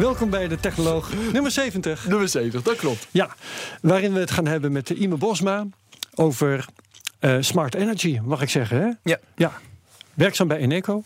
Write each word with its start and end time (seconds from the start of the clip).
Welkom 0.00 0.30
bij 0.30 0.48
de 0.48 0.60
Technoloog 0.60 1.12
nummer 1.32 1.50
70. 1.50 2.06
Nummer 2.06 2.28
70, 2.28 2.62
dat 2.62 2.76
klopt. 2.76 3.06
Ja, 3.10 3.34
waarin 3.82 4.12
we 4.12 4.20
het 4.20 4.30
gaan 4.30 4.46
hebben 4.46 4.72
met 4.72 4.90
Ime 4.90 5.16
Bosma 5.16 5.66
over 6.14 6.66
uh, 7.20 7.36
smart 7.40 7.74
energy, 7.74 8.20
mag 8.24 8.42
ik 8.42 8.48
zeggen. 8.48 8.80
Hè? 8.80 8.90
Ja. 9.02 9.18
ja. 9.36 9.52
Werkzaam 10.14 10.48
bij 10.48 10.58
Eneco. 10.58 11.02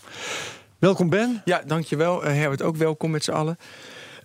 Welkom 0.79 1.09
Ben. 1.09 1.43
Ja, 1.45 1.63
dankjewel. 1.67 2.25
Uh, 2.25 2.33
Herbert 2.33 2.63
ook 2.63 2.77
welkom 2.77 3.11
met 3.11 3.25
z'n 3.25 3.33
allen. 3.33 3.59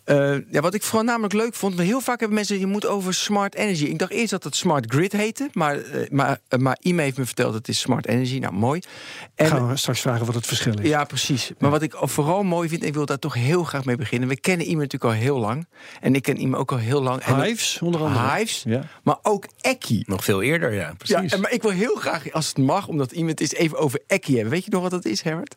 Uh, 0.09 0.37
ja, 0.51 0.61
wat 0.61 0.73
ik 0.73 0.83
vooral 0.83 1.03
namelijk 1.03 1.33
leuk 1.33 1.55
vond, 1.55 1.75
we 1.75 1.83
heel 1.83 2.01
vaak 2.01 2.19
hebben 2.19 2.37
mensen 2.37 2.59
je 2.59 2.65
moet 2.65 2.85
over 2.85 3.13
smart 3.13 3.55
energy. 3.55 3.85
Ik 3.85 3.99
dacht 3.99 4.11
eerst 4.11 4.29
dat 4.29 4.43
het 4.43 4.55
smart 4.55 4.93
grid 4.93 5.11
heette, 5.11 5.49
maar, 5.53 5.77
uh, 5.77 6.09
maar, 6.09 6.39
uh, 6.49 6.59
maar 6.59 6.77
Ime 6.81 7.01
heeft 7.01 7.17
me 7.17 7.25
verteld 7.25 7.47
dat 7.47 7.57
het 7.57 7.67
is 7.67 7.79
smart 7.79 8.07
energy. 8.07 8.39
Nou, 8.39 8.53
mooi. 8.53 8.81
En 9.35 9.47
gaan 9.47 9.67
we 9.67 9.77
straks 9.77 10.01
vragen 10.01 10.25
wat 10.25 10.35
het 10.35 10.47
verschil 10.47 10.79
is. 10.79 10.89
Ja, 10.89 11.03
precies. 11.03 11.51
Maar 11.59 11.69
wat 11.69 11.81
ik 11.81 11.93
vooral 11.97 12.43
mooi 12.43 12.69
vind, 12.69 12.81
en 12.81 12.87
ik 12.87 12.93
wil 12.93 13.05
daar 13.05 13.19
toch 13.19 13.33
heel 13.33 13.63
graag 13.63 13.85
mee 13.85 13.95
beginnen. 13.95 14.29
We 14.29 14.39
kennen 14.39 14.69
Ime 14.69 14.81
natuurlijk 14.81 15.13
al 15.13 15.19
heel 15.19 15.37
lang. 15.37 15.67
En 16.01 16.15
ik 16.15 16.21
ken 16.21 16.41
Ime 16.41 16.57
ook 16.57 16.71
al 16.71 16.77
heel 16.77 17.01
lang. 17.01 17.43
Hives, 17.43 17.79
onder 17.81 18.01
andere. 18.01 18.35
Hives, 18.35 18.63
ja. 18.65 18.83
maar 19.03 19.17
ook 19.21 19.45
Eki. 19.61 20.03
Nog 20.05 20.23
veel 20.23 20.41
eerder, 20.41 20.73
ja, 20.73 20.93
precies. 20.97 21.31
Ja, 21.31 21.37
maar 21.37 21.51
ik 21.51 21.61
wil 21.61 21.71
heel 21.71 21.95
graag, 21.95 22.31
als 22.31 22.47
het 22.47 22.57
mag, 22.57 22.87
omdat 22.87 23.11
Ime 23.11 23.29
het 23.29 23.41
is, 23.41 23.53
even 23.53 23.77
over 23.77 24.01
Eki 24.07 24.33
hebben. 24.33 24.51
Weet 24.51 24.65
je 24.65 24.71
nog 24.71 24.81
wat 24.81 24.91
dat 24.91 25.05
is, 25.05 25.21
Herbert? 25.21 25.55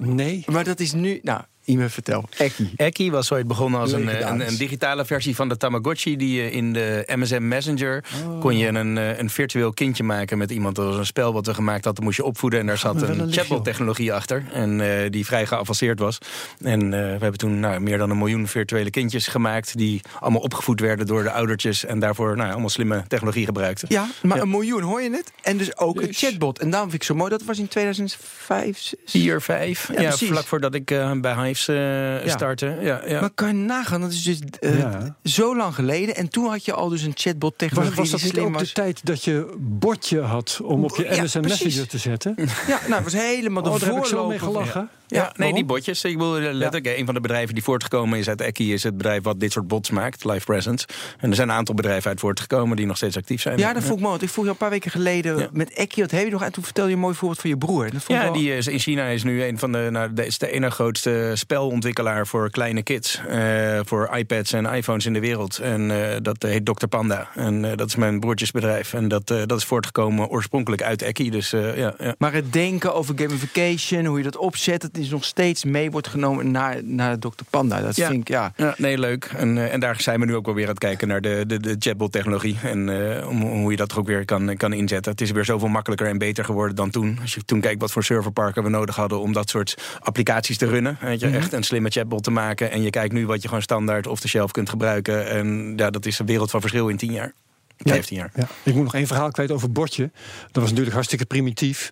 nee. 0.00 0.44
Maar 0.46 0.64
dat 0.64 0.80
is 0.80 0.92
nu, 0.92 1.18
nou, 1.22 1.40
Ime, 1.66 1.88
vertel. 1.88 2.24
Eki. 2.36 2.72
Eki 2.76 3.10
was 3.10 3.32
ooit 3.32 3.46
begonnen 3.46 3.80
als 3.80 3.92
een, 3.92 4.28
een, 4.28 4.46
een, 4.46 4.56
digitale 4.56 5.04
versie 5.04 5.34
van 5.34 5.48
de 5.48 5.56
Tamagotchi. 5.56 6.16
Die 6.16 6.42
je 6.42 6.50
in 6.50 6.72
de 6.72 7.12
MSN 7.14 7.48
Messenger 7.48 8.04
oh. 8.26 8.40
kon 8.40 8.56
je 8.56 8.68
een, 8.68 8.96
een 8.96 9.30
virtueel 9.30 9.72
kindje 9.72 10.02
maken 10.02 10.38
met 10.38 10.50
iemand. 10.50 10.76
Dat 10.76 10.86
was 10.86 10.96
een 10.96 11.06
spel 11.06 11.32
wat 11.32 11.46
we 11.46 11.54
gemaakt 11.54 11.84
hadden. 11.84 12.04
moest 12.04 12.16
je 12.16 12.24
opvoeden 12.24 12.60
en 12.60 12.66
daar 12.66 12.78
zat 12.78 13.02
een, 13.02 13.20
een 13.20 13.32
chatbot-technologie 13.32 14.12
achter. 14.12 14.44
En 14.52 14.78
uh, 14.78 15.10
die 15.10 15.26
vrij 15.26 15.46
geavanceerd 15.46 15.98
was. 15.98 16.18
En 16.60 16.82
uh, 16.82 16.90
we 16.90 16.96
hebben 16.96 17.36
toen 17.36 17.60
nou, 17.60 17.80
meer 17.80 17.98
dan 17.98 18.10
een 18.10 18.18
miljoen 18.18 18.46
virtuele 18.46 18.90
kindjes 18.90 19.26
gemaakt. 19.26 19.76
Die 19.76 20.00
allemaal 20.20 20.40
opgevoed 20.40 20.80
werden 20.80 21.06
door 21.06 21.22
de 21.22 21.30
oudertjes. 21.30 21.84
En 21.84 21.98
daarvoor 21.98 22.36
nou, 22.36 22.50
allemaal 22.50 22.68
slimme 22.68 23.04
technologie 23.08 23.44
gebruikten. 23.44 23.88
Ja, 23.90 24.08
maar 24.22 24.36
ja. 24.36 24.42
een 24.42 24.50
miljoen, 24.50 24.82
hoor 24.82 25.02
je 25.02 25.10
het? 25.10 25.32
En 25.42 25.56
dus 25.56 25.76
ook 25.76 26.00
een 26.00 26.12
chatbot. 26.12 26.58
En 26.58 26.70
daarom 26.70 26.90
vind 26.90 27.02
ik 27.02 27.08
zo 27.08 27.14
mooi. 27.14 27.30
Dat 27.30 27.44
was 27.44 27.58
in 27.58 27.68
2005, 27.68 28.92
4, 29.04 29.40
5. 29.40 29.90
Ja, 29.92 30.00
ja 30.00 30.12
vlak 30.16 30.44
voordat 30.44 30.74
ik 30.74 30.90
uh, 30.90 31.12
bij 31.20 31.34
Hive 31.34 31.55
uh, 31.68 32.24
ja. 32.24 32.30
starten. 32.30 32.82
Ja, 32.82 33.00
ja. 33.06 33.20
Maar 33.20 33.30
kan 33.30 33.48
je 33.48 33.54
nagaan, 33.54 34.00
dat 34.00 34.12
is 34.12 34.22
dus 34.22 34.38
uh, 34.60 34.78
ja. 34.78 35.16
zo 35.24 35.56
lang 35.56 35.74
geleden. 35.74 36.16
En 36.16 36.28
toen 36.28 36.48
had 36.48 36.64
je 36.64 36.72
al 36.72 36.88
dus 36.88 37.02
een 37.02 37.12
chatbot 37.14 37.58
technologie 37.58 37.96
was, 37.96 38.10
was 38.10 38.22
dat 38.22 38.32
niet 38.32 38.42
ook 38.42 38.52
was. 38.52 38.62
de 38.62 38.72
tijd 38.72 39.00
dat 39.04 39.24
je 39.24 39.54
bordje 39.58 40.20
had 40.20 40.60
om 40.62 40.84
op 40.84 40.96
je 40.96 41.22
MSN 41.22 41.40
Messenger 41.40 41.88
te 41.88 41.98
zetten? 41.98 42.34
Ja, 42.66 42.80
nou, 42.80 43.02
het 43.02 43.12
was 43.12 43.22
helemaal 43.22 43.62
de 43.62 43.70
oh, 43.70 43.80
daar 43.80 43.88
voorloper. 43.88 44.10
heb 44.10 44.12
ik 44.12 44.18
zo 44.18 44.28
mee 44.28 44.38
gelachen. 44.38 44.88
Ja, 45.06 45.32
nee, 45.36 45.52
die 45.52 45.64
botjes. 45.64 46.04
Ik 46.04 46.18
bedoel, 46.18 46.38
letterlijk, 46.38 46.86
ja. 46.86 46.96
een 46.96 47.04
van 47.04 47.14
de 47.14 47.20
bedrijven 47.20 47.54
die 47.54 47.62
voortgekomen 47.62 48.18
is 48.18 48.28
uit 48.28 48.40
Eki... 48.40 48.72
is 48.72 48.82
het 48.82 48.96
bedrijf 48.96 49.22
wat 49.22 49.40
dit 49.40 49.52
soort 49.52 49.68
bots 49.68 49.90
maakt, 49.90 50.24
Live 50.24 50.44
Presence. 50.44 50.86
En 51.18 51.30
er 51.30 51.36
zijn 51.36 51.48
een 51.48 51.54
aantal 51.54 51.74
bedrijven 51.74 52.10
uit 52.10 52.20
voortgekomen 52.20 52.76
die 52.76 52.86
nog 52.86 52.96
steeds 52.96 53.16
actief 53.16 53.40
zijn. 53.40 53.58
Ja, 53.58 53.72
dat 53.72 53.82
vond 53.82 53.94
ik 53.94 54.00
mooi. 54.00 54.10
Want 54.10 54.22
ik 54.22 54.28
vroeg 54.28 54.44
je 54.44 54.50
een 54.50 54.56
paar 54.56 54.70
weken 54.70 54.90
geleden 54.90 55.38
ja. 55.38 55.48
met 55.52 55.70
Eki, 55.70 56.00
wat 56.00 56.10
heb 56.10 56.24
je 56.24 56.30
nog? 56.30 56.42
En 56.42 56.52
toen 56.52 56.64
vertelde 56.64 56.90
je 56.90 56.96
een 56.96 57.02
mooi 57.02 57.14
voorbeeld 57.14 57.40
van 57.40 57.50
je 57.50 57.56
broer. 57.56 57.84
Dat 57.90 58.02
vond 58.02 58.18
ja, 58.18 58.24
wel... 58.24 58.32
die 58.32 58.56
is, 58.56 58.66
in 58.66 58.78
China 58.78 59.06
is 59.06 59.22
nu 59.22 59.44
een 59.44 59.58
van 59.58 59.72
de, 59.72 59.88
nou, 59.90 60.12
de, 60.12 60.26
is 60.26 60.38
de 60.38 60.50
ene 60.50 60.70
grootste 60.70 61.30
spelontwikkelaar 61.34 62.26
voor 62.26 62.50
kleine 62.50 62.82
kids. 62.82 63.20
Uh, 63.30 63.80
voor 63.84 64.10
iPads 64.16 64.52
en 64.52 64.64
iPhones 64.66 65.06
in 65.06 65.12
de 65.12 65.20
wereld. 65.20 65.58
En 65.58 65.90
uh, 65.90 66.16
dat 66.22 66.42
heet 66.42 66.64
Dr. 66.64 66.86
Panda. 66.86 67.28
En 67.34 67.64
uh, 67.64 67.70
dat 67.74 67.88
is 67.88 67.96
mijn 67.96 68.20
broertjesbedrijf. 68.20 68.94
En 68.94 69.08
dat, 69.08 69.26
dat 69.26 69.52
is 69.52 69.64
voortgekomen 69.64 70.28
oorspronkelijk 70.28 70.82
uit 70.82 71.02
Eki. 71.02 71.30
Dus, 71.30 71.50
ja, 71.50 71.94
ja. 71.98 72.14
Maar 72.18 72.32
het 72.32 72.52
denken 72.52 72.94
over 72.94 73.14
gamification, 73.18 74.04
hoe 74.04 74.18
je 74.18 74.24
dat 74.24 74.36
opzet, 74.36 74.88
is 74.98 75.10
nog 75.10 75.24
steeds 75.24 75.64
mee 75.64 75.90
wordt 75.90 76.08
genomen 76.08 76.50
naar, 76.50 76.84
naar 76.84 77.18
Dr. 77.18 77.28
Panda. 77.50 77.80
Dat 77.80 77.96
ja. 77.96 78.08
vind 78.08 78.20
ik, 78.20 78.28
ja. 78.28 78.52
ja. 78.56 78.74
Nee, 78.76 78.98
leuk. 78.98 79.30
En, 79.36 79.56
uh, 79.56 79.72
en 79.72 79.80
daar 79.80 80.00
zijn 80.00 80.20
we 80.20 80.26
nu 80.26 80.34
ook 80.34 80.46
wel 80.46 80.54
weer 80.54 80.64
aan 80.64 80.70
het 80.70 80.78
kijken 80.78 81.08
naar 81.08 81.20
de, 81.20 81.44
de, 81.46 81.60
de 81.60 81.76
chatbot-technologie. 81.78 82.56
En 82.62 82.88
uh, 82.88 83.28
om, 83.28 83.42
hoe 83.42 83.70
je 83.70 83.76
dat 83.76 83.92
er 83.92 83.98
ook 83.98 84.06
weer 84.06 84.24
kan, 84.24 84.56
kan 84.56 84.72
inzetten. 84.72 85.12
Het 85.12 85.20
is 85.20 85.30
weer 85.30 85.44
zoveel 85.44 85.68
makkelijker 85.68 86.06
en 86.06 86.18
beter 86.18 86.44
geworden 86.44 86.76
dan 86.76 86.90
toen. 86.90 87.18
Als 87.20 87.34
je 87.34 87.44
toen 87.44 87.60
kijkt 87.60 87.80
wat 87.80 87.92
voor 87.92 88.04
serverparken 88.04 88.62
we 88.62 88.68
nodig 88.68 88.96
hadden 88.96 89.20
om 89.20 89.32
dat 89.32 89.50
soort 89.50 89.96
applicaties 90.00 90.56
te 90.56 90.66
runnen. 90.66 90.98
Weet 91.00 91.20
je, 91.20 91.26
mm 91.26 91.32
-hmm. 91.32 91.40
echt 91.40 91.52
een 91.52 91.62
slimme 91.62 91.90
chatbot 91.90 92.22
te 92.22 92.30
maken. 92.30 92.70
En 92.70 92.82
je 92.82 92.90
kijkt 92.90 93.12
nu 93.12 93.26
wat 93.26 93.42
je 93.42 93.48
gewoon 93.48 93.62
standaard 93.62 94.06
off 94.06 94.20
the 94.20 94.28
shelf 94.28 94.50
kunt 94.50 94.68
gebruiken. 94.68 95.28
En 95.28 95.72
ja, 95.76 95.90
dat 95.90 96.06
is 96.06 96.18
een 96.18 96.26
wereld 96.26 96.50
van 96.50 96.60
verschil 96.60 96.88
in 96.88 96.96
tien 96.96 97.12
jaar. 97.12 97.32
15 97.76 98.16
jaar. 98.16 98.30
Ja. 98.34 98.48
Ik 98.62 98.74
moet 98.74 98.84
nog 98.84 98.94
één 98.94 99.06
verhaal 99.06 99.30
kwijt 99.30 99.50
over 99.50 99.72
bordje. 99.72 100.10
Dat 100.42 100.62
was 100.62 100.68
natuurlijk 100.68 100.94
hartstikke 100.94 101.24
primitief. 101.24 101.90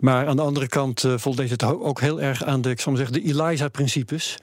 Maar 0.00 0.26
aan 0.26 0.36
de 0.36 0.42
andere 0.42 0.68
kant 0.68 1.04
uh, 1.04 1.14
voldeed 1.16 1.50
het 1.50 1.64
ook 1.64 2.00
heel 2.00 2.20
erg 2.20 2.44
aan 2.44 2.60
de, 2.60 2.70
ik 2.70 2.80
zal 2.80 2.92
maar 2.92 3.06
zeggen, 3.06 3.22
de 3.22 3.42
ELISA-principes. 3.42 4.38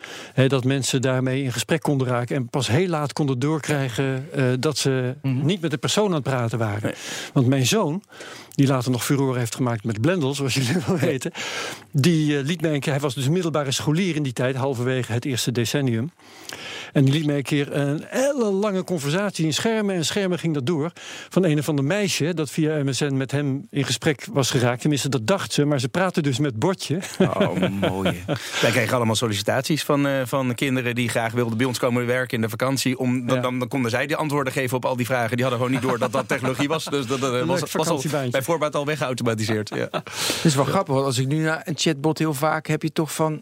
dat 0.47 0.63
mensen 0.63 1.01
daarmee 1.01 1.43
in 1.43 1.53
gesprek 1.53 1.81
konden 1.81 2.07
raken. 2.07 2.35
En 2.35 2.49
pas 2.49 2.67
heel 2.67 2.87
laat 2.87 3.13
konden 3.13 3.39
doorkrijgen 3.39 4.29
uh, 4.35 4.45
dat 4.59 4.77
ze 4.77 5.15
mm 5.21 5.37
-hmm. 5.37 5.45
niet 5.45 5.61
met 5.61 5.71
de 5.71 5.77
persoon 5.77 6.07
aan 6.07 6.13
het 6.13 6.23
praten 6.23 6.57
waren. 6.57 6.83
Nee. 6.83 6.93
Want 7.33 7.47
mijn 7.47 7.65
zoon, 7.65 8.03
die 8.49 8.67
later 8.67 8.91
nog 8.91 9.05
furore 9.05 9.39
heeft 9.39 9.55
gemaakt 9.55 9.83
met 9.83 10.01
Blendel, 10.01 10.33
zoals 10.33 10.53
jullie 10.53 10.75
wel 10.87 10.97
weten. 10.97 11.31
Die 11.91 12.37
uh, 12.37 12.45
liet 12.45 12.61
mij 12.61 12.73
een 12.73 12.79
keer, 12.79 12.91
hij 12.91 13.01
was 13.01 13.15
dus 13.15 13.29
middelbare 13.29 13.71
scholier 13.71 14.15
in 14.15 14.23
die 14.23 14.33
tijd, 14.33 14.55
halverwege 14.55 15.11
het 15.11 15.25
eerste 15.25 15.51
decennium. 15.51 16.11
En 16.93 17.03
die 17.03 17.13
liet 17.13 17.25
mij 17.25 17.37
een 17.37 17.43
keer 17.43 17.75
een 17.75 18.03
hele 18.07 18.51
lange 18.51 18.83
conversatie 18.83 19.45
in 19.45 19.53
schermen. 19.53 19.95
En 19.95 20.05
schermen 20.05 20.39
ging 20.39 20.53
dat 20.53 20.65
door. 20.65 20.91
Van 21.29 21.45
een 21.45 21.59
of 21.59 21.69
ander 21.69 21.85
meisje 21.85 22.33
dat 22.33 22.49
via 22.49 22.83
MSN 22.83 23.13
met 23.15 23.31
hem 23.31 23.67
in 23.69 23.83
gesprek 23.83 24.27
was 24.31 24.51
geraakt. 24.51 24.81
Tenminste, 24.81 25.09
dat 25.09 25.27
dacht 25.27 25.53
ze. 25.53 25.65
Maar 25.65 25.79
ze 25.79 25.89
praten 25.89 26.23
dus 26.23 26.39
met 26.39 26.59
bordje. 26.59 26.99
Oh, 27.19 27.69
mooi. 27.89 28.23
Wij 28.61 28.71
kregen 28.71 28.95
allemaal 28.95 29.15
sollicitaties 29.15 29.83
van, 29.83 30.07
uh, 30.07 30.21
van 30.25 30.55
kinderen 30.55 30.95
die 30.95 31.09
graag 31.09 31.31
wilden 31.31 31.57
bij 31.57 31.65
ons 31.65 31.79
komen 31.79 32.05
werken 32.05 32.35
in 32.35 32.41
de 32.41 32.49
vakantie. 32.49 32.99
Om, 32.99 33.27
dan, 33.27 33.35
ja. 33.35 33.41
dan, 33.41 33.59
dan 33.59 33.67
konden 33.67 33.91
zij 33.91 34.07
die 34.07 34.15
antwoorden 34.15 34.53
geven 34.53 34.77
op 34.77 34.85
al 34.85 34.95
die 34.95 35.05
vragen. 35.05 35.37
Die 35.37 35.45
hadden 35.45 35.63
gewoon 35.63 35.73
niet 35.73 35.89
door 35.89 35.99
dat 35.99 36.11
dat 36.11 36.27
technologie 36.27 36.67
was. 36.67 36.85
Dus 36.85 37.05
dat, 37.05 37.19
dat 37.19 37.45
was, 37.45 37.71
was 37.71 37.87
al 37.87 38.29
bij 38.31 38.41
voorbaat 38.41 38.75
al 38.75 38.85
weggeautomatiseerd. 38.85 39.69
Ja. 39.69 39.87
Het 39.91 40.43
is 40.43 40.55
wel 40.55 40.65
grappig, 40.65 40.93
want 40.93 41.05
als 41.05 41.17
ik 41.17 41.27
nu 41.27 41.43
naar 41.43 41.61
een 41.63 41.77
chatbot 41.77 42.17
heel 42.17 42.33
vaak 42.33 42.67
heb 42.67 42.81
je 42.81 42.91
toch 42.91 43.13
van 43.13 43.41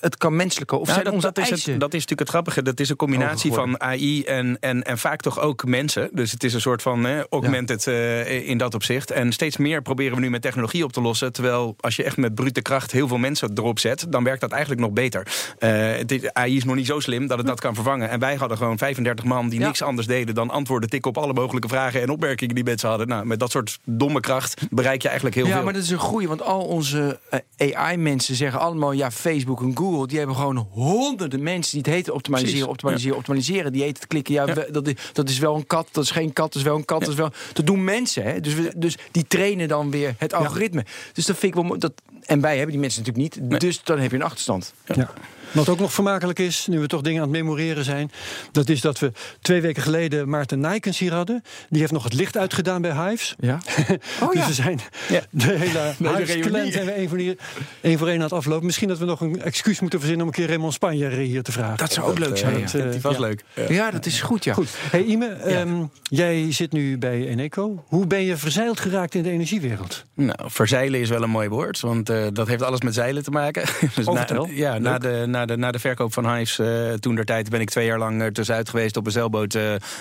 het 0.00 0.16
kan 0.16 0.36
menselijke. 0.36 0.76
Of 0.76 0.86
ja, 0.86 0.92
zijn 0.92 1.04
dat, 1.04 1.14
onze 1.14 1.32
dat, 1.32 1.38
is 1.38 1.50
het, 1.50 1.80
dat 1.80 1.94
is 1.94 2.00
natuurlijk 2.00 2.20
het 2.20 2.28
grappige. 2.28 2.62
Dat 2.62 2.80
is 2.80 2.91
een 2.92 2.98
combinatie 2.98 3.52
van 3.52 3.80
AI 3.80 4.22
en, 4.22 4.56
en, 4.60 4.82
en 4.82 4.98
vaak 4.98 5.20
toch 5.20 5.40
ook 5.40 5.64
mensen. 5.64 6.08
Dus 6.12 6.32
het 6.32 6.44
is 6.44 6.54
een 6.54 6.60
soort 6.60 6.82
van 6.82 7.06
eh, 7.06 7.20
augmented 7.30 7.84
ja. 7.84 7.92
uh, 7.92 8.48
in 8.48 8.58
dat 8.58 8.74
opzicht. 8.74 9.10
En 9.10 9.32
steeds 9.32 9.56
meer 9.56 9.82
proberen 9.82 10.14
we 10.14 10.20
nu 10.20 10.30
met 10.30 10.42
technologie 10.42 10.84
op 10.84 10.92
te 10.92 11.00
lossen. 11.00 11.32
Terwijl 11.32 11.76
als 11.80 11.96
je 11.96 12.02
echt 12.02 12.16
met 12.16 12.34
brute 12.34 12.62
kracht 12.62 12.92
heel 12.92 13.08
veel 13.08 13.18
mensen 13.18 13.50
erop 13.54 13.78
zet, 13.78 14.06
dan 14.08 14.24
werkt 14.24 14.40
dat 14.40 14.50
eigenlijk 14.50 14.80
nog 14.80 14.90
beter. 14.90 15.26
Uh, 15.58 15.70
het, 15.96 16.34
AI 16.34 16.56
is 16.56 16.64
nog 16.64 16.74
niet 16.74 16.86
zo 16.86 17.00
slim 17.00 17.26
dat 17.26 17.38
het 17.38 17.46
dat 17.46 17.60
kan 17.60 17.74
vervangen. 17.74 18.08
En 18.08 18.18
wij 18.18 18.34
hadden 18.34 18.56
gewoon 18.56 18.78
35 18.78 19.24
man 19.24 19.48
die 19.48 19.60
ja. 19.60 19.66
niks 19.66 19.82
anders 19.82 20.06
deden 20.06 20.34
dan 20.34 20.50
antwoorden 20.50 20.90
tikken 20.90 21.10
op 21.10 21.18
alle 21.18 21.32
mogelijke 21.32 21.68
vragen 21.68 22.00
en 22.02 22.10
opmerkingen 22.10 22.54
die 22.54 22.64
mensen 22.64 22.88
hadden. 22.88 23.08
Nou, 23.08 23.26
met 23.26 23.38
dat 23.38 23.50
soort 23.50 23.78
domme 23.84 24.20
kracht 24.20 24.62
bereik 24.70 25.02
je 25.02 25.08
eigenlijk 25.08 25.36
heel 25.36 25.46
ja, 25.46 25.50
veel. 25.50 25.58
Ja, 25.58 25.64
maar 25.64 25.74
dat 25.74 25.82
is 25.82 25.90
een 25.90 25.98
groei, 25.98 26.28
want 26.28 26.42
al 26.42 26.64
onze 26.64 27.20
AI-mensen 27.56 28.34
zeggen 28.34 28.60
allemaal 28.60 28.92
ja, 28.92 29.10
Facebook 29.10 29.60
en 29.60 29.76
Google, 29.76 30.06
die 30.06 30.18
hebben 30.18 30.36
gewoon 30.36 30.66
honderden 30.70 31.42
mensen 31.42 31.72
die 31.72 31.80
het 31.80 31.90
heten 31.90 32.14
optimaliseren. 32.14 32.68
Optimaliseren, 32.82 33.16
optimaliseren. 33.16 33.72
Die 33.72 33.82
heet 33.82 33.96
het 33.96 34.06
klikken. 34.06 34.34
Ja, 34.34 34.46
dat, 34.70 34.86
is, 34.86 34.94
dat 35.12 35.28
is 35.28 35.38
wel 35.38 35.54
een 35.56 35.66
kat, 35.66 35.88
dat 35.92 36.04
is 36.04 36.10
geen 36.10 36.32
kat, 36.32 36.52
dat 36.52 36.62
is 36.62 36.68
wel 36.68 36.76
een 36.76 36.84
kat. 36.84 37.00
Dat, 37.00 37.08
is 37.08 37.14
wel, 37.14 37.30
dat 37.52 37.66
doen 37.66 37.84
mensen. 37.84 38.22
Hè? 38.22 38.40
Dus, 38.40 38.54
we, 38.54 38.72
dus 38.76 38.98
die 39.10 39.24
trainen 39.26 39.68
dan 39.68 39.90
weer 39.90 40.14
het 40.18 40.34
algoritme. 40.34 40.84
Dus 41.12 41.26
dat 41.26 41.36
vind 41.36 41.56
ik 41.56 41.62
wel. 41.62 41.78
Dat, 41.78 41.92
en 42.22 42.40
wij 42.40 42.54
hebben 42.54 42.70
die 42.70 42.80
mensen 42.80 43.02
natuurlijk 43.02 43.34
niet. 43.34 43.48
Nee. 43.48 43.58
Dus 43.58 43.82
dan 43.84 43.98
heb 43.98 44.10
je 44.10 44.16
een 44.16 44.22
achterstand. 44.22 44.74
Ja. 44.84 45.10
Wat 45.52 45.68
ook 45.68 45.78
nog 45.78 45.92
vermakelijk 45.92 46.38
is, 46.38 46.66
nu 46.66 46.80
we 46.80 46.86
toch 46.86 47.00
dingen 47.00 47.22
aan 47.22 47.28
het 47.28 47.36
memoreren 47.36 47.84
zijn... 47.84 48.10
dat 48.52 48.68
is 48.68 48.80
dat 48.80 48.98
we 48.98 49.12
twee 49.40 49.60
weken 49.60 49.82
geleden 49.82 50.28
Maarten 50.28 50.60
Nijkens 50.60 50.98
hier 50.98 51.12
hadden. 51.12 51.42
Die 51.68 51.80
heeft 51.80 51.92
nog 51.92 52.04
het 52.04 52.14
licht 52.14 52.36
uitgedaan 52.36 52.82
bij 52.82 52.92
Hives. 52.92 53.34
Ja. 53.38 53.58
Oh, 54.22 54.30
dus 54.30 54.40
ja. 54.40 54.46
we 54.46 54.52
zijn 54.52 54.80
ja. 55.08 55.20
de 55.30 55.44
hele 55.44 55.92
nee, 55.98 56.16
Hives 56.16 56.72
zijn 56.72 56.86
we 56.86 56.90
één 56.90 57.08
voor, 57.08 57.18
die, 57.18 57.36
één 57.80 57.98
voor 57.98 58.08
één 58.08 58.16
aan 58.16 58.22
het 58.22 58.32
aflopen. 58.32 58.66
Misschien 58.66 58.88
dat 58.88 58.98
we 58.98 59.04
nog 59.04 59.20
een 59.20 59.42
excuus 59.42 59.80
moeten 59.80 59.98
verzinnen... 59.98 60.26
om 60.26 60.32
een 60.32 60.38
keer 60.38 60.48
Raymond 60.48 60.72
Spanje 60.72 61.08
hier 61.08 61.42
te 61.42 61.52
vragen. 61.52 61.76
Dat 61.76 61.92
zou 61.92 62.10
ook 62.10 62.18
leuk 62.18 62.36
zijn. 62.36 62.60
Dat, 62.60 62.74
uh, 62.74 62.90
die 62.90 63.00
was 63.00 63.14
ja. 63.14 63.20
leuk. 63.20 63.44
Ja. 63.54 63.64
ja, 63.68 63.90
dat 63.90 64.06
is 64.06 64.20
goed, 64.20 64.44
ja. 64.44 64.54
Goed. 64.54 64.68
Hey 64.90 65.04
Ime, 65.04 65.58
um, 65.60 65.90
jij 66.02 66.52
zit 66.52 66.72
nu 66.72 66.98
bij 66.98 67.28
Eneco. 67.28 67.84
Hoe 67.86 68.06
ben 68.06 68.22
je 68.22 68.36
verzeild 68.36 68.80
geraakt 68.80 69.14
in 69.14 69.22
de 69.22 69.30
energiewereld? 69.30 70.04
Nou, 70.14 70.38
verzeilen 70.44 71.00
is 71.00 71.08
wel 71.08 71.22
een 71.22 71.30
mooi 71.30 71.48
woord. 71.48 71.80
Want 71.80 72.10
uh, 72.10 72.26
dat 72.32 72.48
heeft 72.48 72.62
alles 72.62 72.80
met 72.80 72.94
zeilen 72.94 73.22
te 73.22 73.30
maken. 73.30 73.64
dus 73.94 74.06
oh, 74.06 74.14
na, 74.14 74.46
ja, 74.50 74.78
na 74.78 74.98
de, 74.98 75.24
na 75.26 75.41
na 75.44 75.70
de, 75.70 75.78
verkoop 75.78 76.12
van 76.12 76.34
Hives 76.34 76.60
toen 77.00 77.14
der 77.14 77.24
tijd 77.24 77.48
ben 77.48 77.60
ik 77.60 77.70
twee 77.70 77.86
jaar 77.86 77.98
lang 77.98 78.34
tussenuit 78.34 78.68
geweest 78.68 78.96
op 78.96 79.06
een 79.06 79.12
zeilboot 79.12 79.58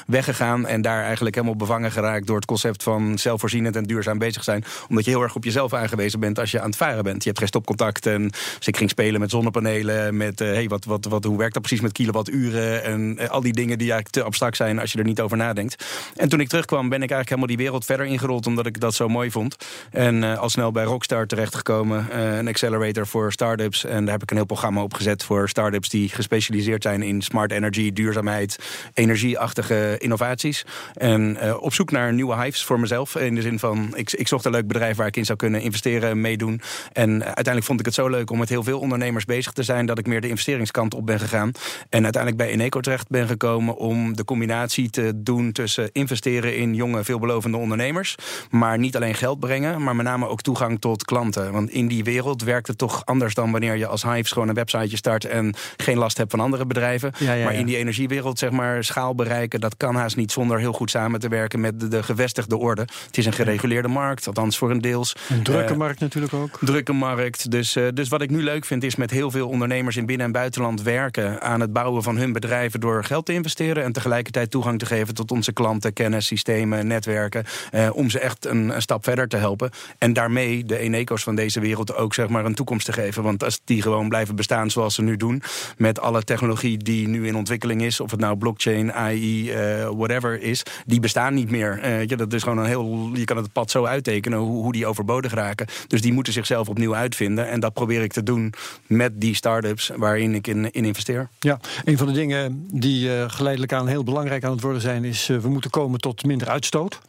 weggegaan. 0.07 0.67
En 0.67 0.81
daar 0.81 1.03
eigenlijk 1.03 1.35
helemaal 1.35 1.55
bevangen 1.55 1.91
geraakt 1.91 2.27
door 2.27 2.35
het 2.35 2.45
concept 2.45 2.83
van 2.83 3.17
zelfvoorzienend 3.17 3.75
en 3.75 3.83
duurzaam 3.83 4.17
bezig 4.17 4.43
zijn. 4.43 4.63
Omdat 4.89 5.05
je 5.05 5.11
heel 5.11 5.21
erg 5.21 5.35
op 5.35 5.43
jezelf 5.43 5.73
aangewezen 5.73 6.19
bent 6.19 6.39
als 6.39 6.51
je 6.51 6.59
aan 6.59 6.69
het 6.69 6.75
varen 6.75 7.03
bent. 7.03 7.21
Je 7.21 7.27
hebt 7.27 7.39
geen 7.39 7.47
stopcontact. 7.47 8.05
En 8.05 8.27
dus 8.57 8.67
ik 8.67 8.77
ging 8.77 8.89
spelen 8.89 9.19
met 9.19 9.29
zonnepanelen. 9.29 10.17
Met 10.17 10.39
hey, 10.39 10.67
wat, 10.67 10.85
wat, 10.85 11.05
wat, 11.05 11.23
hoe 11.23 11.37
werkt 11.37 11.53
dat 11.53 11.61
precies 11.63 11.83
met 11.83 11.91
kilowatturen? 11.91 12.83
En 12.83 13.29
al 13.29 13.41
die 13.41 13.53
dingen 13.53 13.77
die 13.77 13.91
eigenlijk 13.91 14.09
te 14.09 14.23
abstract 14.23 14.57
zijn 14.57 14.79
als 14.79 14.91
je 14.91 14.97
er 14.97 15.03
niet 15.03 15.21
over 15.21 15.37
nadenkt. 15.37 15.85
En 16.15 16.29
toen 16.29 16.39
ik 16.39 16.47
terugkwam, 16.47 16.89
ben 16.89 17.03
ik 17.03 17.11
eigenlijk 17.11 17.29
helemaal 17.29 17.47
die 17.47 17.57
wereld 17.57 17.85
verder 17.85 18.05
ingerold, 18.05 18.47
omdat 18.47 18.65
ik 18.65 18.79
dat 18.79 18.93
zo 18.93 19.07
mooi 19.07 19.31
vond. 19.31 19.55
En 19.91 20.37
al 20.37 20.49
snel 20.49 20.71
bij 20.71 20.83
Rockstar 20.83 21.27
terechtgekomen, 21.27 22.19
een 22.37 22.47
accelerator 22.47 23.07
voor 23.07 23.31
startups. 23.31 23.85
En 23.85 24.03
daar 24.03 24.13
heb 24.13 24.23
ik 24.23 24.29
een 24.29 24.37
heel 24.37 24.45
programma 24.45 24.83
op 24.83 24.93
gezet 24.93 25.23
voor 25.31 25.49
startups 25.49 25.89
die 25.89 26.09
gespecialiseerd 26.09 26.83
zijn 26.83 27.01
in 27.01 27.21
smart 27.21 27.51
energy, 27.51 27.93
duurzaamheid, 27.93 28.57
energieachtige 28.93 29.95
innovaties. 29.97 30.65
En 30.93 31.37
uh, 31.43 31.61
op 31.61 31.73
zoek 31.73 31.91
naar 31.91 32.13
nieuwe 32.13 32.43
hives 32.43 32.63
voor 32.63 32.79
mezelf. 32.79 33.15
In 33.15 33.35
de 33.35 33.41
zin 33.41 33.59
van, 33.59 33.91
ik, 33.95 34.11
ik 34.11 34.27
zocht 34.27 34.45
een 34.45 34.51
leuk 34.51 34.67
bedrijf 34.67 34.97
waar 34.97 35.07
ik 35.07 35.17
in 35.17 35.25
zou 35.25 35.37
kunnen 35.37 35.61
investeren 35.61 36.09
en 36.09 36.21
meedoen. 36.21 36.61
En 36.93 37.11
uiteindelijk 37.11 37.65
vond 37.65 37.79
ik 37.79 37.85
het 37.85 37.95
zo 37.95 38.09
leuk 38.09 38.31
om 38.31 38.37
met 38.37 38.49
heel 38.49 38.63
veel 38.63 38.79
ondernemers 38.79 39.25
bezig 39.25 39.51
te 39.51 39.63
zijn, 39.63 39.85
dat 39.85 39.99
ik 39.99 40.07
meer 40.07 40.21
de 40.21 40.27
investeringskant 40.27 40.93
op 40.93 41.05
ben 41.05 41.19
gegaan. 41.19 41.51
En 41.89 42.03
uiteindelijk 42.03 42.43
bij 42.43 42.51
Eneco 42.51 42.79
terecht 42.79 43.09
ben 43.09 43.27
gekomen 43.27 43.75
om 43.75 44.15
de 44.15 44.25
combinatie 44.25 44.89
te 44.89 45.11
doen 45.15 45.51
tussen 45.51 45.89
investeren 45.91 46.57
in 46.57 46.75
jonge, 46.75 47.03
veelbelovende 47.03 47.57
ondernemers. 47.57 48.15
Maar 48.49 48.77
niet 48.77 48.95
alleen 48.95 49.15
geld 49.15 49.39
brengen, 49.39 49.83
maar 49.83 49.95
met 49.95 50.05
name 50.05 50.27
ook 50.27 50.41
toegang 50.41 50.79
tot 50.79 51.03
klanten. 51.03 51.51
Want 51.51 51.69
in 51.69 51.87
die 51.87 52.03
wereld 52.03 52.43
werkt 52.43 52.67
het 52.67 52.77
toch 52.77 53.05
anders 53.05 53.33
dan 53.33 53.51
wanneer 53.51 53.75
je 53.75 53.87
als 53.87 54.03
Hives 54.03 54.31
gewoon 54.31 54.47
een 54.47 54.55
websiteje 54.55 54.97
start 54.97 55.10
en 55.19 55.53
geen 55.77 55.97
last 55.97 56.17
hebt 56.17 56.31
van 56.31 56.39
andere 56.39 56.65
bedrijven. 56.65 57.13
maar 57.19 57.53
in 57.53 57.65
die 57.65 57.77
energiewereld, 57.77 58.39
zeg 58.39 58.49
maar, 58.49 58.83
schaal 58.83 59.15
bereiken, 59.15 59.59
dat 59.59 59.77
kan 59.77 59.95
haast 59.95 60.15
niet 60.15 60.31
zonder 60.31 60.59
heel 60.59 60.73
goed 60.73 60.89
samen 60.89 61.19
te 61.19 61.27
werken 61.27 61.59
met 61.59 61.91
de, 61.91 62.03
gevestigde 62.03 62.57
orde. 62.57 62.81
Het 62.81 63.17
is 63.17 63.25
een 63.25 63.33
gereguleerde 63.33 63.87
markt, 63.87 64.27
althans 64.27 64.57
voor 64.57 64.71
een 64.71 64.81
deels. 64.81 65.15
Een 65.29 65.43
drukke 65.43 65.71
uh, 65.71 65.77
markt 65.77 65.99
natuurlijk 65.99 66.33
ook. 66.33 66.57
Drukke 66.61 66.93
markt. 66.93 67.51
Dus, 67.51 67.75
uh, 67.75 67.87
dus 67.93 68.09
wat 68.09 68.21
ik 68.21 68.29
nu 68.29 68.43
leuk 68.43 68.65
vind, 68.65 68.83
is 68.83 68.95
met 68.95 69.11
heel 69.11 69.31
veel 69.31 69.47
ondernemers 69.47 69.97
in 69.97 70.05
binnen- 70.05 70.25
en 70.25 70.31
buitenland 70.31 70.81
werken 70.81 71.41
aan 71.41 71.59
het 71.59 71.73
bouwen 71.73 72.03
van 72.03 72.17
hun 72.17 72.33
bedrijven 72.33 72.79
door 72.79 73.03
geld 73.03 73.25
te 73.25 73.33
investeren 73.33 73.83
en 73.83 73.91
tegelijkertijd 73.91 74.51
toegang 74.51 74.79
te 74.79 74.85
geven 74.85 75.13
tot 75.13 75.31
onze 75.31 75.53
klanten, 75.53 75.93
kennis, 75.93 76.25
systemen, 76.25 76.87
netwerken. 76.87 77.45
Eh, 77.71 77.89
om 77.93 78.09
ze 78.09 78.19
echt 78.19 78.45
een, 78.45 78.69
een, 78.75 78.81
stap 78.81 79.03
verder 79.03 79.27
te 79.27 79.37
helpen. 79.37 79.69
En 79.97 80.13
daarmee 80.13 80.65
de 80.65 80.77
Eneco's 80.77 81.23
van 81.23 81.35
deze 81.35 81.59
wereld 81.59 81.95
ook 81.95 82.13
zeg 82.13 82.27
maar, 82.27 82.45
een 82.45 82.55
toekomst 82.55 82.85
te 82.85 82.93
geven. 82.93 83.23
Want 83.23 83.43
als 83.43 83.61
die 83.63 83.81
gewoon 83.81 84.09
blijven 84.09 84.35
bestaan 84.35 84.69
zoals 84.69 84.95
ze 84.95 85.00
nu 85.03 85.17
doen, 85.17 85.41
met 85.77 85.99
alle 85.99 86.23
technologie 86.23 86.77
die 86.77 87.07
nu 87.07 87.27
in 87.27 87.35
ontwikkeling 87.35 87.81
is, 87.81 87.99
of 87.99 88.11
het 88.11 88.19
nou 88.19 88.37
blockchain, 88.37 88.93
AI, 88.93 89.51
uh, 89.51 89.89
whatever 89.89 90.41
is, 90.41 90.63
die 90.85 90.99
bestaan 90.99 91.33
niet 91.33 91.51
meer. 91.51 91.79
Uh, 91.83 92.05
ja, 92.05 92.15
dat 92.15 92.33
is 92.33 92.43
gewoon 92.43 92.57
een 92.57 92.65
heel. 92.65 93.09
Je 93.13 93.25
kan 93.25 93.37
het 93.37 93.51
pad 93.51 93.71
zo 93.71 93.85
uittekenen 93.85 94.39
hoe, 94.39 94.63
hoe 94.63 94.71
die 94.71 94.85
overbodig 94.85 95.33
raken. 95.33 95.67
Dus 95.87 96.01
die 96.01 96.13
moeten 96.13 96.33
zichzelf 96.33 96.69
opnieuw 96.69 96.95
uitvinden. 96.95 97.47
En 97.47 97.59
dat 97.59 97.73
probeer 97.73 98.01
ik 98.01 98.13
te 98.13 98.23
doen 98.23 98.53
met 98.87 99.11
die 99.15 99.35
start-ups 99.35 99.91
waarin 99.95 100.35
ik 100.35 100.47
in, 100.47 100.71
in 100.71 100.85
investeer. 100.85 101.29
Ja, 101.39 101.59
een 101.83 101.97
van 101.97 102.07
de 102.07 102.13
dingen 102.13 102.67
die 102.71 103.07
uh, 103.07 103.23
geleidelijk 103.27 103.73
aan 103.73 103.87
heel 103.87 104.03
belangrijk 104.03 104.43
aan 104.43 104.51
het 104.51 104.61
worden 104.61 104.81
zijn, 104.81 105.03
is 105.03 105.27
we 105.27 105.49
moeten 105.49 105.69
komen 105.69 105.99
tot 105.99 106.25
minder 106.25 106.49
uitstoot. 106.49 106.99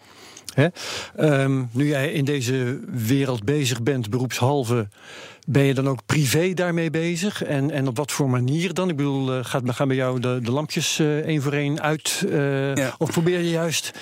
Hè? 0.55 0.67
Um, 1.43 1.69
nu 1.73 1.89
jij 1.89 2.13
in 2.13 2.25
deze 2.25 2.81
wereld 2.91 3.45
bezig 3.45 3.83
bent, 3.83 4.11
beroepshalve, 4.11 4.89
ben 5.47 5.63
je 5.63 5.75
dan 5.75 5.89
ook 5.89 6.07
privé 6.07 6.55
daarmee 6.55 6.91
bezig? 6.91 7.43
En, 7.43 7.71
en 7.71 7.89
op 7.89 7.97
wat 7.97 8.13
voor 8.13 8.31
manier 8.31 8.75
dan? 8.75 8.89
Ik 8.89 8.97
bedoel, 8.97 9.39
uh, 9.39 9.45
gaat, 9.45 9.63
gaan 9.65 9.89
bij 9.89 9.97
jou 9.97 10.21
de, 10.21 10.39
de 10.43 10.53
lampjes 10.53 10.99
één 10.99 11.43
voor 11.43 11.53
één 11.53 11.81
uit? 11.81 12.25
Ja. 12.75 12.95
Of 12.99 13.11
probeer 13.11 13.39
je 13.39 13.51
juist 13.51 13.93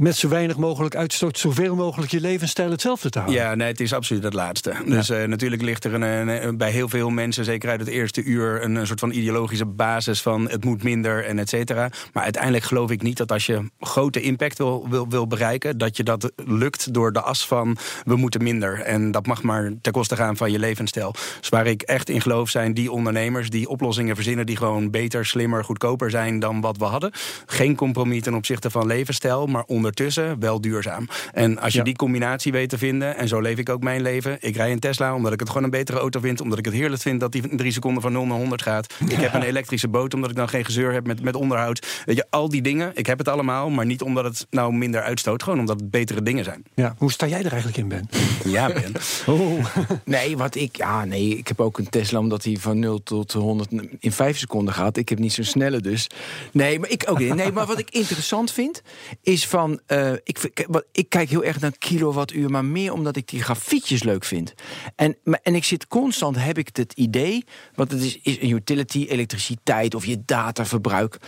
met 0.00 0.16
zo 0.16 0.28
weinig 0.28 0.56
mogelijk 0.56 0.96
uitstoot, 0.96 1.38
zoveel 1.38 1.74
mogelijk 1.74 2.10
je 2.10 2.20
levensstijl 2.20 2.70
hetzelfde 2.70 3.10
te 3.10 3.18
houden. 3.18 3.40
Ja, 3.40 3.54
nee, 3.54 3.68
het 3.68 3.80
is 3.80 3.92
absoluut 3.92 4.22
het 4.22 4.34
laatste. 4.34 4.70
Ja. 4.70 4.94
Dus 4.94 5.10
uh, 5.10 5.24
natuurlijk 5.24 5.62
ligt 5.62 5.84
er 5.84 5.94
een, 5.94 6.02
een, 6.02 6.56
bij 6.56 6.70
heel 6.70 6.88
veel 6.88 7.10
mensen, 7.10 7.44
zeker 7.44 7.70
uit 7.70 7.80
het 7.80 7.88
eerste 7.88 8.22
uur, 8.22 8.62
een, 8.64 8.74
een, 8.74 8.86
soort 8.86 9.00
van 9.00 9.10
ideologische 9.10 9.66
basis 9.66 10.22
van 10.22 10.48
het 10.48 10.64
moet 10.64 10.82
minder 10.82 11.24
en 11.24 11.38
et 11.38 11.48
cetera. 11.48 11.90
Maar 12.12 12.22
uiteindelijk 12.22 12.64
geloof 12.64 12.90
ik 12.90 13.02
niet 13.02 13.16
dat 13.16 13.32
als 13.32 13.46
je 13.46 13.70
grote 13.80 14.20
impact 14.20 14.58
wil, 14.58 14.86
wil, 14.90 15.08
wil 15.08 15.26
bereiken, 15.26 15.78
dat 15.78 15.96
je 15.96 16.02
dat 16.02 16.32
lukt 16.36 16.94
door 16.94 17.12
de 17.12 17.20
as 17.20 17.46
van 17.46 17.76
we 18.04 18.16
moeten 18.16 18.42
minder. 18.42 18.80
En 18.80 19.10
dat 19.10 19.26
mag 19.26 19.42
maar 19.42 19.72
ten 19.80 19.92
koste 19.92 20.16
gaan 20.16 20.36
van 20.36 20.52
je 20.52 20.58
levensstijl. 20.58 21.14
Dus 21.40 21.48
waar 21.48 21.66
ik 21.66 21.82
echt 21.82 22.08
in 22.08 22.20
geloof 22.20 22.50
zijn 22.50 22.74
die 22.74 22.92
ondernemers 22.92 23.50
die 23.50 23.68
oplossingen 23.68 24.14
verzinnen 24.14 24.46
die 24.46 24.56
gewoon 24.56 24.90
beter, 24.90 25.26
slimmer, 25.26 25.64
goedkoper 25.64 26.10
zijn 26.10 26.38
dan 26.38 26.60
wat 26.60 26.76
we 26.76 26.84
hadden. 26.84 27.10
Geen 27.46 27.76
compromis 27.76 28.22
ten 28.22 28.34
opzichte 28.34 28.70
van 28.70 28.86
levensstijl, 28.86 29.46
maar 29.46 29.64
onder 29.66 29.89
ondertussen 29.90 30.40
wel 30.40 30.60
duurzaam. 30.60 31.08
En 31.32 31.58
als 31.58 31.72
je 31.72 31.78
ja. 31.78 31.84
die 31.84 31.96
combinatie 31.96 32.52
weet 32.52 32.68
te 32.68 32.78
vinden, 32.78 33.16
en 33.16 33.28
zo 33.28 33.40
leef 33.40 33.58
ik 33.58 33.68
ook 33.68 33.82
mijn 33.82 34.02
leven. 34.02 34.36
Ik 34.40 34.56
rij 34.56 34.72
een 34.72 34.78
Tesla 34.78 35.14
omdat 35.14 35.32
ik 35.32 35.40
het 35.40 35.48
gewoon 35.48 35.64
een 35.64 35.70
betere 35.70 35.98
auto 35.98 36.20
vind. 36.20 36.40
Omdat 36.40 36.58
ik 36.58 36.64
het 36.64 36.74
heerlijk 36.74 37.02
vind 37.02 37.20
dat 37.20 37.32
die 37.32 37.48
in 37.50 37.56
drie 37.56 37.72
seconden 37.72 38.02
van 38.02 38.12
0 38.12 38.26
naar 38.26 38.36
100 38.36 38.62
gaat. 38.62 38.94
Ik 39.08 39.16
heb 39.16 39.34
een 39.34 39.42
elektrische 39.42 39.88
boot 39.88 40.14
omdat 40.14 40.30
ik 40.30 40.36
dan 40.36 40.48
geen 40.48 40.64
gezeur 40.64 40.92
heb 40.92 41.06
met, 41.06 41.22
met 41.22 41.36
onderhoud. 41.36 42.02
Weet 42.04 42.16
je, 42.16 42.26
al 42.30 42.48
die 42.48 42.62
dingen. 42.62 42.90
Ik 42.94 43.06
heb 43.06 43.18
het 43.18 43.28
allemaal, 43.28 43.70
maar 43.70 43.86
niet 43.86 44.02
omdat 44.02 44.24
het 44.24 44.46
nou 44.50 44.72
minder 44.72 45.02
uitstoot. 45.02 45.42
Gewoon 45.42 45.58
omdat 45.58 45.80
het 45.80 45.90
betere 45.90 46.22
dingen 46.22 46.44
zijn. 46.44 46.62
Ja, 46.74 46.94
hoe 46.98 47.12
sta 47.12 47.26
jij 47.26 47.42
er 47.42 47.52
eigenlijk 47.52 47.76
in, 47.76 47.88
Ben? 47.88 48.08
Ja, 48.44 48.66
Ben. 48.66 48.92
oh. 49.26 49.64
Nee, 50.04 50.36
wat 50.36 50.54
ik... 50.54 50.76
Ja, 50.76 51.04
nee, 51.04 51.38
ik 51.38 51.48
heb 51.48 51.60
ook 51.60 51.78
een 51.78 51.88
Tesla 51.88 52.18
omdat 52.18 52.44
hij 52.44 52.56
van 52.60 52.78
0 52.78 53.02
tot 53.02 53.32
100 53.32 53.70
in 53.98 54.12
5 54.12 54.38
seconden 54.38 54.74
gaat. 54.74 54.96
Ik 54.96 55.08
heb 55.08 55.18
niet 55.18 55.32
zo'n 55.32 55.44
snelle 55.44 55.80
dus. 55.80 56.06
Nee, 56.52 56.78
maar 56.78 56.90
ik 56.90 57.04
ook 57.06 57.18
niet. 57.18 57.34
Nee, 57.34 57.52
maar 57.52 57.66
wat 57.66 57.78
ik 57.78 57.90
interessant 57.90 58.52
vind, 58.52 58.82
is 59.22 59.46
van 59.46 59.69
uh, 59.88 60.12
ik, 60.12 60.50
ik, 60.92 61.08
kijk 61.08 61.28
heel 61.28 61.44
erg 61.44 61.60
naar 61.60 61.78
kilowattuur, 61.78 62.50
maar 62.50 62.64
meer 62.64 62.92
omdat 62.92 63.16
ik 63.16 63.28
die 63.28 63.42
grafiekjes 63.42 64.02
leuk 64.02 64.24
vind. 64.24 64.54
En, 64.96 65.16
en 65.42 65.54
ik 65.54 65.64
zit 65.64 65.86
constant, 65.86 66.36
heb 66.36 66.58
ik 66.58 66.68
het 66.72 66.92
idee, 66.92 67.44
want 67.74 67.90
het 67.90 68.02
is, 68.02 68.18
is 68.22 68.40
een 68.40 68.50
utility, 68.50 69.06
elektriciteit 69.08 69.94
of 69.94 70.06
je 70.06 70.22
dataverbruik. 70.24 71.18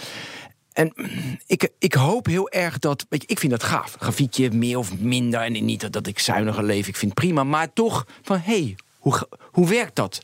En 0.73 0.93
ik, 1.47 1.69
ik 1.79 1.94
hoop 1.94 2.27
heel 2.27 2.50
erg 2.50 2.79
dat. 2.79 3.06
Weet 3.09 3.23
je, 3.23 3.29
ik 3.29 3.39
vind 3.39 3.53
dat 3.53 3.62
gaaf. 3.62 3.97
Grafiekje 3.99 4.50
meer 4.50 4.79
of 4.79 4.99
minder. 4.99 5.41
En 5.41 5.65
niet 5.65 5.93
dat 5.93 6.06
ik 6.06 6.19
zuiniger 6.19 6.65
leef. 6.65 6.88
Ik 6.88 6.97
vind 6.97 7.15
prima. 7.15 7.45
Maar 7.45 7.73
toch 7.73 8.06
van 8.23 8.38
hé, 8.38 8.62
hey, 8.62 8.75
hoe, 9.02 9.28
hoe 9.50 9.69
werkt 9.69 9.96
dat? 9.96 10.20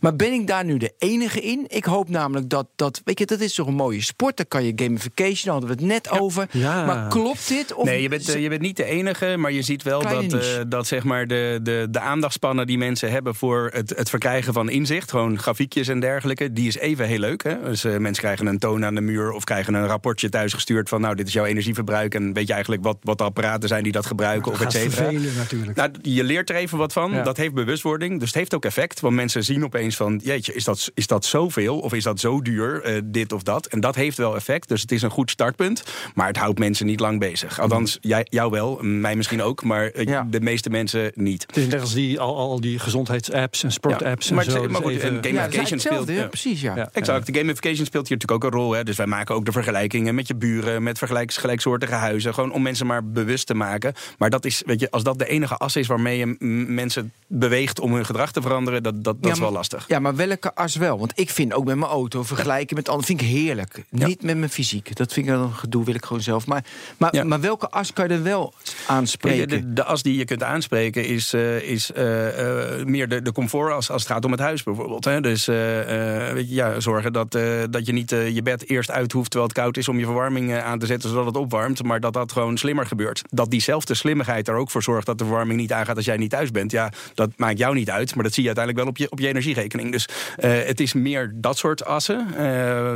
Maar 0.00 0.16
ben 0.16 0.32
ik 0.32 0.46
daar 0.46 0.64
nu 0.64 0.76
de 0.76 0.94
enige 0.98 1.40
in? 1.40 1.64
Ik 1.68 1.84
hoop 1.84 2.08
namelijk 2.08 2.48
dat, 2.48 2.66
dat 2.76 3.00
weet 3.04 3.18
je, 3.18 3.26
dat 3.26 3.40
is 3.40 3.54
toch 3.54 3.66
een 3.66 3.74
mooie 3.74 4.02
sport. 4.02 4.36
Dan 4.36 4.48
kan 4.48 4.64
je 4.64 4.72
gamification, 4.76 5.44
daar 5.44 5.52
hadden 5.52 5.68
we 5.68 5.82
het 5.82 5.92
net 5.92 6.20
over. 6.20 6.48
Ja. 6.50 6.84
Maar 6.84 7.08
klopt 7.08 7.48
dit? 7.48 7.74
Of 7.74 7.84
nee, 7.84 8.02
je 8.02 8.08
bent, 8.08 8.28
uh, 8.28 8.42
je 8.42 8.48
bent 8.48 8.60
niet 8.60 8.76
de 8.76 8.84
enige, 8.84 9.36
maar 9.36 9.52
je 9.52 9.62
ziet 9.62 9.82
wel 9.82 10.02
dat, 10.02 10.32
uh, 10.32 10.40
dat 10.68 10.86
zeg 10.86 11.04
maar 11.04 11.26
de, 11.26 11.60
de, 11.62 11.86
de 11.90 12.00
aandachtspannen 12.00 12.66
die 12.66 12.78
mensen 12.78 13.10
hebben 13.10 13.34
voor 13.34 13.70
het, 13.72 13.92
het 13.96 14.10
verkrijgen 14.10 14.52
van 14.52 14.70
inzicht, 14.70 15.10
gewoon 15.10 15.38
grafiekjes 15.38 15.88
en 15.88 16.00
dergelijke, 16.00 16.52
die 16.52 16.66
is 16.66 16.76
even 16.76 17.06
heel 17.06 17.18
leuk. 17.18 17.42
Hè? 17.42 17.62
Dus 17.62 17.84
uh, 17.84 17.96
mensen 17.96 18.22
krijgen 18.22 18.46
een 18.46 18.58
toon 18.58 18.84
aan 18.84 18.94
de 18.94 19.00
muur 19.00 19.32
of 19.32 19.44
krijgen 19.44 19.74
een 19.74 19.86
rapportje 19.86 20.28
thuisgestuurd 20.28 20.88
van 20.88 21.00
nou, 21.00 21.14
dit 21.14 21.26
is 21.26 21.32
jouw 21.32 21.44
energieverbruik 21.44 22.14
en 22.14 22.32
weet 22.32 22.46
je 22.46 22.52
eigenlijk 22.52 22.82
wat, 22.82 22.96
wat 23.00 23.18
de 23.18 23.24
apparaten 23.24 23.68
zijn 23.68 23.82
die 23.82 23.92
dat 23.92 24.06
gebruiken 24.06 24.52
of 24.52 24.60
et 24.60 24.72
cetera. 24.72 25.10
natuurlijk. 25.36 25.76
Nou, 25.76 25.90
je 26.02 26.24
leert 26.24 26.50
er 26.50 26.56
even 26.56 26.78
wat 26.78 26.92
van. 26.92 27.12
Ja. 27.12 27.22
Dat 27.22 27.36
heeft 27.36 27.54
bewustwording, 27.54 28.17
dus 28.18 28.28
het 28.28 28.36
heeft 28.36 28.54
ook 28.54 28.64
effect, 28.64 29.00
want 29.00 29.14
mensen 29.14 29.44
zien 29.44 29.64
opeens 29.64 29.96
van, 29.96 30.20
jeetje, 30.24 30.54
is 30.54 30.64
dat, 30.64 30.90
is 30.94 31.06
dat 31.06 31.24
zoveel 31.24 31.78
of 31.78 31.92
is 31.92 32.02
dat 32.02 32.20
zo 32.20 32.42
duur, 32.42 32.94
uh, 32.94 33.00
dit 33.04 33.32
of 33.32 33.42
dat? 33.42 33.66
En 33.66 33.80
dat 33.80 33.94
heeft 33.94 34.16
wel 34.16 34.36
effect, 34.36 34.68
dus 34.68 34.80
het 34.80 34.92
is 34.92 35.02
een 35.02 35.10
goed 35.10 35.30
startpunt, 35.30 35.82
maar 36.14 36.26
het 36.26 36.36
houdt 36.36 36.58
mensen 36.58 36.86
niet 36.86 37.00
lang 37.00 37.18
bezig. 37.18 37.60
Althans, 37.60 37.98
jij, 38.00 38.26
jou 38.30 38.50
wel, 38.50 38.78
mij 38.82 39.16
misschien 39.16 39.42
ook, 39.42 39.62
maar 39.64 39.94
uh, 39.94 40.04
ja. 40.04 40.26
de 40.30 40.40
meeste 40.40 40.70
mensen 40.70 41.12
niet. 41.14 41.44
Het 41.46 41.56
is 41.56 41.66
net 41.66 41.80
als 41.80 41.94
die, 41.94 42.20
al, 42.20 42.36
al 42.36 42.60
die 42.60 42.78
gezondheidsapps 42.78 43.62
en 43.62 43.72
sportapps 43.72 44.28
ja, 44.28 44.34
maar 44.34 44.44
en 44.44 44.50
zo. 44.50 44.68
Maar 44.68 44.82
goed, 44.82 44.92
even... 44.92 45.24
gamification 45.24 45.78
ja, 45.78 45.78
speelt... 45.78 46.08
Ja. 46.08 46.26
Precies, 46.26 46.60
ja. 46.60 46.88
Exact, 46.92 47.26
de 47.26 47.38
gamification 47.38 47.86
speelt 47.86 48.08
hier 48.08 48.16
natuurlijk 48.16 48.44
ook 48.44 48.52
een 48.52 48.58
rol. 48.58 48.72
Hè? 48.72 48.84
Dus 48.84 48.96
wij 48.96 49.06
maken 49.06 49.34
ook 49.34 49.44
de 49.44 49.52
vergelijkingen 49.52 50.14
met 50.14 50.26
je 50.26 50.34
buren, 50.34 50.82
met 50.82 50.98
vergelijks, 50.98 51.36
gelijksoortige 51.36 51.94
huizen, 51.94 52.34
gewoon 52.34 52.52
om 52.52 52.62
mensen 52.62 52.86
maar 52.86 53.10
bewust 53.10 53.46
te 53.46 53.54
maken. 53.54 53.94
Maar 54.18 54.30
dat 54.30 54.44
is, 54.44 54.62
weet 54.66 54.80
je, 54.80 54.90
als 54.90 55.02
dat 55.02 55.18
de 55.18 55.28
enige 55.28 55.56
as 55.56 55.76
is 55.76 55.86
waarmee 55.86 56.18
je 56.18 56.36
mensen 56.68 57.12
beweegt 57.26 57.80
om 57.80 57.94
hun 57.94 58.04
gedrag 58.08 58.32
te 58.32 58.42
veranderen, 58.42 58.82
dat, 58.82 59.04
dat, 59.04 59.22
dat 59.22 59.32
is 59.32 59.38
wel 59.38 59.52
lastig. 59.52 59.84
Ja, 59.88 59.98
maar 59.98 60.16
welke 60.16 60.54
as 60.54 60.76
wel? 60.76 60.98
Want 60.98 61.12
ik 61.14 61.30
vind 61.30 61.52
ook 61.52 61.64
met 61.64 61.76
mijn 61.76 61.90
auto 61.90 62.22
vergelijken 62.22 62.76
met 62.76 62.88
anderen 62.88 63.06
vind 63.06 63.20
ik 63.20 63.26
heerlijk. 63.26 63.84
Ja. 63.90 64.06
Niet 64.06 64.22
met 64.22 64.36
mijn 64.36 64.50
fysiek. 64.50 64.96
Dat 64.96 65.12
vind 65.12 65.26
ik 65.26 65.32
een 65.32 65.52
gedoe, 65.52 65.84
wil 65.84 65.94
ik 65.94 66.04
gewoon 66.04 66.22
zelf. 66.22 66.46
Maar, 66.46 66.64
maar, 66.96 67.14
ja. 67.14 67.24
maar 67.24 67.40
welke 67.40 67.68
as 67.70 67.92
kan 67.92 68.08
je 68.08 68.14
er 68.14 68.22
wel 68.22 68.54
aanspreken? 68.86 69.48
De, 69.48 69.72
de, 69.72 69.84
as 69.84 70.02
die 70.02 70.16
je 70.16 70.24
kunt 70.24 70.42
aanspreken 70.42 71.04
is, 71.04 71.34
uh, 71.34 71.62
is 71.62 71.90
uh, 71.96 72.76
uh, 72.78 72.84
meer 72.84 73.08
de, 73.08 73.22
de 73.22 73.32
comfort 73.32 73.72
als, 73.72 73.90
als 73.90 74.02
het 74.02 74.12
gaat 74.12 74.24
om 74.24 74.30
het 74.30 74.40
huis 74.40 74.62
bijvoorbeeld. 74.62 75.04
Hè? 75.04 75.20
Dus 75.20 75.46
weet 75.46 76.48
je, 76.48 76.54
ja, 76.54 76.80
zorgen 76.80 77.12
dat, 77.12 77.32
dat 77.70 77.86
je 77.86 77.92
niet 77.92 78.10
je 78.10 78.40
bed 78.42 78.68
eerst 78.68 78.90
uit 78.90 79.12
hoeft 79.12 79.30
terwijl 79.30 79.52
het 79.52 79.58
koud 79.58 79.76
is 79.76 79.88
om 79.88 79.98
je 79.98 80.04
verwarming 80.04 80.54
aan 80.54 80.78
te 80.78 80.86
zetten 80.86 81.08
zodat 81.08 81.26
het 81.26 81.36
opwarmt. 81.36 81.82
Maar 81.82 82.00
dat 82.00 82.12
dat 82.12 82.32
gewoon 82.32 82.56
slimmer 82.56 82.86
gebeurt. 82.86 83.22
Dat 83.30 83.50
diezelfde 83.50 83.94
slimmigheid 83.94 84.48
er 84.48 84.54
ook 84.54 84.70
voor 84.70 84.82
zorgt 84.82 85.06
dat 85.06 85.18
de 85.18 85.24
verwarming 85.24 85.60
niet 85.60 85.72
aangaat 85.72 85.96
als 85.96 86.04
jij 86.04 86.16
niet 86.16 86.30
thuis 86.30 86.50
bent. 86.50 86.70
Ja, 86.70 86.92
dat 87.14 87.30
maakt 87.36 87.58
jou 87.58 87.74
niet 87.74 87.90
uit. 87.90 87.97
Uit. 87.98 88.14
Maar 88.14 88.24
dat 88.24 88.32
zie 88.32 88.42
je 88.42 88.54
uiteindelijk 88.54 88.84
wel 88.84 88.94
op 88.94 88.98
je, 88.98 89.10
op 89.10 89.18
je 89.18 89.28
energierekening. 89.28 89.92
Dus 89.92 90.08
het 90.40 90.80
is 90.80 90.92
meer 90.92 91.32
dat 91.34 91.58
soort 91.58 91.84
assen 91.84 92.26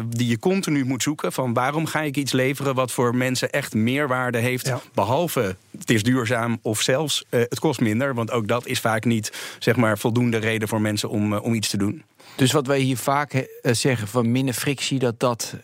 die 0.09 0.29
je 0.29 0.39
continu 0.39 0.85
moet 0.85 1.03
zoeken. 1.03 1.33
Van 1.33 1.55
waarom 1.55 1.87
ga 1.87 2.01
ik 2.01 2.17
iets 2.17 2.33
leveren 2.33 2.75
wat 2.75 2.93
voor 2.93 3.17
mensen 3.17 3.51
echt 3.51 3.75
meerwaarde 3.75 4.39
heeft. 4.39 4.73
Behalve 4.95 5.57
het 5.79 5.91
is 5.91 6.03
duurzaam 6.03 6.59
of 6.63 6.81
zelfs 6.81 7.25
het 7.31 7.59
kost 7.59 7.81
minder. 7.81 8.15
Want 8.15 8.31
ook 8.31 8.49
dat 8.49 8.67
is 8.67 8.81
vaak 8.81 9.05
niet 9.05 9.33
zeg 9.59 9.77
maar, 9.77 9.99
voldoende 9.99 10.39
reden 10.39 10.69
voor 10.69 10.81
mensen 10.81 11.09
om, 11.09 11.35
om 11.35 11.55
iets 11.55 11.69
te 11.69 11.77
doen. 11.77 12.03
Dus 12.37 12.53
wat 12.53 12.67
wij 12.67 12.79
hier 12.79 12.97
vaak 12.97 13.47
zeggen 13.63 14.09
van 14.09 14.33
minder 14.33 14.55
frictie, 14.55 14.99
dat 14.99 15.21
dat 15.21 15.55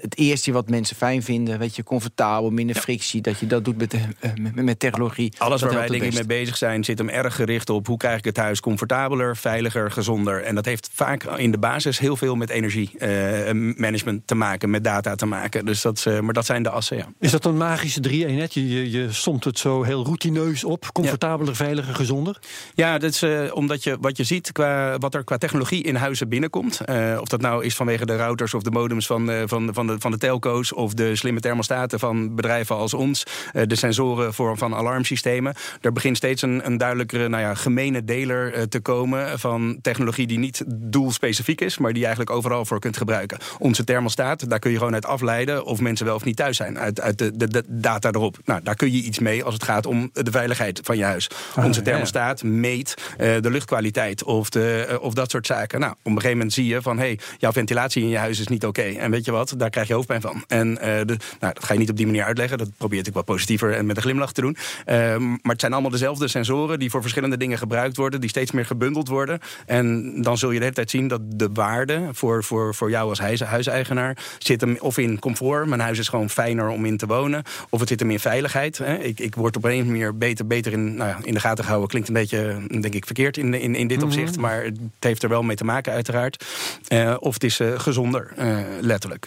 het 0.00 0.16
eerste 0.16 0.52
wat 0.52 0.68
mensen 0.68 0.96
fijn 0.96 1.22
vinden, 1.22 1.58
weet 1.58 1.76
je, 1.76 1.82
comfortabel, 1.82 2.50
minder 2.50 2.76
frictie, 2.76 3.20
dat 3.20 3.38
je 3.38 3.46
dat 3.46 3.64
doet 3.64 3.78
met, 3.78 3.94
eh, 3.94 4.30
met, 4.40 4.54
met 4.54 4.78
technologie. 4.78 5.32
Alles 5.38 5.62
waar 5.62 5.74
wij 5.74 5.88
denk 5.88 6.02
ik 6.02 6.14
mee 6.14 6.26
bezig 6.26 6.56
zijn, 6.56 6.84
zit 6.84 6.98
hem 6.98 7.08
erg 7.08 7.34
gericht 7.34 7.70
op 7.70 7.86
hoe 7.86 7.96
krijg 7.96 8.18
ik 8.18 8.24
het 8.24 8.36
huis 8.36 8.60
comfortabeler, 8.60 9.36
veiliger, 9.36 9.90
gezonder. 9.90 10.42
En 10.42 10.54
dat 10.54 10.64
heeft 10.64 10.90
vaak 10.92 11.24
in 11.24 11.50
de 11.50 11.58
basis 11.58 11.98
heel 11.98 12.16
veel 12.16 12.36
met 12.36 12.50
energiemanagement 12.50 14.20
uh, 14.20 14.26
te 14.26 14.34
maken, 14.34 14.70
met 14.70 14.84
data 14.84 15.14
te 15.14 15.26
maken. 15.26 15.64
Dus 15.64 15.82
dat, 15.82 16.04
uh, 16.08 16.20
maar 16.20 16.34
dat 16.34 16.46
zijn 16.46 16.62
de 16.62 16.70
assen, 16.70 16.96
ja. 16.96 17.06
Is 17.18 17.30
dat 17.30 17.44
een 17.44 17.56
magische 17.56 18.00
drie 18.00 18.26
eenheid? 18.26 18.54
Je, 18.54 18.68
je, 18.68 18.90
je 18.90 19.12
somt 19.12 19.44
het 19.44 19.58
zo 19.58 19.82
heel 19.82 20.04
routineus 20.04 20.64
op, 20.64 20.92
comfortabeler, 20.92 21.56
veiliger, 21.56 21.94
gezonder? 21.94 22.38
Ja, 22.74 22.98
dat 22.98 23.10
is 23.10 23.24
omdat 23.52 23.82
je 23.82 23.96
wat 24.00 24.16
je 24.16 24.24
ziet 24.24 24.52
qua 24.52 24.98
wat 24.98 25.14
er 25.14 25.24
qua 25.24 25.38
technologie 25.38 25.82
in 25.82 25.94
huizen 25.94 26.28
binnenkomt. 26.28 26.80
of 27.20 27.28
dat 27.28 27.40
nou 27.40 27.64
is 27.64 27.74
vanwege 27.74 28.06
de 28.06 28.16
routers 28.16 28.54
of 28.54 28.62
de 28.62 28.70
modems 28.70 29.06
van 29.06 29.30
eh, 29.30 29.41
van, 29.48 29.70
van, 29.74 29.86
de, 29.86 29.96
van 29.98 30.10
de 30.10 30.18
telco's 30.18 30.74
of 30.74 30.94
de 30.94 31.16
slimme 31.16 31.40
thermostaten 31.40 31.98
van 31.98 32.34
bedrijven 32.34 32.76
als 32.76 32.94
ons, 32.94 33.22
eh, 33.52 33.62
de 33.66 33.74
sensoren 33.74 34.34
voor, 34.34 34.56
van 34.56 34.74
alarmsystemen. 34.74 35.54
Er 35.80 35.92
begint 35.92 36.16
steeds 36.16 36.42
een, 36.42 36.66
een 36.66 36.76
duidelijkere, 36.76 37.28
nou 37.28 37.42
ja, 37.42 37.54
gemene 37.54 38.04
deler 38.04 38.54
eh, 38.54 38.62
te 38.62 38.80
komen 38.80 39.38
van 39.38 39.78
technologie 39.82 40.26
die 40.26 40.38
niet 40.38 40.64
doelspecifiek 40.66 41.60
is, 41.60 41.78
maar 41.78 41.90
die 41.90 42.00
je 42.00 42.06
eigenlijk 42.06 42.36
overal 42.36 42.64
voor 42.64 42.78
kunt 42.80 42.96
gebruiken. 42.96 43.38
Onze 43.58 43.84
thermostaat, 43.84 44.48
daar 44.48 44.58
kun 44.58 44.70
je 44.70 44.78
gewoon 44.78 44.94
uit 44.94 45.06
afleiden 45.06 45.64
of 45.64 45.80
mensen 45.80 46.06
wel 46.06 46.14
of 46.14 46.24
niet 46.24 46.36
thuis 46.36 46.56
zijn, 46.56 46.78
uit, 46.78 47.00
uit 47.00 47.18
de, 47.18 47.36
de, 47.36 47.48
de 47.48 47.64
data 47.68 48.10
erop. 48.10 48.38
Nou, 48.44 48.60
daar 48.62 48.76
kun 48.76 48.92
je 48.92 49.02
iets 49.02 49.18
mee 49.18 49.44
als 49.44 49.54
het 49.54 49.64
gaat 49.64 49.86
om 49.86 50.10
de 50.12 50.30
veiligheid 50.30 50.80
van 50.82 50.96
je 50.96 51.04
huis. 51.04 51.30
Ah, 51.54 51.64
Onze 51.64 51.82
thermostaat 51.82 52.42
meet 52.42 52.94
de 53.16 53.50
luchtkwaliteit 53.50 54.24
of, 54.24 54.50
de, 54.50 54.98
of 55.00 55.14
dat 55.14 55.30
soort 55.30 55.46
zaken. 55.46 55.80
Nou, 55.80 55.92
op 55.92 55.98
een 56.04 56.12
gegeven 56.12 56.36
moment 56.36 56.52
zie 56.52 56.66
je 56.66 56.82
van, 56.82 56.98
hé, 56.98 57.04
hey, 57.04 57.18
jouw 57.38 57.52
ventilatie 57.52 58.02
in 58.02 58.08
je 58.08 58.18
huis 58.18 58.40
is 58.40 58.46
niet 58.46 58.66
oké. 58.66 58.82
En 58.82 59.10
weet 59.10 59.24
je 59.24 59.30
wat, 59.32 59.54
daar 59.56 59.70
krijg 59.70 59.88
je 59.88 59.94
hoofdpijn 59.94 60.20
van. 60.20 60.44
En 60.46 60.68
uh, 60.68 60.78
de, 60.80 61.16
nou, 61.40 61.54
dat 61.54 61.64
ga 61.64 61.72
je 61.72 61.78
niet 61.78 61.90
op 61.90 61.96
die 61.96 62.06
manier 62.06 62.24
uitleggen. 62.24 62.58
Dat 62.58 62.70
probeer 62.76 63.06
ik 63.06 63.12
wat 63.12 63.24
positiever 63.24 63.72
en 63.72 63.86
met 63.86 63.96
een 63.96 64.02
glimlach 64.02 64.32
te 64.32 64.40
doen. 64.40 64.56
Uh, 64.86 65.16
maar 65.16 65.52
het 65.52 65.60
zijn 65.60 65.72
allemaal 65.72 65.90
dezelfde 65.90 66.28
sensoren 66.28 66.78
die 66.78 66.90
voor 66.90 67.00
verschillende 67.00 67.36
dingen 67.36 67.58
gebruikt 67.58 67.96
worden, 67.96 68.20
die 68.20 68.30
steeds 68.30 68.50
meer 68.50 68.66
gebundeld 68.66 69.08
worden. 69.08 69.40
En 69.66 70.14
dan 70.22 70.38
zul 70.38 70.50
je 70.50 70.56
de 70.56 70.62
hele 70.62 70.74
tijd 70.74 70.90
zien 70.90 71.08
dat 71.08 71.20
de 71.24 71.48
waarde 71.52 72.08
voor, 72.12 72.44
voor, 72.44 72.74
voor 72.74 72.90
jou 72.90 73.08
als 73.08 73.18
huis, 73.18 73.40
huiseigenaar 73.40 74.16
zit 74.38 74.60
hem 74.60 74.76
of 74.80 74.98
in 74.98 75.18
comfort. 75.18 75.66
Mijn 75.66 75.80
huis 75.80 75.98
is 75.98 76.08
gewoon 76.08 76.30
fijner 76.30 76.68
om 76.68 76.84
in 76.84 76.96
te 76.96 77.06
wonen. 77.06 77.42
Of 77.68 77.80
het 77.80 77.88
zit 77.88 78.00
hem 78.00 78.10
in 78.10 78.20
veiligheid. 78.20 78.78
Hè. 78.78 78.98
Ik, 78.98 79.20
ik 79.20 79.34
word 79.34 79.56
op 79.56 79.64
een 79.64 79.86
manier 79.86 80.16
beter, 80.16 80.46
beter 80.46 80.72
in, 80.72 80.94
nou 80.94 81.08
ja, 81.08 81.18
in 81.22 81.34
de 81.34 81.40
gaten 81.40 81.64
gehouden. 81.64 81.90
Klinkt 81.90 82.08
een 82.08 82.14
beetje, 82.14 82.60
denk 82.80 82.94
ik, 82.94 83.04
verkeerd 83.04 83.36
in, 83.36 83.54
in, 83.54 83.74
in 83.74 83.86
dit 83.86 83.96
mhm. 83.96 84.06
opzicht. 84.06 84.36
Maar 84.36 84.64
het 84.64 84.78
heeft 84.98 85.22
er 85.22 85.28
wel 85.28 85.42
mee 85.42 85.56
te 85.56 85.64
maken, 85.64 85.92
uiteraard. 85.92 86.44
Uh, 86.88 87.16
of 87.18 87.34
het 87.34 87.44
is 87.44 87.60
gezonder, 87.76 88.32
uh, 88.38 88.58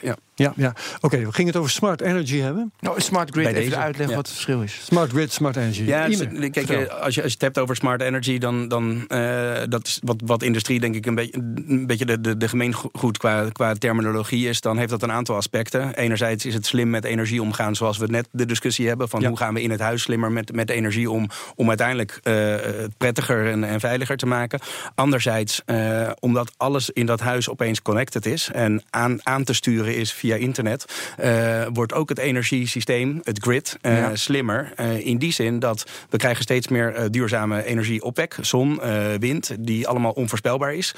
Ja. 0.02 0.16
Ja, 0.38 0.54
ja. 0.56 0.74
oké. 1.02 1.18
we 1.18 1.34
gingen 1.34 1.52
het 1.52 1.62
over 1.62 1.72
smart 1.72 2.02
energy 2.02 2.38
hebben. 2.38 2.72
Nou, 2.80 3.02
smart 3.02 3.30
grid, 3.32 3.44
Bij 3.44 3.62
even 3.62 3.78
uitleggen 3.78 4.16
wat 4.16 4.26
het 4.26 4.34
verschil 4.34 4.62
is. 4.62 4.80
Smart 4.84 5.12
grid, 5.12 5.32
smart 5.32 5.56
energy. 5.56 5.84
Ja, 5.84 6.08
dus, 6.08 6.18
kijk, 6.52 6.90
als 6.90 7.16
je, 7.16 7.24
als 7.24 7.32
je 7.32 7.38
het 7.38 7.42
hebt 7.42 7.60
over 7.60 7.76
smart 7.76 8.02
energy, 8.02 8.38
dan, 8.38 8.68
dan 8.68 9.06
uh, 9.08 9.54
dat 9.70 9.88
is 9.88 10.00
wat, 10.04 10.22
wat 10.26 10.44
industrie 10.44 10.80
denk 10.80 10.96
ik 10.96 11.06
een 11.06 11.16
beetje, 11.16 11.38
een 11.68 11.88
beetje 11.88 12.06
de, 12.06 12.22
de, 12.22 12.38
de 12.38 12.48
gemeengoed 12.48 13.18
qua, 13.18 13.50
qua 13.52 13.74
terminologie 13.74 14.50
is, 14.50 14.62
dan 14.62 14.78
heeft 14.78 14.90
dat 14.90 15.04
een 15.04 15.12
aantal 15.12 15.36
aspecten. 15.36 15.96
Enerzijds 15.96 16.46
is 16.46 16.54
het 16.54 16.66
slim 16.66 16.90
met 16.90 17.04
energie 17.04 17.42
omgaan, 17.42 17.76
zoals 17.76 17.98
we 17.98 18.08
net 18.08 18.28
de 18.32 18.46
discussie 18.46 18.88
hebben, 18.88 19.10
van 19.10 19.26
hoe 19.26 19.38
gaan 19.38 19.54
we 19.54 19.62
in 19.62 19.72
het 19.72 19.80
huis 19.80 20.02
slimmer 20.02 20.32
met, 20.32 20.56
met 20.56 20.70
energie 20.70 21.12
om, 21.12 21.30
om 21.56 21.68
uiteindelijk 21.68 22.20
uh, 22.24 22.34
het 22.82 22.98
prettiger 22.98 23.52
en, 23.52 23.64
en 23.64 23.80
veiliger 23.80 24.18
te 24.18 24.26
maken. 24.26 24.60
Anderzijds, 24.96 25.62
uh, 25.66 26.10
omdat 26.20 26.52
alles 26.58 26.90
in 26.90 27.06
dat 27.06 27.20
huis 27.20 27.50
opeens 27.50 27.82
connected 27.82 28.26
is 28.26 28.50
en 28.54 28.84
aan, 28.90 29.20
aan 29.24 29.44
te 29.44 29.54
sturen 29.54 29.75
is 29.84 30.14
via 30.14 30.36
internet, 30.36 30.86
uh, 31.24 31.66
wordt 31.74 31.94
ook 31.94 32.10
het 32.10 32.18
energiesysteem, 32.18 33.22
het 33.24 33.40
grid, 33.44 33.78
uh, 33.82 34.08
slimmer. 34.14 34.74
Uh, 34.80 35.06
in 35.06 35.18
die 35.18 35.32
zin 35.32 35.60
dat 35.60 35.86
we 36.10 36.18
krijgen 36.18 36.44
steeds 36.44 36.68
meer 36.68 37.12
duurzame 37.12 37.64
energieopwek, 37.64 38.38
zon, 38.42 38.80
wind, 39.20 39.56
die 39.60 39.88
allemaal 39.88 40.12
onvoorspelbaar 40.12 40.74
is. 40.74 40.96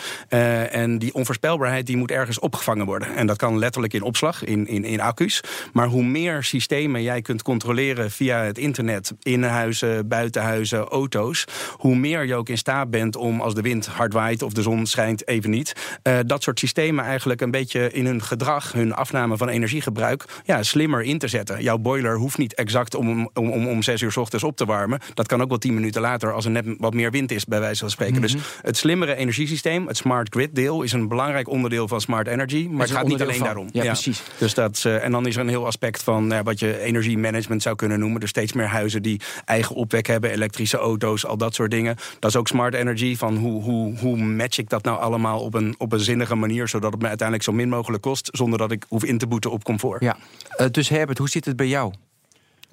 en 0.69 0.99
die 0.99 1.13
onvoorspelbaarheid 1.13 1.85
die 1.85 1.97
moet 1.97 2.11
ergens 2.11 2.39
opgevangen 2.39 2.85
worden. 2.85 3.15
En 3.15 3.27
dat 3.27 3.37
kan 3.37 3.59
letterlijk 3.59 3.93
in 3.93 4.01
opslag, 4.01 4.43
in, 4.43 4.67
in, 4.67 4.83
in 4.83 5.01
accu's. 5.01 5.41
Maar 5.73 5.87
hoe 5.87 6.03
meer 6.03 6.43
systemen 6.43 7.03
jij 7.03 7.21
kunt 7.21 7.41
controleren 7.41 8.11
via 8.11 8.43
het 8.43 8.57
internet, 8.57 9.13
in 9.21 9.43
huizen, 9.43 10.07
buitenhuizen, 10.07 10.87
auto's, 10.87 11.45
hoe 11.71 11.95
meer 11.95 12.25
je 12.25 12.35
ook 12.35 12.49
in 12.49 12.57
staat 12.57 12.89
bent 12.89 13.15
om 13.15 13.41
als 13.41 13.53
de 13.53 13.61
wind 13.61 13.85
hard 13.85 14.13
waait 14.13 14.41
of 14.41 14.53
de 14.53 14.61
zon 14.61 14.85
schijnt 14.85 15.27
even 15.27 15.49
niet, 15.49 15.73
dat 16.25 16.43
soort 16.43 16.59
systemen 16.59 17.05
eigenlijk 17.05 17.41
een 17.41 17.51
beetje 17.51 17.91
in 17.91 18.05
hun 18.05 18.23
gedrag, 18.23 18.66
hun 18.73 18.93
afname 18.93 19.37
van 19.37 19.49
energiegebruik 19.49 20.25
ja, 20.43 20.63
slimmer 20.63 21.01
in 21.01 21.17
te 21.17 21.27
zetten. 21.27 21.63
Jouw 21.63 21.77
boiler 21.77 22.17
hoeft 22.17 22.37
niet 22.37 22.53
exact 22.53 22.95
om, 22.95 23.29
om, 23.33 23.49
om, 23.51 23.67
om 23.67 23.83
zes 23.83 24.01
uur 24.01 24.11
s 24.11 24.17
ochtends 24.17 24.43
op 24.43 24.57
te 24.57 24.65
warmen. 24.65 24.99
Dat 25.13 25.27
kan 25.27 25.41
ook 25.41 25.49
wel 25.49 25.57
tien 25.57 25.73
minuten 25.73 26.01
later 26.01 26.33
als 26.33 26.45
er 26.45 26.51
net 26.51 26.65
wat 26.77 26.93
meer 26.93 27.11
wind 27.11 27.31
is, 27.31 27.45
bij 27.45 27.59
wijze 27.59 27.79
van 27.79 27.89
spreken. 27.89 28.21
Dus 28.21 28.35
mhm. 28.35 28.43
het 28.61 28.77
slimmere 28.77 29.15
energiesysteem, 29.15 29.87
het 29.87 29.97
smart 29.97 30.33
grid 30.33 30.55
deel, 30.55 30.81
is 30.81 30.91
een 30.91 31.07
belangrijk 31.07 31.49
onderdeel 31.49 31.87
van 31.87 32.01
smart 32.01 32.27
energy. 32.27 32.67
Maar 32.71 32.81
het 32.81 32.95
gaat 32.95 33.07
niet 33.07 33.21
alleen 33.21 33.43
daarom. 33.43 33.67
Ja, 33.71 33.83
precies. 33.83 34.23
Dus 34.37 34.53
dat, 34.53 34.83
uh, 34.87 35.03
en 35.03 35.11
dan 35.11 35.27
is 35.27 35.35
er 35.35 35.41
een 35.41 35.47
heel 35.47 35.65
aspect 35.65 36.03
van 36.03 36.43
wat 36.43 36.59
je 36.59 36.79
energiemanagement 36.79 37.61
zou 37.61 37.75
kunnen 37.75 37.99
noemen. 37.99 38.19
Dus 38.19 38.29
steeds 38.29 38.53
meer 38.53 38.67
huizen 38.67 39.01
die 39.01 39.21
eigen 39.45 39.75
opwek 39.75 40.07
hebben, 40.07 40.31
elektrische 40.31 40.77
auto's, 40.77 41.25
al 41.25 41.37
dat 41.37 41.55
soort 41.55 41.71
dingen. 41.71 41.95
Dat 42.19 42.29
is 42.29 42.35
ook 42.35 42.47
smart 42.47 42.73
energy. 42.73 43.15
Van 43.15 43.35
hoe, 43.35 43.63
hoe, 43.63 43.97
hoe 43.97 44.17
match 44.17 44.57
ik 44.57 44.69
dat 44.69 44.83
nou 44.83 44.99
allemaal 44.99 45.39
op 45.39 45.53
een, 45.53 45.75
op 45.77 45.93
een 45.93 45.99
zinnige 45.99 46.35
manier, 46.35 46.67
zodat 46.67 46.91
het 46.91 47.01
me 47.01 47.07
uiteindelijk 47.07 47.47
zo 47.47 47.53
min 47.53 47.69
mogelijk 47.69 48.03
kost, 48.03 48.29
zonder 48.31 48.56
dat 48.57 48.71
ik 48.71 48.85
hoef 48.87 49.03
in 49.03 49.17
te 49.17 49.27
boeten 49.27 49.51
op 49.51 49.63
comfort. 49.63 50.01
Ja. 50.01 50.17
Uh, 50.57 50.67
dus 50.71 50.89
Herbert, 50.89 51.17
hoe 51.17 51.29
zit 51.29 51.45
het 51.45 51.55
bij 51.55 51.67
jou 51.67 51.93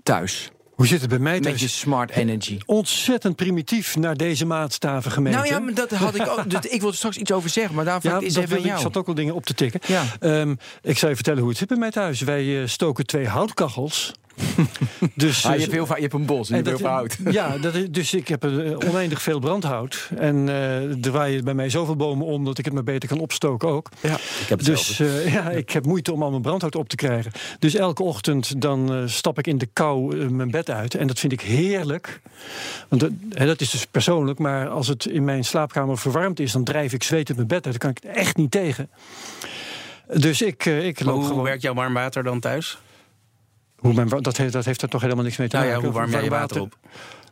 thuis? 0.03 0.51
Hoe 0.75 0.87
zit 0.87 1.01
het 1.01 1.11
bij 1.11 1.19
mij 1.19 1.41
thuis? 1.41 1.53
Met 1.53 1.61
je 1.61 1.69
smart 1.69 2.11
energy. 2.11 2.59
Ontzettend 2.67 3.37
primitief 3.37 3.97
naar 3.97 4.17
deze 4.17 4.47
maatstaven 4.47 5.11
gemeten. 5.11 5.39
Nou 5.39 5.53
ja, 5.53 5.59
maar 5.59 5.75
dat 5.75 5.91
had 5.91 6.15
ik 6.15 6.29
ook. 6.29 6.45
Ik 6.65 6.81
wil 6.81 6.91
er 6.91 6.97
straks 6.97 7.17
iets 7.17 7.33
over 7.33 7.51
zeggen, 7.51 7.75
maar 7.75 7.85
daarvoor 7.85 8.11
ja, 8.11 8.21
is 8.21 8.37
even 8.37 8.63
jou. 8.63 8.75
Ik 8.75 8.83
zat 8.83 8.97
ook 8.97 9.09
al 9.09 9.15
dingen 9.15 9.35
op 9.35 9.47
te 9.47 9.55
tikken. 9.55 9.81
Ja. 9.87 10.05
Um, 10.21 10.59
ik 10.83 10.99
zou 10.99 11.09
je 11.11 11.15
vertellen 11.15 11.41
hoe 11.41 11.49
het 11.49 11.59
zit 11.59 11.69
bij 11.69 11.77
mij 11.77 11.91
thuis. 11.91 12.21
Wij 12.21 12.45
uh, 12.45 12.67
stoken 12.67 13.07
twee 13.07 13.29
houtkachels. 13.29 14.13
dus, 15.15 15.47
ah, 15.47 15.55
je, 15.55 15.61
hebt 15.61 15.73
heel 15.73 15.87
vaak, 15.87 15.97
je 15.97 16.03
hebt 16.03 16.15
een 16.15 16.27
bos 16.27 16.51
en 16.51 16.57
je 16.57 16.63
hebt 16.63 16.79
heel 16.79 16.87
veel 16.87 16.97
hout. 16.97 17.19
Ja, 17.31 17.59
dat 17.59 17.75
is, 17.75 17.91
dus 17.91 18.15
ik 18.15 18.29
heb 18.29 18.45
uh, 18.45 18.77
oneindig 18.89 19.23
veel 19.23 19.39
brandhout. 19.39 20.11
En 20.17 20.47
uh, 20.47 21.05
er 21.05 21.11
waaien 21.11 21.45
bij 21.45 21.55
mij 21.55 21.71
zoveel 21.71 21.97
bomen 21.97 22.27
om 22.27 22.45
dat 22.45 22.59
ik 22.59 22.65
het 22.65 22.75
maar 22.75 22.85
beter 22.85 23.09
kan 23.09 23.19
opstoken 23.19 23.69
ook. 23.69 23.89
Ja, 24.01 24.15
ik 24.15 24.47
heb 24.49 24.65
dus 24.65 24.99
uh, 24.99 25.33
ja, 25.33 25.51
ik 25.51 25.71
heb 25.71 25.87
moeite 25.87 26.13
om 26.13 26.23
al 26.23 26.31
mijn 26.31 26.43
brandhout 26.43 26.77
op 26.77 26.89
te 26.89 26.97
krijgen. 26.97 27.33
Dus 27.59 27.75
elke 27.75 28.03
ochtend 28.03 28.61
dan 28.61 29.09
stap 29.09 29.39
ik 29.39 29.47
in 29.47 29.59
de 29.59 29.69
kou 29.73 30.31
mijn 30.31 30.51
bed 30.51 30.71
uit. 30.71 30.95
En 30.95 31.07
dat 31.07 31.19
vind 31.19 31.33
ik 31.33 31.41
heerlijk. 31.41 32.21
Want 32.89 33.01
dat, 33.01 33.11
dat 33.47 33.61
is 33.61 33.71
dus 33.71 33.87
persoonlijk. 33.87 34.39
Maar 34.39 34.69
als 34.69 34.89
het 34.89 35.05
in 35.05 35.25
mijn 35.25 35.45
slaapkamer 35.45 35.99
verwarmd 35.99 36.41
is, 36.41 36.53
dan 36.53 36.65
drijf 36.65 36.93
ik 36.93 37.03
zweet 37.03 37.29
uit 37.29 37.37
mijn 37.37 37.49
bed 37.49 37.67
uit. 37.67 37.81
Dan 37.81 37.93
kan 37.93 38.11
ik 38.11 38.17
echt 38.17 38.37
niet 38.37 38.51
tegen. 38.51 38.91
Dus 40.13 40.43
ik, 40.43 40.65
ik 40.65 41.01
loop 41.05 41.15
hoe 41.15 41.27
gewoon... 41.27 41.43
werkt 41.43 41.63
jouw 41.63 41.75
warm 41.75 41.95
water 41.95 42.23
dan 42.23 42.41
thuis? 42.41 42.79
Hoe 43.85 43.95
mijn, 43.95 44.09
dat, 44.09 44.37
heeft, 44.37 44.53
dat 44.53 44.65
heeft 44.65 44.83
er 44.83 44.89
toch 44.89 45.01
helemaal 45.01 45.25
niks 45.25 45.37
mee 45.37 45.49
te 45.49 45.57
nou 45.57 45.69
maken. 45.69 45.83
Ja, 45.83 45.91
hoe 45.91 45.99
warm 45.99 46.11
jij 46.11 46.23
je 46.23 46.31
water 46.31 46.61
op? 46.61 46.77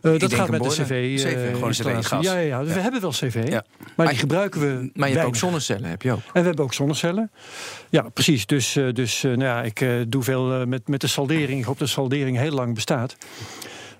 Uh, 0.02 0.18
dat 0.18 0.34
gaat 0.34 0.48
met 0.48 0.62
de 0.62 0.68
cv. 0.68 1.16
CV 1.16 1.34
uh, 1.34 1.54
gewoon 1.54 1.70
cv 1.70 2.04
gas. 2.04 2.24
Ja, 2.24 2.32
ja, 2.32 2.38
ja. 2.38 2.62
Dus 2.62 2.74
we 2.74 2.80
hebben 2.80 3.00
wel 3.00 3.10
cv, 3.10 3.44
ja. 3.48 3.64
maar 3.96 4.08
die 4.08 4.16
gebruiken 4.16 4.60
we. 4.60 4.90
Maar 4.94 5.08
je 5.08 5.14
hebt 5.14 5.26
ook 5.26 5.36
zonnecellen, 5.36 5.90
heb 5.90 6.02
je 6.02 6.12
ook. 6.12 6.18
En 6.18 6.40
we 6.40 6.46
hebben 6.46 6.64
ook 6.64 6.74
zonnecellen. 6.74 7.30
Ja, 7.90 8.02
precies. 8.02 8.46
Dus, 8.46 8.76
uh, 8.76 8.92
dus 8.92 9.22
nou 9.22 9.42
ja, 9.42 9.62
ik 9.62 9.86
doe 10.08 10.22
veel 10.22 10.66
met, 10.66 10.88
met 10.88 11.00
de 11.00 11.06
saldering. 11.06 11.58
Ik 11.58 11.64
hoop 11.64 11.78
dat 11.78 11.86
de 11.86 11.92
saldering 11.92 12.38
heel 12.38 12.52
lang 12.52 12.74
bestaat. 12.74 13.16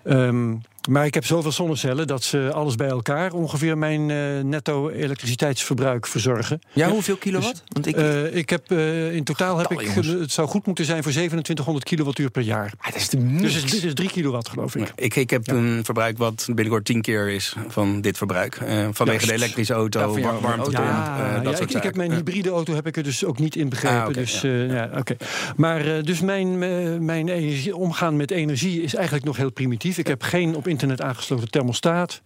Um, 0.05 0.63
maar 0.89 1.07
ik 1.07 1.15
heb 1.15 1.25
zoveel 1.25 1.53
zonnecellen 1.53 2.07
dat 2.07 2.23
ze 2.23 2.51
alles 2.53 2.75
bij 2.75 2.89
elkaar 2.89 3.33
ongeveer 3.33 3.79
mijn 3.79 4.09
uh, 4.09 4.41
netto 4.41 4.89
elektriciteitsverbruik 4.89 6.07
verzorgen. 6.07 6.61
Ja, 6.73 6.89
hoeveel 6.89 7.17
kilowatt? 7.17 7.53
Dus, 7.53 7.63
Want 7.67 7.87
ik, 7.87 7.97
uh, 7.97 8.37
ik 8.37 8.51
heb 8.51 8.73
uh, 8.73 9.15
in 9.15 9.25
totaal 9.25 9.59
heb 9.59 9.71
ik, 9.71 9.81
het 10.05 10.33
zou 10.33 10.49
goed 10.49 10.67
moeten 10.67 10.85
zijn 10.85 11.03
voor 11.03 11.13
2700 11.13 11.85
kilowattuur 11.85 12.31
per 12.31 12.43
jaar. 12.43 12.73
Ah, 12.79 12.87
dat 12.87 13.01
is 13.01 13.09
de 13.09 13.35
dus 13.37 13.55
het, 13.55 13.71
dit 13.71 13.85
is 13.85 13.95
3 13.95 14.09
kilowatt 14.09 14.49
geloof 14.49 14.77
ik. 14.77 14.93
ik, 14.95 15.17
ik 15.17 15.31
heb 15.31 15.47
ja. 15.47 15.55
een 15.55 15.85
verbruik 15.85 16.19
wat 16.19 16.47
binnenkort 16.47 16.85
10 16.85 17.01
keer 17.03 17.29
is 17.29 17.57
van 17.69 18.01
dit 18.01 18.17
verbruik. 18.17 18.61
vanwege 18.93 19.27
de 19.27 19.33
elektrische 19.33 19.75
auto, 19.75 20.21
warmte. 20.41 20.71
Ja, 20.71 21.41
dat 21.43 21.57
soort 21.57 21.71
ik, 21.71 21.77
ik, 21.77 21.83
heb 21.83 21.97
mijn 21.97 22.13
hybride 22.13 22.51
auto 22.51 22.75
heb 22.75 22.87
ik 22.87 22.97
er 22.97 23.03
dus 23.03 23.25
ook 23.25 23.39
niet 23.39 23.57
in 23.57 23.69
begrepen. 23.69 24.01
Ah, 24.01 24.09
okay, 24.09 24.23
dus, 24.23 24.41
ja. 24.41 24.91
oké. 24.99 25.17
Maar 25.57 26.03
dus 26.03 26.21
mijn, 26.21 26.59
mijn 27.05 27.29
energie, 27.29 27.77
omgaan 27.77 28.17
met 28.17 28.31
energie 28.31 28.83
is 28.83 28.95
eigenlijk 28.95 29.25
nog 29.25 29.37
heel 29.37 29.53
primitief. 29.53 29.99
Ik 29.99 30.07
heb 30.07 30.23
geen 30.23 30.55
op 30.55 30.67
internet 30.73 31.01
aangesloten 31.01 31.51
thermostaat. 31.51 32.21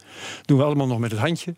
Doen 0.45 0.59
we 0.59 0.65
allemaal 0.65 0.87
nog 0.87 0.99
met 0.99 1.11
het 1.11 1.21
handje. 1.21 1.55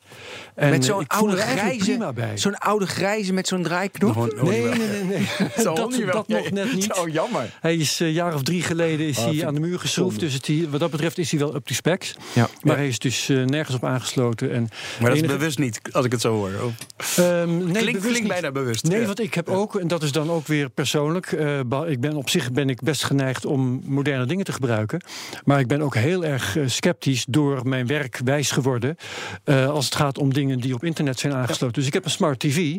En 0.55 0.71
met 0.71 0.85
zo'n 0.85 1.07
oude 1.07 1.37
grijze, 1.37 2.13
zo'n 2.35 2.59
oude 2.59 2.87
grijze 2.87 3.33
met 3.33 3.49
zo'n 3.49 3.63
draaiknop. 3.63 4.43
Nee, 4.43 4.63
nee, 4.63 4.79
nee, 4.79 5.05
nee. 5.13 5.27
Dat 5.63 5.77
dat 6.13 6.29
nog 6.29 6.51
net 6.51 6.75
niet. 6.75 6.89
Zo 6.95 7.09
jammer. 7.09 7.57
Hij 7.61 7.77
is 7.77 8.01
een 8.01 8.13
jaar 8.13 8.35
of 8.35 8.43
drie 8.43 8.63
geleden 8.63 9.07
is 9.07 9.17
hij 9.17 9.47
aan 9.47 9.55
de 9.55 9.61
muur 9.61 9.79
geschroefd. 9.79 10.21
Dus 10.21 10.33
het, 10.33 10.51
wat 10.71 10.81
dat 10.81 10.91
betreft 10.91 11.19
is 11.19 11.31
hij 11.31 11.41
wel 11.41 11.55
up 11.55 11.67
to 11.67 11.75
specs. 11.75 12.15
Ja. 12.33 12.49
Maar 12.63 12.77
hij 12.77 12.89
is 12.89 12.99
dus 12.99 13.29
eh, 13.29 13.45
nergens 13.45 13.77
op 13.77 13.85
aangesloten. 13.85 14.53
En 14.53 14.69
Maar 15.01 15.11
dat 15.11 15.23
is 15.23 15.27
bewust 15.27 15.59
niet, 15.59 15.81
als 15.93 16.05
ik 16.05 16.13
het 16.13 16.21
zo 16.21 16.33
hoor. 16.35 16.51
Oh. 16.63 17.25
Ehm, 17.25 17.71
nee, 17.73 17.97
Klinkt, 17.99 18.29
bijna 18.29 18.53
bewust. 18.53 18.85
Nee, 18.85 19.01
Ja. 19.01 19.07
want 19.07 19.21
ik 19.21 19.35
heb 19.35 19.49
ook, 19.49 19.77
en 19.77 19.89
dat 19.89 20.03
is 20.03 20.13
dan 20.13 20.31
ook 20.31 20.47
weer 20.47 20.69
persoonlijk. 20.69 21.33
eh, 21.33 21.61
ik 21.87 22.01
ben 22.01 22.17
op 22.17 22.29
zich 22.31 22.53
ben 22.53 22.69
ik 22.71 22.83
best 22.83 23.05
geneigd 23.05 23.45
om 23.45 23.81
moderne 23.85 24.27
dingen 24.27 24.45
te 24.45 24.53
gebruiken. 24.53 25.01
Maar 25.45 25.61
ik 25.61 25.67
ben 25.67 25.83
ook 25.83 25.95
heel 25.95 26.25
erg 26.25 26.57
eh, 26.57 26.63
sceptisch 26.83 27.25
door 27.29 27.69
mijn 27.69 27.87
werk 27.87 28.21
wijs 28.25 28.51
geworden. 28.51 28.97
eh, 29.45 29.69
als 29.69 29.85
het 29.85 29.95
gaat 29.95 30.19
om 30.19 30.33
dingen 30.33 30.61
die 30.61 30.75
op 30.75 30.85
internet 30.85 31.19
zijn 31.19 31.35
aangesloten. 31.35 31.75
Dus 31.77 31.87
ik 31.87 31.93
heb 31.93 32.05
een 32.05 32.11
smart 32.11 32.39
TV. 32.39 32.77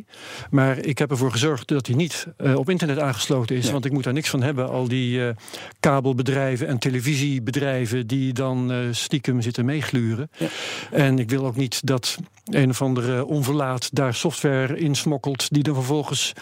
Maar 0.50 0.78
ik 0.78 0.98
heb 0.98 1.12
ervoor 1.12 1.32
gezorgd 1.32 1.68
dat 1.68 1.88
hij 1.88 1.96
niet 1.96 2.28
eh, 2.38 2.56
op 2.56 2.70
internet 2.70 3.00
aangesloten 3.00 3.56
is. 3.56 3.72
Want 3.72 3.86
ik 3.86 3.92
moet 3.92 4.04
daar 4.04 4.14
niks 4.14 4.30
van 4.30 4.42
hebben. 4.42 4.70
Al 4.70 4.88
die 4.88 5.26
eh, 5.26 5.36
kabelbedrijven 5.80 6.68
en 6.68 6.78
televisiebedrijven 6.78 8.08
die 8.08 8.34
dan 8.34 8.72
stiekem 8.92 9.42
zitten 9.42 9.66
meegluren. 9.66 10.30
En 10.92 11.20
ik 11.20 11.30
wil 11.30 11.46
ook 11.46 11.56
niet 11.56 11.86
dat 11.88 12.18
een 12.46 12.70
of 12.70 12.82
andere 12.82 13.26
onverlaat 13.26 13.90
daar 13.96 14.14
software 14.14 14.78
in 14.78 14.96
smokkelt 14.96 15.54
die 15.54 15.64
dan 15.64 15.74
vervolgens 15.74 16.34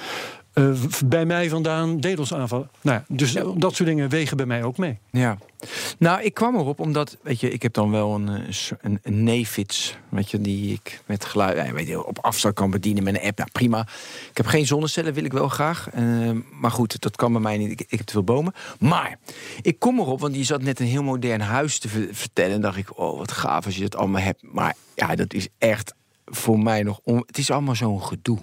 eh, 0.57 0.71
bij 1.05 1.25
mij 1.25 1.49
vandaan 1.49 1.99
DDoS 1.99 2.33
aanvallen. 2.33 2.69
Nou, 2.81 2.97
ja, 3.07 3.15
dus 3.15 3.33
dat 3.33 3.75
soort 3.75 3.89
dingen 3.89 4.09
wegen 4.09 4.37
bij 4.37 4.45
mij 4.45 4.63
ook 4.63 4.77
mee. 4.77 4.99
Ja. 5.11 5.37
Nou, 5.99 6.21
ik 6.21 6.33
kwam 6.33 6.55
erop 6.55 6.79
omdat, 6.79 7.17
weet 7.21 7.39
je, 7.39 7.51
ik 7.51 7.61
heb 7.61 7.73
dan 7.73 7.91
wel 7.91 8.15
een, 8.15 8.29
eh, 8.29 8.55
een, 8.81 8.99
een 9.03 9.23
Nefits, 9.23 9.97
weet 10.09 10.31
je, 10.31 10.41
die 10.41 10.73
ik 10.73 11.01
met 11.05 11.25
geluid, 11.25 11.71
weet 11.71 11.87
je, 11.87 12.05
op 12.05 12.19
afstand 12.19 12.53
kan 12.53 12.69
bedienen 12.69 13.03
met 13.03 13.15
een 13.15 13.27
app. 13.27 13.37
Nou, 13.37 13.49
prima. 13.51 13.81
Ik 14.29 14.37
heb 14.37 14.45
geen 14.45 14.65
zonnecellen, 14.65 15.13
wil 15.13 15.23
ik 15.23 15.33
wel 15.33 15.47
graag. 15.47 15.89
Eh, 15.89 16.03
maar 16.59 16.71
goed, 16.71 17.01
dat 17.01 17.15
kan 17.15 17.31
bij 17.31 17.41
mij 17.41 17.57
niet. 17.57 17.71
Ik, 17.71 17.81
ik 17.81 17.97
heb 17.97 18.05
te 18.05 18.13
veel 18.13 18.23
bomen. 18.23 18.53
Maar 18.79 19.19
ik 19.61 19.79
kom 19.79 19.99
erop, 19.99 20.19
want 20.19 20.33
die 20.33 20.43
zat 20.43 20.61
net 20.61 20.79
een 20.79 20.85
heel 20.85 21.03
modern 21.03 21.41
huis 21.41 21.79
te 21.79 21.89
ver- 21.89 22.07
vertellen. 22.11 22.53
En 22.53 22.61
dacht 22.61 22.77
ik, 22.77 22.99
oh, 22.99 23.17
wat 23.17 23.31
gaaf 23.31 23.65
als 23.65 23.75
je 23.75 23.81
dat 23.81 23.95
allemaal 23.95 24.21
hebt. 24.21 24.43
Maar 24.51 24.75
ja, 24.95 25.15
dat 25.15 25.33
is 25.33 25.47
echt 25.57 25.93
voor 26.25 26.59
mij 26.59 26.83
nog. 26.83 26.99
On... 27.03 27.23
Het 27.25 27.37
is 27.37 27.51
allemaal 27.51 27.75
zo'n 27.75 28.03
gedoe. 28.03 28.39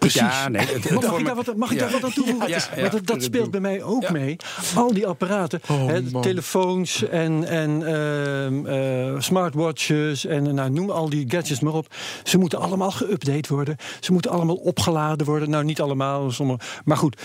Precies. 0.00 0.20
Ja, 0.20 0.48
nee, 0.48 0.66
het- 0.66 0.90
mag 1.02 1.18
ik 1.18 1.24
daar 1.26 1.34
wat, 1.34 1.56
mag 1.56 1.70
ik 1.70 1.78
daar 1.78 1.90
wat 1.90 2.04
aan 2.04 2.12
toevoegen? 2.12 2.48
Ja, 2.48 2.56
ja. 2.74 2.80
Want 2.80 2.92
dat, 2.92 3.06
dat 3.06 3.22
speelt 3.22 3.50
bij 3.50 3.60
mij 3.60 3.82
ook 3.82 4.10
mee. 4.10 4.36
Al 4.74 4.92
die 4.94 5.06
apparaten, 5.06 5.60
Oh, 5.68 5.86
hè, 5.86 6.20
telefoons 6.20 7.08
en, 7.08 7.44
en 7.44 7.86
ehm, 7.86 8.66
eh, 8.66 9.20
smartwatches 9.20 10.26
en 10.26 10.54
nou, 10.54 10.70
noem 10.70 10.90
al 10.90 11.08
die 11.10 11.24
gadgets 11.30 11.60
maar 11.60 11.72
op. 11.72 11.94
Ze 12.24 12.38
moeten 12.38 12.58
allemaal 12.60 12.92
geüpdate 12.92 13.48
worden. 13.48 13.76
Ze 14.00 14.12
moeten 14.12 14.30
allemaal 14.30 14.56
opgeladen 14.56 15.26
worden. 15.26 15.50
Nou, 15.50 15.64
niet 15.64 15.80
allemaal, 15.80 16.30
sommige, 16.30 16.58
maar 16.84 16.96
goed. 16.96 17.20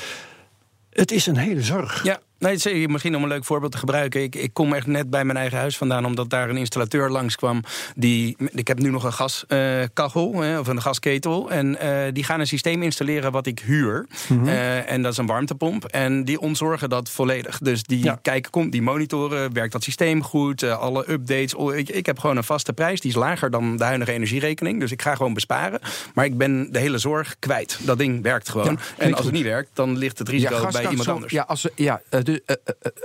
Het 0.90 1.12
is 1.12 1.26
een 1.26 1.38
hele 1.38 1.62
zorg. 1.62 2.04
Ja, 2.04 2.20
nee, 2.40 2.88
misschien 2.88 3.16
om 3.16 3.24
een 3.24 3.30
leuk 3.30 3.46
voorbeeld 3.46 3.72
te 3.72 3.78
gebruiken. 3.78 4.24
Ik, 4.24 4.36
ik 4.36 4.54
kom 4.54 4.74
echt 4.74 4.88
net 4.88 5.10
bij 5.10 5.26
mijn 5.26 5.38
eigen 5.38 5.58
huis 5.58 5.78
vandaan, 5.78 6.06
omdat 6.06 6.30
daar 6.30 6.50
een 6.50 6.58
installateur 6.58 7.10
langskwam. 7.10 7.64
Die, 7.96 8.38
ik 8.52 8.68
heb 8.68 8.80
nu 8.80 8.90
nog 8.90 9.04
een 9.04 9.14
gaskachel 9.14 10.28
of 10.60 10.68
een 10.68 10.82
gasketel. 10.82 11.52
En 11.52 11.80
eh, 11.80 12.14
die 12.14 12.24
gaan 12.24 12.40
een 12.40 12.48
systeem 12.48 12.84
installeren 12.84 13.32
wat 13.32 13.46
ik 13.46 13.60
huur. 13.60 14.08
Eh, 14.46 14.92
en 14.92 15.02
dat 15.02 15.12
is 15.12 15.18
een 15.18 15.26
warmtepomp. 15.26 15.86
En 15.86 16.24
die 16.24 16.40
ontzorgen 16.40 16.90
dat 16.90 17.10
volledig. 17.10 17.58
Dus 17.58 17.84
die 17.84 18.04
Ja. 18.04 18.20
kijken, 18.22 18.52
komt, 18.52 18.72
die 18.72 18.82
monitoren, 18.82 19.54
werkt 19.54 19.72
dat 19.72 19.84
systeem 19.84 20.24
goed, 20.24 20.64
eh, 20.64 20.78
alle 20.80 21.12
updates. 21.12 21.54
Oh, 21.54 21.76
Ik, 21.76 21.90
ik 21.90 22.06
heb 22.06 22.20
gewoon 22.20 22.38
een 22.38 22.44
vaste 22.44 22.74
prijs, 22.74 23.02
die 23.02 23.10
is 23.10 23.16
lager 23.18 23.50
dan 23.52 23.78
de 23.78 23.84
huidige 23.84 24.12
energierekening. 24.12 24.80
Dus 24.80 24.92
ik 24.92 25.02
ga 25.02 25.16
gewoon 25.16 25.34
besparen. 25.34 25.80
Maar 26.14 26.26
ik 26.26 26.38
ben 26.38 26.72
de 26.72 26.80
hele 26.80 26.98
zorg 26.98 27.36
kwijt. 27.40 27.80
Dat 27.82 27.98
ding 27.98 28.24
werkt 28.24 28.50
gewoon. 28.50 28.80
en 28.98 29.14
als 29.14 29.26
het 29.26 29.34
niet 29.34 29.44
werkt, 29.44 29.70
dan 29.74 29.98
ligt 29.98 30.20
het 30.20 30.30
risico 30.30 30.68
bij 30.72 30.88
iemand 30.90 31.08
anders. 31.08 31.32
Ja, 31.34 31.44
als, 31.48 31.68
ja 31.76 32.02
eh, 32.10 32.20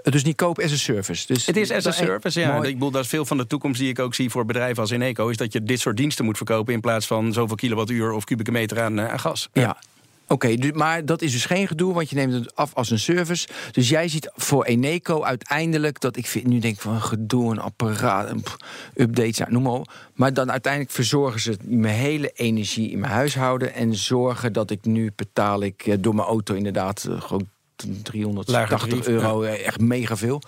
dus, 0.03 0.25
niet 0.25 0.37
kopen 0.37 0.65
as 0.65 0.73
a 0.73 0.77
service. 0.77 1.27
Dus 1.27 1.47
Het 1.47 1.57
is 1.57 1.71
as 1.71 1.87
a 1.87 1.93
service, 1.93 2.41
ja. 2.41 2.55
Mooi. 2.55 2.69
Ik 2.69 2.75
bedoel, 2.75 2.91
dat 2.91 3.03
is 3.05 3.09
veel 3.09 3.25
van 3.25 3.37
de 3.37 3.47
toekomst 3.47 3.81
die 3.81 3.89
ik 3.89 3.99
ook 3.99 4.15
zie 4.15 4.31
voor 4.31 4.45
bedrijven 4.45 4.83
als 4.83 4.91
Eneco... 4.91 5.29
is 5.29 5.37
dat 5.37 5.53
je 5.53 5.63
dit 5.63 5.81
soort 5.81 5.97
diensten 5.97 6.25
moet 6.25 6.37
verkopen... 6.37 6.75
in 6.75 6.81
plaats 6.81 7.07
van 7.07 7.33
zoveel 7.33 7.57
kilowattuur 7.57 8.13
of 8.13 8.25
kubieke 8.25 8.53
meter 8.53 8.81
aan, 8.81 9.01
aan 9.01 9.21
gas. 9.21 9.49
Ja. 9.53 9.77
Oké, 10.31 10.55
dus- 10.55 10.73
maar 10.73 11.05
dat 11.05 11.23
is 11.23 11.33
dus 11.33 11.45
geen 11.45 11.67
gedoe, 11.67 11.95
want 11.95 12.11
je 12.11 12.17
neemt 12.17 12.33
het 12.33 12.57
af 12.57 12.75
als 12.75 12.91
een 12.91 12.99
service. 12.99 13.49
Dus 13.73 13.89
jij 13.89 14.09
ziet 14.09 14.31
voor 14.35 14.65
Eneco 14.65 15.23
uiteindelijk 15.23 16.01
dat 16.01 16.17
ik 16.17 16.27
vind, 16.27 16.47
nu 16.47 16.59
denk 16.59 16.81
van 16.81 17.01
gedoe, 17.01 17.51
een 17.51 17.61
apparaat, 17.61 18.31
een 18.31 18.45
updates, 18.95 19.37
ja, 19.37 19.47
noem 19.49 19.63
maar 19.63 19.73
op. 19.73 19.93
Maar 20.15 20.35
dan 20.35 20.51
uiteindelijk 20.51 20.93
verzorgen 20.93 21.41
ze 21.41 21.57
mijn 21.63 21.95
hele 21.95 22.31
energie 22.35 22.91
in 22.91 22.99
mijn 22.99 23.13
huishouden 23.13 23.75
en 23.75 23.95
zorgen 23.95 24.53
dat 24.53 24.71
ik 24.71 24.85
nu 24.85 25.13
betaal 25.17 25.63
ik 25.63 26.03
door 26.03 26.15
mijn 26.15 26.29
auto 26.29 26.55
inderdaad 26.55 27.09
gewoon 27.19 27.49
380 28.03 28.55
Lager 28.55 28.89
tarief, 28.89 29.07
euro, 29.07 29.43
eh, 29.43 29.67
echt 29.67 29.81
mega 29.81 30.17
veel. 30.17 30.43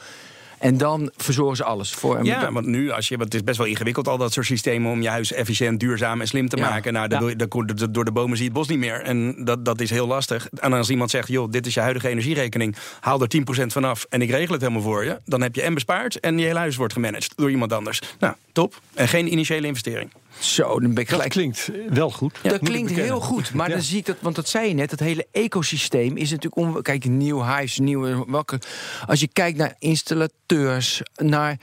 En 0.59 0.77
dan 0.77 1.11
verzorgen 1.16 1.57
ze 1.57 1.64
alles 1.64 1.92
voor. 1.92 2.16
En 2.16 2.25
Ja, 2.25 2.53
want 2.53 2.66
nu, 2.66 2.90
als 2.90 3.09
je, 3.09 3.16
want 3.16 3.25
het 3.33 3.35
is 3.40 3.45
best 3.47 3.59
wel 3.59 3.66
ingewikkeld, 3.66 4.09
al 4.09 4.18
dat 4.18 4.33
soort 4.33 4.47
systemen 4.47 4.90
om 4.90 5.03
je 5.03 5.09
huis 5.09 5.33
efficiënt, 5.33 5.81
duurzaam 5.81 6.21
en 6.21 6.27
slim 6.27 6.49
te 6.49 6.57
Ja. 6.57 6.68
maken. 6.68 6.92
Nou, 6.92 7.09
Ja. 7.11 7.18
dan- 7.18 7.90
door 7.92 8.05
de 8.05 8.12
bomen 8.12 8.37
zie 8.37 8.45
je 8.47 8.51
het 8.51 8.59
bos 8.59 8.68
niet 8.68 8.79
meer. 8.79 9.01
En 9.03 9.45
dat, 9.45 9.64
dat 9.64 9.81
is 9.81 9.90
heel 9.90 10.07
lastig. 10.07 10.49
En 10.61 10.73
als 10.73 10.90
iemand 10.90 11.11
zegt, 11.11 11.29
joh, 11.29 11.51
dit 11.51 11.66
is 11.66 11.75
je 11.75 11.81
huidige 11.81 12.09
energierekening, 12.09 12.77
haal 13.01 13.21
er 13.21 13.29
10% 13.29 13.73
vanaf 13.73 14.07
en 14.09 14.23
ik 14.23 14.31
regel 14.31 14.53
het 14.53 14.61
helemaal 14.62 14.83
voor 14.83 15.05
je. 15.05 15.21
Dan 15.25 15.42
heb 15.42 15.55
je 15.55 15.62
en 15.62 15.75
bespaard 15.75 16.21
en 16.21 16.38
je 16.38 16.47
hele 16.47 16.59
huis 16.59 16.77
wordt 16.77 16.92
gemanaged 16.92 17.33
door 17.37 17.51
iemand 17.51 17.73
anders. 17.73 18.01
Nou, 18.18 18.35
top. 18.53 18.81
En 18.95 19.09
geen 19.09 19.33
initiële 19.33 19.66
investering. 19.66 20.11
Zo, 20.43 20.81
dan 20.81 20.81
ben 20.81 20.91
ik 20.91 20.97
Dat 20.97 21.09
gelijk 21.09 21.31
klinkt 21.31 21.71
wel 21.89 22.11
goed. 22.11 22.39
dat 22.43 22.59
klinkt 22.59 22.91
heel 22.91 23.21
goed, 23.21 23.55
maar 23.55 23.69
Ja. 23.69 23.75
dan 23.75 23.83
zie 23.85 23.99
ik 23.99 24.07
dat, 24.07 24.17
want 24.21 24.35
dat 24.37 24.49
zei 24.49 24.69
je 24.69 24.75
net, 24.75 24.91
het 24.91 25.01
hele 25.01 25.27
ecosysteem 25.33 26.17
is 26.17 26.31
natuurlijk 26.31 26.57
om. 26.57 26.83
Kijk, 26.83 27.05
nieuw 27.05 27.41
huis, 27.41 27.79
nieuwe. 27.79 28.25
Welke, 28.29 28.61
als 29.07 29.21
je 29.21 29.29
kijkt 29.33 29.59
naar 29.59 29.75
installateurs, 29.79 31.03
naar. 31.15 31.57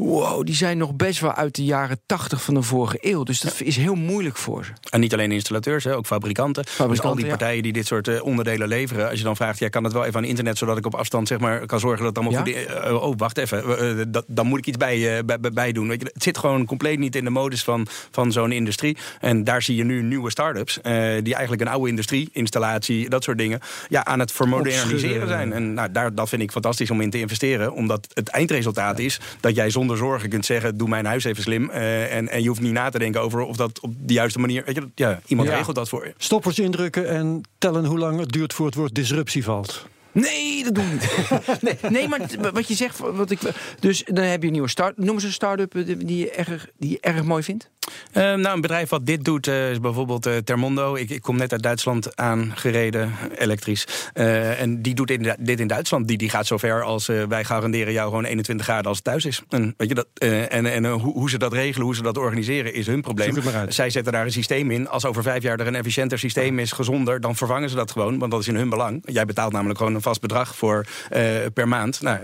Wow, 0.00 0.44
die 0.44 0.54
zijn 0.54 0.78
nog 0.78 0.94
best 0.94 1.20
wel 1.20 1.34
uit 1.34 1.54
de 1.54 1.64
jaren 1.64 2.00
80 2.06 2.42
van 2.42 2.54
de 2.54 2.62
vorige 2.62 2.98
eeuw. 3.00 3.22
Dus 3.22 3.40
dat 3.40 3.60
is 3.60 3.76
heel 3.76 3.94
moeilijk 3.94 4.36
voor 4.36 4.64
ze. 4.64 4.72
En 4.90 5.00
niet 5.00 5.12
alleen 5.12 5.32
installateurs, 5.32 5.84
hè, 5.84 5.96
ook 5.96 6.06
fabrikanten. 6.06 6.64
dus 6.88 7.00
al 7.00 7.14
die 7.14 7.24
ja. 7.24 7.30
partijen 7.30 7.62
die 7.62 7.72
dit 7.72 7.86
soort 7.86 8.08
eh, 8.08 8.22
onderdelen 8.24 8.68
leveren. 8.68 9.08
Als 9.08 9.18
je 9.18 9.24
dan 9.24 9.36
vraagt, 9.36 9.58
ja, 9.58 9.68
kan 9.68 9.84
het 9.84 9.92
wel 9.92 10.04
even 10.04 10.16
aan 10.16 10.24
internet... 10.24 10.58
zodat 10.58 10.76
ik 10.78 10.86
op 10.86 10.94
afstand 10.94 11.28
zeg 11.28 11.38
maar, 11.38 11.66
kan 11.66 11.80
zorgen 11.80 12.04
dat 12.04 12.16
het 12.16 12.24
allemaal 12.24 12.46
Ja? 12.46 12.52
goed 12.52 12.68
is. 12.68 12.74
Eh, 12.74 13.02
oh, 13.02 13.14
wacht 13.16 13.38
even, 13.38 13.78
eh, 13.78 14.04
dat, 14.08 14.24
dan 14.26 14.46
moet 14.46 14.58
ik 14.58 14.66
iets 14.66 14.76
bij, 14.76 15.24
bij, 15.52 15.72
doen. 15.72 15.88
Weet 15.88 16.00
je, 16.00 16.10
het 16.12 16.22
zit 16.22 16.38
gewoon 16.38 16.66
compleet 16.66 16.98
niet 16.98 17.16
in 17.16 17.24
de 17.24 17.30
modus 17.30 17.64
van, 17.64 17.86
van 18.10 18.32
zo'n 18.32 18.52
industrie. 18.52 18.96
En 19.20 19.44
daar 19.44 19.62
zie 19.62 19.76
je 19.76 19.84
nu 19.84 20.02
nieuwe 20.02 20.30
start-ups... 20.30 20.78
die 21.22 21.34
eigenlijk 21.34 21.60
een 21.60 21.68
oude 21.68 21.88
industrie, 21.88 22.28
installatie, 22.32 23.08
dat 23.08 23.24
soort 23.24 23.38
dingen... 23.38 23.60
Ja, 23.88 24.04
aan 24.04 24.18
het 24.18 24.32
vermoderniseren 24.32 25.28
zijn. 25.28 25.52
En 25.52 25.74
nou, 25.74 25.92
daar, 25.92 26.14
dat 26.14 26.28
vind 26.28 26.42
ik 26.42 26.50
fantastisch 26.50 26.90
om 26.90 27.00
in 27.00 27.10
te 27.10 27.18
investeren. 27.18 27.72
Omdat 27.72 28.06
het 28.14 28.28
eindresultaat 28.28 28.98
is 28.98 29.20
dat 29.40 29.54
jij 29.54 29.70
zonder 29.70 29.89
zorgen 29.96 30.28
kunt 30.28 30.46
zeggen... 30.46 30.76
doe 30.76 30.88
mijn 30.88 31.04
huis 31.06 31.24
even 31.24 31.42
slim. 31.42 31.70
eh, 31.70 32.16
en, 32.16 32.28
en 32.28 32.42
je 32.42 32.48
hoeft 32.48 32.60
niet 32.60 32.72
na 32.72 32.88
te 32.90 32.98
denken 32.98 33.20
over 33.20 33.40
of 33.40 33.56
dat 33.56 33.80
op 33.80 33.92
de 33.98 34.12
juiste 34.12 34.38
manier... 34.38 34.62
Weet 34.66 34.74
je, 34.74 34.88
ja, 34.94 35.20
iemand 35.26 35.48
Ja. 35.48 35.56
regelt 35.56 35.76
dat 35.76 35.88
voor 35.88 36.06
je. 36.06 36.14
Stopwatch 36.16 36.58
indrukken 36.58 37.08
en 37.08 37.42
tellen 37.58 37.84
hoe 37.84 37.98
lang 37.98 38.18
het 38.20 38.32
duurt 38.32 38.52
voor 38.54 38.66
het 38.66 38.74
woord 38.74 38.94
disruptie 38.94 39.44
valt. 39.44 39.86
Nee, 40.12 40.64
dat 40.64 40.74
doen 40.74 40.84
we 40.88 40.92
niet. 40.92 41.62
nee, 41.82 41.90
nee, 41.90 42.08
maar 42.08 42.52
wat 42.52 42.68
je 42.68 42.74
zegt, 42.74 42.98
wat 42.98 43.30
ik, 43.30 43.38
dus 43.80 44.04
dan 44.04 44.24
heb 44.24 44.40
je 44.40 44.46
een 44.46 44.52
nieuwe 44.52 44.68
start. 44.68 44.96
Noem 44.96 45.14
eens 45.14 45.24
een 45.24 45.32
start-up 45.32 45.74
eh, 45.74 45.96
die 45.98 46.18
je 46.18 46.30
erg, 46.30 46.68
die 46.78 46.90
je 46.90 46.98
erg 47.00 47.22
mooi 47.22 47.42
vindt. 47.42 47.70
Eh, 48.12 48.22
nou, 48.22 48.54
een 48.54 48.60
bedrijf 48.60 48.88
wat 48.88 49.06
dit 49.06 49.24
doet 49.24 49.46
eh, 49.46 49.70
is 49.70 49.80
bijvoorbeeld 49.80 50.26
eh, 50.26 50.36
Termondo. 50.36 50.94
Ik, 50.94 51.10
ik 51.10 51.22
kom 51.22 51.36
net 51.36 51.52
uit 51.52 51.62
Duitsland 51.62 52.16
aangereden, 52.16 53.12
elektrisch. 53.38 53.86
En 54.12 54.82
die 54.82 54.94
doet 54.94 55.10
in, 55.10 55.34
dit 55.38 55.60
in 55.60 55.66
Duitsland. 55.66 56.08
Die, 56.08 56.18
die 56.18 56.30
gaat 56.30 56.46
zover 56.46 56.82
als 56.82 57.06
wij 57.06 57.44
garanderen 57.44 57.92
jou 57.92 58.08
gewoon 58.08 58.24
21 58.24 58.66
graden 58.66 58.86
als 58.86 58.96
het 58.96 59.04
thuis 59.06 59.24
is. 59.24 59.42
En, 59.48 59.74
weet 59.76 59.88
je, 59.88 59.94
dat, 59.94 60.06
en, 60.14 60.66
en 60.66 60.86
hoe, 60.86 61.12
hoe 61.12 61.30
ze 61.30 61.38
dat 61.38 61.52
regelen, 61.52 61.86
hoe 61.86 61.94
ze 61.94 62.02
dat 62.02 62.18
organiseren, 62.18 62.74
is 62.74 62.86
hun 62.86 63.00
probleem. 63.00 63.36
Zij 63.68 63.90
zetten 63.90 64.12
daar 64.12 64.24
een 64.24 64.32
systeem 64.32 64.70
in. 64.70 64.88
Als 64.88 65.04
over 65.04 65.22
vijf 65.22 65.42
jaar 65.42 65.60
er 65.60 65.66
een 65.66 65.74
efficiënter 65.74 66.18
systeem 66.18 66.58
is, 66.58 66.72
gezonder, 66.72 67.20
dan 67.20 67.36
vervangen 67.36 67.70
ze 67.70 67.76
dat 67.76 67.90
gewoon. 67.90 68.18
Want 68.18 68.30
dat 68.30 68.40
is 68.40 68.48
in 68.48 68.56
hun 68.56 68.68
belang. 68.68 69.02
Jij 69.04 69.24
betaalt 69.24 69.52
namelijk 69.52 69.78
gewoon 69.78 69.99
een 70.00 70.06
vast 70.06 70.20
bedrag 70.20 70.56
voor 70.56 70.86
eh, 71.10 71.22
per 71.54 71.68
maand. 71.68 72.00
Nou, 72.00 72.18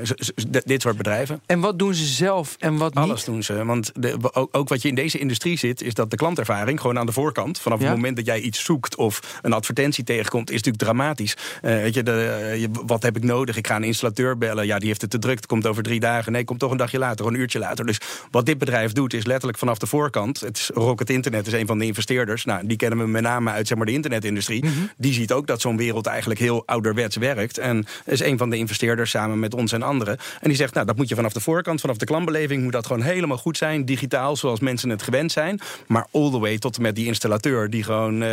dit 0.65 0.83
soort 0.83 0.97
bedrijven. 0.97 1.41
En 1.47 1.61
wat 1.61 1.79
doen 1.79 1.95
ze 1.95 2.05
zelf 2.05 2.57
en 2.59 2.77
wat 2.77 2.95
niet? 2.95 3.05
Alles 3.05 3.25
doen 3.25 3.43
ze. 3.43 3.65
Want 3.65 3.91
de, 3.95 4.17
ook, 4.33 4.57
ook 4.57 4.69
wat 4.69 4.83
je 4.83 4.89
in 4.89 4.95
deze 4.95 5.19
industrie 5.19 5.59
zit, 5.59 5.83
is 5.83 5.95
dat 5.95 6.11
de 6.11 6.17
klantervaring 6.17 6.81
gewoon 6.81 6.99
aan 6.99 7.07
de 7.07 7.13
voorkant, 7.13 7.59
vanaf 7.59 7.79
het 7.79 7.89
moment 7.89 8.17
dat 8.17 8.27
jij 8.27 8.41
iets 8.41 8.65
zoekt 8.65 8.97
of 8.97 9.39
een 9.43 9.53
advertentie 9.53 10.05
tegenkomt, 10.05 10.51
is 10.51 10.57
natuurlijk 10.57 10.83
dramatisch. 10.83 11.37
weet 11.61 11.95
je, 11.95 12.03
de, 12.03 12.69
wat 12.87 13.03
heb 13.03 13.17
ik 13.17 13.25
nodig? 13.25 13.57
Ik 13.57 13.67
ga 13.67 13.77
een 13.77 13.85
installateur 13.85 14.39
bellen. 14.39 14.67
Ja, 14.67 14.79
die 14.79 14.89
heeft 14.89 15.01
het 15.01 15.11
te 15.11 15.19
druk. 15.19 15.37
Het 15.37 15.47
komt 15.47 15.67
over 15.67 15.83
drie 15.83 16.01
dagen. 16.01 16.33
Nee, 16.33 16.45
komt 16.45 16.59
toch 16.59 16.71
een 16.71 16.77
dagje 16.77 16.99
later, 16.99 17.27
een 17.27 17.35
uurtje 17.35 17.59
later. 17.59 17.87
Dus 17.87 17.99
wat 18.31 18.47
dit 18.47 18.59
bedrijf 18.59 18.93
doet, 18.93 19.15
is 19.15 19.27
letterlijk 19.27 19.59
vanaf 19.59 19.79
de 19.79 19.87
voorkant. 19.87 20.41
Het 20.41 20.57
is 20.57 20.71
Rocket 20.75 21.11
Internet 21.11 21.47
is 21.47 21.53
een 21.53 21.67
van 21.67 21.79
de 21.79 21.85
investeerders. 21.85 22.45
Nou, 22.45 22.67
die 22.67 22.77
kennen 22.77 22.99
we 22.99 23.07
met 23.07 23.23
name 23.23 23.51
uit 23.51 23.67
zeg 23.67 23.77
maar, 23.77 23.87
de 23.87 23.93
internetindustrie. 23.93 24.65
Mhm. 24.65 24.73
Die 24.97 25.13
ziet 25.13 25.33
ook 25.33 25.47
dat 25.47 25.61
zo'n 25.61 25.77
wereld 25.77 26.07
eigenlijk 26.07 26.41
heel 26.41 26.63
ouderwets 26.67 27.17
werkt. 27.17 27.59
En 27.67 27.87
is 28.05 28.21
een 28.21 28.39
van 28.39 28.51
de 28.51 28.57
investeerders 28.57 29.11
samen 29.11 29.39
met 29.39 29.55
ons 29.55 29.73
en 29.73 29.83
anderen. 29.83 30.19
En 30.41 30.49
die 30.49 30.57
zegt, 30.57 30.75
nou, 30.75 30.87
dat 30.87 30.97
moet 30.97 31.09
je 31.09 31.15
vanaf 31.15 31.33
de 31.33 31.41
voorkant, 31.41 31.81
vanaf 31.81 31.97
de 31.97 32.05
klantbeleving, 32.05 32.63
moet 32.63 32.73
dat 32.73 32.87
gewoon 32.87 33.03
helemaal 33.03 33.39
goed 33.39 33.57
zijn. 33.57 33.85
Digitaal, 33.85 34.37
zoals 34.37 34.61
mensen 34.61 34.91
het 34.91 35.03
gewend 35.03 35.33
zijn. 35.33 35.61
Maar 35.87 36.07
all 36.13 36.31
the 36.31 36.39
way 36.39 36.59
tot 36.59 36.77
en 36.77 36.83
met 36.83 36.95
die 36.95 37.07
installateur, 37.07 37.71
die 37.71 37.83
gewoon 37.83 38.23
uh, 38.23 38.29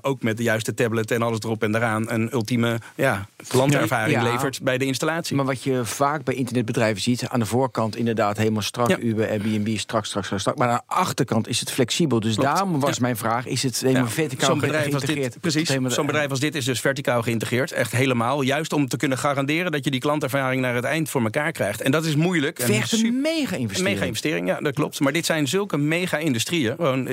ook 0.00 0.22
met 0.22 0.36
de 0.36 0.42
juiste 0.42 0.74
tablet 0.74 1.10
en 1.10 1.22
alles 1.22 1.38
erop 1.38 1.62
en 1.62 1.74
eraan 1.74 2.10
een 2.10 2.32
ultieme 2.32 2.78
ja, 2.94 3.26
klantervaring 3.48 4.22
levert 4.22 4.62
bij 4.62 4.78
de 4.78 4.84
installatie. 4.84 5.36
Maar 5.36 5.44
wat 5.44 5.62
je 5.62 5.84
vaak 5.84 6.24
bij 6.24 6.34
internetbedrijven 6.34 7.02
ziet, 7.02 7.28
aan 7.28 7.40
de 7.40 7.46
voorkant 7.46 7.96
inderdaad 7.96 8.36
helemaal 8.36 8.62
strak, 8.62 8.88
ja. 8.88 8.98
Uber, 8.98 9.28
Airbnb, 9.28 9.78
strak, 9.78 10.06
strak, 10.06 10.24
strak, 10.24 10.40
strak. 10.40 10.58
Maar 10.58 10.68
aan 10.68 10.80
de 10.86 10.94
achterkant 10.94 11.48
is 11.48 11.60
het 11.60 11.70
flexibel. 11.70 12.20
Dus 12.20 12.36
daarom 12.36 12.80
was 12.80 12.98
mijn 12.98 13.16
vraag, 13.16 13.46
is 13.46 13.62
het 13.62 13.80
helemaal 13.80 14.08
verticaal 14.08 14.50
zo'n 14.50 14.60
bedrijf 14.60 14.84
geïntegreerd? 14.84 15.32
Dit, 15.32 15.40
precies, 15.40 15.68
zo'n 15.94 16.06
bedrijf 16.06 16.30
als 16.30 16.40
dit 16.40 16.54
is 16.54 16.64
dus 16.64 16.80
verticaal 16.80 17.22
geïntegreerd. 17.22 17.72
Echt 17.72 17.92
helemaal. 17.92 18.42
Juist 18.42 18.65
om 18.72 18.88
te 18.88 18.96
kunnen 18.96 19.18
garanderen 19.18 19.72
dat 19.72 19.84
je 19.84 19.90
die 19.90 20.00
klantervaring 20.00 20.62
naar 20.62 20.74
het 20.74 20.84
eind 20.84 21.08
voor 21.08 21.22
elkaar 21.22 21.52
krijgt. 21.52 21.80
En 21.80 21.90
dat 21.90 22.04
is 22.04 22.16
moeilijk. 22.16 22.60
Vergt 22.62 22.92
een 22.92 23.20
mega 23.20 23.56
investering. 23.56 23.94
Mega 23.94 24.06
investering, 24.06 24.48
ja, 24.48 24.60
dat 24.60 24.74
klopt. 24.74 25.00
Maar 25.00 25.12
dit 25.12 25.26
zijn 25.26 25.48
zulke 25.48 25.76
mega 25.76 26.16
industrieën. 26.16 26.74
Gewoon, 26.76 27.08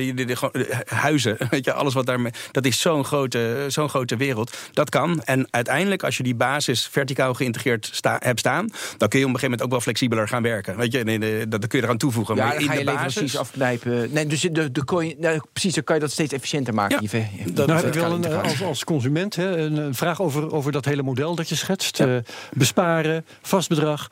huizen, 0.85 1.37
weet 1.49 1.65
je, 1.65 1.73
alles 1.73 1.93
wat 1.93 2.05
daarmee... 2.05 2.31
Dat 2.51 2.65
is 2.65 2.79
zo'n 2.81 3.05
grote, 3.05 3.65
zo'n 3.67 3.89
grote 3.89 4.15
wereld. 4.15 4.57
Dat 4.71 4.89
kan. 4.89 5.21
En 5.23 5.47
uiteindelijk, 5.49 6.03
als 6.03 6.17
je 6.17 6.23
die 6.23 6.35
basis 6.35 6.87
verticaal 6.91 7.33
geïntegreerd 7.33 7.89
sta, 7.91 8.17
hebt 8.19 8.39
staan... 8.39 8.69
dan 8.97 9.09
kun 9.09 9.19
je 9.19 9.25
op 9.25 9.33
een 9.33 9.39
gegeven 9.39 9.41
moment 9.41 9.61
ook 9.61 9.69
wel 9.69 9.81
flexibeler 9.81 10.27
gaan 10.27 10.43
werken. 10.43 10.77
Weet 10.77 10.91
je, 10.91 11.03
nee, 11.03 11.47
dat 11.47 11.67
kun 11.67 11.79
je 11.79 11.85
eraan 11.85 11.97
toevoegen. 11.97 12.35
Ja, 12.35 12.45
maar 12.45 12.59
in 12.59 12.67
ga 12.67 12.73
je 12.73 12.79
de 12.79 12.85
basis... 12.85 13.37
afknijpen. 13.37 14.09
Nee, 14.11 14.25
dus 14.25 14.41
de, 14.41 14.71
de 14.71 14.85
coin, 14.85 15.15
nou, 15.19 15.41
precies, 15.53 15.73
dan 15.73 15.83
kan 15.83 15.95
je 15.95 16.01
dat 16.01 16.11
steeds 16.11 16.33
efficiënter 16.33 16.73
maken. 16.73 17.07
Ja, 17.11 17.25
dat, 17.51 17.67
nou 17.67 17.79
heb 17.79 17.95
ik 17.95 18.01
wel 18.01 18.11
een, 18.11 18.33
als, 18.33 18.63
als 18.63 18.83
consument 18.83 19.35
hè, 19.35 19.57
een 19.57 19.95
vraag 19.95 20.21
over, 20.21 20.51
over 20.51 20.71
dat 20.71 20.85
hele 20.85 21.03
model 21.03 21.35
dat 21.49 21.57
je 21.57 21.65
schetst. 21.65 21.97
Ja. 21.97 22.07
Uh, 22.07 22.17
besparen, 22.53 23.25
vast 23.41 23.69
bedrag, 23.69 24.11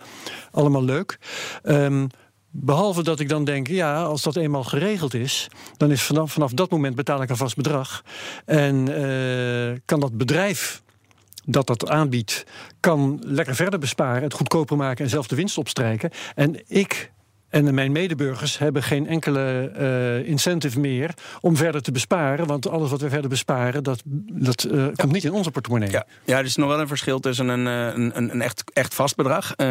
allemaal 0.51 0.83
leuk. 0.83 1.19
Um, 1.63 2.09
Behalve 2.53 3.03
dat 3.03 3.19
ik 3.19 3.29
dan 3.29 3.43
denk, 3.43 3.67
ja, 3.67 4.03
als 4.03 4.21
dat 4.21 4.35
eenmaal 4.35 4.63
geregeld 4.63 5.13
is, 5.13 5.47
dan 5.77 5.91
is 5.91 6.01
vanaf, 6.01 6.31
vanaf 6.31 6.51
dat 6.51 6.69
moment 6.69 6.95
betaal 6.95 7.21
ik 7.21 7.29
een 7.29 7.37
vast 7.37 7.55
bedrag. 7.55 8.03
En 8.45 8.89
uh, 8.89 9.77
kan 9.85 9.99
dat 9.99 10.17
bedrijf 10.17 10.81
dat 11.45 11.67
dat 11.67 11.89
aanbiedt, 11.89 12.45
kan 12.79 13.21
lekker 13.25 13.55
verder 13.55 13.79
besparen, 13.79 14.23
het 14.23 14.33
goedkoper 14.33 14.77
maken 14.77 15.03
en 15.03 15.09
zelf 15.09 15.27
de 15.27 15.35
winst 15.35 15.57
opstrijken. 15.57 16.11
En 16.35 16.63
ik 16.67 17.11
en 17.51 17.73
mijn 17.73 17.91
medeburgers 17.91 18.57
hebben 18.57 18.83
geen 18.83 19.07
enkele 19.07 19.71
uh, 19.79 20.29
incentive 20.29 20.79
meer 20.79 21.13
om 21.41 21.55
verder 21.55 21.81
te 21.81 21.91
besparen. 21.91 22.47
Want 22.47 22.69
alles 22.69 22.89
wat 22.89 23.01
we 23.01 23.09
verder 23.09 23.29
besparen, 23.29 23.83
dat, 23.83 24.01
dat 24.05 24.67
uh, 24.71 24.85
ja. 24.85 24.91
komt 24.95 25.11
niet 25.11 25.23
in 25.23 25.31
onze 25.31 25.51
portemonnee. 25.51 25.89
Ja. 25.91 26.05
ja, 26.25 26.37
er 26.37 26.45
is 26.45 26.55
nog 26.55 26.69
wel 26.69 26.79
een 26.79 26.87
verschil 26.87 27.19
tussen 27.19 27.47
een, 27.47 27.67
eh, 27.67 28.03
een, 28.15 28.31
een 28.31 28.41
echt, 28.41 28.63
echt 28.73 28.93
vast 28.93 29.15
bedrag. 29.15 29.53
Uh, 29.57 29.67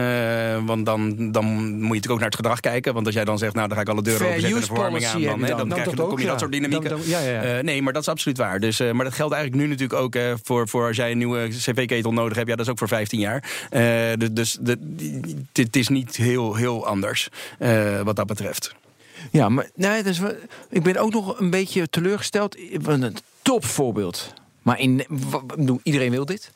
want 0.66 0.87
dan, 0.87 1.33
dan 1.33 1.45
moet 1.45 1.62
je 1.62 1.79
natuurlijk 1.79 2.11
ook 2.11 2.19
naar 2.19 2.27
het 2.27 2.35
gedrag 2.35 2.61
kijken. 2.61 2.95
Want 2.95 3.07
als 3.07 3.14
jij 3.14 3.25
dan 3.25 3.38
zegt, 3.38 3.55
nou 3.55 3.69
dan 3.69 3.77
ga 3.77 3.83
ik 3.83 3.88
alle 3.88 4.03
deuren 4.03 4.27
openzetten 4.27 4.55
en 4.55 4.61
de 4.61 4.66
verwarming 4.66 5.07
aan. 5.07 5.23
Dan, 5.23 5.40
dan, 5.40 5.49
dan, 5.49 5.59
dan, 5.59 5.69
krijg 5.69 5.90
je, 5.90 5.97
dan 5.97 6.09
kom 6.09 6.19
je 6.19 6.27
dat 6.27 6.40
soort 6.40 6.53
dynamieken. 6.53 6.90
Dan, 6.90 7.01
ja, 7.05 7.61
nee, 7.62 7.83
maar 7.83 7.93
dat 7.93 8.03
is 8.03 8.09
absoluut 8.09 8.38
waar. 8.38 8.61
Dus, 8.61 8.79
maar 8.79 9.05
dat 9.05 9.14
geldt 9.14 9.35
eigenlijk 9.35 9.62
nu 9.62 9.69
natuurlijk 9.69 10.01
ook 10.01 10.16
voor, 10.43 10.69
voor 10.69 10.87
als 10.87 10.97
jij 10.97 11.11
een 11.11 11.19
nieuwe 11.19 11.49
cv-ketel 11.49 12.12
nodig 12.12 12.37
hebt. 12.37 12.49
Ja, 12.49 12.57
dat 12.57 12.64
is 12.64 12.73
ook 12.73 12.79
voor 12.79 12.88
15 12.88 13.21
jaar. 13.21 13.45
dus 14.33 14.59
het 15.53 15.77
is 15.77 15.88
niet 15.88 16.16
heel, 16.16 16.55
heel 16.55 16.87
anders. 16.87 17.29
Uh, 17.70 18.00
wat 18.00 18.16
dat 18.16 18.26
betreft. 18.26 18.74
Ja, 19.30 19.48
maar 19.48 19.70
nee, 19.74 20.02
dus, 20.02 20.20
ik 20.68 20.83
ben 20.83 20.96
ook 20.96 21.12
nog 21.12 21.38
een 21.38 21.50
beetje 21.50 21.88
teleurgesteld. 21.88 22.56
Een 22.87 23.16
topvoorbeeld. 23.42 24.35
Maar 24.62 24.78
in, 24.78 25.04
iedereen 25.83 26.11
wil 26.11 26.24
dit. 26.24 26.50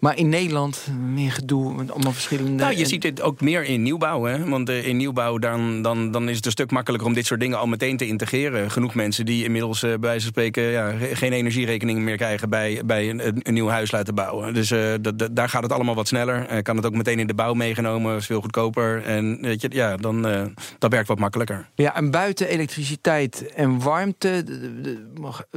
Maar 0.00 0.16
in 0.16 0.28
Nederland 0.28 0.86
meer 1.12 1.32
gedoe 1.32 1.74
met 1.74 1.90
allemaal 1.90 2.12
verschillende. 2.12 2.62
Nou, 2.62 2.76
je 2.76 2.86
ziet 2.86 3.02
dit 3.02 3.22
ook 3.22 3.40
meer 3.40 3.64
in 3.64 3.82
nieuwbouw. 3.82 4.24
Hè? 4.24 4.48
Want 4.48 4.70
uh, 4.70 4.86
in 4.86 4.96
nieuwbouw 4.96 5.38
dan, 5.38 5.82
dan, 5.82 6.10
dan 6.10 6.28
is 6.28 6.36
het 6.36 6.46
een 6.46 6.50
stuk 6.50 6.70
makkelijker 6.70 7.08
om 7.08 7.14
dit 7.14 7.26
soort 7.26 7.40
dingen 7.40 7.58
al 7.58 7.66
meteen 7.66 7.96
te 7.96 8.06
integreren. 8.06 8.70
Genoeg 8.70 8.94
mensen 8.94 9.24
die 9.24 9.44
inmiddels 9.44 9.82
uh, 9.82 9.90
bij 9.90 9.98
wijze 10.00 10.20
van 10.20 10.30
spreken 10.30 10.62
ja, 10.62 10.92
geen 11.12 11.32
energierekening 11.32 11.98
meer 11.98 12.16
krijgen 12.16 12.48
bij, 12.48 12.82
bij 12.84 13.10
een, 13.10 13.40
een 13.42 13.54
nieuw 13.54 13.68
huis 13.68 13.90
laten 13.90 14.14
bouwen. 14.14 14.54
Dus 14.54 14.70
uh, 14.70 14.94
daar 15.32 15.48
gaat 15.48 15.62
het 15.62 15.72
allemaal 15.72 15.94
wat 15.94 16.08
sneller. 16.08 16.62
kan 16.62 16.76
het 16.76 16.86
ook 16.86 16.94
meteen 16.94 17.18
in 17.18 17.26
de 17.26 17.34
bouw 17.34 17.54
meegenomen, 17.54 18.16
is 18.16 18.26
veel 18.26 18.40
goedkoper. 18.40 19.02
En 19.04 19.38
weet 19.40 19.62
je, 19.62 19.68
ja, 19.72 19.96
dan 19.96 20.22
dat 20.78 20.90
werkt 20.90 21.08
wat 21.08 21.18
makkelijker. 21.18 21.68
Ja, 21.74 21.96
en 21.96 22.10
buiten 22.10 22.48
elektriciteit 22.48 23.52
en 23.54 23.78
warmte, 23.78 24.44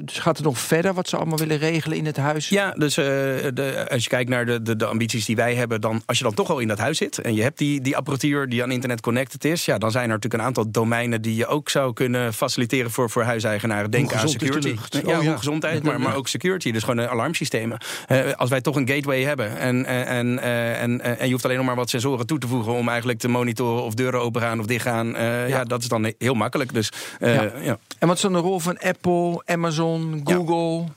dus 0.03 0.19
gaat 0.19 0.37
het 0.37 0.45
nog 0.45 0.59
verder 0.59 0.93
wat 0.93 1.09
ze 1.09 1.17
allemaal 1.17 1.37
willen 1.37 1.57
regelen 1.57 1.97
in 1.97 2.05
het 2.05 2.17
huis? 2.17 2.49
Ja, 2.49 2.71
dus 2.71 2.95
de, 2.95 3.85
als 3.89 4.03
je 4.03 4.09
kijkt 4.09 4.29
naar 4.33 4.45
de, 4.45 4.61
de, 4.61 4.75
de, 4.75 4.85
ambities 4.85 5.25
die 5.25 5.35
wij 5.35 5.55
hebben, 5.55 5.81
dan 5.81 6.01
als 6.05 6.17
je 6.17 6.23
dan 6.23 6.33
toch 6.33 6.49
al 6.49 6.59
in 6.59 6.67
dat 6.67 6.77
huis 6.77 6.97
zit 6.97 7.17
en 7.17 7.35
je 7.35 7.41
hebt 7.41 7.57
die, 7.57 7.81
die 7.81 7.97
apparatuur 7.97 8.49
die 8.49 8.63
aan 8.63 8.71
internet 8.71 9.01
connected 9.01 9.45
is, 9.45 9.65
ja, 9.65 9.77
dan 9.77 9.91
zijn 9.91 10.03
er 10.03 10.09
natuurlijk 10.09 10.41
een 10.41 10.47
aantal 10.47 10.71
domeinen 10.71 11.21
die 11.21 11.35
je 11.35 11.47
ook 11.47 11.69
zou 11.69 11.93
kunnen 11.93 12.33
faciliteren 12.33 12.91
voor, 12.91 13.09
voor 13.09 13.23
huiseigenaren. 13.23 13.91
Denk 13.91 14.13
aan 14.13 14.29
security. 14.29 14.75
Ja, 14.89 15.17
oh, 15.17 15.23
ja. 15.23 15.37
gezondheid, 15.37 15.83
maar, 15.83 15.99
maar 15.99 16.15
ook 16.15 16.27
security. 16.27 16.71
Dus 16.71 16.83
gewoon 16.83 17.09
alarmsystemen. 17.09 17.77
Uh, 18.11 18.31
als 18.33 18.49
wij 18.49 18.61
toch 18.61 18.75
een 18.75 18.87
gateway 18.87 19.21
hebben 19.21 19.57
en, 19.57 19.85
en, 19.85 20.39
en, 20.39 21.01
en 21.01 21.25
je 21.25 21.31
hoeft 21.31 21.45
alleen 21.45 21.57
nog 21.57 21.65
maar 21.65 21.75
wat 21.75 21.89
sensoren 21.89 22.25
toe 22.25 22.39
te 22.39 22.47
voegen 22.47 22.73
om 22.73 22.89
eigenlijk 22.89 23.19
te 23.19 23.27
monitoren 23.27 23.83
of 23.83 23.93
deuren 23.93 24.21
open 24.21 24.41
gaan 24.41 24.59
of 24.59 24.65
dicht 24.65 24.85
gaan. 24.85 25.07
Uh, 25.07 25.21
ja. 25.21 25.45
ja. 25.45 25.63
dat 25.63 25.81
is 25.81 25.87
dan 25.87 26.13
heel 26.17 26.33
makkelijk. 26.33 26.73
Dus, 26.73 26.91
ja. 27.19 27.77
En 27.99 28.07
wat 28.07 28.15
is 28.15 28.21
dan 28.21 28.33
de 28.33 28.39
rol 28.39 28.59
van 28.59 28.77
Apple, 28.79 29.41
Amazon, 29.45 30.21
Google? 30.23 30.91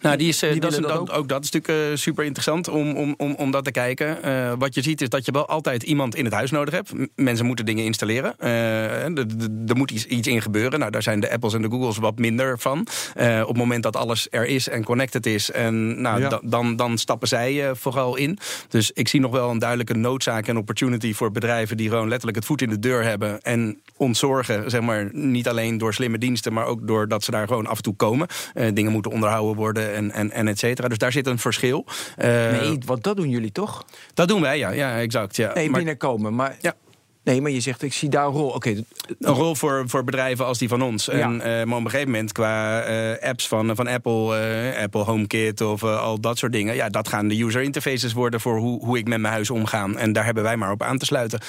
Nou, 0.00 0.16
die 0.16 0.28
is, 0.28 0.38
die 0.38 0.60
dat 0.60 0.72
is 0.72 0.84
ook? 0.84 1.12
ook? 1.12 1.28
dat 1.28 1.44
is 1.44 1.50
natuurlijk 1.50 1.90
uh, 1.90 1.96
super 1.96 2.24
interessant 2.24 2.68
om, 2.68 2.96
om, 2.96 3.14
om, 3.16 3.34
om 3.34 3.50
dat 3.50 3.64
te 3.64 3.70
kijken. 3.70 4.18
Uh, 4.24 4.52
wat 4.58 4.74
je 4.74 4.82
ziet 4.82 5.00
is 5.00 5.08
dat 5.08 5.24
je 5.24 5.32
wel 5.32 5.48
altijd 5.48 5.82
iemand 5.82 6.14
in 6.14 6.24
het 6.24 6.34
huis 6.34 6.50
nodig 6.50 6.74
hebt. 6.74 6.92
Mensen 7.14 7.46
moeten 7.46 7.64
dingen 7.64 7.84
installeren. 7.84 8.34
Uh, 8.40 9.18
er 9.68 9.76
moet 9.76 9.90
iets, 9.90 10.06
iets 10.06 10.28
in 10.28 10.42
gebeuren. 10.42 10.78
Nou, 10.78 10.90
daar 10.90 11.02
zijn 11.02 11.20
de 11.20 11.30
Apples 11.30 11.54
en 11.54 11.62
de 11.62 11.68
Googles 11.68 11.98
wat 11.98 12.18
minder 12.18 12.58
van. 12.58 12.78
op 13.40 13.48
het 13.48 13.56
moment 13.56 13.82
dat 13.82 13.96
alles 13.96 14.26
er 14.30 14.46
is 14.46 14.68
en 14.68 14.84
connected 14.84 15.26
is, 15.26 15.50
en, 15.50 16.00
nou, 16.00 16.20
ja. 16.20 16.40
dan, 16.42 16.76
dan 16.76 16.98
stappen 16.98 17.28
zij 17.28 17.74
vooral 17.74 18.16
in. 18.16 18.38
Dus 18.68 18.90
ik 18.90 19.08
zie 19.08 19.20
nog 19.20 19.30
wel 19.30 19.50
een 19.50 19.58
duidelijke 19.58 19.94
noodzaak 19.94 20.46
en 20.46 20.56
opportunity 20.56 21.14
voor 21.14 21.30
bedrijven 21.30 21.76
die 21.76 21.88
gewoon 21.88 22.08
letterlijk 22.08 22.36
het 22.36 22.46
voet 22.46 22.62
in 22.62 22.70
de 22.70 22.78
deur 22.78 23.04
hebben 23.04 23.42
en 23.42 23.80
ontzorgen, 23.96 24.70
zeg 24.70 24.80
maar, 24.80 25.08
niet 25.12 25.48
alleen 25.48 25.78
door 25.78 25.94
slimme 25.94 26.18
diensten, 26.18 26.52
maar 26.52 26.66
ook 26.66 26.86
doordat 26.86 27.24
ze 27.24 27.30
daar 27.30 27.46
gewoon 27.46 27.66
af 27.66 27.76
en 27.76 27.82
toe 27.82 27.96
komen. 27.96 28.26
dingen 28.72 28.92
moeten 28.92 29.10
onderhouden 29.10 29.56
worden 29.56 29.77
en, 29.78 30.10
en, 30.10 30.30
en 30.30 30.48
et 30.48 30.58
cetera. 30.58 30.88
Dus 30.88 30.98
daar 30.98 31.12
zit 31.12 31.26
een 31.26 31.38
verschil. 31.38 31.86
Uh, 32.18 32.24
nee, 32.26 32.78
want 32.86 33.02
dat 33.02 33.16
doen 33.16 33.30
jullie 33.30 33.52
toch? 33.52 33.84
Dat 34.14 34.28
doen 34.28 34.40
wij, 34.40 34.58
ja, 34.58 34.70
ja 34.70 34.98
exact. 34.98 35.36
Ja. 35.36 35.52
Nee, 35.54 35.70
binnenkomen. 35.70 36.34
Maar 36.34 36.56
ja. 36.60 36.74
Nee, 37.22 37.40
maar 37.40 37.50
je 37.50 37.60
zegt, 37.60 37.82
ik 37.82 37.92
zie 37.92 38.08
daar 38.08 38.26
een 38.26 38.32
rol. 38.32 38.48
Oké, 38.48 38.70
Een 39.18 39.34
rol 39.34 39.54
voor, 39.54 39.84
voor 39.86 40.04
bedrijven 40.04 40.44
als 40.44 40.58
die 40.58 40.68
van 40.68 40.82
ons. 40.82 41.08
En, 41.08 41.34
uh, 41.34 41.40
maar 41.40 41.78
op 41.78 41.84
een 41.84 41.90
gegeven 41.90 42.10
moment 42.10 42.32
qua 42.32 42.88
uh, 42.88 43.28
apps 43.28 43.48
van, 43.48 43.76
van 43.76 43.86
Apple, 43.86 44.40
uh, 44.74 44.82
Apple 44.82 45.02
HomeKit 45.02 45.60
of 45.60 45.82
al 45.82 46.20
dat 46.20 46.38
soort 46.38 46.52
dingen. 46.52 46.74
Ja, 46.74 46.88
dat 46.88 47.08
gaan 47.08 47.28
de 47.28 47.42
user 47.42 47.62
interfaces 47.62 48.12
worden 48.12 48.40
voor 48.40 48.58
hoe, 48.58 48.84
hoe 48.84 48.98
ik 48.98 49.08
met 49.08 49.20
mijn 49.20 49.32
huis 49.32 49.50
omga. 49.50 49.88
En 49.96 50.12
daar 50.12 50.24
hebben 50.24 50.42
wij 50.42 50.56
maar 50.56 50.70
op 50.70 50.82
aan 50.82 50.98
te 50.98 51.04
sluiten 51.04 51.40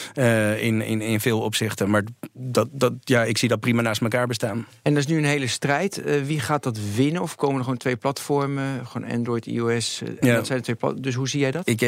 in, 0.59 0.81
in, 0.81 1.01
in 1.01 1.19
veel 1.19 1.39
opzichten. 1.39 1.89
Maar 1.89 2.03
dat, 2.33 2.67
dat, 2.71 2.93
ja, 2.99 3.23
ik 3.23 3.37
zie 3.37 3.49
dat 3.49 3.59
prima 3.59 3.81
naast 3.81 4.01
elkaar 4.01 4.27
bestaan. 4.27 4.65
En 4.81 4.93
dat 4.93 5.03
is 5.03 5.09
nu 5.09 5.17
een 5.17 5.23
hele 5.23 5.47
strijd. 5.47 6.01
wie 6.25 6.39
gaat 6.39 6.63
dat 6.63 6.79
winnen? 6.95 7.21
Of 7.21 7.35
komen 7.35 7.57
er 7.57 7.63
gewoon 7.63 7.77
twee 7.77 7.95
platformen? 7.95 8.87
Gewoon 8.87 9.11
Android, 9.11 9.45
iOS? 9.45 10.01
ja. 10.21 10.35
dat 10.35 10.47
zijn 10.47 10.61
de 10.61 10.75
twee 10.75 10.93
dus 11.01 11.15
hoe 11.15 11.29
zie 11.29 11.39
jij 11.39 11.51
dat? 11.51 11.67
Ik, 11.67 11.79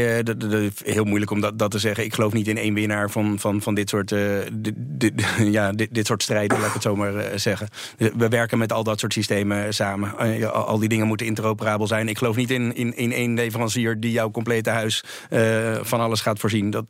heel 0.84 1.04
moeilijk 1.04 1.32
om 1.32 1.42
dat, 1.42 1.60
dat 1.60 1.72
te 1.72 1.80
zeggen. 1.80 2.04
Ik 2.04 2.14
geloof 2.14 2.34
niet 2.34 2.48
in 2.48 2.58
één 2.58 2.74
winnaar 2.74 3.10
van, 3.10 3.40
van, 3.40 3.62
van 3.62 3.71
dit 3.74 3.90
soort, 3.90 4.12
uh, 4.12 4.38
dit, 4.54 4.74
dit, 4.78 5.14
ja, 5.58 5.72
dit, 5.72 5.94
dit 5.94 6.08
soort 6.08 6.24
strijden, 6.24 6.58
laat 6.60 6.68
ik 6.68 6.74
het 6.74 6.82
zo 6.82 6.96
maar 6.96 7.14
uh, 7.14 7.24
zeggen. 7.36 7.68
We 7.98 8.28
werken 8.28 8.58
met 8.58 8.74
al 8.74 8.84
dat 8.84 9.00
soort 9.00 9.14
systemen 9.14 9.74
samen. 9.74 10.14
Uh, 10.40 10.52
al 10.52 10.80
die 10.80 10.90
dingen 10.90 11.08
moeten 11.08 11.26
interoperabel 11.26 11.88
zijn. 11.88 12.08
Ik 12.08 12.18
geloof 12.18 12.36
niet 12.36 12.52
in, 12.52 12.76
in, 12.76 12.98
in 12.98 13.12
één 13.12 13.34
leverancier 13.34 14.00
die 14.00 14.12
jouw 14.12 14.32
complete 14.32 14.70
huis 14.70 15.04
van 15.82 16.00
alles 16.00 16.22
gaat 16.22 16.40
voorzien. 16.40 16.70
Dat, 16.70 16.86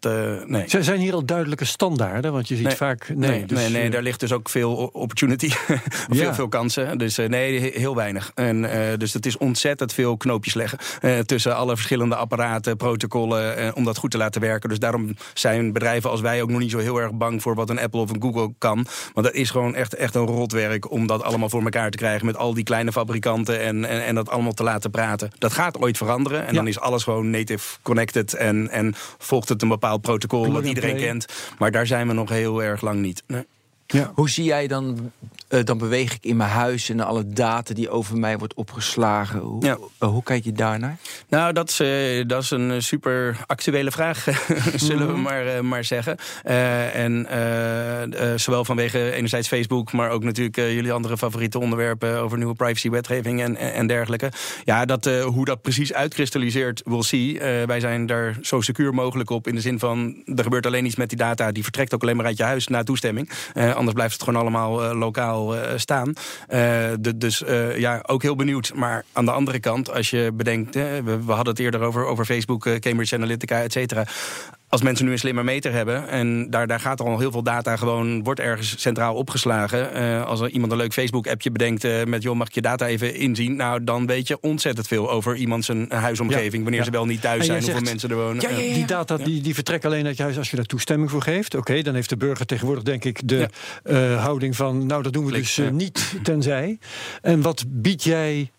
nee. 0.46 0.64
Zijn 0.68 1.00
hier 1.00 1.14
al 1.14 1.26
duidelijke 1.26 1.66
standaarden? 1.66 2.32
Want 2.32 2.48
je 2.48 2.56
ziet 2.56 2.66
nee, 2.66 2.76
vaak. 2.76 3.10
Nee, 3.10 3.30
nee, 3.30 3.46
dus, 3.46 3.60
nee, 3.60 3.70
nee, 3.70 3.90
daar 3.90 4.02
ligt 4.02 4.20
dus 4.20 4.32
ook 4.32 4.50
veel 4.50 4.76
opportunity. 4.94 5.46
ja. 5.68 5.80
veel, 6.08 6.34
veel 6.34 6.48
kansen. 6.48 6.98
Dus 6.98 7.18
nee, 7.18 7.72
heel 7.74 7.96
weinig. 7.96 8.32
En, 8.36 8.70
dus 8.98 9.14
het 9.14 9.26
is 9.26 9.38
ontzettend 9.38 9.94
veel 9.94 10.18
knoopjes 10.18 10.54
leggen 10.54 10.78
tussen 11.26 11.56
alle 11.56 11.76
verschillende 11.76 12.16
apparaten, 12.16 12.78
protocollen, 12.78 13.76
om 13.76 13.84
dat 13.84 13.98
goed 13.98 14.12
te 14.12 14.18
laten 14.18 14.42
werken. 14.42 14.70
Dus 14.70 14.80
daarom 14.80 15.16
zijn 15.34 15.74
bedrijven 15.74 16.10
als 16.10 16.22
wij 16.22 16.42
ook 16.42 16.50
nog 16.50 16.60
niet 16.60 16.71
niet 16.72 16.86
zo 16.86 16.92
heel 16.92 17.02
erg 17.02 17.14
bang 17.14 17.42
voor 17.42 17.56
wat 17.56 17.70
een 17.70 17.80
Apple 17.80 18.00
of 18.00 18.10
een 18.10 18.22
Google 18.22 18.54
kan. 18.58 18.86
Want 19.14 19.26
dat 19.26 19.36
is 19.36 19.50
gewoon 19.50 19.76
echt, 19.76 19.96
echt 19.96 20.16
een 20.16 20.26
rotwerk 20.26 20.92
om 20.92 21.08
dat 21.08 21.24
allemaal 21.24 21.50
voor 21.50 21.64
elkaar 21.64 21.92
te 21.92 21.98
krijgen 21.98 22.26
met 22.26 22.38
al 22.38 22.54
die 22.54 22.64
kleine 22.64 22.92
fabrikanten 22.92 23.60
en, 23.60 23.86
en, 23.86 24.06
en 24.06 24.16
dat 24.16 24.30
allemaal 24.30 24.54
te 24.54 24.64
laten 24.64 24.92
praten. 24.92 25.32
Dat 25.38 25.54
gaat 25.54 25.80
ooit 25.80 25.98
veranderen 25.98 26.48
en 26.48 26.56
dan 26.56 26.68
is 26.68 26.80
alles 26.80 27.04
gewoon 27.04 27.30
native 27.30 27.78
connected 27.82 28.34
en, 28.34 28.70
en 28.70 28.94
volgt 29.18 29.50
het 29.50 29.62
een 29.62 29.68
bepaald 29.68 30.02
protocol 30.02 30.52
wat 30.52 30.66
iedereen 30.66 30.98
kent. 30.98 31.26
Maar 31.58 31.72
daar 31.72 31.88
zijn 31.88 32.08
we 32.08 32.14
nog 32.14 32.30
heel 32.30 32.64
erg 32.64 32.82
lang 32.82 33.00
niet. 33.00 33.24
Nee. 33.28 33.46
Ja. 33.92 34.12
Hoe 34.16 34.30
zie 34.30 34.44
jij 34.44 34.68
dan, 34.68 35.12
uh, 35.50 35.64
dan 35.64 35.78
beweeg 35.78 36.14
ik 36.14 36.24
in 36.24 36.38
mijn 36.38 36.50
huis 36.50 36.90
en 36.90 37.00
alle 37.00 37.28
data 37.28 37.74
die 37.74 37.90
over 37.90 38.18
mij 38.18 38.38
wordt 38.38 38.54
opgeslagen? 38.54 39.40
Hoe, 39.40 39.66
ja. 39.66 39.78
uh, 40.00 40.10
hoe 40.10 40.24
kijk 40.24 40.44
je 40.44 40.52
daarnaar? 40.52 40.98
Nou, 41.30 41.54
dat 41.54 41.70
is, 41.70 41.80
uh, 41.80 42.28
dat 42.28 42.44
is 42.44 42.52
een 42.52 42.84
super 42.84 43.38
actuele 43.46 43.92
vraag, 43.92 44.28
zullen 44.76 45.08
we 45.08 45.14
mhm. 45.14 45.22
maar, 45.22 45.66
maar 45.66 45.84
zeggen. 45.84 46.18
en 46.94 47.28
zowel 48.36 48.66
vanwege 48.66 49.12
enerzijds 49.12 49.48
Facebook, 49.48 49.92
maar 49.92 50.10
ook 50.10 50.24
natuurlijk 50.24 50.56
jullie 50.56 50.92
andere 50.92 51.18
favoriete 51.18 51.60
onderwerpen 51.60 52.20
over 52.20 52.38
nieuwe 52.38 52.54
privacywetgeving 52.54 53.42
en, 53.42 53.56
en 53.58 53.88
dergelijke. 53.88 54.32
Ja, 54.64 54.86
dat, 54.86 55.06
hoe 55.06 55.46
dat 55.46 55.62
precies 55.62 55.94
uitkristalliseert, 55.94 56.82
we'll 56.86 57.02
see. 57.02 57.40
wij 57.66 57.80
zijn 57.80 58.06
daar 58.06 58.38
zo 58.42 58.62
secuur 58.62 58.94
mogelijk 58.94 59.30
op 59.30 59.48
in 59.48 59.56
de 59.56 59.62
zin 59.62 59.80
van 59.80 60.24
er 60.36 60.44
gebeurt 60.44 60.66
alleen 60.66 60.86
iets 60.86 60.96
met 60.96 61.10
die 61.10 61.18
data, 61.18 61.52
die 61.52 61.64
vertrekt 61.64 61.94
ook 61.94 62.02
alleen 62.02 62.16
maar 62.16 62.26
uit 62.26 62.38
je 62.38 62.44
huis 62.44 62.68
na 62.68 62.84
toestemming 62.84 63.30
anders 63.82 63.96
blijft 63.96 64.14
het 64.14 64.24
gewoon 64.24 64.42
allemaal 64.42 64.84
uh, 64.84 65.00
lokaal 65.00 65.56
uh, 65.56 65.62
staan. 65.76 66.08
Uh, 66.08 66.16
de, 67.00 67.18
dus 67.18 67.44
ja, 67.76 68.04
ook 68.08 68.22
heel 68.22 68.36
benieuwd. 68.36 68.72
Maar 68.76 69.04
aan 69.14 69.26
de 69.26 69.32
andere 69.32 69.60
kant, 69.60 69.94
als 69.94 70.10
je 70.10 70.32
bedenkt... 70.34 70.76
we, 70.76 71.02
we, 71.26 71.32
hadden 71.32 71.54
het 71.54 71.60
eerder 71.60 71.82
over, 71.82 72.06
over 72.06 72.26
Facebook, 72.26 72.80
Cambridge 72.80 73.16
Analytica, 73.16 73.62
et 73.62 73.72
cetera 73.72 74.06
als 74.72 74.82
mensen 74.82 75.06
nu 75.06 75.12
een 75.12 75.20
slimmer 75.20 75.44
meter 75.44 75.72
hebben 75.72 76.08
en 76.08 76.50
daar, 76.50 76.68
daar 76.68 76.80
gaat 76.80 77.02
al 77.02 77.20
heel 77.20 77.32
veel 77.32 77.44
data 77.44 77.76
gewoon, 77.76 78.24
wordt 78.24 78.40
ergens 78.40 78.82
centraal 78.82 79.16
opgeslagen. 79.16 80.02
Uh, 80.02 80.26
als 80.26 80.40
er 80.40 80.50
iemand 80.50 80.72
een 80.72 80.78
leuk 80.78 80.94
Facebook-appje 80.94 81.52
bedenkt 81.52 81.84
uh, 81.84 82.04
met 82.04 82.24
joh, 82.24 82.36
mag 82.36 82.48
ik 82.48 82.54
je 82.54 82.62
data 82.62 82.88
even 82.88 83.16
inzien? 83.16 83.56
Nou, 83.56 83.84
dan 83.84 84.06
weet 84.06 84.28
je 84.28 84.40
ontzettend 84.40 84.88
veel 84.88 85.12
over 85.12 85.36
iemand 85.36 85.66
zijn 85.66 85.92
huisomgeving, 85.92 86.64
wanneer 86.64 86.84
ze 86.84 86.92
wel 86.92 87.06
niet 87.06 87.22
thuis 87.22 87.46
zijn, 87.46 87.64
hoeveel 87.64 87.82
mensen 87.82 88.10
er 88.10 88.16
wonen. 88.16 88.42
Ja, 88.42 88.74
die 88.74 88.86
data 88.86 89.18
die, 89.18 89.42
die 89.42 89.54
vertrekken 89.54 89.90
alleen 89.90 90.06
uit 90.06 90.18
je 90.18 90.24
huis 90.24 90.38
als 90.38 90.50
je 90.50 90.56
daar 90.56 90.66
toestemming 90.66 91.10
voor 91.10 91.22
geeft. 91.22 91.56
Oké, 91.56 91.82
dan 91.82 91.96
heeft 91.96 92.10
de 92.10 92.18
burger 92.18 92.46
tegenwoordig 92.46 92.84
denk 92.84 93.06
ik 93.06 93.28
de 93.28 93.50
uh, 93.84 94.24
houding 94.24 94.56
van, 94.56 94.86
nou 94.86 95.04
dat 95.04 95.14
doen 95.14 95.26
we 95.26 95.32
dus 95.32 95.62
niet 95.72 96.20
tenzij. 96.24 96.80
En 97.22 97.42
wat 97.42 97.64
bied 97.68 98.04
jij 98.04 98.52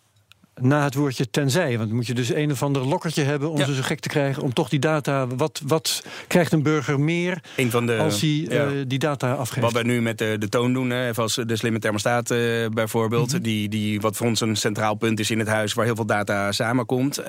na 0.63 0.85
het 0.85 0.95
woordje 0.95 1.31
tenzij. 1.31 1.79
Want 1.79 1.93
moet 1.93 2.07
je 2.07 2.15
dus 2.15 2.35
een 2.35 2.51
of 2.51 2.63
ander 2.63 2.87
lokkertje 2.87 3.23
hebben 3.23 3.51
om 3.51 3.65
ze 3.65 3.75
zo 3.75 3.83
gek 3.83 4.01
te 4.01 4.09
krijgen. 4.09 4.43
Om 4.43 4.53
toch 4.53 4.69
die 4.69 4.79
data. 4.79 5.27
Wat, 5.27 5.61
wat 5.67 6.05
krijgt 6.27 6.53
een 6.53 6.63
burger 6.63 7.01
meer 7.01 7.43
een 7.57 7.71
van 7.71 7.87
de, 7.87 7.97
als 7.97 8.21
hij 8.21 8.47
eh, 8.49 8.67
die 8.87 8.99
data 8.99 9.33
afgeeft? 9.33 9.63
Wat 9.63 9.73
wij 9.73 9.83
nu 9.83 10.03
met 10.03 10.19
de, 10.19 10.37
de 10.39 10.49
toon 10.49 10.73
doen, 10.73 10.91
hè, 10.91 11.15
als 11.15 11.35
de 11.35 11.57
slimme 11.57 11.79
thermostaat 11.79 12.31
uh, 12.31 12.69
bijvoorbeeld. 12.69 13.33
Mhm. 13.33 13.43
die, 13.43 13.69
die 13.69 14.01
wat 14.01 14.17
voor 14.17 14.27
ons 14.27 14.41
een 14.41 14.57
centraal 14.57 14.95
punt 14.95 15.21
is 15.21 15.31
in 15.31 15.39
het 15.39 15.49
huis 15.49 15.75
waar 15.75 15.85
heel 15.85 15.95
veel 15.95 16.07
data 16.07 16.53
samenkomt. 16.53 17.21
Uh, 17.21 17.27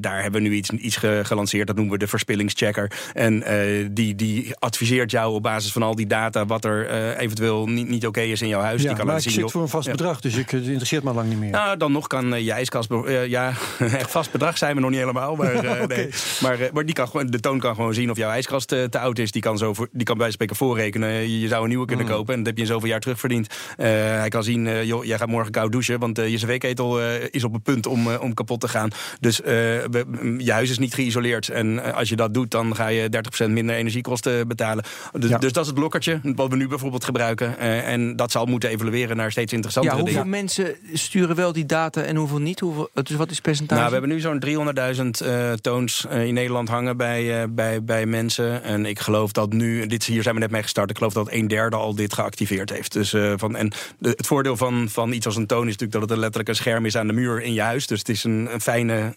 daar 0.00 0.22
hebben 0.22 0.42
we 0.42 0.48
nu 0.48 0.54
iets, 0.54 0.70
iets 0.70 0.96
gelanceerd. 1.22 1.66
Dat 1.66 1.76
noemen 1.76 1.94
we 1.94 1.98
de 1.98 2.06
verspillingschecker. 2.06 2.92
En 3.12 3.44
die, 3.92 4.14
die 4.14 4.56
adviseert 4.58 5.10
jou 5.10 5.34
op 5.34 5.42
basis 5.42 5.72
van 5.72 5.82
al 5.82 5.94
die 5.94 6.06
data 6.06 6.46
wat 6.46 6.64
er 6.64 7.16
eventueel 7.16 7.66
niet, 7.66 7.88
niet 7.88 8.06
oké 8.06 8.20
is 8.20 8.42
in 8.42 8.48
jouw 8.48 8.60
huis. 8.60 8.82
Ja, 8.82 8.88
die 8.88 8.96
kan 8.96 9.06
maar 9.06 9.16
ik 9.16 9.22
zien, 9.22 9.32
zit 9.32 9.50
voor 9.50 9.62
een 9.62 9.68
vast 9.68 9.90
bedrag, 9.90 10.20
dus 10.20 10.36
ik, 10.36 10.50
het 10.50 10.64
interesseert 10.64 11.02
me 11.02 11.12
lang 11.12 11.28
niet 11.28 11.38
meer. 11.38 11.50
Nou, 11.50 11.76
dan 11.76 11.92
nog 11.92 12.06
kan 12.06 12.42
jij 12.42 12.64
Uh, 12.74 13.26
ja, 13.26 13.52
echt 13.78 14.10
vast 14.10 14.30
bedrag 14.30 14.58
zijn 14.58 14.74
we 14.74 14.80
nog 14.80 14.90
niet 14.90 14.98
helemaal. 14.98 15.36
Maar, 15.36 15.64
uh, 15.64 15.86
nee. 15.86 16.08
maar, 16.40 16.60
uh, 16.60 16.70
maar 16.72 16.84
die 16.84 16.94
kan 16.94 17.08
gewoon, 17.08 17.26
de 17.26 17.40
toon 17.40 17.58
kan 17.58 17.74
gewoon 17.74 17.94
zien 17.94 18.10
of 18.10 18.16
jouw 18.16 18.30
ijskast 18.30 18.68
te 18.68 18.98
oud 18.98 19.18
is. 19.18 19.30
Die 19.30 19.42
kan, 19.42 19.58
zo 19.58 19.74
voor, 19.74 19.88
die 19.92 20.04
kan 20.04 20.18
bij 20.18 20.30
spreken 20.30 20.56
voorrekenen. 20.56 21.40
Je 21.40 21.48
zou 21.48 21.62
een 21.62 21.68
nieuwe 21.68 21.86
kunnen 21.86 22.06
mm. 22.06 22.12
kopen 22.12 22.32
en 22.32 22.38
dat 22.38 22.46
heb 22.46 22.56
je 22.56 22.62
in 22.62 22.68
zoveel 22.68 22.88
jaar 22.88 23.00
terugverdiend. 23.00 23.54
hij 23.76 24.28
kan 24.28 24.44
zien, 24.44 24.86
joh, 24.86 25.04
jij 25.04 25.18
gaat 25.18 25.28
morgen 25.28 25.52
koud 25.52 25.72
douchen, 25.72 25.98
want 25.98 26.16
je 26.16 26.36
cv-ketel 26.36 27.00
is 27.10 27.44
op 27.44 27.52
het 27.52 27.62
punt 27.62 27.86
om, 27.86 28.14
om 28.14 28.34
kapot 28.34 28.60
te 28.60 28.68
gaan. 28.68 28.90
Dus 29.20 29.36
je 29.36 30.52
huis 30.52 30.70
is 30.70 30.78
niet 30.78 30.94
geïsoleerd. 30.94 31.48
En 31.48 31.94
als 31.94 32.08
je 32.08 32.16
dat 32.16 32.34
doet, 32.34 32.50
dan 32.50 32.76
ga 32.76 32.86
je 32.86 33.08
30% 33.46 33.50
minder 33.50 33.76
energiekosten 33.76 34.48
betalen. 34.48 34.84
Dus, 35.12 35.30
dus, 35.30 35.52
dat 35.52 35.62
is 35.62 35.66
het 35.66 35.74
blokkertje 35.74 36.20
wat 36.22 36.50
we 36.50 36.56
nu 36.56 36.68
bijvoorbeeld 36.68 37.04
gebruiken. 37.04 37.58
en 37.58 38.16
dat 38.16 38.30
zal 38.30 38.46
moeten 38.46 38.70
evalueren 38.70 39.16
naar 39.16 39.30
steeds 39.30 39.52
interessantere 39.52 39.96
ja, 39.96 40.02
hoeveel 40.02 40.22
dingen. 40.22 40.38
mensen 40.40 40.76
sturen 40.92 41.36
wel 41.36 41.52
die 41.52 41.66
data 41.66 42.02
en 42.02 42.16
hoeveel 42.16 42.38
niet? 42.38 42.49
Hoeveel, 42.58 42.88
dus 42.92 43.16
wat 43.16 43.30
is 43.30 43.40
percentage? 43.40 43.80
Nou, 43.80 43.92
we 43.92 43.98
hebben 43.98 44.16
nu 44.16 44.20
zo'n 44.20 45.14
300.000 45.22 45.26
uh, 45.28 45.52
toons 45.52 46.06
uh, 46.12 46.24
in 46.24 46.34
Nederland 46.34 46.68
hangen 46.68 46.96
bij, 46.96 47.42
uh, 47.42 47.48
bij, 47.50 47.84
bij 47.84 48.06
mensen. 48.06 48.62
En 48.62 48.86
ik 48.86 48.98
geloof 48.98 49.32
dat 49.32 49.52
nu, 49.52 49.86
dit, 49.86 50.04
hier 50.04 50.22
zijn 50.22 50.34
we 50.34 50.40
net 50.40 50.50
mee 50.50 50.62
gestart, 50.62 50.90
ik 50.90 50.96
geloof 50.96 51.12
dat 51.12 51.32
een 51.32 51.48
derde 51.48 51.76
al 51.76 51.94
dit 51.94 52.12
geactiveerd 52.12 52.70
heeft. 52.70 52.92
Dus, 52.92 53.14
van, 53.36 53.56
en 53.56 53.72
de, 53.98 54.08
het 54.08 54.26
voordeel 54.26 54.56
van, 54.56 54.88
van 54.88 55.12
iets 55.12 55.26
als 55.26 55.36
een 55.36 55.46
toon 55.46 55.66
is 55.66 55.76
natuurlijk 55.76 55.92
dat 55.92 56.02
het 56.02 56.10
een 56.10 56.18
letterlijk 56.18 56.48
een 56.48 56.54
scherm 56.54 56.86
is 56.86 56.96
aan 56.96 57.06
de 57.06 57.12
muur 57.12 57.42
in 57.42 57.52
je 57.52 57.60
huis. 57.60 57.86
Dus 57.86 57.98
het 57.98 58.08
is 58.08 58.24
een, 58.24 58.48
een 58.52 58.60
fijne, 58.60 59.14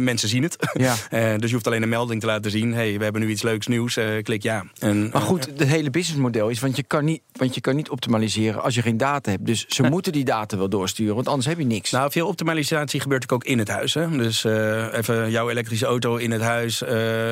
mensen 0.00 0.28
zien 0.28 0.42
het. 0.42 0.56
Ja. 0.72 0.94
dus 1.38 1.48
je 1.48 1.52
hoeft 1.52 1.66
alleen 1.66 1.82
een 1.82 1.88
melding 1.88 2.20
te 2.20 2.26
laten 2.26 2.50
zien. 2.50 2.72
hey, 2.72 2.98
we 2.98 3.04
hebben 3.04 3.22
nu 3.22 3.28
iets 3.28 3.42
leuks 3.42 3.66
nieuws, 3.66 3.98
klik 4.22 4.42
ja. 4.42 4.64
En, 4.78 5.10
maar 5.12 5.22
goed, 5.22 5.46
het 5.46 5.68
hele 5.68 5.90
businessmodel 5.90 6.48
is, 6.48 6.60
want 6.60 6.76
je, 6.76 6.82
kan 6.82 7.04
niet, 7.04 7.22
want 7.32 7.54
je 7.54 7.60
kan 7.60 7.76
niet 7.76 7.90
optimaliseren 7.90 8.62
als 8.62 8.74
je 8.74 8.82
geen 8.82 8.96
data 8.96 9.30
hebt. 9.30 9.46
Dus 9.46 9.66
ze 9.68 9.82
moeten 9.82 10.12
die 10.12 10.24
data 10.24 10.56
wel 10.56 10.68
doorsturen, 10.68 11.14
want 11.14 11.28
anders 11.28 11.46
heb 11.46 11.58
je 11.58 11.64
niks. 11.64 11.90
Nou, 11.90 12.10
veel 12.10 12.26
optimalisatie 12.70 13.00
gebeurt 13.00 13.32
ook 13.32 13.44
in 13.44 13.58
het 13.58 13.68
huis. 13.68 13.94
Hè? 13.94 14.16
Dus 14.16 14.44
uh, 14.44 14.94
even 14.94 15.30
jouw 15.30 15.50
elektrische 15.50 15.86
auto 15.86 16.16
in 16.16 16.30
het 16.30 16.40
huis, 16.40 16.82
uh, 16.82 16.88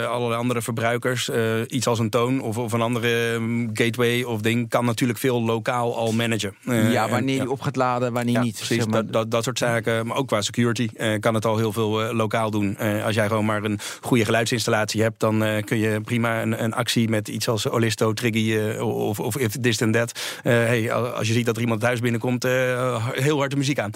allerlei 0.07 0.40
andere 0.40 0.62
verbruikers. 0.62 1.29
Uh, 1.29 1.61
iets 1.66 1.87
als 1.87 1.98
een 1.98 2.11
toon 2.11 2.40
of, 2.40 2.59
of 2.59 2.72
een 2.72 2.81
andere 2.81 3.33
um, 3.33 3.70
gateway 3.72 4.22
of 4.22 4.40
ding 4.40 4.68
kan 4.68 4.85
natuurlijk 4.85 5.18
veel 5.18 5.42
lokaal 5.42 5.96
al 5.96 6.12
managen. 6.12 6.55
ja, 6.90 7.09
wanneer 7.09 7.42
je 7.42 7.51
op 7.51 7.61
gaat 7.61 7.77
laden, 7.77 8.12
wanneer 8.12 8.35
ja, 8.35 8.42
niet. 8.42 8.55
Precies, 8.55 8.77
zeg 8.77 8.87
maar. 8.87 9.03
dat, 9.03 9.12
dat, 9.12 9.31
dat, 9.31 9.44
soort 9.44 9.59
zaken. 9.59 10.07
Maar 10.07 10.16
ook 10.16 10.27
qua 10.27 10.40
security 10.40 10.88
kan 11.20 11.35
het 11.35 11.44
al 11.44 11.57
heel 11.57 11.72
veel 11.72 12.14
lokaal 12.14 12.51
doen. 12.51 12.77
als 12.79 13.14
jij 13.14 13.27
gewoon 13.27 13.44
maar 13.44 13.64
een 13.64 13.79
goede 14.01 14.24
geluidsinstallatie 14.24 15.03
hebt, 15.03 15.20
dan 15.20 15.62
kun 15.64 15.79
je 15.79 16.01
prima 16.01 16.42
een, 16.42 16.62
een, 16.62 16.74
actie 16.74 17.09
met 17.09 17.29
iets 17.29 17.48
als 17.48 17.68
Olisto, 17.68 18.12
Triggy 18.12 18.77
of, 18.81 19.20
of 19.20 19.37
If 19.37 19.57
This 19.61 19.83
and 19.83 19.92
That. 19.92 20.12
hey, 20.42 20.92
als 20.92 21.27
je 21.27 21.33
ziet 21.33 21.46
dat 21.46 21.57
er 21.57 21.62
iemand 21.62 21.81
thuis 21.81 22.01
binnenkomt, 22.01 22.42
heel 22.42 23.38
hard 23.38 23.51
de 23.51 23.57
muziek 23.57 23.79
aan. 23.79 23.90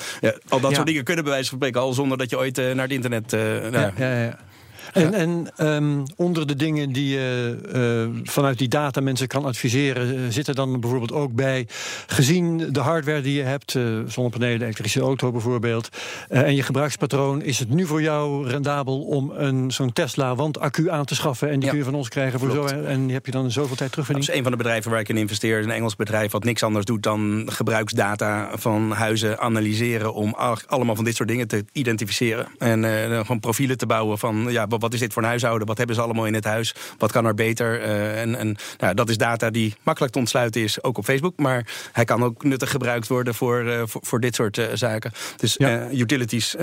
al 0.49 0.61
dat 0.61 0.75
soort 0.75 0.87
dingen 0.87 1.05
kunnen 1.05 1.25
bij 1.25 1.32
wijze 1.33 1.49
van 1.49 1.59
spreken 1.59 1.81
al 1.81 1.93
zonder 1.93 2.19
dat 2.19 2.31
je 2.31 2.39
ooit 2.39 2.59
uh, 2.59 2.73
naar 2.73 2.85
het 2.85 2.93
internet. 2.93 3.33
Uh, 3.33 3.73
ja, 3.73 3.93
ja, 3.97 4.23
ja. 4.23 4.39
En, 4.93 5.15
en 5.15 5.49
um, 5.67 6.05
onder 6.17 6.47
de 6.47 6.57
dingen 6.57 6.93
die 6.93 7.09
je 7.09 7.59
uh, 8.15 8.21
vanuit 8.31 8.59
die 8.59 8.69
data 8.69 9.01
mensen 9.01 9.27
kan 9.27 9.45
adviseren, 9.45 10.15
uh, 10.15 10.21
zit 10.29 10.49
er 10.49 10.55
dan 10.55 10.81
bijvoorbeeld 10.81 11.13
ook 11.13 11.33
bij, 11.33 11.67
gezien 12.07 12.73
de 12.73 12.81
hardware 12.81 13.21
die 13.21 13.35
je 13.35 13.43
hebt, 13.43 13.75
uh, 13.75 14.01
zonnepanelen, 14.07 14.63
elektrische 14.63 15.01
auto 15.01 15.31
bijvoorbeeld, 15.31 15.89
en 16.29 16.55
je 16.55 16.63
gebruikspatroon, 16.63 17.43
is 17.43 17.59
het 17.59 17.69
nu 17.69 17.87
voor 17.87 18.03
jou 18.03 18.49
rendabel 18.49 19.01
om 19.01 19.33
een 19.35 19.71
zo'n 19.71 19.93
Tesla 19.93 20.35
wandaccu 20.35 20.91
aan 20.91 21.05
te 21.05 21.15
schaffen 21.15 21.49
en 21.49 21.55
die 21.55 21.65
ja. 21.65 21.69
kun 21.69 21.79
je 21.79 21.85
van 21.85 21.95
ons 21.95 22.09
krijgen 22.09 22.39
voor 22.39 22.51
zo 22.51 22.65
en 22.65 23.05
die 23.05 23.15
heb 23.15 23.27
je 23.27 23.33
dan 23.33 23.51
zoveel 23.51 23.77
tijd 23.77 23.91
terugverdiend? 23.91 24.27
Dat 24.27 24.35
is 24.35 24.41
een 24.41 24.49
van 24.49 24.59
de 24.59 24.63
bedrijven 24.63 24.91
waar 24.91 25.01
ik 25.01 25.09
in 25.09 25.17
investeer, 25.17 25.63
een 25.63 25.71
Engels 25.71 25.97
bedrijf 25.97 26.33
wat 26.33 26.45
niks 26.45 26.63
anders 26.63 26.85
doet 26.85 27.03
dan 27.03 27.43
gebruiksdata 27.47 28.51
van 28.55 28.91
huizen 28.91 29.39
analyseren 29.39 30.15
om 30.15 30.35
allemaal 30.67 30.95
van 30.95 31.05
dit 31.05 31.17
soort 31.17 31.29
dingen 31.29 31.49
te 31.49 31.65
identificeren. 31.73 32.47
En 32.59 32.85
gewoon 32.85 33.41
profielen 33.41 33.79
te 33.79 33.87
bouwen 33.87 34.19
van 34.19 34.47
ja, 34.49 34.67
wat 34.81 34.93
is 34.93 35.01
dit 35.01 35.13
voor 35.13 35.23
een 35.23 35.29
huishouden? 35.29 35.67
Wat 35.67 35.79
hebben 35.79 35.97
ze 35.97 36.03
allemaal 36.03 36.27
in 36.27 36.35
het 36.35 36.45
huis? 36.45 36.75
Wat 36.99 37.13
kan 37.13 37.25
er 37.25 37.35
beter? 37.35 37.83
Uh, 37.83 38.21
en 38.21 38.35
en 38.35 38.57
nou, 38.79 38.95
dat 38.95 39.09
is 39.09 39.17
data 39.17 39.51
die 39.51 39.75
makkelijk 39.83 40.13
te 40.13 40.19
ontsluiten 40.19 40.61
is, 40.61 40.83
ook 40.83 40.99
op 40.99 41.05
Facebook. 41.05 41.39
Maar 41.39 41.67
hij 41.93 42.05
kan 42.05 42.25
ook 42.25 42.45
nuttig 42.45 42.71
gebruikt 42.71 43.09
worden 43.09 43.35
voor, 43.35 43.63
uh, 43.63 43.83
voor, 43.85 44.01
voor, 44.05 44.21
dit 44.21 44.35
soort 44.35 44.59
uh, 44.59 44.67
zaken. 44.75 45.13
Dus 45.37 45.55
ja. 45.59 45.91
utilities, 45.91 46.57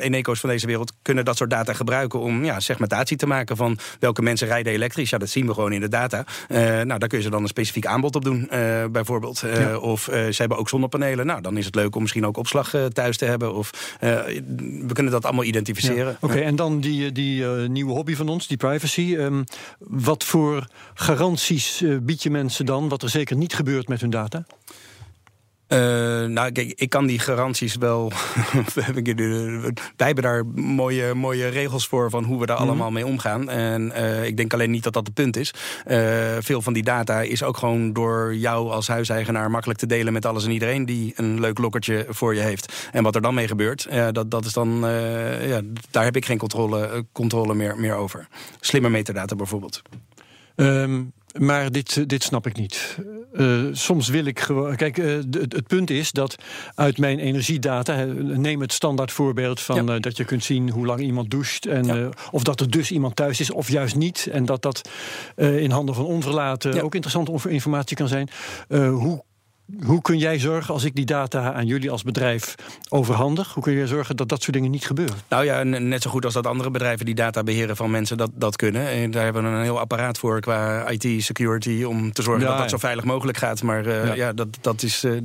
Eneco's 0.00 0.40
van 0.40 0.50
deze 0.50 0.66
wereld 0.66 0.92
kunnen 1.02 1.24
dat 1.24 1.36
soort 1.36 1.50
data 1.50 1.72
gebruiken 1.72 2.20
om 2.20 2.44
ja, 2.44 2.60
segmentatie 2.60 3.16
te 3.16 3.26
maken 3.26 3.56
van 3.56 3.78
welke 3.98 4.22
mensen 4.22 4.48
rijden 4.48 4.72
elektrisch. 4.72 5.10
Ja, 5.10 5.18
dat 5.18 5.28
zien 5.28 5.46
we 5.46 5.54
gewoon 5.54 5.72
in 5.72 5.80
de 5.80 5.88
data. 5.88 6.24
nou, 6.48 6.98
daar 6.98 7.08
kun 7.08 7.18
je 7.18 7.24
ze 7.24 7.30
dan 7.30 7.42
een 7.42 7.48
specifiek 7.48 7.86
aanbod 7.86 8.16
op 8.16 8.24
doen, 8.24 8.48
bijvoorbeeld. 8.92 9.42
Ja. 9.46 9.76
Of 9.78 10.02
ze 10.02 10.34
hebben 10.36 10.58
ook 10.58 10.68
zonnepanelen. 10.68 11.26
Nou, 11.26 11.40
dan 11.40 11.56
is 11.56 11.64
het 11.64 11.74
leuk 11.74 11.94
om 11.94 12.00
misschien 12.00 12.26
ook 12.26 12.36
opslag 12.36 12.74
thuis 12.92 13.16
te 13.16 13.24
hebben. 13.24 13.54
Of 13.54 13.96
we 13.98 14.90
kunnen 14.92 15.12
dat 15.12 15.24
allemaal 15.24 15.44
identificeren. 15.44 16.16
Oké, 16.20 16.38
en 16.38 16.56
dan 16.56 16.80
die, 16.80 17.12
die 17.12 17.27
uh, 17.36 17.68
nieuwe 17.68 17.92
hobby 17.92 18.14
van 18.14 18.28
ons, 18.28 18.46
die 18.46 18.56
privacy. 18.56 19.14
Um, 19.18 19.44
wat 19.78 20.24
voor 20.24 20.66
garanties 20.94 21.82
uh, 21.82 21.96
bied 22.02 22.22
je 22.22 22.30
mensen 22.30 22.66
dan, 22.66 22.88
wat 22.88 23.02
er 23.02 23.08
zeker 23.08 23.36
niet 23.36 23.54
gebeurt 23.54 23.88
met 23.88 24.00
hun 24.00 24.10
data? 24.10 24.46
Uh, 25.68 25.78
nou, 26.24 26.52
kijk, 26.52 26.72
ik 26.76 26.90
kan 26.90 27.06
die 27.06 27.18
garanties 27.18 27.76
wel. 27.76 28.12
wij 29.96 30.06
hebben 30.06 30.22
daar 30.22 30.46
mooie, 30.46 31.14
mooie 31.14 31.48
regels 31.48 31.86
voor 31.86 32.10
van 32.10 32.24
hoe 32.24 32.40
we 32.40 32.46
daar 32.46 32.56
mm 32.56 32.66
allemaal 32.68 32.90
mee 32.90 33.06
omgaan. 33.06 33.48
En 33.50 33.92
uh, 33.96 34.24
ik 34.24 34.36
denk 34.36 34.52
alleen 34.52 34.70
niet 34.70 34.82
dat 34.82 34.92
dat 34.92 35.06
het 35.06 35.14
punt 35.14 35.36
is. 35.36 35.54
Uh, 35.86 36.36
veel 36.40 36.62
van 36.62 36.72
die 36.72 36.82
data 36.82 37.20
is 37.20 37.42
ook 37.42 37.56
gewoon 37.56 37.92
door 37.92 38.34
jou 38.34 38.70
als 38.70 38.88
huiseigenaar 38.88 39.50
makkelijk 39.50 39.78
te 39.78 39.86
delen 39.86 40.12
met 40.12 40.26
alles 40.26 40.44
en 40.44 40.50
iedereen 40.50 40.86
die 40.86 41.12
een 41.16 41.40
leuk 41.40 41.58
lokkertje 41.58 42.06
voor 42.08 42.34
je 42.34 42.40
heeft. 42.40 42.88
En 42.92 43.02
wat 43.02 43.14
er 43.14 43.22
dan 43.22 43.34
mee 43.34 43.48
gebeurt, 43.48 43.88
dat, 44.12 44.30
dat 44.30 44.44
is 44.44 44.52
dan. 44.52 44.78
ja, 45.40 45.60
daar 45.90 46.04
heb 46.04 46.16
ik 46.16 46.24
geen 46.24 46.38
controle, 46.38 47.04
controle 47.12 47.54
meer, 47.54 47.78
meer 47.78 47.94
over. 47.94 48.28
Slimme 48.60 48.88
metadata 48.88 49.36
bijvoorbeeld. 49.36 49.82
Um, 50.56 51.12
maar 51.38 51.72
dit, 51.72 52.08
dit 52.08 52.22
snap 52.22 52.46
ik 52.46 52.56
niet. 52.56 52.96
Uh, 53.32 53.64
soms 53.72 54.08
wil 54.08 54.24
ik 54.24 54.40
gewoon. 54.40 54.76
Kijk, 54.76 54.98
uh, 54.98 55.16
het, 55.30 55.66
punt 55.66 55.90
is 55.90 56.12
dat 56.12 56.36
uit 56.74 56.98
mijn 56.98 57.18
energiedata. 57.18 58.04
Neem 58.18 58.60
het 58.60 58.72
standaard 58.72 59.12
voorbeeld 59.12 59.60
van 59.60 59.86
ja. 59.86 59.94
uh, 59.94 60.00
dat 60.00 60.16
je 60.16 60.24
kunt 60.24 60.44
zien 60.44 60.70
hoe 60.70 60.86
lang 60.86 61.00
iemand 61.00 61.30
doucht. 61.30 61.66
En 61.66 61.84
ja. 61.84 62.08
of 62.30 62.42
dat 62.42 62.60
er 62.60 62.70
dus 62.70 62.90
iemand 62.90 63.16
thuis 63.16 63.40
is 63.40 63.50
of 63.50 63.68
juist 63.68 63.96
niet. 63.96 64.28
En 64.32 64.44
dat 64.44 64.62
dat 64.62 64.90
in 65.36 65.70
handen 65.70 65.94
van 65.94 66.04
onverlaten 66.04 66.74
ja. 66.74 66.80
ook 66.80 66.94
interessante 66.94 67.50
informatie 67.50 67.96
kan 67.96 68.08
zijn. 68.08 68.28
hoe 68.68 69.22
hoe 69.84 70.02
kun 70.02 70.18
jij 70.18 70.38
zorgen, 70.38 70.74
als 70.74 70.84
ik 70.84 70.94
die 70.94 71.04
data 71.04 71.52
aan 71.52 71.66
jullie 71.66 71.90
als 71.90 72.02
bedrijf 72.02 72.54
overhandig, 72.88 73.54
hoe 73.54 73.62
kun 73.62 73.72
jij 73.72 73.86
zorgen 73.86 74.16
dat 74.16 74.28
dat 74.28 74.42
soort 74.42 74.52
dingen 74.52 74.70
niet 74.70 74.86
gebeuren? 74.86 75.16
Nou 75.28 75.44
ja, 75.44 75.62
net 75.62 76.02
zo 76.02 76.10
goed 76.10 76.24
als 76.24 76.34
dat 76.34 76.46
andere 76.46 76.70
bedrijven 76.70 77.06
die 77.06 77.14
data 77.14 77.42
beheren 77.42 77.76
van 77.76 77.90
mensen 77.90 78.16
dat, 78.16 78.30
dat 78.34 78.56
kunnen. 78.56 78.88
En 78.88 79.10
daar 79.10 79.24
hebben 79.24 79.42
we 79.42 79.48
een 79.48 79.62
heel 79.62 79.80
apparaat 79.80 80.18
voor 80.18 80.40
qua 80.40 80.88
IT, 80.88 81.24
security, 81.24 81.82
om 81.82 82.12
te 82.12 82.22
zorgen 82.22 82.42
ja, 82.42 82.48
dat 82.50 82.58
dat 82.58 82.70
zo 82.70 82.76
veilig 82.76 83.04
mogelijk 83.04 83.38
gaat. 83.38 83.62
Maar 83.62 83.86
uh, 83.86 84.06
ja. 84.06 84.14
ja. 84.14 84.32
dat, 84.32 84.48
dat 84.60 84.82
is. 84.82 85.04
Uh, 85.04 85.20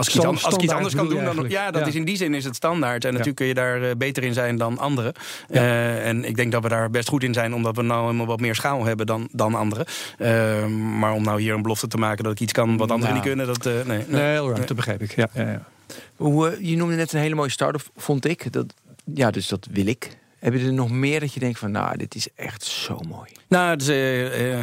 als 0.00 0.08
ik, 0.08 0.14
iets, 0.14 0.24
an, 0.24 0.38
als 0.42 0.54
ik 0.54 0.62
iets 0.62 0.72
anders 0.72 0.94
kan 0.94 1.08
doen, 1.08 1.24
dan. 1.24 1.44
Ja, 1.48 1.70
dat 1.70 1.80
ja. 1.80 1.86
is 1.86 1.94
in 1.94 2.04
die 2.04 2.16
zin 2.16 2.34
is 2.34 2.44
het 2.44 2.56
standaard. 2.56 3.04
En 3.04 3.10
natuurlijk 3.10 3.36
kun 3.36 3.46
je 3.46 3.54
daar 3.54 3.82
uh, 3.82 3.90
beter 3.96 4.22
in 4.22 4.32
zijn 4.32 4.56
dan 4.56 4.78
anderen. 4.78 5.12
Ja. 5.48 5.62
Uh, 5.62 6.06
en 6.06 6.24
ik 6.24 6.36
denk 6.36 6.52
dat 6.52 6.62
we 6.62 6.68
daar 6.68 6.90
best 6.90 7.08
goed 7.08 7.22
in 7.22 7.34
zijn, 7.34 7.54
omdat 7.54 7.76
we 7.76 7.82
nou 7.82 8.04
helemaal 8.04 8.26
wat 8.26 8.40
meer 8.40 8.54
schaal 8.54 8.84
hebben 8.84 9.06
dan, 9.06 9.28
dan 9.32 9.54
anderen. 9.54 9.86
Uh, 10.18 10.66
maar 10.98 11.12
om 11.12 11.22
nou 11.22 11.40
hier 11.40 11.54
een 11.54 11.62
belofte 11.62 11.86
te 11.86 11.96
maken 11.96 12.24
dat 12.24 12.32
ik 12.32 12.40
iets 12.40 12.52
kan 12.52 12.76
wat 12.76 12.90
anderen 12.90 13.14
nou. 13.14 13.14
niet 13.14 13.22
kunnen, 13.22 13.46
dat. 13.46 13.64
nee, 13.64 13.84
nee, 13.84 14.04
nee, 14.08 14.30
heel 14.32 14.48
right, 14.48 14.68
dat 14.68 14.76
begrijp 14.76 15.02
ik. 15.02 15.16
Ja, 15.16 15.28
ja, 15.34 15.64
Hoe, 16.16 16.56
je 16.60 16.76
noemde 16.76 16.94
net 16.94 17.12
een 17.12 17.20
hele 17.20 17.34
mooie 17.34 17.50
start-up, 17.50 17.90
vond 17.96 18.24
ik. 18.24 18.52
Dat, 18.52 18.74
ja, 19.14 19.30
dus 19.30 19.48
dat 19.48 19.68
wil 19.70 19.86
ik. 19.86 20.18
Heb 20.40 20.54
je 20.54 20.66
er 20.66 20.72
nog 20.72 20.90
meer 20.90 21.20
dat 21.20 21.34
je 21.34 21.40
denkt 21.40 21.58
van, 21.58 21.70
nou, 21.70 21.96
dit 21.96 22.14
is 22.14 22.28
echt 22.36 22.64
zo 22.64 22.98
mooi? 23.08 23.30
Nou, 23.48 23.76
dus, 23.76 23.88
uh, 23.88 24.56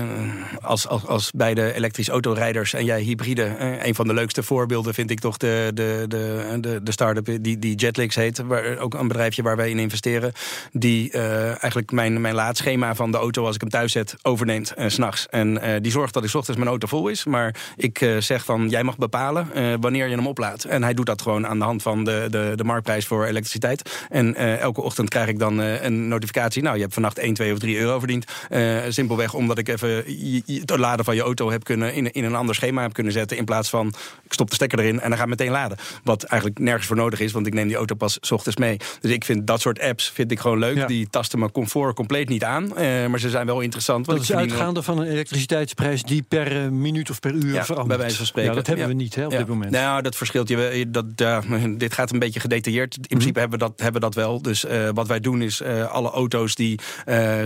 als, 0.62 0.88
als, 0.88 1.06
als 1.06 1.32
bij 1.32 1.54
de 1.54 1.74
elektrische 1.74 2.12
autorijders 2.12 2.74
en 2.74 2.86
jij 2.86 3.02
hybride... 3.02 3.56
Uh, 3.60 3.86
een 3.86 3.96
van 3.96 4.08
de 4.08 4.14
leukste 4.14 4.44
voorbeelden 4.44 4.94
vind 4.94 5.12
ik 5.12 5.20
toch 5.20 5.38
de, 5.38 5.72
de, 5.74 6.06
de, 6.08 6.58
de, 6.62 6.84
de 6.84 6.92
start-up 6.92 7.44
die, 7.44 7.60
die 7.60 7.76
Jetlix 7.76 8.16
heet. 8.16 8.38
Waar, 8.38 8.78
ook 8.78 8.94
een 8.94 9.08
bedrijfje 9.08 9.42
waar 9.42 9.56
wij 9.56 9.70
in 9.70 9.80
investeren. 9.80 10.34
Die 10.72 11.12
eigenlijk 11.12 11.92
mijn, 11.92 12.22
mijn 12.22 12.36
laadschema 12.36 12.96
van 12.96 13.12
de 13.12 13.18
auto 13.18 13.46
als 13.46 13.56
ik 13.56 13.62
hem 13.62 13.70
thuis 13.70 13.92
zet 13.92 14.16
overneemt 14.22 14.74
s 14.78 14.94
s'nachts. 14.94 15.28
En 15.30 15.82
die 15.82 15.92
zorgt 15.92 16.14
dat 16.14 16.24
ik 16.24 16.30
s 16.30 16.36
ochtends 16.36 16.60
mijn 16.60 16.70
auto 16.70 16.88
vol 16.88 17.08
is. 17.08 17.26
Maar 17.26 17.56
ik 17.76 18.16
zeg 18.20 18.46
van, 18.46 18.70
jij 18.70 18.84
mag 18.84 18.98
bepalen 18.98 19.48
wanneer 19.82 20.08
je 20.08 20.16
hem 20.16 20.28
oplaadt. 20.28 20.66
En 20.66 20.84
hij 20.84 20.94
doet 20.94 21.06
dat 21.06 21.22
gewoon 21.22 21.48
aan 21.48 21.60
de 21.60 21.66
hand 21.66 21.82
van 21.82 22.04
de, 22.04 22.28
de, 22.30 22.52
de 22.56 22.64
marktprijs 22.64 23.06
voor 23.06 23.26
elektriciteit. 23.26 24.06
En 24.10 24.36
elke 24.60 24.82
ochtend 24.82 25.10
krijg 25.10 25.28
ik 25.28 25.40
dan 25.40 25.66
een 25.82 26.08
notificatie. 26.08 26.62
Nou, 26.62 26.76
je 26.76 26.82
hebt 26.82 26.94
vannacht 26.94 27.18
1, 27.18 27.34
2 27.34 27.54
of 27.54 27.60
3 27.60 27.78
euro 27.78 28.00
verdiend. 28.00 28.26
Uh, 28.50 28.78
simpelweg 28.90 29.34
omdat 29.34 29.58
ik 29.58 29.68
even 29.68 30.04
het 30.46 30.78
laden 30.78 31.06
van 31.06 31.16
je 31.16 31.22
auto 31.22 31.52
heb 31.52 31.64
kunnen 31.64 31.94
in, 31.94 32.12
in 32.12 32.24
een 32.24 32.36
ander 32.36 32.56
schema 32.56 32.82
heb 32.82 32.94
kunnen 32.94 33.14
zetten. 33.14 33.38
In 33.38 33.46
plaats 33.46 33.70
van 33.70 33.88
ik 34.24 34.34
stop 34.34 34.50
de 34.50 34.56
stekker 34.56 34.80
erin 34.80 35.00
en 35.00 35.10
dan 35.10 35.18
gaat 35.18 35.28
meteen 35.28 35.52
laden. 35.52 35.78
Wat 36.04 36.24
eigenlijk 36.24 36.60
nergens 36.62 36.88
voor 36.88 36.96
nodig 36.96 37.20
is, 37.20 37.32
want 37.32 37.48
ik 37.48 37.54
neem 37.54 37.68
die 37.68 37.76
auto 37.76 37.96
pas 37.96 38.18
s 38.22 38.32
ochtends 38.32 38.58
mee. 38.58 38.78
Dus 39.02 39.12
ik 39.12 39.26
vind 39.26 39.48
dat 39.48 39.62
soort 39.62 39.82
apps 39.82 40.10
vind 40.10 40.32
ik 40.32 40.40
gewoon 40.40 40.60
leuk. 40.60 40.76
Ja. 40.76 40.88
Die 40.88 41.10
tasten 41.10 41.40
mijn 41.40 41.52
comfort 41.52 41.96
compleet 41.96 42.30
niet 42.30 42.44
aan. 42.44 42.64
Uh, 42.64 43.06
maar 43.08 43.20
ze 43.20 43.30
zijn 43.30 43.46
wel 43.46 43.60
interessant. 43.60 44.06
Dat 44.06 44.22
is 44.22 44.34
uitgaande 44.34 44.84
van 44.84 45.00
een 45.00 45.08
elektriciteitsprijs 45.08 46.04
die 46.04 46.22
per 46.22 46.74
minuut 46.74 47.10
of 47.10 47.20
per 47.20 47.34
uur 47.34 47.54
ja, 47.54 47.66
verandert. 47.66 47.88
Bij 47.88 47.98
wijze 47.98 48.18
van 48.18 48.26
spreken. 48.26 48.50
Ja, 48.50 48.58
dat 48.58 48.68
hebben 48.68 48.88
we 48.88 48.94
niet 48.94 49.16
hè, 49.16 49.26
op 49.26 49.32
dit 49.32 49.48
moment. 49.48 49.72
Nou, 49.72 50.02
dat 50.02 50.16
verschilt. 50.16 50.48
Je, 50.48 50.86
dat, 50.90 51.18
dit 51.78 51.94
gaat 51.94 52.12
een 52.12 52.20
beetje 52.20 52.40
gedetailleerd. 52.40 52.96
In 52.96 53.04
principe 53.08 53.34
mm. 53.34 53.40
hebben, 53.40 53.60
we 53.60 53.66
dat, 53.66 53.74
hebben 53.76 54.02
we 54.02 54.08
dat 54.08 54.16
wel. 54.16 54.42
Dus 54.42 54.66
wat 54.94 55.08
wij 55.08 55.20
doen 55.20 55.42
is 55.42 55.57
alle 55.90 56.10
auto's 56.10 56.56
die 56.56 56.80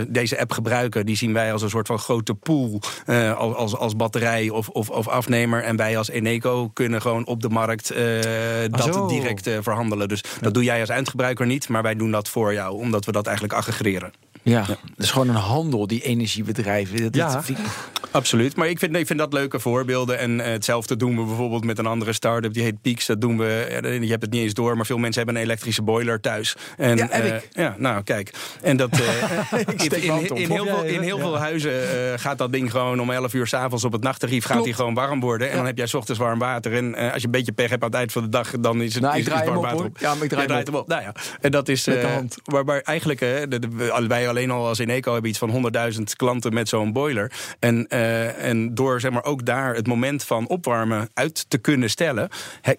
deze 0.08 0.40
app 0.40 0.52
gebruiken, 0.52 1.06
die 1.06 1.16
zien 1.16 1.32
wij 1.32 1.52
als 1.52 1.62
een 1.62 1.70
soort 1.70 1.86
van 1.86 1.98
grote 1.98 2.34
pool 2.34 2.80
uh, 3.06 3.36
als, 3.36 3.76
als 3.76 3.96
batterij 3.96 4.48
of, 4.48 4.68
of, 4.68 4.90
of, 4.90 5.08
afnemer. 5.08 5.62
En 5.62 5.76
wij 5.76 5.98
als 5.98 6.10
Eneco 6.10 6.68
kunnen 6.68 7.00
gewoon 7.00 7.26
op 7.26 7.40
de 7.40 7.48
markt 7.48 7.92
uh, 7.92 7.98
dat 8.70 9.08
direct 9.08 9.50
verhandelen. 9.60 10.08
Dus 10.08 10.20
ja. 10.20 10.40
dat 10.40 10.54
doe 10.54 10.64
jij 10.64 10.80
als 10.80 10.88
eindgebruiker 10.88 11.46
niet, 11.46 11.68
maar 11.68 11.82
wij 11.82 11.94
doen 11.94 12.10
dat 12.10 12.28
voor 12.28 12.52
jou, 12.52 12.76
omdat 12.76 13.04
we 13.04 13.12
dat 13.12 13.26
eigenlijk 13.26 13.56
aggregeren. 13.56 14.12
Ja, 14.42 14.58
ja. 14.58 14.66
dat 14.66 14.78
is 14.96 15.10
gewoon 15.10 15.28
een 15.28 15.34
handel, 15.34 15.86
die 15.86 16.02
energiebedrijven. 16.02 17.02
Dat, 17.02 17.14
ja, 17.14 17.32
dat 17.32 17.50
absoluut. 18.10 18.56
Maar 18.56 18.68
ik 18.68 18.78
vind, 18.78 18.96
ik 18.96 19.06
vind 19.06 19.18
dat 19.18 19.32
leuke 19.32 19.60
voorbeelden. 19.60 20.18
En 20.18 20.38
uh, 20.38 20.44
hetzelfde 20.44 20.96
doen 20.96 21.16
we 21.16 21.24
bijvoorbeeld 21.24 21.64
met 21.64 21.78
een 21.78 21.86
andere 21.86 22.12
start-up. 22.12 22.52
Die 22.52 22.62
heet 22.62 22.82
Peaks. 22.82 23.06
Dat 23.06 23.20
doen 23.20 23.38
we, 23.38 23.78
je 24.00 24.10
hebt 24.10 24.22
het 24.22 24.30
niet 24.30 24.42
eens 24.42 24.54
door, 24.54 24.76
maar 24.76 24.86
veel 24.86 24.98
mensen 24.98 25.22
hebben 25.22 25.36
een 25.40 25.46
elektrische 25.48 25.82
boiler 25.82 26.20
thuis. 26.20 26.56
En, 26.76 26.96
ja, 26.96 27.06
heb 27.10 27.24
uh, 27.24 27.34
ik. 27.34 27.48
Ja, 27.52 27.74
nou, 27.78 28.02
kijk. 28.02 28.30
En 28.62 28.76
dat, 28.76 28.98
uh, 29.00 29.58
in, 29.76 30.02
in, 30.02 30.36
in, 30.36 30.50
heel 30.50 30.66
veel, 30.66 30.84
in 30.84 31.00
heel 31.00 31.18
veel 31.18 31.38
huizen 31.38 31.72
gaat 32.18 32.38
dat 32.38 32.52
ding 32.52 32.70
gewoon 32.70 33.00
om 33.00 33.10
11 33.10 33.34
uur 33.34 33.46
s'avonds 33.46 33.84
op 33.84 33.92
het 33.92 34.02
nachttarief 34.02 34.44
gaat 34.44 34.64
hij 34.64 34.72
gewoon 34.72 34.94
warm 34.94 35.20
worden. 35.20 35.50
En 35.50 35.56
dan 35.56 35.66
heb 35.66 35.76
jij 35.76 35.86
s 35.86 35.94
ochtends 35.94 36.20
warm 36.20 36.38
water. 36.38 36.74
En 36.74 36.94
als 36.94 37.20
je 37.20 37.26
een 37.26 37.30
beetje 37.30 37.52
pech 37.52 37.70
hebt 37.70 37.82
aan 37.82 37.88
het 37.88 37.98
eind 37.98 38.12
van 38.12 38.22
de 38.22 38.28
dag, 38.28 38.50
dan 38.60 38.82
is 38.82 38.94
het, 38.94 39.02
nou, 39.02 39.18
is, 39.18 39.24
het 39.24 39.44
warm 39.44 39.56
op, 39.56 39.62
water 39.62 39.84
op. 39.84 39.98
Ja, 39.98 40.14
maar 40.14 40.24
ik 40.24 40.30
draai, 40.30 40.62
hem 40.64 40.74
op. 40.74 40.88
Nou 40.88 41.02
ja, 41.02 41.14
en 41.40 41.50
dat 41.50 41.68
is 41.68 41.88
waar, 42.44 42.64
waar 42.64 42.80
eigenlijk, 42.80 43.20
wij 44.08 44.28
alleen 44.32 44.50
al 44.50 44.66
als 44.66 44.78
Eneco 44.78 45.12
hebben 45.12 45.30
iets 45.30 45.38
van 45.38 45.72
100.000 45.96 46.02
klanten 46.16 46.54
met 46.54 46.68
zo'n 46.68 46.92
boiler. 46.92 47.32
En, 47.58 47.86
uh, 47.88 48.44
en 48.44 48.74
door 48.74 49.00
zeg 49.00 49.10
maar, 49.10 49.24
ook 49.24 49.46
daar 49.46 49.74
het 49.74 49.86
moment 49.86 50.24
van 50.24 50.48
opwarmen 50.48 51.08
uit 51.14 51.44
te 51.48 51.58
kunnen 51.58 51.90
stellen, 51.90 52.28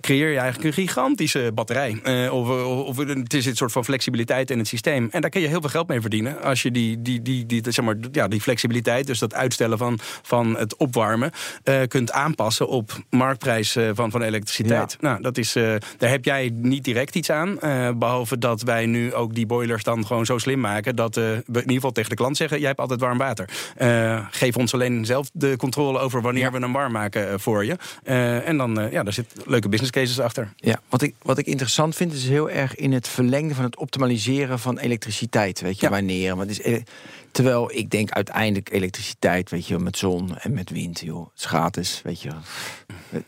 creëer 0.02 0.32
je 0.32 0.38
eigenlijk 0.38 0.66
een 0.66 0.84
gigantische 0.84 1.52
batterij. 1.54 2.02
Uh, 2.04 2.34
of, 2.34 2.50
of, 2.88 2.98
het 2.98 3.34
is 3.34 3.46
een 3.46 3.56
soort 3.56 3.72
van 3.72 3.86
flexibiliteit 3.86 4.52
in 4.52 4.58
het 4.58 4.68
systeem. 4.68 5.08
En 5.12 5.22
daar 5.22 5.30
kun 5.30 5.42
je 5.42 5.48
heel 5.48 5.62
veel 5.62 5.70
geld 5.70 5.88
mee 5.88 6.02
verdienen. 6.02 6.42
Als 6.42 6.62
je 6.62 6.72
die, 6.72 7.02
die, 7.02 7.22
die, 7.22 7.46
die, 7.46 7.62
zeg 7.70 7.86
maar, 7.86 7.96
ja, 8.12 8.28
die 8.28 8.42
flexibiliteit, 8.42 9.08
dus 9.08 9.20
dat 9.20 9.34
uitstellen 9.34 9.78
van, 9.78 10.00
van 10.22 10.58
het 10.58 10.76
opwarmen, 10.76 11.32
uh, 11.64 11.82
kunt 11.88 12.12
aanpassen 12.12 12.68
op 12.68 12.92
marktprijs 13.10 13.78
van, 13.94 14.12
van 14.12 14.22
elektriciteit. 14.22 14.98
Ja. 15.00 15.08
Nou, 15.10 15.22
dat 15.22 15.38
is, 15.38 15.54
daar 15.98 16.10
heb 16.10 16.26
jij 16.26 16.52
niet 16.54 16.84
direct 16.84 17.16
iets 17.16 17.30
aan. 17.30 17.58
behalve 18.00 18.38
dat 18.38 18.62
wij 18.62 18.86
nu 18.86 19.14
ook 19.14 19.36
die 19.36 19.46
boilers 19.46 19.84
dan 19.84 20.06
gewoon 20.06 20.26
zo 20.26 20.38
slim 20.38 20.60
maken 20.60 20.96
dat 20.96 21.20
in 21.48 21.54
ieder 21.56 21.74
geval 21.74 21.92
tegen 21.92 22.10
de 22.10 22.16
klant 22.16 22.38
zeggen: 22.38 22.60
jij 22.60 22.68
hebt 22.68 22.80
altijd 22.80 23.00
warm 23.00 23.18
water. 23.18 23.50
Uh, 23.82 24.28
geef 24.32 24.58
ons 24.58 24.74
alleen 24.74 25.06
zelf 25.06 25.30
de 25.34 25.56
controle 25.58 26.00
over 26.00 26.22
wanneer 26.22 26.44
ja. 26.44 26.52
we 26.52 26.60
hem 26.60 26.74
warm 26.74 26.92
maken 26.92 27.28
uh, 27.28 27.34
voor 27.38 27.66
je. 27.66 27.78
Uh, 28.04 28.48
en 28.48 28.58
dan, 28.58 28.88
ja, 28.92 29.04
daar 29.04 29.14
zit 29.14 29.34
leuke 29.46 29.70
business 29.70 29.92
cases 29.92 30.20
achter. 30.20 30.54
Ja, 30.56 30.80
wat 30.90 31.02
ik, 31.02 31.16
wat 31.22 31.38
ik 31.38 31.46
interessant 31.46 31.96
vind, 31.96 32.14
is 32.14 32.28
heel 32.28 32.50
erg 32.50 32.76
in 32.76 32.94
het 32.94 33.08
verlengde 33.08 33.56
van 33.56 33.64
het 33.64 33.78
optimaliseren 33.78 34.60
van 34.60 34.78
elektriciteit. 34.78 35.62
Weet 35.62 35.80
je, 35.80 35.86
ja. 35.86 35.92
wanneer. 35.92 36.36
Want 36.36 36.50
is, 36.50 36.82
terwijl 37.32 37.72
ik 37.72 37.90
denk 37.90 38.12
uiteindelijk 38.12 38.72
elektriciteit, 38.72 39.50
weet 39.50 39.68
je, 39.68 39.80
met 39.80 39.98
zon 39.98 40.38
en 40.38 40.54
met 40.54 40.70
wind, 40.70 41.00
joh. 41.00 41.26
Het 41.26 41.40
is 41.40 41.46
gratis, 41.46 42.02
weet 42.04 42.22
je. 42.22 42.30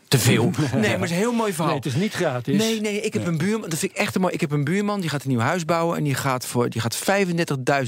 Te 0.08 0.18
veel. 0.18 0.50
Nee, 0.72 0.80
maar 0.80 0.90
het 0.90 1.02
is 1.02 1.10
een 1.10 1.16
heel 1.16 1.32
mooi 1.32 1.52
verhaal. 1.52 1.74
Nee, 1.74 1.82
het 1.82 1.92
is 1.94 2.00
niet 2.00 2.12
gratis. 2.12 2.58
Nee, 2.58 2.80
nee, 2.80 3.00
ik 3.00 3.12
heb 3.12 3.22
nee. 3.22 3.32
een 3.32 3.38
buurman, 3.38 3.68
dat 3.68 3.78
vind 3.78 3.92
ik 3.92 3.98
echt 3.98 4.14
een 4.14 4.20
mooi. 4.20 4.34
Ik 4.34 4.40
heb 4.40 4.50
een 4.50 4.64
buurman, 4.64 5.00
die 5.00 5.10
gaat 5.10 5.22
een 5.22 5.28
nieuw 5.28 5.38
huis 5.38 5.64
bouwen 5.64 5.96
en 5.96 6.04
die 6.04 6.14
gaat 6.14 6.46
voor 6.46 6.70
die 6.70 6.80
gaat 6.80 6.98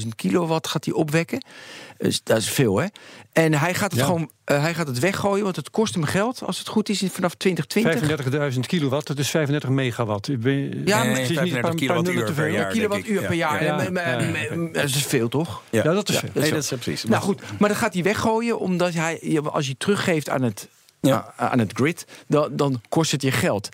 35.000 0.01 0.07
kilowatt 0.15 0.67
gaat 0.67 0.83
die 0.83 0.95
opwekken. 0.95 1.43
Dus 1.97 2.23
dat 2.23 2.37
is 2.37 2.49
veel, 2.49 2.77
hè? 2.77 2.85
En 3.33 3.53
hij 3.53 3.73
gaat 3.73 3.91
het 3.91 3.99
ja. 3.99 4.05
gewoon 4.05 4.29
uh, 4.51 4.61
hij 4.61 4.73
gaat 4.73 4.87
het 4.87 4.99
weggooien, 4.99 5.43
want 5.43 5.55
het 5.55 5.69
kost 5.69 5.93
hem 5.93 6.03
geld. 6.03 6.43
Als 6.43 6.59
het 6.59 6.67
goed 6.67 6.89
is, 6.89 7.03
vanaf 7.11 7.33
2020. 7.35 8.53
35.000 8.53 8.59
kilowatt, 8.59 9.07
dat 9.07 9.17
is 9.17 9.29
35 9.29 9.69
megawatt. 9.69 10.39
Ben, 10.39 10.81
ja, 10.85 11.03
nee, 11.03 11.25
35 11.25 11.75
kilowattuur 11.75 12.33
per 12.33 12.49
jaar. 12.49 12.71
Kilowattuur 12.71 13.21
per 13.21 13.33
jaar. 13.33 13.63
Ja. 13.63 13.81
Ja. 13.81 14.19
Ja. 14.19 14.71
Dat 14.71 14.83
is 14.83 15.05
veel, 15.05 15.27
toch? 15.27 15.61
Ja, 15.69 15.83
dat 15.83 16.09
is 16.09 16.17
veel. 16.17 16.29
Nee, 16.33 16.51
dat 16.51 16.63
is 16.63 16.69
precies. 16.69 17.03
Nou 17.03 17.23
goed, 17.23 17.41
maar 17.59 17.69
dan 17.69 17.77
gaat 17.77 17.93
hij 17.93 18.03
weggooien, 18.03 18.59
omdat 18.59 18.93
hij, 18.93 19.41
als 19.43 19.67
je 19.67 19.75
teruggeeft 19.77 20.29
aan 20.29 20.41
het, 20.41 20.67
ja. 21.01 21.33
aan 21.35 21.59
het 21.59 21.71
grid, 21.73 22.05
dan, 22.27 22.55
dan 22.55 22.81
kost 22.89 23.11
het 23.11 23.21
je 23.21 23.31
geld. 23.31 23.69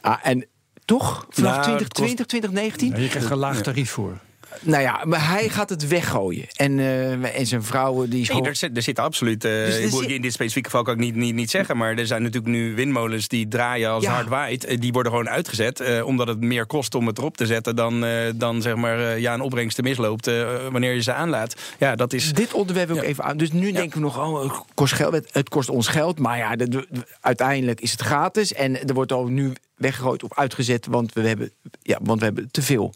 Ah, 0.00 0.18
en 0.22 0.46
toch, 0.84 1.26
vanaf 1.28 1.52
nou, 1.52 1.62
2020, 1.62 2.16
kost... 2.16 2.28
2019... 2.28 3.02
je 3.02 3.08
krijgt 3.08 3.30
een 3.30 3.36
laag 3.36 3.62
tarief 3.62 3.90
voor. 3.90 4.18
Nou 4.60 4.82
ja, 4.82 5.04
maar 5.04 5.28
hij 5.28 5.48
gaat 5.48 5.68
het 5.70 5.88
weggooien. 5.88 6.46
En, 6.56 6.78
uh, 6.78 7.38
en 7.38 7.46
zijn 7.46 7.62
vrouw 7.62 8.06
die 8.08 8.20
is 8.20 8.28
nee, 8.28 8.42
er, 8.42 8.56
zit, 8.56 8.76
er 8.76 8.82
zit 8.82 8.98
absoluut... 8.98 9.44
Uh, 9.44 9.50
dus 9.50 9.76
er 9.76 9.90
zit... 9.90 10.10
In 10.10 10.22
dit 10.22 10.32
specifieke 10.32 10.68
geval 10.68 10.84
kan 10.84 10.94
ik 10.94 11.00
niet, 11.00 11.14
niet, 11.14 11.34
niet 11.34 11.50
zeggen... 11.50 11.76
maar 11.76 11.96
er 11.96 12.06
zijn 12.06 12.22
natuurlijk 12.22 12.52
nu 12.52 12.74
windmolens 12.74 13.28
die 13.28 13.48
draaien 13.48 13.90
als 13.90 14.04
ja. 14.04 14.12
hard 14.12 14.28
waait. 14.28 14.80
Die 14.80 14.92
worden 14.92 15.12
gewoon 15.12 15.28
uitgezet. 15.28 15.80
Uh, 15.80 16.06
omdat 16.06 16.26
het 16.26 16.40
meer 16.40 16.66
kost 16.66 16.94
om 16.94 17.06
het 17.06 17.18
erop 17.18 17.36
te 17.36 17.46
zetten... 17.46 17.76
dan, 17.76 18.04
dan 18.34 18.62
zeg 18.62 18.74
maar, 18.74 19.18
ja, 19.18 19.34
een 19.34 19.40
opbrengst 19.40 19.76
te 19.76 19.82
misloopt 19.82 20.30
wanneer 20.70 20.94
je 20.94 21.02
ze 21.02 21.12
aanlaat. 21.12 21.54
Ja, 21.78 21.96
dat 21.96 22.12
is... 22.12 22.32
Dit 22.32 22.52
onderwerp 22.52 22.90
ook 22.90 22.96
ja. 22.96 23.02
even 23.02 23.24
aan. 23.24 23.36
Dus 23.36 23.52
nu 23.52 23.66
ja. 23.66 23.72
denken 23.72 23.98
we 23.98 24.04
nog, 24.04 24.18
oh, 24.18 24.42
het 24.42 24.52
kost, 24.74 24.92
geld, 24.92 25.26
het 25.32 25.48
kost 25.48 25.68
ons 25.68 25.88
geld. 25.88 26.18
Maar 26.18 26.38
ja, 26.38 26.56
de, 26.56 26.68
de, 26.68 26.86
uiteindelijk 27.20 27.80
is 27.80 27.90
het 27.90 28.00
gratis. 28.00 28.52
En 28.52 28.88
er 28.88 28.94
wordt 28.94 29.12
al 29.12 29.26
nu 29.26 29.52
weggegooid 29.74 30.22
of 30.22 30.38
uitgezet... 30.38 30.86
want 30.86 31.12
we 31.12 31.20
hebben, 31.20 31.50
ja, 31.82 31.98
want 32.02 32.18
we 32.18 32.24
hebben 32.24 32.48
te 32.50 32.62
veel. 32.62 32.94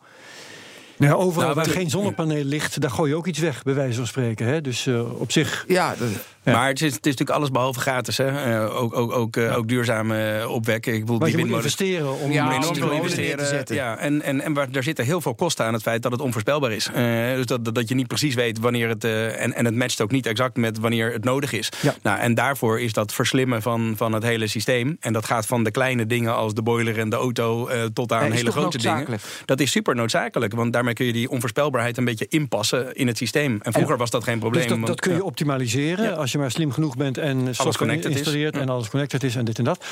Nou, 0.97 1.15
overal 1.15 1.43
nou, 1.43 1.55
waar 1.55 1.75
geen 1.75 1.91
zonnepaneel 1.91 2.45
ligt, 2.45 2.81
daar 2.81 2.91
gooi 2.91 3.11
je 3.11 3.17
ook 3.17 3.27
iets 3.27 3.39
weg, 3.39 3.63
bij 3.63 3.75
wijze 3.75 3.97
van 3.97 4.07
spreken. 4.07 4.47
Hè? 4.47 4.61
Dus 4.61 4.87
uh, 4.87 5.21
op 5.21 5.33
zich. 5.33 5.65
Ja, 5.69 5.95
dat, 5.99 6.09
maar 6.45 6.69
het 6.69 6.83
is, 6.83 6.95
het 6.95 7.07
is 7.07 7.11
natuurlijk 7.11 7.31
alles 7.31 7.51
behalve 7.51 7.81
gratis. 7.81 8.17
Hè? 8.17 8.63
Uh, 8.65 8.83
ook 8.83 8.97
ook, 8.97 9.13
ook, 9.13 9.37
uh, 9.37 9.57
ook 9.57 9.69
duurzaam 9.69 10.11
uh, 10.11 10.51
opwekken. 10.51 10.93
Ik 10.93 11.01
bedoel, 11.01 11.19
maar 11.19 11.29
die 11.29 11.39
je 11.39 11.45
moet 11.45 11.57
investeren 11.57 12.21
om 12.21 12.33
ja, 12.33 12.53
enorm 12.53 12.75
veel 12.75 12.91
investeren 12.91 13.39
te 13.39 13.45
zetten. 13.45 13.77
Ja, 13.77 13.99
en 13.99 14.23
en, 14.23 14.41
en 14.41 14.53
waar, 14.53 14.71
daar 14.71 14.83
zitten 14.83 15.05
heel 15.05 15.21
veel 15.21 15.35
kosten 15.35 15.65
aan 15.65 15.73
het 15.73 15.83
feit 15.83 16.03
dat 16.03 16.13
het 16.13 16.21
onvoorspelbaar 16.21 16.73
is. 16.73 16.91
dus 17.35 17.47
dat, 17.47 17.75
dat 17.75 17.89
je 17.89 17.95
niet 17.95 18.07
precies 18.07 18.35
weet 18.35 18.59
wanneer 18.59 18.89
het... 18.89 19.05
en, 19.05 19.55
en 19.55 19.65
het 19.65 19.75
matcht 19.75 20.01
ook 20.01 20.11
niet 20.11 20.27
exact 20.27 20.57
met 20.57 20.79
wanneer 20.79 21.13
het 21.13 21.25
nodig 21.25 21.53
is. 21.53 21.69
Ja. 21.81 21.95
Nou, 22.03 22.19
en 22.19 22.35
daarvoor 22.35 22.81
is 22.81 22.93
dat 22.93 23.13
verslimmen 23.13 23.63
van, 23.63 23.95
van 23.97 24.13
het 24.13 24.23
hele 24.23 24.47
systeem. 24.47 24.97
En 25.01 25.13
dat 25.13 25.25
gaat 25.25 25.47
van 25.47 25.65
de 25.65 25.71
kleine 25.71 26.07
dingen 26.07 26.35
als 26.35 26.55
de 26.55 26.63
boiler 26.63 26.99
en 26.99 27.09
de 27.09 27.17
auto... 27.17 27.69
tot 27.93 28.13
aan 28.13 28.33
hele 28.33 28.51
grote 28.51 28.79
dingen. 28.79 29.07
Dat 29.45 29.61
is 29.61 29.71
super 29.71 29.95
noodzakelijk. 29.95 30.55
Want 30.55 30.73
daarmee 30.73 30.95
kun 30.95 31.07
je 31.07 31.13
die 31.13 31.31
onvoorspelbaarheid 31.31 31.97
een 31.97 32.05
beetje 32.05 32.27
inpassen 32.29 32.95
in 32.95 33.07
het 33.07 33.17
systeem. 33.17 33.59
En 33.63 33.73
vroeger 33.73 33.97
was 33.97 34.11
dat 34.11 34.25
geen 34.25 34.39
probleem. 34.39 34.63
Dus 34.63 34.71
dat, 34.71 34.79
want, 34.79 34.91
dat 34.91 35.01
kun 35.01 35.15
je 35.15 35.25
optimaliseren 35.25 36.17
als 36.17 36.33
je 36.35 36.41
maar 36.41 36.51
slim 36.51 36.73
genoeg 36.73 36.97
bent 36.97 37.19
en 37.19 37.55
software 37.55 38.01
installeert 38.01 38.57
en 38.57 38.69
alles 38.69 38.89
connected 38.89 39.23
is 39.23 39.37
en 39.37 39.45
dit 39.45 39.59
en 39.59 39.65
dat. 39.65 39.85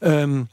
Um, 0.00 0.48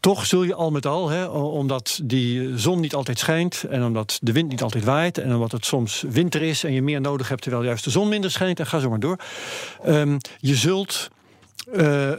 toch 0.00 0.26
zul 0.26 0.42
je 0.42 0.54
al 0.54 0.70
met 0.70 0.86
al, 0.86 1.08
hè, 1.08 1.24
omdat 1.26 2.00
die 2.02 2.58
zon 2.58 2.80
niet 2.80 2.94
altijd 2.94 3.18
schijnt 3.18 3.64
en 3.70 3.84
omdat 3.84 4.18
de 4.22 4.32
wind 4.32 4.48
niet 4.48 4.62
altijd 4.62 4.84
waait 4.84 5.18
en 5.18 5.34
omdat 5.34 5.52
het 5.52 5.64
soms 5.64 6.04
winter 6.08 6.42
is 6.42 6.64
en 6.64 6.72
je 6.72 6.82
meer 6.82 7.00
nodig 7.00 7.28
hebt 7.28 7.42
terwijl 7.42 7.64
juist 7.64 7.84
de 7.84 7.90
zon 7.90 8.08
minder 8.08 8.30
schijnt 8.30 8.58
en 8.58 8.66
ga 8.66 8.78
zo 8.78 8.88
maar 8.88 9.00
door. 9.00 9.16
Um, 9.86 10.16
je 10.38 10.54
zult 10.54 11.10
uh, 11.72 12.10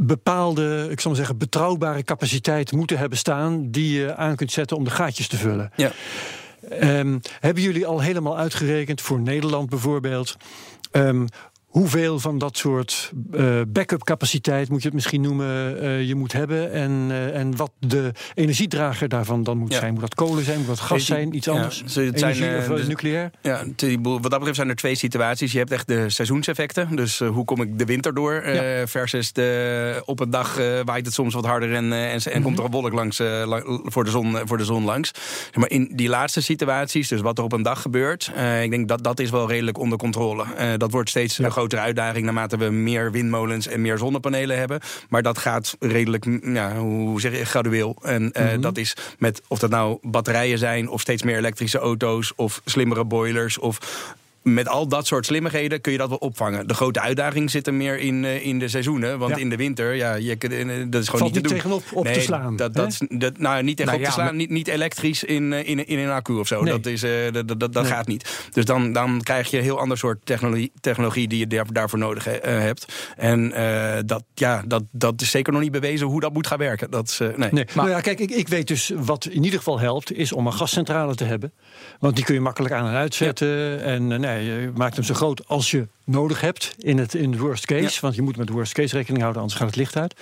bepaalde, 0.00 0.86
ik 0.90 1.00
zal 1.00 1.10
maar 1.10 1.20
zeggen, 1.20 1.38
betrouwbare 1.38 2.02
capaciteit 2.02 2.72
moeten 2.72 2.98
hebben 2.98 3.18
staan 3.18 3.70
die 3.70 3.98
je 3.98 4.16
aan 4.16 4.36
kunt 4.36 4.52
zetten 4.52 4.76
om 4.76 4.84
de 4.84 4.90
gaatjes 4.90 5.28
te 5.28 5.36
vullen. 5.36 5.72
Ja. 5.76 5.92
Um, 6.82 7.20
hebben 7.40 7.62
jullie 7.62 7.86
al 7.86 8.00
helemaal 8.00 8.38
uitgerekend 8.38 9.00
voor 9.00 9.20
Nederland 9.20 9.68
bijvoorbeeld? 9.68 10.36
Um, 10.92 11.26
hoeveel 11.70 12.18
van 12.18 12.38
dat 12.38 12.56
soort 12.56 13.12
uh, 13.32 13.60
backup 13.68 14.04
capaciteit, 14.04 14.68
moet 14.68 14.80
je 14.80 14.84
het 14.84 14.94
misschien 14.94 15.20
noemen, 15.20 15.82
uh, 15.82 16.02
je 16.02 16.14
moet 16.14 16.32
hebben. 16.32 16.72
En, 16.72 16.90
uh, 17.08 17.36
en 17.36 17.56
wat 17.56 17.70
de 17.78 18.12
energiedrager 18.34 19.08
daarvan 19.08 19.42
dan 19.42 19.58
moet 19.58 19.72
ja. 19.72 19.78
zijn. 19.78 19.92
Moet 19.92 20.00
dat 20.00 20.14
kolen 20.14 20.44
zijn, 20.44 20.58
moet 20.58 20.66
dat 20.66 20.80
gas 20.80 21.06
zijn, 21.06 21.34
iets 21.34 21.48
anders? 21.48 21.82
Ja, 21.86 22.02
het 22.02 22.22
Energie 22.22 22.44
zijn, 22.44 22.72
of 22.72 22.86
nucleair? 22.86 23.30
Ja, 23.42 23.64
wat 24.02 24.22
dat 24.22 24.30
betreft 24.30 24.56
zijn 24.56 24.68
er 24.68 24.74
twee 24.74 24.94
situaties. 24.94 25.52
Je 25.52 25.58
hebt 25.58 25.70
echt 25.70 25.86
de 25.86 26.10
seizoenseffecten. 26.10 26.96
Dus 26.96 27.18
hoe 27.18 27.44
kom 27.44 27.62
ik 27.62 27.78
de 27.78 27.84
winter 27.84 28.14
door? 28.14 28.48
Ja. 28.48 28.86
versus 28.86 29.32
de, 29.32 30.02
op 30.04 30.20
een 30.20 30.30
dag 30.30 30.56
waait 30.84 31.06
het 31.06 31.14
soms 31.14 31.34
wat 31.34 31.44
harder 31.44 31.74
en, 31.74 31.92
en, 31.92 31.92
en 31.92 32.16
mm 32.16 32.32
-hmm. 32.32 32.42
komt 32.42 32.58
er 32.58 32.64
een 32.64 32.70
wolk 32.70 32.92
langs, 32.92 33.16
voor, 33.84 34.04
de 34.04 34.10
zon, 34.10 34.36
voor 34.44 34.58
de 34.58 34.64
zon 34.64 34.84
langs. 34.84 35.10
Maar 35.54 35.70
in 35.70 35.90
die 35.94 36.08
laatste 36.08 36.42
situaties, 36.42 37.08
dus 37.08 37.20
wat 37.20 37.38
er 37.38 37.44
op 37.44 37.52
een 37.52 37.62
dag 37.62 37.82
gebeurt, 37.82 38.32
ik 38.62 38.70
denk 38.70 38.88
dat 38.88 39.04
dat 39.04 39.20
is 39.20 39.30
wel 39.30 39.48
redelijk 39.48 39.78
onder 39.78 39.98
controle. 39.98 40.76
dat 40.76 40.90
wordt 40.90 41.08
steeds 41.08 41.38
grotere 41.60 41.80
uitdaging 41.80 42.24
naarmate 42.24 42.56
we 42.56 42.70
meer 42.70 43.12
windmolens 43.12 43.66
en 43.66 43.80
meer 43.80 43.98
zonnepanelen 43.98 44.58
hebben. 44.58 44.80
Maar 45.08 45.22
dat 45.22 45.38
gaat 45.38 45.76
redelijk, 45.80 46.26
ja, 46.42 46.76
hoe 46.76 47.20
zeg 47.20 47.38
je, 47.38 47.44
gradueel. 47.44 47.96
En 48.02 48.32
uh, 48.38 48.46
dat 48.60 48.76
is 48.76 48.96
met 49.18 49.42
of 49.48 49.58
dat 49.58 49.70
nou 49.70 49.98
batterijen 50.02 50.58
zijn, 50.58 50.88
of 50.88 51.00
steeds 51.00 51.22
meer 51.22 51.36
elektrische 51.36 51.78
auto's, 51.78 52.32
of 52.36 52.60
slimmere 52.64 53.04
boilers, 53.04 53.58
of 53.58 53.78
met 54.42 54.68
al 54.68 54.88
dat 54.88 55.06
soort 55.06 55.26
slimmigheden 55.26 55.80
kun 55.80 55.92
je 55.92 55.98
dat 55.98 56.08
wel 56.08 56.18
opvangen. 56.18 56.68
De 56.68 56.74
grote 56.74 57.00
uitdaging 57.00 57.50
zit 57.50 57.66
er 57.66 57.74
meer 57.74 57.98
in, 57.98 58.24
uh, 58.24 58.46
in 58.46 58.58
de 58.58 58.68
seizoenen. 58.68 59.18
Want 59.18 59.38
in 59.38 59.50
de 59.50 59.56
winter, 59.56 59.94
ja, 59.94 60.14
je, 60.14 60.36
uh, 60.50 60.84
dat 60.88 61.02
is 61.02 61.08
gewoon 61.08 61.24
niet 61.24 61.34
te 61.34 61.40
doen. 61.40 61.52
tegenop 61.52 61.82
op 61.92 62.04
nee, 62.04 62.14
te 62.14 62.20
slaan. 62.20 62.56
Dat, 62.56 62.74
dat, 62.74 62.98
dat, 63.08 63.38
nou, 63.38 63.62
niet 63.62 63.76
tegenop 63.76 64.00
nou, 64.00 64.10
ja, 64.10 64.16
te 64.16 64.20
slaan, 64.20 64.36
niet, 64.36 64.50
niet 64.50 64.68
elektrisch 64.68 65.24
in, 65.24 65.52
in, 65.52 65.86
in 65.86 65.98
een 65.98 66.10
accu 66.10 66.32
of 66.32 66.46
zo. 66.46 66.62
Nee. 66.62 66.72
Dat, 66.72 66.86
is, 66.86 67.00
dat, 67.00 67.48
dat, 67.48 67.60
dat 67.60 67.72
nee. 67.72 67.84
gaat 67.84 68.06
niet. 68.06 68.48
Dus 68.52 68.64
dan, 68.64 68.92
dan 68.92 69.20
krijg 69.22 69.50
je 69.50 69.56
een 69.56 69.62
heel 69.62 69.78
ander 69.78 69.98
soort 69.98 70.18
technologie, 70.24 70.72
technologie 70.80 71.28
die 71.28 71.38
je 71.38 71.46
daar, 71.46 71.72
daarvoor 71.72 71.98
nodig 71.98 72.24
he, 72.24 72.50
hebt. 72.50 73.12
En 73.16 73.52
dat, 74.06 74.24
ja, 74.34 74.62
dat, 74.66 74.82
dat 74.90 75.20
is 75.20 75.30
zeker 75.30 75.52
nog 75.52 75.62
niet 75.62 75.72
bewezen 75.72 76.06
hoe 76.06 76.20
dat 76.20 76.32
moet 76.32 76.46
gaan 76.46 76.58
werken. 76.58 76.90
Dat 76.90 77.08
is, 77.08 77.18
nee. 77.18 77.32
nee. 77.36 77.64
Maar 77.64 77.84
nou 77.84 77.88
ja, 77.88 78.00
kijk, 78.00 78.20
ik, 78.20 78.30
ik 78.30 78.48
weet 78.48 78.68
dus 78.68 78.92
wat 78.96 79.24
in 79.24 79.44
ieder 79.44 79.58
geval 79.58 79.80
helpt, 79.80 80.12
is 80.12 80.32
om 80.32 80.46
een 80.46 80.52
gascentrale 80.52 81.14
te 81.14 81.24
hebben. 81.24 81.52
Want 81.98 82.16
die 82.16 82.24
kun 82.24 82.34
je 82.34 82.40
makkelijk 82.40 82.74
aan 82.74 82.86
en 82.86 82.94
uitzetten. 82.94 83.48
Ja. 83.48 83.78
En 83.78 84.20
je 84.38 84.70
maakt 84.74 84.96
hem 84.96 85.04
zo 85.04 85.14
groot 85.14 85.48
als 85.48 85.70
je 85.70 85.86
nodig 86.10 86.40
hebt 86.40 86.74
in 86.78 86.98
het, 86.98 87.14
in 87.14 87.38
worst 87.38 87.66
case. 87.66 87.82
Ja. 87.82 88.00
Want 88.00 88.14
je 88.14 88.22
moet 88.22 88.36
met 88.36 88.46
de 88.46 88.52
worst 88.52 88.72
case 88.72 88.96
rekening 88.96 89.20
houden, 89.20 89.42
anders 89.42 89.60
gaat 89.60 89.68
het 89.68 89.76
licht 89.76 89.96
uit. 89.96 90.14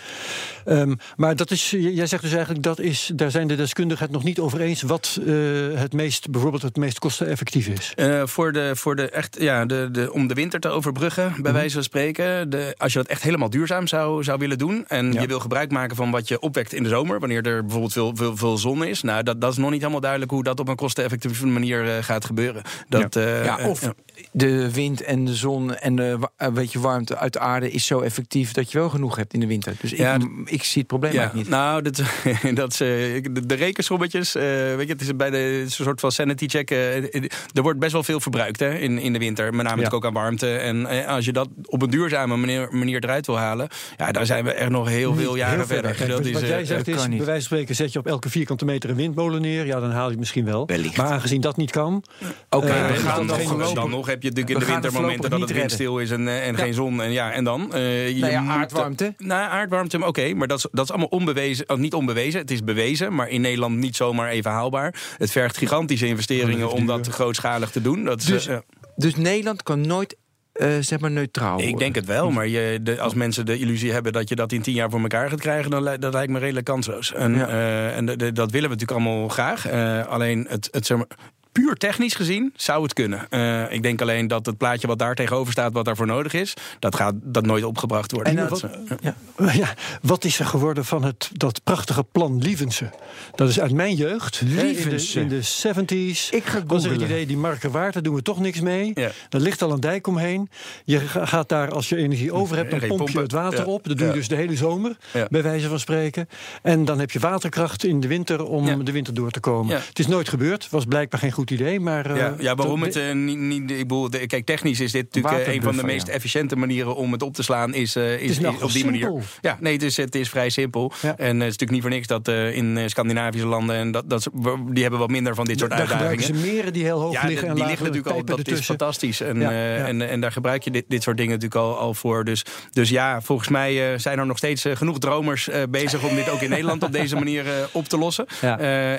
Um, 0.66 0.98
maar 1.16 1.36
dat 1.36 1.50
is, 1.50 1.70
jij 1.70 2.06
zegt 2.06 2.22
dus 2.22 2.32
eigenlijk, 2.32 2.62
dat 2.62 2.80
is, 2.80 3.10
daar 3.14 3.30
zijn 3.30 3.48
de 3.48 3.56
deskundigen 3.56 4.04
het 4.04 4.12
nog 4.14 4.24
niet 4.24 4.38
over 4.38 4.60
eens 4.60 4.82
wat 4.82 5.18
uh, 5.20 5.78
het 5.78 5.92
meest, 5.92 6.30
bijvoorbeeld 6.30 6.62
het 6.62 6.76
meest 6.76 6.98
kosteneffectief 6.98 7.66
is. 7.66 7.92
Uh, 7.96 8.22
voor 8.26 8.52
de, 8.52 8.70
voor 8.74 8.96
de 8.96 9.10
echt, 9.10 9.36
ja, 9.40 9.66
de, 9.66 9.88
de, 9.92 10.12
om 10.12 10.26
de 10.26 10.34
winter 10.34 10.60
te 10.60 10.68
overbruggen, 10.68 11.32
bij 11.42 11.50
mm. 11.50 11.58
wijze 11.58 11.74
van 11.74 11.82
spreken. 11.82 12.50
De, 12.50 12.74
als 12.78 12.92
je 12.92 12.98
dat 12.98 13.08
echt 13.08 13.22
helemaal 13.22 13.50
duurzaam 13.50 13.86
zou, 13.86 14.24
zou 14.24 14.38
willen 14.38 14.58
doen. 14.58 14.84
En 14.88 15.12
ja. 15.12 15.20
je 15.20 15.26
wil 15.26 15.40
gebruik 15.40 15.70
maken 15.70 15.96
van 15.96 16.10
wat 16.10 16.28
je 16.28 16.40
opwekt 16.40 16.72
in 16.72 16.82
de 16.82 16.88
zomer, 16.88 17.20
wanneer 17.20 17.46
er 17.46 17.62
bijvoorbeeld 17.62 17.92
veel, 17.92 18.16
veel, 18.16 18.36
veel 18.36 18.58
zon 18.58 18.84
is. 18.84 19.02
Nou, 19.02 19.22
dat, 19.22 19.40
dat 19.40 19.52
is 19.52 19.58
nog 19.58 19.70
niet 19.70 19.80
helemaal 19.80 20.00
duidelijk 20.00 20.30
hoe 20.30 20.42
dat 20.42 20.60
op 20.60 20.68
een 20.68 20.76
kosteneffectieve 20.76 21.46
manier 21.46 21.84
uh, 21.84 21.92
gaat 22.00 22.24
gebeuren. 22.24 22.62
Dat, 22.88 23.14
ja. 23.14 23.42
ja 23.42 23.68
of 23.68 23.92
de 24.32 24.72
wind 24.72 25.02
en 25.02 25.24
de 25.24 25.34
zon 25.34 25.77
en 25.80 25.96
de 25.96 26.18
weet 26.54 26.72
je, 26.72 26.80
warmte 26.80 27.16
uit 27.16 27.32
de 27.32 27.38
aarde 27.38 27.70
is 27.70 27.86
zo 27.86 28.00
effectief 28.00 28.52
dat 28.52 28.72
je 28.72 28.78
wel 28.78 28.88
genoeg 28.88 29.16
hebt 29.16 29.34
in 29.34 29.40
de 29.40 29.46
winter. 29.46 29.74
Dus 29.80 29.90
ja, 29.90 30.14
ik, 30.14 30.22
ik 30.44 30.64
zie 30.64 30.78
het 30.78 30.86
probleem 30.86 31.12
ja, 31.12 31.18
eigenlijk 31.18 31.48
niet. 31.48 31.58
Nou, 31.58 31.82
dat, 31.82 32.02
dat 32.60 32.72
is, 32.72 32.78
de, 32.78 33.46
de 33.46 33.54
rekensommetjes, 33.54 34.36
uh, 34.36 34.42
weet 34.42 34.86
je, 34.86 34.92
het 34.92 35.00
is 35.00 35.16
bij 35.16 35.30
de 35.30 35.64
soort 35.68 36.00
van 36.00 36.12
sanity 36.12 36.48
check. 36.48 36.70
Uh, 36.70 37.14
er 37.54 37.62
wordt 37.62 37.78
best 37.78 37.92
wel 37.92 38.02
veel 38.02 38.20
verbruikt 38.20 38.60
hè, 38.60 38.74
in, 38.74 38.98
in 38.98 39.12
de 39.12 39.18
winter. 39.18 39.54
Met 39.54 39.66
name 39.66 39.82
ja. 39.82 39.88
ook 39.90 40.06
aan 40.06 40.12
warmte. 40.12 40.56
En 40.56 40.76
uh, 40.80 41.06
als 41.06 41.24
je 41.24 41.32
dat 41.32 41.48
op 41.64 41.82
een 41.82 41.90
duurzame 41.90 42.36
manier, 42.36 42.68
manier 42.70 43.04
eruit 43.04 43.26
wil 43.26 43.38
halen, 43.38 43.68
ja, 43.96 44.12
daar 44.12 44.26
zijn 44.26 44.44
we 44.44 44.52
echt 44.52 44.70
nog 44.70 44.88
heel 44.88 45.14
veel 45.14 45.36
jaren 45.36 45.56
heel 45.56 45.66
verder. 45.66 45.94
Kijk, 45.94 46.08
dat 46.08 46.18
wat 46.18 46.42
is, 46.42 46.48
jij 46.48 46.64
zegt 46.64 46.88
is, 46.88 46.94
bij 46.94 47.08
wijze 47.08 47.26
van 47.26 47.40
spreken, 47.40 47.74
zet 47.74 47.92
je 47.92 47.98
op 47.98 48.06
elke 48.06 48.30
vierkante 48.30 48.64
meter 48.64 48.90
een 48.90 48.96
windmolen 48.96 49.40
neer. 49.40 49.66
Ja, 49.66 49.80
dan 49.80 49.90
haal 49.90 50.04
je 50.04 50.10
het 50.10 50.18
misschien 50.18 50.44
wel. 50.44 50.66
Wellicht. 50.66 50.96
Maar 50.96 51.06
aangezien 51.06 51.40
dat 51.40 51.56
niet 51.56 51.70
kan. 51.70 52.04
Oké, 52.50 52.66
okay, 52.66 53.02
dan, 53.02 53.26
dan, 53.26 53.74
dan, 53.74 53.90
nog 53.90 54.06
heb 54.06 54.22
je 54.22 54.28
natuurlijk 54.28 54.60
in 54.60 54.66
de 54.66 54.72
wintermomenten 54.72 55.30
dat 55.30 55.40
het 55.40 55.50
windstil 55.60 55.98
is 55.98 56.10
en, 56.10 56.28
en 56.28 56.56
geen 56.56 56.74
zon. 56.74 57.02
En, 57.02 57.12
ja, 57.12 57.32
en 57.32 57.44
dan? 57.44 57.70
Uh, 57.74 58.08
je 58.08 58.20
nou 58.20 58.32
ja, 58.32 58.44
aardwarmte. 58.44 59.14
Nou, 59.18 59.50
aardwarmte, 59.50 59.96
oké. 59.96 60.06
Okay, 60.06 60.32
maar 60.32 60.48
dat 60.48 60.58
is, 60.58 60.66
dat 60.72 60.84
is 60.84 60.90
allemaal 60.90 61.08
onbewezen. 61.08 61.68
Oh, 61.68 61.78
niet 61.78 61.94
onbewezen, 61.94 62.40
het 62.40 62.50
is 62.50 62.64
bewezen. 62.64 63.14
Maar 63.14 63.28
in 63.28 63.40
Nederland 63.40 63.76
niet 63.76 63.96
zomaar 63.96 64.30
even 64.30 64.50
haalbaar. 64.50 64.94
Het 65.18 65.30
vergt 65.30 65.56
gigantische 65.56 66.06
investeringen 66.06 66.70
om 66.70 66.86
dat 66.86 67.06
grootschalig 67.06 67.70
te 67.70 67.82
doen. 67.82 68.04
Dat 68.04 68.20
is, 68.20 68.26
dus, 68.26 68.48
uh, 68.48 68.56
dus 68.96 69.16
Nederland 69.16 69.62
kan 69.62 69.80
nooit 69.80 70.16
uh, 70.58 70.68
zeg 70.80 71.00
maar 71.00 71.10
neutraal 71.10 71.60
Ik 71.60 71.78
denk 71.78 71.94
het 71.94 72.06
wel, 72.06 72.30
maar 72.30 72.46
je, 72.46 72.78
de, 72.82 73.00
als 73.00 73.14
mensen 73.14 73.46
de 73.46 73.58
illusie 73.58 73.92
hebben 73.92 74.12
dat 74.12 74.28
je 74.28 74.34
dat 74.34 74.52
in 74.52 74.62
tien 74.62 74.74
jaar 74.74 74.90
voor 74.90 75.00
elkaar 75.00 75.30
gaat 75.30 75.40
krijgen, 75.40 75.70
dan 75.70 75.84
dat 75.84 76.12
lijkt 76.12 76.32
me 76.32 76.38
redelijk 76.38 76.66
kansloos. 76.66 77.12
En, 77.12 77.34
ja. 77.34 77.48
uh, 77.48 77.96
en 77.96 78.06
de, 78.06 78.16
de, 78.16 78.32
dat 78.32 78.50
willen 78.50 78.70
we 78.70 78.74
natuurlijk 78.74 79.06
allemaal 79.06 79.28
graag. 79.28 79.72
Uh, 79.72 80.06
alleen 80.06 80.46
het, 80.48 80.68
het, 80.70 80.86
zeg 80.86 80.96
maar, 80.96 81.06
puur 81.52 81.74
technisch 81.74 82.14
gezien 82.14 82.52
zou 82.56 82.82
het 82.82 82.92
kunnen. 82.92 83.26
Uh, 83.30 83.72
ik 83.72 83.82
denk 83.82 84.00
alleen 84.00 84.26
dat 84.26 84.46
het 84.46 84.56
plaatje 84.56 84.86
wat 84.86 84.98
daar 84.98 85.14
tegenover 85.14 85.52
staat, 85.52 85.72
wat 85.72 85.84
daarvoor 85.84 86.06
nodig 86.06 86.32
is, 86.32 86.54
dat 86.78 86.94
gaat 86.94 87.14
dat 87.22 87.46
nooit 87.46 87.64
opgebracht 87.64 88.12
worden. 88.12 88.38
En, 88.38 88.44
uh, 88.44 88.50
wat, 88.50 88.64
ja. 89.00 89.14
ja. 89.52 89.74
wat 90.02 90.24
is 90.24 90.38
er 90.38 90.46
geworden 90.46 90.84
van 90.84 91.04
het, 91.04 91.30
dat 91.32 91.64
prachtige 91.64 92.04
plan 92.04 92.42
Lievense? 92.42 92.90
Dat 93.34 93.48
is 93.48 93.60
uit 93.60 93.72
mijn 93.72 93.94
jeugd. 93.94 94.40
Lievense. 94.44 95.20
In 95.20 95.28
de, 95.28 95.34
in 95.34 95.84
de 95.84 96.16
70s 96.24 96.30
ik 96.30 96.44
ga 96.44 96.62
was 96.66 96.84
er 96.84 96.90
het 96.90 97.00
idee, 97.00 97.26
die 97.26 97.36
Markenwaard, 97.36 97.92
daar 97.92 98.02
doen 98.02 98.14
we 98.14 98.22
toch 98.22 98.40
niks 98.40 98.60
mee. 98.60 98.90
Ja. 98.94 99.10
Er 99.30 99.40
ligt 99.40 99.62
al 99.62 99.72
een 99.72 99.80
dijk 99.80 100.06
omheen. 100.06 100.50
Je 100.84 100.98
gaat 101.00 101.48
daar, 101.48 101.70
als 101.72 101.88
je 101.88 101.96
energie 101.96 102.32
over 102.32 102.56
hebt, 102.56 102.70
dan 102.70 102.88
pomp 102.88 103.08
je 103.08 103.20
het 103.20 103.32
water 103.32 103.66
op. 103.66 103.88
Dat 103.88 103.98
doe 103.98 104.06
je 104.06 104.12
dus 104.12 104.28
de 104.28 104.36
hele 104.36 104.56
zomer, 104.56 104.96
bij 105.28 105.42
wijze 105.42 105.68
van 105.68 105.78
spreken. 105.78 106.28
En 106.62 106.84
dan 106.84 106.98
heb 106.98 107.10
je 107.10 107.18
waterkracht 107.18 107.84
in 107.84 108.00
de 108.00 108.08
winter 108.08 108.44
om 108.44 108.84
de 108.84 108.92
winter 108.92 109.14
door 109.14 109.30
te 109.30 109.40
komen. 109.40 109.76
Het 109.76 109.98
is 109.98 110.06
nooit 110.06 110.28
gebeurd. 110.28 110.70
Was 110.70 110.84
blijkbaar 110.84 111.20
geen 111.20 111.32
goed 111.32 111.47
idee. 111.50 111.80
Maar, 111.80 112.16
ja, 112.16 112.30
uh, 112.30 112.40
ja, 112.40 112.54
waarom 112.54 112.82
het 112.82 112.96
uh, 112.96 113.12
niet, 113.12 113.38
niet. 113.38 113.70
Ik 113.70 113.76
bedoel, 113.76 114.10
de, 114.10 114.26
kijk, 114.26 114.44
technisch 114.46 114.80
is 114.80 114.92
dit 114.92 115.14
natuurlijk 115.14 115.46
een 115.46 115.62
van 115.62 115.76
de 115.76 115.84
meest 115.84 116.08
efficiënte 116.08 116.56
manieren 116.56 116.96
om 116.96 117.12
het 117.12 117.22
op 117.22 117.34
te 117.34 117.42
slaan. 117.42 117.74
Is, 117.74 117.96
uh, 117.96 118.14
is, 118.14 118.20
is, 118.20 118.38
is 118.38 118.46
op 118.46 118.60
die 118.60 118.70
simpel. 118.70 119.10
manier. 119.10 119.24
Ja, 119.40 119.56
nee, 119.60 119.72
het 119.72 119.82
is, 119.82 119.96
het 119.96 120.14
is 120.14 120.28
vrij 120.28 120.50
simpel. 120.50 120.92
Ja. 121.02 121.16
En 121.16 121.26
het 121.26 121.34
is 121.34 121.56
natuurlijk 121.56 121.70
niet 121.70 121.80
voor 121.80 121.90
niks 121.90 122.06
dat 122.06 122.28
in 122.28 122.90
Scandinavische 122.90 123.46
landen. 123.46 123.76
En 123.76 123.90
dat, 123.90 124.10
dat, 124.10 124.28
die 124.70 124.82
hebben 124.82 125.00
wat 125.00 125.10
minder 125.10 125.34
van 125.34 125.44
dit 125.44 125.58
soort 125.58 125.70
daar 125.70 125.80
uitdagingen. 125.80 126.24
Ze 126.24 126.32
meren 126.32 126.72
die 126.72 126.84
heel 126.84 127.00
hoog 127.00 127.22
liggen. 127.22 127.48
En 127.48 127.54
die 127.54 127.66
liggen 127.66 127.86
natuurlijk 127.86 128.16
al. 128.16 128.24
Dat 128.24 128.48
is 128.48 128.60
fantastisch. 128.60 129.20
En, 129.20 129.42
en, 129.86 130.08
en 130.08 130.20
daar 130.20 130.32
gebruik 130.32 130.62
je 130.62 130.70
dit, 130.70 130.84
dit 130.88 131.02
soort 131.02 131.16
dingen 131.16 131.32
natuurlijk 131.32 131.60
al, 131.60 131.78
al 131.78 131.94
voor. 131.94 132.24
Dus, 132.24 132.44
dus 132.70 132.88
ja, 132.88 133.20
volgens 133.20 133.48
mij 133.48 133.98
zijn 133.98 134.18
er 134.18 134.26
nog 134.26 134.36
steeds 134.36 134.64
genoeg 134.72 134.98
dromers 134.98 135.48
bezig 135.70 136.08
om 136.08 136.14
dit 136.14 136.28
ook 136.28 136.40
in 136.40 136.50
Nederland 136.58 136.82
op 136.82 136.92
deze 136.92 137.14
manier 137.14 137.44
op 137.72 137.88
te 137.88 137.98
lossen. 137.98 138.26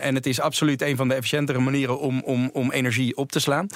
En 0.01 0.15
het 0.15 0.25
is 0.25 0.39
absoluut 0.39 0.81
een 0.81 0.95
van 0.95 1.07
de 1.07 1.13
efficiëntere 1.13 1.59
manieren 1.59 1.99
om, 1.99 2.21
om, 2.29 2.49
om 2.53 2.71
energie 2.71 3.17
op 3.17 3.31
te 3.31 3.39
slaan. 3.39 3.67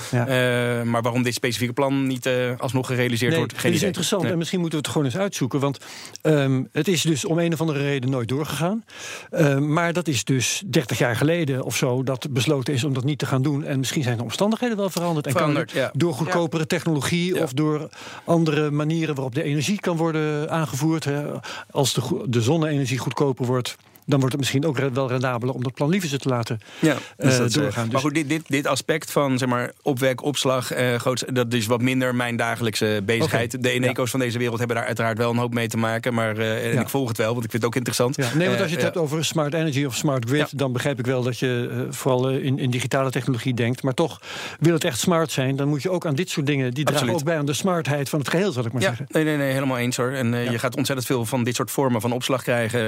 maar 0.85 1.01
waarom 1.01 1.23
dit 1.23 1.33
specifieke 1.33 1.73
plan 1.73 2.07
niet 2.07 2.29
alsnog 2.57 2.87
gerealiseerd 2.87 3.35
wordt, 3.35 3.51
geen 3.51 3.71
Het 3.71 3.81
is 3.81 3.85
interessant 3.85 4.23
en 4.23 4.37
misschien 4.37 4.59
moeten 4.59 4.79
we 4.79 4.83
het 4.85 4.93
gewoon 4.93 5.11
eens 5.11 5.21
uitzoeken. 5.21 5.59
Want 5.59 5.77
um, 6.21 6.67
het 6.71 6.87
is 6.87 7.01
dus 7.01 7.25
om 7.25 7.39
een 7.39 7.53
of 7.53 7.61
andere 7.61 7.79
reden 7.79 8.09
nooit 8.09 8.27
doorgegaan. 8.27 8.83
Ehm, 9.29 9.73
maar 9.73 9.93
dat 9.93 10.07
is 10.07 10.23
dus 10.23 10.63
30 10.65 10.97
jaar 10.97 11.15
geleden 11.15 11.63
of 11.63 11.75
zo 11.75 12.03
dat 12.03 12.27
besloten 12.31 12.73
is 12.73 12.83
om 12.83 12.93
dat 12.93 13.03
niet 13.03 13.19
te 13.19 13.25
gaan 13.25 13.41
doen. 13.41 13.63
En 13.63 13.79
misschien 13.79 14.03
zijn 14.03 14.17
de 14.17 14.23
omstandigheden 14.23 14.77
wel 14.77 14.89
veranderd. 14.89 15.27
En 15.27 15.33
kan 15.33 15.55
het 15.55 15.73
door 15.93 16.13
goedkopere 16.13 16.67
technologie 16.67 17.41
of 17.41 17.53
door 17.53 17.89
andere 18.23 18.71
manieren 18.71 19.15
waarop 19.15 19.35
de 19.35 19.43
energie 19.43 19.79
kan 19.79 19.97
worden 19.97 20.49
aangevoerd. 20.49 21.03
Hè. 21.03 21.23
Als 21.71 21.93
de, 21.93 22.23
de 22.25 22.41
zonne-energie 22.41 22.97
goedkoper 22.97 23.45
wordt 23.45 23.75
dan 24.05 24.19
wordt 24.19 24.31
het 24.31 24.37
misschien 24.37 24.65
ook 24.65 24.77
wel 24.77 25.07
rendabeler 25.07 25.55
om 25.55 25.63
dat 25.63 25.73
plan 25.73 25.89
liever 25.89 26.19
te 26.19 26.29
laten 26.29 26.59
ja, 26.79 26.97
dus 27.17 27.39
uh, 27.39 27.47
doorgaan. 27.47 27.83
Dus. 27.83 27.93
Maar 27.93 28.01
goed, 28.01 28.13
dit, 28.13 28.29
dit, 28.29 28.41
dit 28.47 28.67
aspect 28.67 29.11
van 29.11 29.37
zeg 29.37 29.49
maar, 29.49 29.71
opwek, 29.81 30.23
opslag, 30.23 30.77
uh, 30.77 30.95
groot, 30.95 31.35
dat 31.35 31.53
is 31.53 31.65
wat 31.65 31.81
minder 31.81 32.15
mijn 32.15 32.35
dagelijkse 32.35 33.01
bezigheid. 33.05 33.63
De 33.63 33.69
Eneco's 33.69 34.11
van 34.11 34.19
deze 34.19 34.37
wereld 34.37 34.57
hebben 34.57 34.75
daar 34.75 34.85
uiteraard 34.85 35.17
wel 35.17 35.31
een 35.31 35.37
hoop 35.37 35.53
mee 35.53 35.67
te 35.67 35.77
maken. 35.77 36.13
Maar 36.13 36.37
uh, 36.37 36.73
en 36.73 36.79
ik 36.79 36.89
volg 36.89 37.07
het 37.07 37.17
wel, 37.17 37.31
want 37.33 37.43
ik 37.43 37.51
vind 37.51 37.63
het 37.63 37.71
ook 37.71 37.75
interessant. 37.75 38.17
Nee, 38.35 38.47
want 38.47 38.59
als 38.59 38.69
je 38.69 38.75
het 38.75 38.83
hebt 38.83 38.97
over 38.97 39.25
smart 39.25 39.53
energy 39.53 39.85
of 39.85 39.95
smart 39.95 40.25
grid, 40.29 40.57
dan 40.57 40.71
begrijp 40.71 40.99
ik 40.99 41.05
wel 41.05 41.23
dat 41.23 41.39
je 41.39 41.87
vooral 41.89 42.29
in, 42.29 42.59
in, 42.59 42.69
digitale 42.69 43.11
technologie 43.11 43.53
denkt. 43.53 43.83
Maar 43.83 43.93
toch, 43.93 44.21
wil 44.59 44.73
het 44.73 44.83
echt 44.83 44.99
smart 44.99 45.31
zijn, 45.31 45.55
dan 45.55 45.67
moet 45.67 45.81
je 45.81 45.89
ook 45.89 46.05
aan 46.05 46.15
dit 46.15 46.29
soort 46.29 46.45
dingen, 46.45 46.73
die 46.73 46.85
dragen 46.85 47.09
ook 47.09 47.23
bij 47.23 47.37
aan 47.37 47.45
de 47.45 47.53
smartheid 47.53 48.09
van 48.09 48.19
het 48.19 48.29
geheel, 48.29 48.51
zal 48.51 48.65
ik 48.65 48.73
maar 48.73 48.81
zeggen. 48.81 49.05
Nee, 49.09 49.23
nee, 49.23 49.37
nee, 49.37 49.51
helemaal 49.51 49.77
eens 49.77 49.97
hoor. 49.97 50.11
En 50.11 50.51
je 50.51 50.59
gaat 50.59 50.75
ontzettend 50.75 51.07
veel 51.07 51.25
van 51.25 51.43
dit 51.43 51.55
soort 51.55 51.71
vormen 51.71 52.01
van 52.01 52.11
opslag 52.11 52.43
krijgen. 52.43 52.81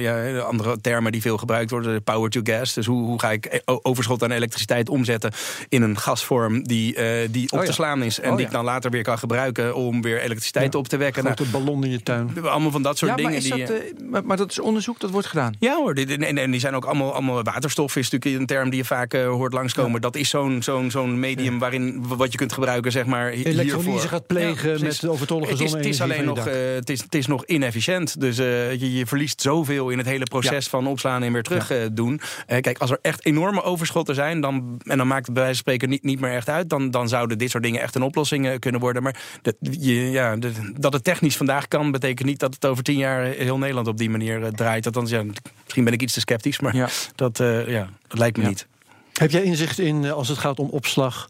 ja, 0.00 0.46
andere 0.58 0.80
termen 0.80 1.12
die 1.12 1.20
veel 1.20 1.36
gebruikt 1.36 1.70
worden, 1.70 2.02
power 2.02 2.30
to 2.30 2.40
gas. 2.44 2.74
Dus 2.74 2.86
hoe, 2.86 3.04
hoe 3.04 3.20
ga 3.20 3.30
ik 3.30 3.46
e- 3.46 3.60
overschot 3.64 4.22
aan 4.22 4.30
elektriciteit 4.30 4.88
omzetten 4.88 5.32
in 5.68 5.82
een 5.82 5.98
gasvorm 5.98 6.62
die, 6.62 6.96
uh, 6.96 7.28
die 7.30 7.52
op 7.52 7.58
oh 7.58 7.64
te 7.64 7.72
slaan 7.72 8.02
is. 8.02 8.20
En 8.20 8.30
oh 8.30 8.36
die 8.36 8.46
ik 8.46 8.52
dan 8.52 8.64
later 8.64 8.90
weer 8.90 9.02
kan 9.02 9.18
gebruiken 9.18 9.74
om 9.74 10.02
weer 10.02 10.20
elektriciteit 10.20 10.74
op 10.74 10.88
te 10.88 10.96
wekken. 10.96 11.24
Grote 11.24 11.42
nou, 11.50 11.64
ballon 11.64 11.84
in 11.84 11.90
je 11.90 12.02
tuin. 12.02 12.30
Allemaal 12.42 12.70
van 12.70 12.82
dat 12.82 12.98
soort 12.98 13.16
dingen. 13.16 13.32
Maar, 13.32 13.40
die, 13.40 13.66
dat, 13.66 13.70
uh, 13.70 14.20
maar, 14.24 14.36
dat 14.36 14.50
is 14.50 14.58
onderzoek, 14.58 15.00
dat 15.00 15.10
wordt 15.10 15.26
gedaan? 15.26 15.54
Ja 15.58 15.76
hoor, 15.76 15.94
en, 15.94 16.38
en 16.38 16.50
die 16.50 16.60
zijn 16.60 16.74
ook 16.74 16.84
allemaal, 16.84 17.12
allemaal 17.12 17.42
waterstof 17.42 17.96
is 17.96 18.10
natuurlijk 18.10 18.40
een 18.40 18.46
term 18.46 18.70
die 18.70 18.78
je 18.78 18.84
vaak 18.84 19.14
uh, 19.14 19.26
hoort 19.26 19.52
langskomen. 19.52 20.00
Dat 20.00 20.16
is 20.16 20.28
zo'n 20.28 20.62
zo'n 20.62 20.90
zo'n 20.90 21.20
medium 21.20 21.58
waarin 21.58 22.04
wat 22.06 22.32
je 22.32 22.38
kunt 22.38 22.52
gebruiken, 22.52 22.92
zeg 22.92 23.06
maar. 23.06 23.30
Elektrolyse 23.30 24.08
gaat 24.08 24.26
plegen 24.26 24.82
met 24.82 25.06
overtollige 25.08 25.56
zonne-energie. 25.56 25.76
Het 25.76 25.94
is 25.94 26.00
alleen 26.00 26.24
nog, 26.24 26.44
het 26.74 26.90
is, 26.90 27.00
het 27.00 27.14
is 27.14 27.26
nog 27.26 27.44
inefficiënt. 27.46 28.20
Dus 28.20 28.36
je, 28.36 28.92
je 28.96 29.06
verliest 29.06 29.40
zoveel 29.40 29.88
in 29.90 29.98
het 29.98 30.06
hele 30.06 30.24
proces 30.24 30.47
van 30.56 30.86
opslaan 30.86 31.22
en 31.22 31.32
weer 31.32 31.42
terug 31.42 31.68
ja. 31.68 31.88
doen. 31.88 32.20
kijk, 32.46 32.78
als 32.78 32.90
er 32.90 32.98
echt 33.02 33.26
enorme 33.26 33.62
overschotten 33.62 34.14
zijn, 34.14 34.40
dan, 34.40 34.80
en 34.84 34.98
dan 34.98 35.06
maakt 35.06 35.24
het 35.24 35.34
bij 35.34 35.42
wijze 35.42 35.62
van 35.62 35.72
spreken 35.72 35.88
niet, 35.88 36.02
niet 36.02 36.20
meer 36.20 36.32
echt 36.32 36.48
uit, 36.48 36.70
dan, 36.70 36.90
dan 36.90 37.08
zouden 37.08 37.38
dit 37.38 37.50
soort 37.50 37.62
dingen 37.62 37.80
echt 37.80 37.94
een 37.94 38.02
oplossing 38.02 38.58
kunnen 38.58 38.80
worden. 38.80 39.02
Maar 39.02 39.20
dat, 39.42 39.54
je, 39.60 40.10
ja, 40.10 40.36
dat 40.76 40.92
het 40.92 41.04
technisch 41.04 41.36
vandaag 41.36 41.68
kan, 41.68 41.90
betekent 41.90 42.28
niet 42.28 42.40
dat 42.40 42.54
het 42.54 42.66
over 42.66 42.84
tien 42.84 42.98
jaar 42.98 43.22
heel 43.24 43.58
Nederland 43.58 43.86
op 43.86 43.98
die 43.98 44.10
manier 44.10 44.52
draait. 44.54 44.86
Althans, 44.86 45.10
ja, 45.10 45.22
misschien 45.62 45.84
ben 45.84 45.92
ik 45.92 46.02
iets 46.02 46.12
te 46.12 46.20
sceptisch, 46.20 46.60
maar 46.60 46.76
ja. 46.76 46.88
Dat, 47.14 47.38
ja, 47.66 47.88
dat 48.08 48.18
lijkt 48.18 48.36
me 48.36 48.46
niet. 48.46 48.66
Heb 49.12 49.30
jij 49.30 49.42
inzicht 49.42 49.78
in 49.78 50.10
als 50.10 50.28
het 50.28 50.38
gaat 50.38 50.58
om 50.58 50.68
opslag? 50.68 51.28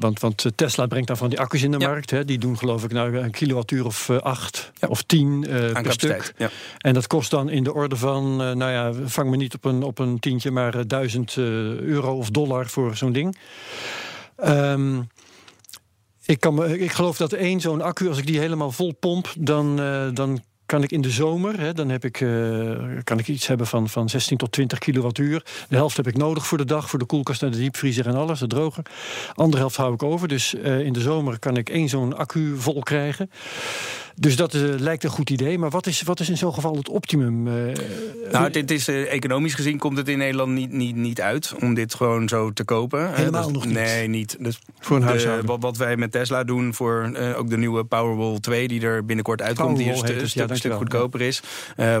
Want, 0.00 0.20
want 0.20 0.44
eh, 0.44 0.52
Tesla 0.54 0.86
brengt 0.86 1.06
dan 1.06 1.16
van 1.16 1.28
die 1.28 1.40
accu's 1.40 1.62
in 1.62 1.70
de 1.70 1.78
markt. 1.78 2.10
Hè, 2.10 2.24
die 2.24 2.38
doen 2.38 2.58
geloof 2.58 2.84
ik 2.84 2.92
nou 2.92 3.16
een 3.16 3.30
kilowattuur 3.30 3.84
of 3.84 4.08
uh, 4.08 4.18
acht 4.18 4.72
of 4.88 5.02
tien 5.02 5.44
uh, 5.48 5.72
per 5.72 5.92
stuk. 5.92 6.32
Ja. 6.36 6.50
En 6.78 6.94
dat 6.94 7.06
kost 7.06 7.30
dan 7.30 7.48
in 7.48 7.64
de 7.64 7.74
orde 7.74 7.96
van, 7.96 8.42
uh, 8.42 8.52
nou 8.52 8.70
ja, 8.72 8.92
vang 9.04 9.30
me 9.30 9.36
niet 9.36 9.54
op 9.54 9.64
een, 9.64 9.82
op 9.82 9.98
een 9.98 10.18
tientje, 10.18 10.50
maar 10.50 10.86
duizend 10.86 11.36
euro 11.36 12.16
of 12.16 12.30
dollar 12.30 12.66
voor 12.66 12.96
zo'n 12.96 13.12
ding. 13.12 13.36
Um, 14.44 15.08
ik, 16.24 16.40
kan 16.40 16.70
ik 16.70 16.92
geloof 16.92 17.16
dat 17.16 17.32
één 17.32 17.60
zo'n 17.60 17.82
accu, 17.82 18.08
als 18.08 18.18
ik 18.18 18.26
die 18.26 18.38
helemaal 18.38 18.70
vol 18.70 18.94
pomp, 19.00 19.32
dan, 19.38 19.76
dan 20.14 20.40
kan 20.70 20.82
ik 20.82 20.92
in 20.92 21.00
de 21.00 21.10
zomer, 21.10 21.60
hè, 21.60 21.72
dan 21.72 21.88
heb 21.88 22.04
ik, 22.04 22.20
uh, 22.20 22.78
kan 23.04 23.18
ik 23.18 23.28
iets 23.28 23.46
hebben 23.46 23.66
van, 23.66 23.88
van 23.88 24.08
16 24.08 24.36
tot 24.36 24.52
20 24.52 24.78
kilowattuur. 24.78 25.44
De 25.68 25.76
helft 25.76 25.96
heb 25.96 26.06
ik 26.06 26.16
nodig 26.16 26.46
voor 26.46 26.58
de 26.58 26.64
dag, 26.64 26.90
voor 26.90 26.98
de 26.98 27.04
koelkast 27.04 27.42
en 27.42 27.50
de 27.50 27.56
diepvriezer 27.56 28.06
en 28.06 28.14
alles, 28.14 28.38
de 28.38 28.46
droger. 28.46 28.84
Andere 29.34 29.58
helft 29.58 29.76
hou 29.76 29.94
ik 29.94 30.02
over. 30.02 30.28
Dus 30.28 30.54
uh, 30.54 30.80
in 30.80 30.92
de 30.92 31.00
zomer 31.00 31.38
kan 31.38 31.56
ik 31.56 31.68
één 31.68 31.88
zo'n 31.88 32.16
accu 32.16 32.56
vol 32.56 32.82
krijgen. 32.82 33.30
Dus 34.14 34.36
dat 34.36 34.54
uh, 34.54 34.62
lijkt 34.78 35.04
een 35.04 35.10
goed 35.10 35.30
idee. 35.30 35.58
Maar 35.58 35.70
wat 35.70 35.86
is, 35.86 36.02
wat 36.02 36.20
is 36.20 36.28
in 36.28 36.36
zo'n 36.36 36.54
geval 36.54 36.76
het 36.76 36.88
optimum? 36.88 37.46
Uh, 37.46 37.74
nou, 38.32 38.50
dit 38.50 38.70
is, 38.70 38.88
uh, 38.88 39.12
economisch 39.12 39.54
gezien 39.54 39.78
komt 39.78 39.96
het 39.96 40.08
in 40.08 40.18
Nederland 40.18 40.52
niet, 40.52 40.72
niet, 40.72 40.96
niet 40.96 41.20
uit 41.20 41.54
om 41.60 41.74
dit 41.74 41.94
gewoon 41.94 42.28
zo 42.28 42.52
te 42.52 42.64
kopen. 42.64 43.14
Helemaal 43.14 43.42
dus, 43.42 43.52
nog 43.52 43.64
niet? 43.64 43.74
Nee, 43.74 44.08
niet. 44.08 44.36
Dus 44.40 44.58
voor 44.78 44.96
een 44.96 45.02
huishouden. 45.02 45.46
Wat, 45.46 45.62
wat, 45.62 45.76
wij 45.76 45.96
met 45.96 46.12
Tesla 46.12 46.44
doen 46.44 46.74
voor 46.74 47.12
ook 47.36 47.50
de 47.50 47.56
nieuwe 47.56 47.84
Powerwall 47.84 48.38
2... 48.38 48.68
die 48.68 48.80
er 48.80 49.04
binnenkort 49.04 49.42
uitkomt, 49.42 49.76
die 49.76 49.90
een 49.90 49.96
stuk, 49.96 50.48
ja, 50.48 50.54
stuk 50.54 50.72
goedkoper 50.72 51.20
is. 51.20 51.42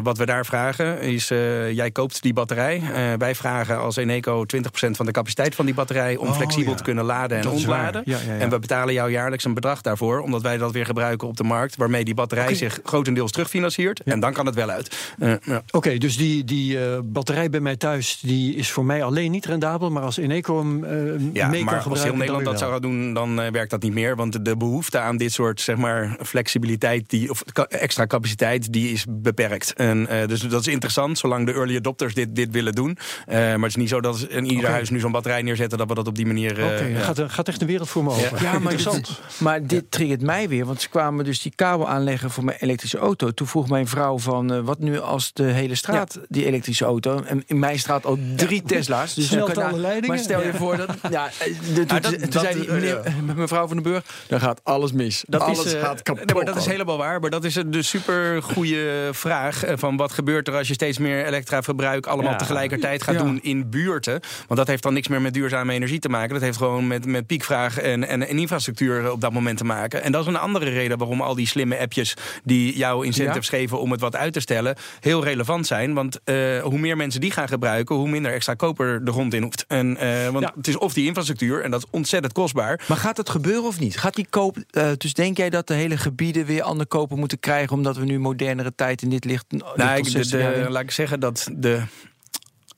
wat 0.02 0.18
we 0.18 0.26
daar 0.26 0.46
vragen 0.46 1.00
is, 1.00 1.28
jij 1.72 1.90
koopt 1.90 2.22
die 2.22 2.32
batterij. 2.32 2.82
wij 3.18 3.34
vragen 3.34 3.78
als 3.78 3.96
Eneco 3.96 4.44
20% 4.56 4.90
van 4.90 5.06
de 5.06 5.12
capaciteit 5.12 5.54
van 5.54 5.64
die 5.64 5.74
batterij... 5.74 6.16
om 6.16 6.28
oh, 6.28 6.36
flexibel 6.36 6.74
te 6.74 6.82
kunnen 6.82 7.04
laden 7.04 7.38
en 7.38 7.48
ontladen. 7.48 8.04
En 8.38 8.50
we 8.50 8.58
betalen 8.58 8.94
jou 8.94 9.10
jaarlijks 9.10 9.44
een 9.44 9.54
bedrag 9.54 9.80
daarvoor... 9.80 10.20
omdat 10.20 10.42
wij 10.42 10.56
dat 10.56 10.72
weer 10.72 10.86
gebruiken 10.86 11.28
op 11.28 11.36
de 11.36 11.44
markt... 11.44 11.76
waarmee 11.76 11.99
die 12.04 12.14
batterij 12.14 12.54
zich 12.54 12.80
grotendeels 12.84 13.30
terugfinanciert. 13.30 14.02
En 14.02 14.20
dan 14.20 14.32
kan 14.32 14.46
het 14.46 14.54
wel 14.54 14.70
uit. 14.70 15.14
Uh, 15.18 15.32
ja. 15.42 15.62
Oké, 15.70 15.98
dus 15.98 16.16
die, 16.16 16.44
die 16.44 16.78
uh, 16.78 16.98
batterij 17.04 17.50
bij 17.50 17.60
mij 17.60 17.76
thuis 17.76 18.20
die 18.22 18.54
is 18.54 18.70
voor 18.70 18.84
mij 18.84 19.02
alleen 19.02 19.30
niet 19.30 19.46
rendabel. 19.46 19.90
Maar 19.90 20.02
als 20.02 20.16
Eneco 20.16 20.58
hem 20.58 20.84
uh, 20.84 21.32
ja, 21.32 21.48
mee 21.48 21.64
maar 21.64 21.82
als 21.88 22.02
heel 22.02 22.16
Nederland 22.16 22.44
dat 22.44 22.58
zou 22.58 22.80
doen, 22.80 23.14
dan 23.14 23.36
werkt 23.36 23.70
dat 23.70 23.82
niet 23.82 23.92
meer. 23.92 24.16
Want 24.16 24.44
de 24.44 24.56
behoefte 24.56 24.98
aan 24.98 25.16
dit 25.16 25.32
soort 25.32 25.60
zeg 25.60 25.76
maar, 25.76 26.16
flexibiliteit 26.22 27.10
die, 27.10 27.30
of 27.30 27.42
extra 27.68 28.06
capaciteit, 28.06 28.72
die 28.72 28.92
is 28.92 29.04
beperkt. 29.08 29.72
En, 29.72 30.08
dus 30.26 30.40
dat 30.40 30.60
is 30.60 30.66
interessant, 30.66 31.18
zolang 31.18 31.46
de 31.46 31.52
early 31.52 31.76
adopters 31.76 32.14
dit, 32.14 32.34
dit 32.34 32.50
willen 32.50 32.72
doen. 32.72 32.98
maar 33.26 33.50
het 33.50 33.64
is 33.64 33.76
niet 33.76 33.88
zo 33.88 34.00
dat 34.00 34.26
in 34.28 34.44
ieder 34.44 34.70
huis 34.70 34.90
nu 34.90 35.00
zo'n 35.00 35.12
batterij 35.12 35.42
neerzetten... 35.42 35.78
dat 35.78 35.88
we 35.88 35.94
dat 35.94 36.06
op 36.06 36.16
die 36.16 36.26
manier... 36.26 36.50
Oké, 36.50 36.62
okay, 36.62 36.94
gaat, 36.94 37.20
gaat 37.26 37.48
echt 37.48 37.60
een 37.60 37.66
wereld 37.66 37.88
voor 37.88 38.04
me 38.04 38.10
open. 38.10 38.42
Ja, 38.42 38.58
maar, 38.58 38.76
dit, 38.76 39.20
maar 39.38 39.66
dit 39.66 39.90
triggert 39.90 40.22
mij 40.22 40.48
weer. 40.48 40.66
Want 40.66 40.80
ze 40.80 40.88
kwamen 40.88 41.24
dus 41.24 41.42
die 41.42 41.52
kabel 41.54 41.88
aanleggen 41.90 42.30
voor 42.30 42.44
mijn 42.44 42.56
elektrische 42.60 42.98
auto. 42.98 43.30
Toen 43.30 43.46
vroeg 43.46 43.68
mijn 43.68 43.86
vrouw 43.86 44.18
van, 44.18 44.52
uh, 44.52 44.60
wat 44.60 44.78
nu 44.78 45.00
als 45.00 45.32
de 45.32 45.42
hele 45.42 45.74
straat 45.74 46.20
die 46.28 46.46
elektrische 46.46 46.84
auto... 46.84 47.22
en 47.22 47.42
in 47.46 47.58
mijn 47.58 47.78
straat 47.78 48.06
al 48.06 48.18
drie 48.36 48.62
Tesla's. 48.62 49.14
Dus 49.14 49.26
Snelt 49.26 49.58
alle 49.58 49.78
leidingen. 49.78 50.08
Maar 50.08 50.18
stel 50.18 50.42
je 50.42 50.54
voor 50.54 50.76
dat... 50.76 50.88
Ja, 51.10 51.26
eh, 51.26 51.74
de, 51.74 51.84
toen, 51.86 52.00
toen 52.00 52.42
zei 52.42 52.60
die 52.60 52.72
meneer, 52.72 53.14
mevrouw 53.36 53.66
van 53.66 53.76
den 53.76 53.92
Burg, 53.92 54.04
dan 54.28 54.40
gaat 54.40 54.60
alles 54.62 54.92
mis. 54.92 55.24
Dat 55.28 55.40
alles 55.40 55.64
is, 55.64 55.74
uh, 55.74 55.80
gaat 55.80 56.02
kapot. 56.02 56.24
Nee, 56.24 56.34
maar 56.34 56.44
dat 56.44 56.56
is 56.56 56.66
helemaal 56.66 56.96
waar. 56.96 57.20
Maar 57.20 57.30
dat 57.30 57.44
is 57.44 57.54
de 57.66 57.82
super 57.82 58.42
goede 58.42 59.08
vraag 59.12 59.64
van 59.74 59.96
wat 59.96 60.12
gebeurt 60.12 60.48
er 60.48 60.54
als 60.54 60.68
je 60.68 60.74
steeds 60.74 60.98
meer 60.98 61.26
elektraverbruik 61.26 62.06
allemaal 62.06 62.36
tegelijkertijd 62.36 63.02
gaat 63.02 63.18
doen 63.18 63.38
in 63.42 63.70
buurten. 63.70 64.20
Want 64.46 64.58
dat 64.58 64.66
heeft 64.66 64.82
dan 64.82 64.92
niks 64.92 65.08
meer 65.08 65.20
met 65.20 65.34
duurzame 65.34 65.72
energie 65.72 65.98
te 65.98 66.08
maken. 66.08 66.32
Dat 66.32 66.42
heeft 66.42 66.56
gewoon 66.56 66.86
met, 66.86 67.06
met 67.06 67.26
piekvraag 67.26 67.78
en, 67.78 68.08
en, 68.08 68.28
en 68.28 68.38
infrastructuur 68.38 69.12
op 69.12 69.20
dat 69.20 69.32
moment 69.32 69.58
te 69.58 69.64
maken. 69.64 70.02
En 70.02 70.12
dat 70.12 70.20
is 70.20 70.26
een 70.26 70.38
andere 70.38 70.70
reden 70.70 70.98
waarom 70.98 71.20
al 71.20 71.34
die 71.34 71.46
slimme 71.46 71.79
appjes 71.80 72.14
die 72.44 72.76
jouw 72.76 73.02
incentives 73.02 73.48
geven 73.48 73.80
om 73.80 73.90
het 73.90 74.00
wat 74.00 74.16
uit 74.16 74.32
te 74.32 74.40
stellen, 74.40 74.76
heel 75.00 75.24
relevant 75.24 75.66
zijn. 75.66 75.94
Want 75.94 76.20
uh, 76.24 76.62
hoe 76.62 76.78
meer 76.78 76.96
mensen 76.96 77.20
die 77.20 77.30
gaan 77.30 77.48
gebruiken, 77.48 77.96
hoe 77.96 78.08
minder 78.08 78.32
extra 78.32 78.54
koper 78.54 79.04
de 79.04 79.12
grond 79.12 79.34
in 79.34 79.42
hoeft. 79.42 79.64
En, 79.68 79.96
uh, 80.02 80.28
want 80.28 80.44
ja. 80.44 80.52
het 80.56 80.68
is 80.68 80.78
of 80.78 80.92
die 80.92 81.06
infrastructuur, 81.06 81.62
en 81.62 81.70
dat 81.70 81.80
is 81.80 81.90
ontzettend 81.90 82.32
kostbaar. 82.32 82.80
Maar 82.88 82.96
gaat 82.96 83.16
het 83.16 83.30
gebeuren 83.30 83.64
of 83.64 83.80
niet? 83.80 83.98
Gaat 83.98 84.14
die 84.14 84.26
koop, 84.30 84.56
uh, 84.72 84.90
dus 84.96 85.14
denk 85.14 85.36
jij 85.36 85.50
dat 85.50 85.66
de 85.66 85.74
hele 85.74 85.96
gebieden 85.96 86.46
weer 86.46 86.62
ander 86.62 86.86
koper 86.86 87.16
moeten 87.16 87.40
krijgen, 87.40 87.76
omdat 87.76 87.96
we 87.96 88.04
nu 88.04 88.18
modernere 88.18 88.72
tijd 88.74 89.02
in 89.02 89.10
dit 89.10 89.24
licht. 89.24 89.44
Nou, 89.50 89.98
ik, 89.98 90.12
de, 90.12 90.28
de, 90.28 90.66
laat 90.68 90.82
ik 90.82 90.90
zeggen 90.90 91.20
dat 91.20 91.48
de 91.52 91.82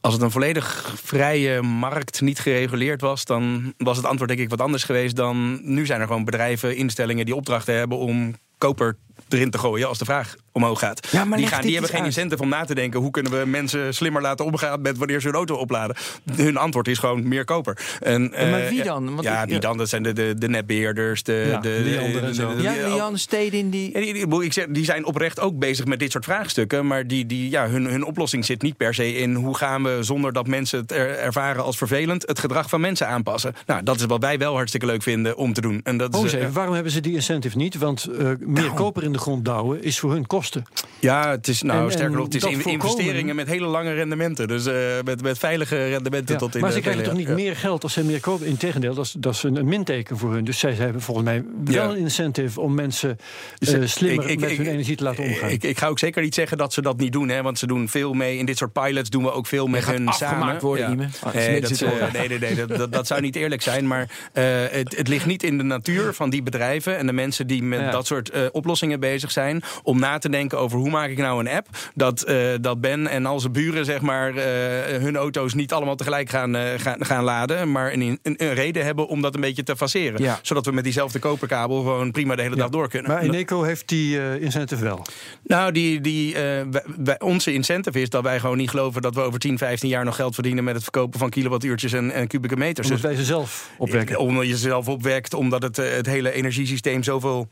als 0.03 0.13
het 0.13 0.23
een 0.23 0.31
volledig 0.31 0.95
vrije 1.03 1.63
markt 1.63 2.21
niet 2.21 2.39
gereguleerd 2.39 3.01
was, 3.01 3.25
dan 3.25 3.75
was 3.77 3.97
het 3.97 4.07
antwoord 4.07 4.29
denk 4.29 4.43
ik 4.43 4.51
wat 4.51 4.61
anders 4.61 4.85
geweest 4.85 5.17
dan 5.17 5.61
nu 5.63 5.87
zijn 5.87 6.01
er 6.01 6.07
gewoon 6.07 6.25
bedrijven, 6.25 6.77
instellingen 6.77 7.25
die 7.25 7.37
opdrachten 7.37 7.75
hebben 7.75 7.99
om 7.99 8.35
koper 8.63 8.97
erin 9.29 9.51
te 9.51 9.59
gooien 9.59 9.89
als 9.89 9.99
de 9.99 10.05
vraag 10.05 10.35
omhoog 10.53 10.79
gaat. 10.79 11.09
Ja, 11.11 11.25
die, 11.25 11.47
gaan, 11.47 11.63
die 11.63 11.73
hebben 11.73 11.91
geen 11.91 12.05
incentive 12.05 12.43
om 12.43 12.49
na 12.49 12.65
te 12.65 12.75
denken... 12.75 13.01
hoe 13.01 13.11
kunnen 13.11 13.41
we 13.41 13.47
mensen 13.47 13.95
slimmer 13.95 14.23
laten 14.23 14.45
omgaan 14.45 14.81
met 14.81 14.99
wanneer 14.99 15.21
ze 15.21 15.27
hun 15.27 15.37
auto 15.37 15.55
opladen. 15.55 15.97
Hun 16.37 16.57
antwoord 16.57 16.89
is 16.89 16.99
gewoon 16.99 17.29
meer 17.29 17.45
koper. 17.45 17.79
En, 18.01 18.31
maar 18.31 18.69
wie 18.69 18.81
eh, 18.81 18.87
dan? 18.87 19.05
Want 19.15 19.23
ja, 19.23 19.47
wie 19.47 19.59
dan? 19.59 19.77
Dat 19.77 19.89
zijn 19.89 20.03
de, 20.03 20.13
de, 20.13 20.35
de 20.39 20.49
netbeheerders, 20.49 21.23
de, 21.23 21.47
ja, 21.51 21.61
de, 21.61 21.81
die 21.85 21.99
anderen 21.99 22.35
zo. 22.35 22.53
Ja, 22.59 22.73
Jan 22.73 23.19
Stedin 23.19 23.71
die... 23.71 23.93
die... 23.93 24.43
Ik 24.43 24.53
zeg, 24.53 24.67
die 24.69 24.85
zijn 24.85 25.05
oprecht 25.05 25.41
ook 25.41 25.59
bezig 25.59 25.85
met 25.85 25.99
dit 25.99 26.13
soort 26.13 26.25
vraagstukken... 26.25 26.87
maar 26.87 27.07
die, 27.07 27.27
die, 27.27 27.51
ja, 27.51 27.69
hun, 27.69 27.85
hun 27.85 28.05
oplossing 28.05 28.45
zit 28.45 28.63
niet 28.63 28.77
per 28.77 28.95
se 28.95 29.15
in... 29.15 29.35
hoe 29.35 29.57
gaan 29.57 29.83
we 29.83 29.99
zonder 30.01 30.33
dat 30.33 30.47
mensen 30.47 30.81
het 30.81 30.93
ervaren 30.93 31.65
als 31.65 31.77
vervelend... 31.77 32.27
het 32.27 32.39
gedrag 32.39 32.69
van 32.69 32.81
mensen 32.81 33.09
aanpassen. 33.09 33.55
Nou, 33.67 33.83
dat 33.83 33.97
is 33.97 34.05
wat 34.05 34.21
wij 34.21 34.39
wel 34.39 34.55
hartstikke 34.55 34.87
leuk 34.87 35.03
vinden 35.03 35.37
om 35.37 35.53
te 35.53 35.61
doen. 35.61 35.81
En 35.85 35.97
dat 35.97 36.15
oh, 36.15 36.25
is, 36.25 36.35
uh, 36.35 36.47
waarom 36.53 36.75
hebben 36.75 36.93
ze 36.93 37.01
die 37.01 37.15
incentive 37.15 37.57
niet? 37.57 37.79
Want 37.79 38.09
uh, 38.11 38.17
meer 38.39 38.65
nou. 38.65 38.75
koper 38.75 39.03
in 39.03 39.13
de 39.13 39.19
grond 39.19 39.45
douwen 39.45 39.83
is 39.83 39.99
voor 39.99 40.13
hun 40.13 40.27
kost 40.27 40.42
kosten. 40.43 40.65
Ja, 40.99 41.31
het 41.31 41.49
is 41.49 41.63
nou 41.63 41.85
En- 41.85 41.93
sterker 41.93 42.17
nog, 42.17 42.25
het 42.25 42.35
is 42.35 42.43
in- 42.45 42.65
investeringen 42.65 43.37
met 43.37 43.47
hele 43.49 43.67
lange 43.67 43.93
rendementen. 43.93 44.49
Dus 44.49 44.67
eh, 44.67 44.75
met, 45.05 45.23
met 45.23 45.39
veilige 45.39 45.89
rendementen 45.89 46.35
Ja, 46.35 46.41
tot 46.41 46.55
in 46.55 46.61
maar 46.61 46.71
de 46.71 46.77
ze 46.77 46.83
krijgen 46.83 47.05
toch 47.05 47.13
niet 47.15 47.29
meer 47.29 47.57
geld 47.57 47.83
als 47.83 47.93
ze 47.93 48.05
meer 48.05 48.21
kopen? 48.21 48.47
Integendeel, 48.47 48.95
dat 48.95 49.05
is, 49.05 49.15
dat 49.19 49.35
is 49.35 49.43
een, 49.43 49.57
een 49.57 49.69
minteken 49.69 50.19
voor 50.19 50.33
hun. 50.33 50.45
Dus 50.45 50.59
zij 50.59 50.73
hebben 50.73 51.03
volgens 51.03 51.27
mij 51.27 51.45
wel 51.65 51.75
Ja. 51.75 51.91
een 51.91 51.97
incentive 51.97 52.61
om 52.61 52.75
mensen 52.75 53.19
Dus, 53.59 53.73
eh, 53.73 53.83
eh, 53.83 53.89
slimmer 53.89 54.25
ik- 54.25 54.31
ik- 54.31 54.41
met 54.41 54.51
ik- 54.51 54.57
hun 54.57 54.67
energie 54.67 54.97
te 54.97 55.03
laten 55.05 55.25
omgaan. 55.25 55.49
Ik, 55.51 55.63
ik 55.63 55.79
ga 55.79 55.87
ook 55.87 55.99
zeker 55.99 56.23
niet 56.23 56.35
zeggen 56.35 56.59
dat 56.59 56.73
ze 56.73 56.83
dat 56.83 56.97
niet 56.99 57.13
doen, 57.13 57.29
hè, 57.29 57.43
want 57.43 57.59
ze 57.59 57.67
doen 57.67 57.89
veel 57.89 58.13
mee. 58.13 58.39
In 58.39 58.47
dit 58.47 58.57
soort 58.59 58.73
pilots 58.73 59.11
doen 59.11 59.23
we 59.23 59.33
ook 59.33 59.47
veel 59.47 59.67
met 59.67 59.85
hun 59.87 60.09
samen. 60.13 60.61
worden. 60.61 61.11
Als 61.23 61.35
Nee, 61.35 61.61
dat, 61.61 62.13
nee, 62.13 62.29
nee, 62.29 62.39
nee 62.39 62.55
dat, 62.55 62.69
dat, 62.79 62.93
dat 62.93 63.07
zou 63.07 63.21
niet 63.21 63.37
eerlijk 63.37 63.63
zijn. 63.63 63.87
Maar 63.87 64.09
eh, 64.33 64.45
het, 64.71 64.97
het 64.97 65.09
ligt 65.09 65.27
niet 65.27 65.43
in 65.43 65.59
de 65.59 65.65
natuur 65.65 66.15
van 66.15 66.31
die 66.31 66.43
bedrijven 66.43 66.99
en 66.99 67.07
de 67.07 67.13
mensen 67.13 67.47
die 67.47 67.63
met 67.63 67.81
Ja. 67.81 67.91
dat 67.91 68.07
soort 68.07 68.31
eh, 68.31 68.43
oplossingen 68.53 69.01
bezig 69.01 69.31
zijn. 69.31 69.63
Om 69.83 69.99
na 69.99 70.19
te 70.19 70.29
denken 70.33 70.59
over 70.59 70.79
hoe 70.79 70.91
maak 70.91 71.11
ik 71.11 71.19
nou 71.19 71.41
een 71.41 71.49
app 71.49 71.69
dat, 71.95 72.23
eh, 72.23 72.37
dat 72.61 72.81
Ben 72.81 73.07
en 73.07 73.27
al 73.27 73.41
zijn 73.41 73.53
buren 73.53 73.85
zeg 73.85 74.01
maar, 74.01 74.37
eh, 74.37 75.01
hun 75.03 75.17
auto's 75.17 75.55
niet 75.55 75.73
allemaal 75.73 75.97
tegelijk 75.97 76.29
gaan, 76.31 76.57
eh, 76.57 76.63
gaan, 76.77 77.05
gaan 77.05 77.25
laden. 77.25 77.73
Maar 77.73 77.93
een, 77.93 78.01
een, 78.23 78.35
een 78.37 78.55
reden 78.55 78.85
hebben 78.85 79.07
om 79.09 79.23
dat 79.23 79.35
een 79.35 79.41
beetje 79.41 79.63
te 79.63 79.77
faceren. 79.77 80.23
Ja. 80.23 80.39
Zodat 80.43 80.67
we 80.67 80.73
met 80.73 80.85
diezelfde 80.85 81.19
koperkabel 81.19 81.81
gewoon 81.83 82.11
prima 82.11 82.35
de 82.37 82.43
hele 82.43 82.57
dag 82.57 82.69
door 82.69 82.89
kunnen. 82.89 83.11
Maar 83.11 83.23
Eneco 83.23 83.63
heeft 83.63 83.89
die 83.89 84.41
incentive 84.41 84.85
wel. 84.85 85.03
Nou, 85.45 85.73
die, 85.73 86.01
die, 86.01 86.33
wij- 86.35 86.67
wij- 87.05 87.21
onze 87.21 87.53
incentive 87.53 88.01
is 88.01 88.09
dat 88.09 88.23
wij 88.23 88.41
gewoon 88.41 88.57
niet 88.57 88.71
geloven 88.71 89.03
dat 89.03 89.15
we 89.15 89.21
over 89.21 89.39
10, 89.39 89.59
15 89.59 89.89
jaar 89.89 90.05
nog 90.05 90.17
geld 90.17 90.35
verdienen 90.35 90.65
met 90.65 90.75
het 90.75 90.83
verkopen 90.83 91.19
van 91.19 91.31
kilowattuurtjes 91.31 91.93
en, 91.93 92.11
en 92.11 92.27
kubieke 92.27 92.57
meters. 92.57 92.87
Omdat 92.87 93.03
Dus 93.03 93.11
wij 93.11 93.21
ze 93.21 93.25
zelf 93.27 93.71
opwekken. 93.79 94.19
omdat 94.19 94.47
je 94.47 94.57
zelf 94.57 94.89
opwekt, 94.89 95.35
omdat 95.35 95.63
het, 95.63 95.77
het 95.77 96.07
hele 96.07 96.33
energiesysteem 96.33 97.03
zoveel 97.03 97.49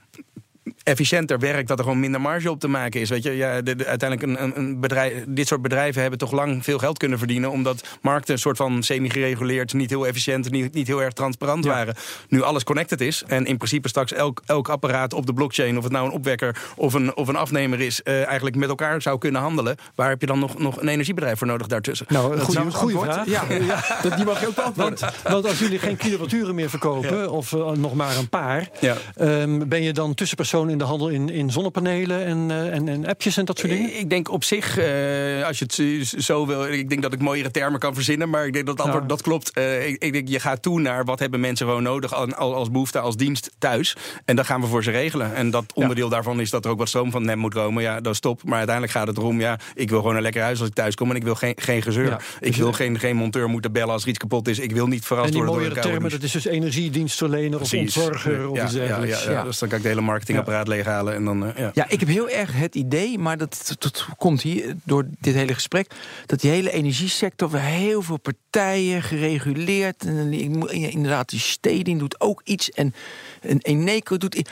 efficiënter 0.82 1.38
werkt, 1.38 1.68
dat 1.68 1.78
er 1.78 1.84
gewoon 1.84 2.00
minder 2.00 2.20
marge 2.20 2.50
op 2.50 2.60
te 2.60 2.68
maken 2.68 3.00
is. 3.00 3.08
Weet 3.10 3.22
je, 3.22 3.30
ja, 3.36 3.60
de- 3.62 3.76
de- 3.76 3.86
uiteindelijk 3.86 4.40
een, 4.40 4.58
een, 4.58 4.80
bedrijf, 4.80 5.24
dit 5.28 5.46
soort 5.46 5.62
bedrijven 5.62 6.00
hebben 6.00 6.18
toch 6.18 6.32
lang 6.32 6.64
veel 6.64 6.78
geld 6.78 6.98
kunnen 6.98 7.18
verdienen, 7.18 7.50
omdat 7.50 7.84
markten 8.02 8.34
een 8.34 8.40
soort 8.40 8.56
van 8.56 8.82
semi-gereguleerd, 8.82 9.72
niet 9.72 9.90
heel 9.90 10.06
efficiënt, 10.06 10.50
niet, 10.50 10.74
niet 10.74 10.86
heel 10.86 11.02
erg 11.02 11.12
transparant 11.12 11.64
Ja. 11.64 11.70
waren. 11.70 11.94
Nu 12.28 12.42
alles 12.42 12.64
connected 12.64 13.00
is 13.00 13.22
en 13.26 13.46
in 13.46 13.56
principe 13.56 13.88
straks 13.88 14.12
elk, 14.12 14.42
elk 14.46 14.68
apparaat 14.68 15.12
op 15.14 15.26
de 15.26 15.32
blockchain, 15.32 15.76
of 15.76 15.82
het 15.82 15.92
nou 15.92 16.06
een 16.06 16.12
opwekker 16.12 16.62
of 16.76 16.94
een, 16.94 17.16
of 17.16 17.28
een 17.28 17.36
afnemer 17.36 17.80
is, 17.80 18.02
eh, 18.02 18.26
eigenlijk 18.26 18.56
met 18.56 18.68
elkaar 18.68 19.02
zou 19.02 19.18
kunnen 19.18 19.40
handelen. 19.40 19.76
Waar 19.94 20.08
heb 20.08 20.20
je 20.20 20.26
dan 20.26 20.38
nog, 20.38 20.58
nog 20.58 20.80
een 20.80 20.88
energiebedrijf 20.88 21.38
voor 21.38 21.46
nodig 21.46 21.66
daartussen? 21.66 22.06
Nou, 22.08 22.32
een 22.34 22.72
goede, 22.72 22.98
vraag. 22.98 23.26
Ja, 23.26 23.44
Dat, 24.02 24.16
die 24.16 24.24
mag 24.24 24.40
je 24.40 24.46
ook 24.48 24.54
beantwoorden. 24.54 24.98
Want, 25.00 25.14
want 25.22 25.46
als 25.46 25.58
jullie 25.58 25.78
geen 25.78 25.96
kilowatturen 25.96 26.54
meer 26.54 26.70
verkopen, 26.70 27.30
of 27.30 27.52
eh, 27.52 27.70
nog 27.70 27.94
maar 27.94 28.16
een 28.16 28.28
paar, 28.28 28.68
ehm, 29.16 29.68
ben 29.68 29.82
je 29.82 29.92
dan 29.92 30.14
tussenpersoon 30.14 30.48
in 30.52 30.78
de 30.78 30.84
handel 30.84 31.08
in, 31.08 31.28
in 31.30 31.50
zonnepanelen 31.50 32.24
en, 32.24 32.50
eh, 32.50 32.74
en, 32.74 32.88
en 32.88 33.06
appjes 33.06 33.36
en 33.36 33.44
dat 33.44 33.58
soort 33.58 33.72
dingen? 33.72 33.98
Ik 33.98 34.10
denk 34.10 34.30
op 34.30 34.44
zich, 34.44 34.78
eh, 34.78 35.46
als 35.46 35.58
je 35.58 35.64
het 35.64 36.24
zo 36.24 36.46
wil, 36.46 36.66
ik 36.66 36.88
denk 36.88 37.02
dat 37.02 37.12
ik 37.12 37.20
mooiere 37.20 37.50
termen 37.50 37.80
kan 37.80 37.94
verzinnen, 37.94 38.30
maar 38.30 38.46
ik 38.46 38.52
denk 38.52 38.66
dat 38.66 38.74
het 38.76 38.84
antwoord 38.84 39.04
Ja. 39.04 39.14
dat 39.14 39.22
klopt. 39.22 39.50
Eh, 39.50 39.86
ik, 39.88 40.02
ik 40.02 40.12
denk, 40.12 40.28
je 40.28 40.40
gaat 40.40 40.62
toe 40.62 40.80
naar 40.80 41.04
wat 41.04 41.18
hebben 41.18 41.40
mensen 41.40 41.66
gewoon 41.66 41.82
nodig 41.82 42.14
al- 42.14 42.34
al- 42.34 42.54
als 42.54 42.70
behoefte, 42.70 42.98
als 42.98 43.16
dienst 43.16 43.50
thuis. 43.58 43.96
En 44.24 44.36
dat 44.36 44.46
gaan 44.46 44.60
we 44.60 44.66
voor 44.66 44.82
ze 44.82 44.90
regelen. 44.90 45.34
En 45.34 45.50
dat 45.50 45.64
onderdeel 45.74 46.08
daarvan 46.08 46.40
is 46.40 46.50
dat 46.50 46.64
er 46.64 46.70
ook 46.70 46.78
wat 46.78 46.88
stroom 46.88 47.10
van 47.10 47.28
hem 47.28 47.38
moet 47.38 47.54
komen. 47.54 47.82
Ja, 47.82 48.00
dat 48.00 48.12
is 48.12 48.20
top. 48.20 48.40
Maar 48.44 48.56
uiteindelijk 48.56 48.96
gaat 48.96 49.06
het 49.06 49.16
erom, 49.16 49.40
ja, 49.40 49.58
ik 49.74 49.90
wil 49.90 50.00
gewoon 50.00 50.16
een 50.16 50.22
lekker 50.22 50.42
huis 50.42 50.58
als 50.60 50.68
ik 50.68 50.74
thuis 50.74 50.94
kom 50.94 51.10
en 51.10 51.16
ik 51.16 51.22
wil 51.22 51.34
geen, 51.34 51.54
geen 51.56 51.82
gezeur. 51.82 52.06
Ja. 52.06 52.20
Ik 52.40 52.56
wil 52.56 52.72
geen, 52.72 52.98
geen 52.98 53.16
monteur 53.16 53.48
moeten 53.48 53.72
bellen 53.72 53.92
als 53.92 54.02
er 54.02 54.08
iets 54.08 54.18
kapot 54.18 54.48
is. 54.48 54.58
Ik 54.58 54.72
wil 54.72 54.86
niet 54.86 55.04
verrast 55.04 55.26
En 55.28 55.32
die 55.34 55.42
worden 55.42 55.62
door 55.64 55.72
koude 55.72 55.90
termen, 55.92 56.10
dat 56.10 56.22
is 56.22 56.32
dus 56.32 56.44
energiedienstverlener 56.44 57.60
of 57.60 57.74
ontzorger 57.74 58.48
of 58.48 58.62
iets 58.62 58.72
dergelijks. 58.72 59.24
ja, 59.24 59.30
Ja. 59.30 59.42
Dus 59.42 59.58
dan 59.58 59.68
kan 59.68 59.78
ik 59.78 59.84
het 59.84 59.92
hele 59.92 60.06
marketingapparaat 60.44 60.68
leeghalen. 60.68 61.14
En 61.14 61.24
dan, 61.24 61.46
eh, 61.46 61.62
ja. 61.62 61.70
Ja, 61.74 61.88
ik 61.88 62.00
heb 62.00 62.08
heel 62.08 62.28
erg 62.28 62.52
het 62.52 62.74
idee, 62.74 63.18
maar 63.18 63.38
dat, 63.38 63.76
dat 63.78 64.06
komt 64.16 64.42
hier 64.42 64.74
door 64.84 65.06
dit 65.20 65.34
hele 65.34 65.54
gesprek, 65.54 65.90
dat 66.26 66.40
die 66.40 66.50
hele 66.50 66.70
energiesector, 66.70 67.58
heel 67.58 68.02
veel 68.02 68.18
partijen 68.18 69.02
gereguleerd, 69.02 70.04
en 70.04 70.32
inderdaad, 70.72 71.28
die 71.28 71.40
steding 71.40 71.98
doet 71.98 72.20
ook 72.20 72.40
iets 72.44 72.70
en, 72.70 72.94
en 73.40 73.58
Eneco 73.58 74.16
doet. 74.16 74.50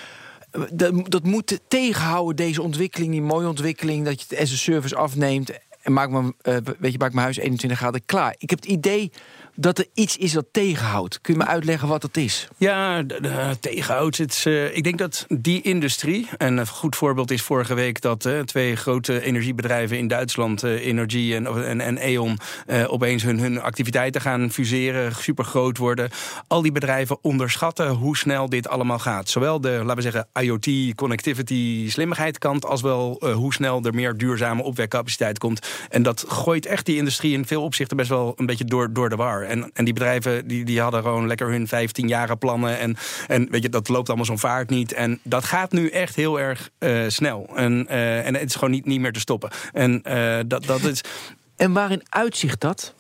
Dat, 0.70 1.11
dat 1.11 1.24
moet 1.24 1.61
tegenhouden, 1.68 2.36
deze 2.36 2.62
ontwikkeling, 2.62 3.12
die 3.12 3.22
mooie 3.22 3.49
ontwikkeling, 3.49 4.05
dat 4.05 4.20
je 4.20 4.26
het 4.28 4.39
as 4.39 4.53
a 4.53 4.57
service 4.57 4.97
afneemt 4.97 5.51
en 5.89 5.93
maak 5.93 6.11
me, 6.11 6.34
eh, 6.43 6.57
weet 6.78 6.93
je, 6.93 6.99
maak 6.99 7.12
mijn 7.12 7.24
huis 7.24 7.36
21 7.36 7.78
graden 7.78 8.03
klaar. 8.07 8.34
Ik 8.39 8.51
heb 8.51 8.59
het 8.59 8.68
idee 8.68 9.11
dat 9.61 9.79
er 9.79 9.87
iets 9.95 10.17
is 10.17 10.33
dat 10.33 10.47
tegenhoudt. 10.51 11.21
Kun 11.21 11.35
je 11.35 11.41
me 11.41 11.47
uitleggen 11.47 11.89
wat 11.89 12.03
dat 12.03 12.17
is? 12.17 12.49
Ja, 12.57 13.05
tegenhoudt. 13.61 14.19
Het 14.19 14.43
eh, 14.47 14.77
ik 14.77 14.85
denk 14.85 14.99
dat 14.99 15.27
die 15.29 15.63
industrie, 15.63 16.29
en 16.37 16.57
een 16.57 16.67
goed 16.67 16.97
voorbeeld 16.97 17.31
is 17.31 17.43
vorige 17.43 17.75
week 17.75 18.01
dat 18.01 18.25
eh, 18.25 18.41
twee 18.41 18.77
grote 18.77 19.23
energiebedrijven 19.23 19.99
in 19.99 20.09
Duitsland, 20.09 20.63
eh, 20.63 20.87
Energy 20.87 21.35
en, 21.35 21.65
en, 21.65 21.81
en 21.81 21.97
E.ON, 22.01 22.39
opeens 22.87 23.23
hun, 23.23 23.39
hun 23.39 23.61
activiteiten 23.61 24.21
gaan 24.21 24.51
fuseren, 24.51 25.15
super 25.15 25.45
groot 25.45 25.79
worden. 25.79 26.11
Al 26.47 26.63
die 26.63 26.73
bedrijven 26.73 27.19
onderschatten 27.23 27.89
hoe 27.89 28.17
snel 28.17 28.49
dit 28.49 28.69
allemaal 28.69 28.99
gaat. 28.99 29.29
Zowel 29.29 29.61
de, 29.61 29.71
laten 29.71 29.97
we 29.97 30.03
zeggen, 30.03 30.29
IoT, 30.41 30.95
connectivity, 30.95 31.91
slimmigheid 31.91 32.39
kant, 32.39 32.65
als 32.65 32.81
wel 32.81 33.23
hoe 33.35 33.53
snel 33.53 33.83
er 33.83 33.95
meer 33.95 34.17
duurzame 34.17 34.63
opwekcapaciteit 34.63 35.39
komt. 35.39 35.69
En 35.89 36.03
dat 36.03 36.25
gooit 36.29 36.67
echt 36.67 36.87
die 36.87 36.97
industrie 36.97 37.33
in 37.33 37.47
veel 37.47 37.63
opzichten 37.63 37.97
best 37.97 38.09
wel 38.09 38.33
een 38.37 38.47
beetje 38.47 38.65
door, 38.65 38.93
door 38.93 39.09
de 39.09 39.17
war. 39.17 39.48
En, 39.49 39.71
en 39.75 39.85
die 39.85 39.95
bedrijven 39.95 40.47
die, 40.47 40.65
die 40.65 40.81
hadden 40.81 41.03
gewoon 41.03 41.27
lekker 41.27 41.49
hun 41.51 41.69
15 41.69 42.09
jaren 42.09 42.39
plannen. 42.39 42.79
En, 42.79 42.97
en 43.27 43.49
weet 43.51 43.63
je, 43.63 43.69
dat 43.69 43.89
loopt 43.89 44.09
allemaal 44.09 44.27
zo'n 44.27 44.39
vaart 44.39 44.71
niet. 44.71 44.93
En 44.93 45.19
dat 45.23 45.45
gaat 45.45 45.73
nu 45.73 45.89
echt 45.89 46.15
heel 46.17 46.41
erg 46.41 46.71
eh, 46.79 47.05
snel. 47.09 47.49
En, 47.55 47.87
eh, 47.89 48.27
en 48.27 48.35
het 48.35 48.49
is 48.49 48.55
gewoon 48.55 48.71
niet, 48.71 48.85
niet 48.87 49.01
meer 49.01 49.13
te 49.13 49.21
stoppen. 49.21 49.51
En 49.73 50.03
eh, 50.03 50.39
dat, 50.47 50.65
dat 50.65 50.83
is. 50.83 51.01
En 51.57 51.73
waarin 51.73 52.03
uitzicht 52.09 52.61
dat? 52.61 52.95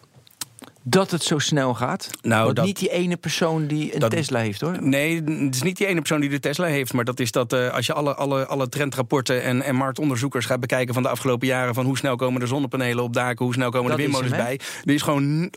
Dat 0.82 1.10
het 1.10 1.22
zo 1.22 1.38
snel 1.38 1.74
gaat? 1.74 2.10
Nou, 2.22 2.44
Want 2.44 2.56
dat- 2.56 2.64
niet 2.64 2.78
die 2.78 2.90
ene 2.90 3.16
persoon 3.16 3.66
die 3.66 3.94
een 3.94 4.00
dat- 4.00 4.10
Tesla 4.10 4.40
heeft, 4.40 4.60
hoor. 4.60 4.82
Nee, 4.82 5.14
het 5.24 5.54
is 5.54 5.62
niet 5.62 5.76
die 5.76 5.86
ene 5.86 5.98
persoon 5.98 6.20
die 6.20 6.30
de 6.30 6.40
Tesla 6.40 6.66
heeft. 6.66 6.92
Maar 6.92 7.04
dat 7.04 7.20
is 7.20 7.32
dat 7.32 7.52
als 7.52 7.86
je 7.86 7.92
alle, 7.92 8.14
alle, 8.14 8.46
alle 8.46 8.68
trendrapporten 8.68 9.42
en, 9.42 9.62
en 9.62 9.74
marktonderzoekers 9.74 10.46
gaat 10.46 10.60
bekijken 10.60 10.94
van 10.94 11.02
de 11.02 11.08
afgelopen 11.08 11.46
jaren. 11.46 11.74
van 11.74 11.84
hoe 11.84 11.96
snel 11.96 12.16
komen 12.16 12.40
de 12.40 12.46
zonnepanelen 12.46 13.04
op 13.04 13.12
daken, 13.12 13.44
hoe 13.44 13.54
snel 13.54 13.70
komen 13.70 13.88
Dat 13.88 13.96
de 13.96 14.02
windmolens 14.02 14.36
bij. 14.36 14.60
Er 14.84 14.94
is 14.94 15.02
gewoon 15.02 15.50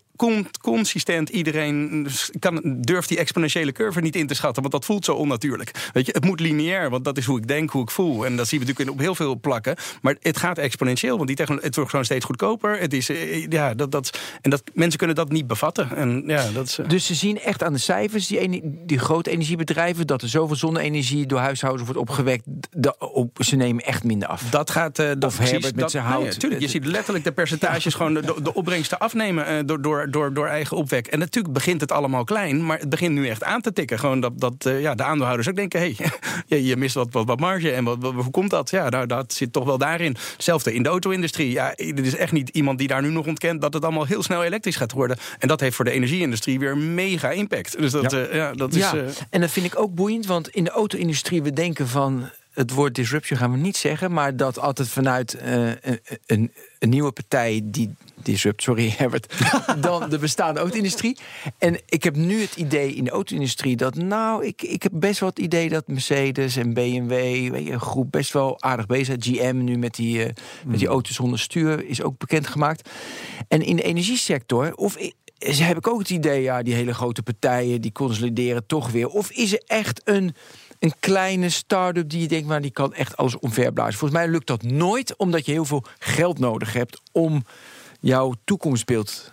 consistent 0.61 1.29
iedereen 1.29 2.07
kan, 2.39 2.61
durft 2.81 3.09
die 3.09 3.17
exponentiële 3.17 3.71
curve 3.71 4.01
niet 4.01 4.15
in 4.15 4.27
te 4.27 4.33
schatten. 4.33 4.61
Want 4.61 4.73
dat 4.73 4.85
voelt 4.85 5.05
zo 5.05 5.13
onnatuurlijk. 5.13 5.89
Weet 5.93 6.05
je, 6.05 6.11
het 6.11 6.25
moet 6.25 6.39
lineair, 6.39 6.89
want 6.89 7.05
dat 7.05 7.17
is 7.17 7.25
hoe 7.25 7.37
ik 7.37 7.47
denk, 7.47 7.69
hoe 7.69 7.81
ik 7.81 7.89
voel. 7.91 8.25
En 8.25 8.35
dat 8.35 8.47
zien 8.47 8.59
we 8.59 8.65
natuurlijk 8.65 8.97
op 8.97 9.03
heel 9.03 9.15
veel 9.15 9.39
plakken. 9.39 9.75
Maar 10.01 10.15
het 10.19 10.37
gaat 10.37 10.57
exponentieel, 10.57 11.15
want 11.15 11.27
die 11.27 11.35
technologie, 11.35 11.67
het 11.67 11.75
wordt 11.75 11.89
gewoon 11.89 12.05
steeds 12.05 12.25
goedkoper. 12.25 12.79
Het 12.79 12.93
is, 12.93 13.09
eh, 13.09 13.47
ja, 13.47 13.73
dat, 13.73 13.91
dat, 13.91 14.19
en 14.41 14.49
dat, 14.49 14.63
mensen 14.73 14.97
kunnen 14.97 15.15
dat 15.15 15.31
niet 15.31 15.47
bevatten. 15.47 15.95
En 15.95 16.23
ja, 16.27 16.45
dat 16.53 16.65
is, 16.67 16.77
eh, 16.79 16.87
Dus 16.89 17.05
ze 17.05 17.15
zien 17.15 17.39
echt 17.39 17.63
aan 17.63 17.73
de 17.73 17.79
cijfers, 17.79 18.27
die, 18.27 18.61
die 18.85 18.99
grote 18.99 19.29
energiebedrijven... 19.29 20.07
dat 20.07 20.21
er 20.21 20.29
zoveel 20.29 20.55
zonne-energie 20.55 21.25
door 21.25 21.39
huishoudens 21.39 21.85
wordt 21.85 21.99
opgewekt. 21.99 22.43
de- 22.71 22.97
op- 22.99 23.37
ze 23.43 23.55
nemen 23.55 23.83
echt 23.85 24.03
minder 24.03 24.27
af. 24.27 24.41
Dat 24.49 24.69
gaat. 24.69 24.99
eh 24.99 25.09
dat 25.17 25.23
Of 25.25 25.51
met 25.51 25.73
dat, 25.77 25.91
zijn 25.91 26.03
hout. 26.03 26.39
tuurlijk, 26.39 26.61
je 26.61 26.67
ziet 26.67 26.85
letterlijk 26.85 27.23
de 27.23 27.31
percentages 27.31 27.93
gewoon 27.93 28.13
de, 28.13 28.33
de 28.43 28.53
opbrengsten 28.53 28.99
afnemen 28.99 29.65
door, 29.65 29.81
door, 29.81 30.10
door, 30.11 30.33
door 30.33 30.47
eigen 30.47 30.77
opwek. 30.77 31.07
En 31.07 31.19
natuurlijk 31.19 31.53
begint 31.53 31.81
het 31.81 31.91
allemaal 31.91 32.23
klein, 32.23 32.65
maar 32.65 32.79
het 32.79 32.89
begint 32.89 33.13
nu 33.13 33.27
echt 33.27 33.43
aan 33.43 33.61
te 33.61 33.73
tikken. 33.73 33.99
Gewoon 33.99 34.19
dat, 34.19 34.39
dat 34.39 34.65
eh, 34.65 34.81
ja, 34.81 34.95
de 34.95 35.03
aandeelhouders 35.03 35.49
ook 35.49 35.55
denken: 35.55 35.79
hé, 35.79 35.93
hey, 35.97 36.11
je, 36.59 36.65
je 36.65 36.77
mist 36.77 36.95
wat, 36.95 37.07
wat, 37.11 37.25
wat 37.25 37.39
marge. 37.39 37.71
En 37.71 37.83
wat, 37.83 37.97
wat- 37.99 38.13
hoe 38.13 38.31
komt 38.31 38.49
dat? 38.49 38.69
Ja, 38.69 38.89
nou, 38.89 39.05
dat 39.05 39.33
zit 39.33 39.53
toch 39.53 39.65
wel 39.65 39.77
daarin. 39.77 40.15
Hetzelfde 40.33 40.73
in 40.73 40.83
de 40.83 40.89
auto-industrie. 40.89 41.51
Ja, 41.51 41.75
er 41.75 42.05
is 42.05 42.15
echt 42.15 42.31
niet 42.31 42.49
iemand 42.49 42.77
die 42.77 42.87
daar 42.87 43.01
nu 43.01 43.09
nog 43.09 43.25
ontkent 43.27 43.61
dat 43.61 43.73
het 43.73 43.83
allemaal 43.83 44.05
heel 44.05 44.23
snel 44.23 44.43
elektrisch 44.43 44.75
gaat 44.75 44.91
worden. 44.91 45.17
En 45.39 45.47
dat 45.47 45.59
heeft 45.59 45.75
voor 45.75 45.85
de 45.85 45.91
energie-industrie 45.91 46.59
weer 46.59 46.77
mega 46.77 47.29
impact. 47.29 47.77
Dus 47.77 47.91
dat, 47.91 48.11
ja. 48.11 48.27
ja, 48.31 48.53
dat 48.53 48.73
is. 48.73 48.81
ja, 48.81 48.95
eh, 48.95 49.03
en 49.29 49.41
dat 49.41 49.51
vind 49.51 49.65
ik 49.65 49.79
ook 49.79 49.95
boeiend, 49.95 50.25
want 50.25 50.49
in 50.49 50.63
de 50.63 50.69
auto-industrie... 50.69 51.43
we 51.43 51.53
denken 51.53 51.87
van, 51.87 52.29
het 52.53 52.71
woord 52.71 52.95
disruption 52.95 53.37
gaan 53.37 53.51
we 53.51 53.57
niet 53.57 53.77
zeggen... 53.77 54.11
maar 54.11 54.35
dat 54.35 54.59
altijd 54.59 54.87
vanuit 54.89 55.33
eh, 55.33 55.67
een, 56.25 56.51
een, 56.79 56.89
nieuwe 56.89 57.11
partij 57.11 57.61
die 57.63 57.95
disrupt, 58.15 58.61
sorry 58.61 58.93
Herbert... 58.97 59.33
dan 59.79 60.09
de 60.09 60.17
bestaande 60.17 60.59
auto-industrie. 60.59 61.17
En 61.57 61.79
ik 61.85 62.03
heb 62.03 62.15
nu 62.15 62.41
het 62.41 62.55
idee 62.55 62.93
in 62.93 63.03
de 63.03 63.09
auto-industrie 63.09 63.75
dat... 63.75 63.95
nou, 63.95 64.45
ik, 64.45 64.61
ik 64.61 64.83
heb 64.83 64.91
best 64.95 65.19
wel 65.19 65.29
het 65.29 65.39
idee 65.39 65.69
dat 65.69 65.87
Mercedes 65.87 66.55
en 66.55 66.73
BMW... 66.73 67.09
Weet 67.51 67.65
je, 67.65 67.71
een 67.71 67.79
groep 67.79 68.11
best 68.11 68.33
wel 68.33 68.61
aardig 68.61 68.85
bezig. 68.85 69.15
GM 69.19 69.63
nu 69.63 69.77
met 69.77 69.95
die, 69.95 70.23
eh, 70.23 70.33
met 70.65 70.79
die 70.79 70.87
auto's 70.87 71.15
zonder 71.15 71.39
stuur 71.39 71.85
is 71.85 72.01
ook 72.01 72.17
bekendgemaakt. 72.17 72.89
En 73.47 73.61
in 73.61 73.75
de 73.75 73.83
energiesector... 73.83 74.75
of 74.75 74.97
heb 75.47 75.77
ik 75.77 75.87
ook 75.87 75.99
het 75.99 76.09
idee, 76.09 76.41
ja, 76.41 76.63
die 76.63 76.73
hele 76.73 76.93
grote 76.93 77.23
partijen 77.23 77.81
die 77.81 77.91
consolideren 77.91 78.65
toch 78.65 78.91
weer. 78.91 79.07
Of 79.07 79.31
is 79.31 79.53
er 79.53 79.63
echt 79.65 80.01
een, 80.03 80.35
een 80.81 80.93
kleine 80.99 81.49
start-up 81.49 82.09
die 82.09 82.21
je 82.21 82.27
denkt, 82.27 82.47
maar 82.47 82.61
die 82.61 82.71
kan 82.71 82.93
echt 82.93 83.17
alles 83.17 83.39
omverblazen? 83.39 83.93
Volgens 83.99 84.19
mij 84.19 84.29
lukt 84.29 84.47
dat 84.47 84.63
nooit, 84.63 85.15
omdat 85.15 85.45
je 85.45 85.51
heel 85.51 85.65
veel 85.65 85.83
geld 85.99 86.39
nodig 86.39 86.73
hebt 86.73 87.01
om 87.11 87.45
jouw 87.99 88.33
toekomstbeeld 88.43 89.31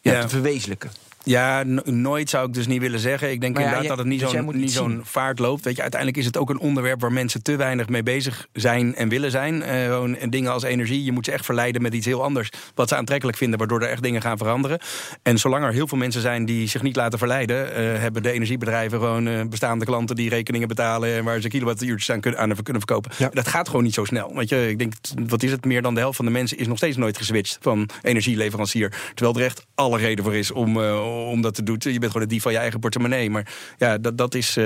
ja, 0.00 0.12
Ja. 0.12 0.20
te 0.20 0.28
verwezenlijken. 0.28 0.90
Ja, 1.24 1.62
nooit 1.84 2.30
zou 2.30 2.46
ik 2.46 2.54
dus 2.54 2.66
niet 2.66 2.80
willen 2.80 3.00
zeggen. 3.00 3.30
Ik 3.30 3.40
denk 3.40 3.58
inderdaad 3.58 3.86
dat 3.86 3.98
het 3.98 4.06
niet 4.06 4.20
dus 4.20 4.30
zo'n 4.30 4.56
niet 4.56 4.72
zo'n 4.72 5.00
vaart 5.04 5.38
loopt. 5.38 5.64
Weet 5.64 5.76
je, 5.76 5.82
uiteindelijk 5.82 6.20
is 6.20 6.26
het 6.26 6.36
ook 6.36 6.50
een 6.50 6.58
onderwerp 6.58 7.00
waar 7.00 7.12
mensen 7.12 7.42
te 7.42 7.56
weinig 7.56 7.88
mee 7.88 8.02
bezig 8.02 8.48
zijn 8.52 8.94
en 8.94 9.08
willen 9.08 9.30
zijn. 9.30 9.54
Uh, 9.54 9.84
gewoon 9.84 10.16
dingen 10.28 10.52
als 10.52 10.62
energie. 10.62 11.04
Je 11.04 11.12
moet 11.12 11.24
ze 11.24 11.32
echt 11.32 11.44
verleiden 11.44 11.82
met 11.82 11.94
iets 11.94 12.06
heel 12.06 12.22
anders. 12.22 12.50
Wat 12.74 12.88
ze 12.88 12.96
aantrekkelijk 12.96 13.38
vinden, 13.38 13.58
waardoor 13.58 13.82
er 13.82 13.88
echt 13.88 14.02
dingen 14.02 14.20
gaan 14.20 14.38
veranderen. 14.38 14.78
En 15.22 15.38
zolang 15.38 15.64
er 15.64 15.72
heel 15.72 15.88
veel 15.88 15.98
mensen 15.98 16.20
zijn 16.20 16.44
die 16.44 16.68
zich 16.68 16.82
niet 16.82 16.96
laten 16.96 17.18
verleiden, 17.18 17.68
uh, 17.68 17.74
hebben 18.00 18.22
de 18.22 18.30
energiebedrijven 18.30 18.98
gewoon 18.98 19.28
uh, 19.28 19.40
bestaande 19.48 19.84
klanten 19.84 20.16
die 20.16 20.28
rekeningen 20.28 20.68
betalen 20.68 21.14
en 21.14 21.24
waar 21.24 21.40
ze 21.40 21.48
kilowattuurtjes 21.48 22.10
aan 22.10 22.20
kunnen, 22.20 22.40
aan 22.40 22.62
kunnen 22.62 22.82
verkopen. 22.86 23.10
Ja. 23.16 23.28
Dat 23.32 23.48
gaat 23.48 23.68
gewoon 23.68 23.84
niet 23.84 23.94
zo 23.94 24.04
snel. 24.04 24.34
Weet 24.34 24.48
je, 24.48 24.68
ik 24.68 24.78
denk, 24.78 24.92
wat 25.26 25.42
is 25.42 25.50
het? 25.50 25.64
Meer 25.64 25.82
dan 25.82 25.94
de 25.94 26.00
helft 26.00 26.16
van 26.16 26.24
de 26.24 26.30
mensen 26.30 26.58
is 26.58 26.66
nog 26.66 26.76
steeds 26.76 26.96
nooit 26.96 27.16
geswitcht 27.16 27.58
van 27.60 27.88
energieleverancier. 28.02 28.92
Terwijl 29.14 29.38
er 29.38 29.44
echt 29.44 29.66
alle 29.74 29.98
reden 29.98 30.24
voor 30.24 30.34
is 30.34 30.50
om 30.50 30.76
om 31.14 31.42
dat 31.42 31.54
te 31.54 31.62
doen. 31.62 31.76
Je 31.78 31.98
bent 31.98 32.12
gewoon 32.12 32.26
de 32.26 32.32
dief 32.32 32.42
van 32.42 32.52
je 32.52 32.58
eigen 32.58 32.80
portemonnee. 32.80 33.30
Maar 33.30 33.52
ja, 33.78 33.98
dat, 33.98 34.18
dat 34.18 34.34
is. 34.34 34.56
Uh, 34.56 34.64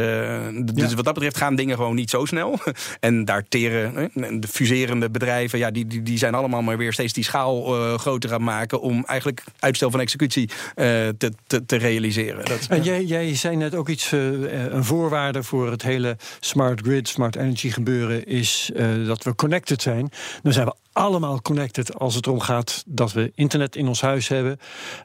dus 0.75 0.95
wat 0.95 1.05
dat 1.05 1.15
betreft 1.15 1.37
gaan 1.37 1.57
dingen 1.57 1.77
gewoon 1.77 1.95
niet 1.95 2.11
zo 2.11 2.25
snel. 2.25 2.59
en 3.01 3.25
daar 3.25 3.45
teren 3.49 4.11
de 4.41 4.49
fuserende 4.49 5.11
bedrijven, 5.11 5.59
ja, 5.59 5.71
die, 5.71 5.87
die, 5.87 6.03
die 6.03 6.19
zijn 6.19 6.35
allemaal 6.35 6.63
maar 6.63 6.77
weer 6.77 6.93
steeds 6.93 7.13
die 7.13 7.25
schaal 7.25 7.77
uh, 7.77 7.99
groter 7.99 8.33
aan 8.33 8.45
maken. 8.45 8.81
om 8.81 9.05
eigenlijk 9.07 9.43
uitstel 9.59 9.91
van 9.91 10.01
executie 10.01 10.49
uh, 10.49 10.85
te, 11.19 11.33
te, 11.47 11.67
te, 11.67 11.77
realiseren. 11.77 12.45
Dat, 12.45 12.67
en 12.69 12.83
jij, 12.83 13.05
jij 13.05 13.35
zei 13.35 13.57
net 13.57 13.75
ook 13.75 13.89
iets. 13.89 14.13
een 14.13 14.85
voorwaarde 14.85 15.43
voor 15.43 15.71
het 15.71 15.83
hele 15.83 16.17
smart 16.41 16.81
grid, 16.81 17.09
smart 17.09 17.37
energy 17.37 17.71
gebeuren 17.71 18.27
is 18.27 18.71
dat 19.07 19.25
we 19.25 19.35
connected 19.35 19.83
zijn. 19.83 20.11
Dan 20.43 20.53
zijn 20.53 20.67
we 20.67 20.75
allemaal 20.99 21.43
connected 21.43 21.99
als 21.99 22.15
het 22.15 22.27
erom 22.27 22.41
gaat 22.41 22.85
dat 22.87 23.13
we 23.13 23.33
internet 23.35 23.77
in 23.77 23.89
ons 23.89 24.01
huis 24.01 24.29
hebben. 24.29 24.59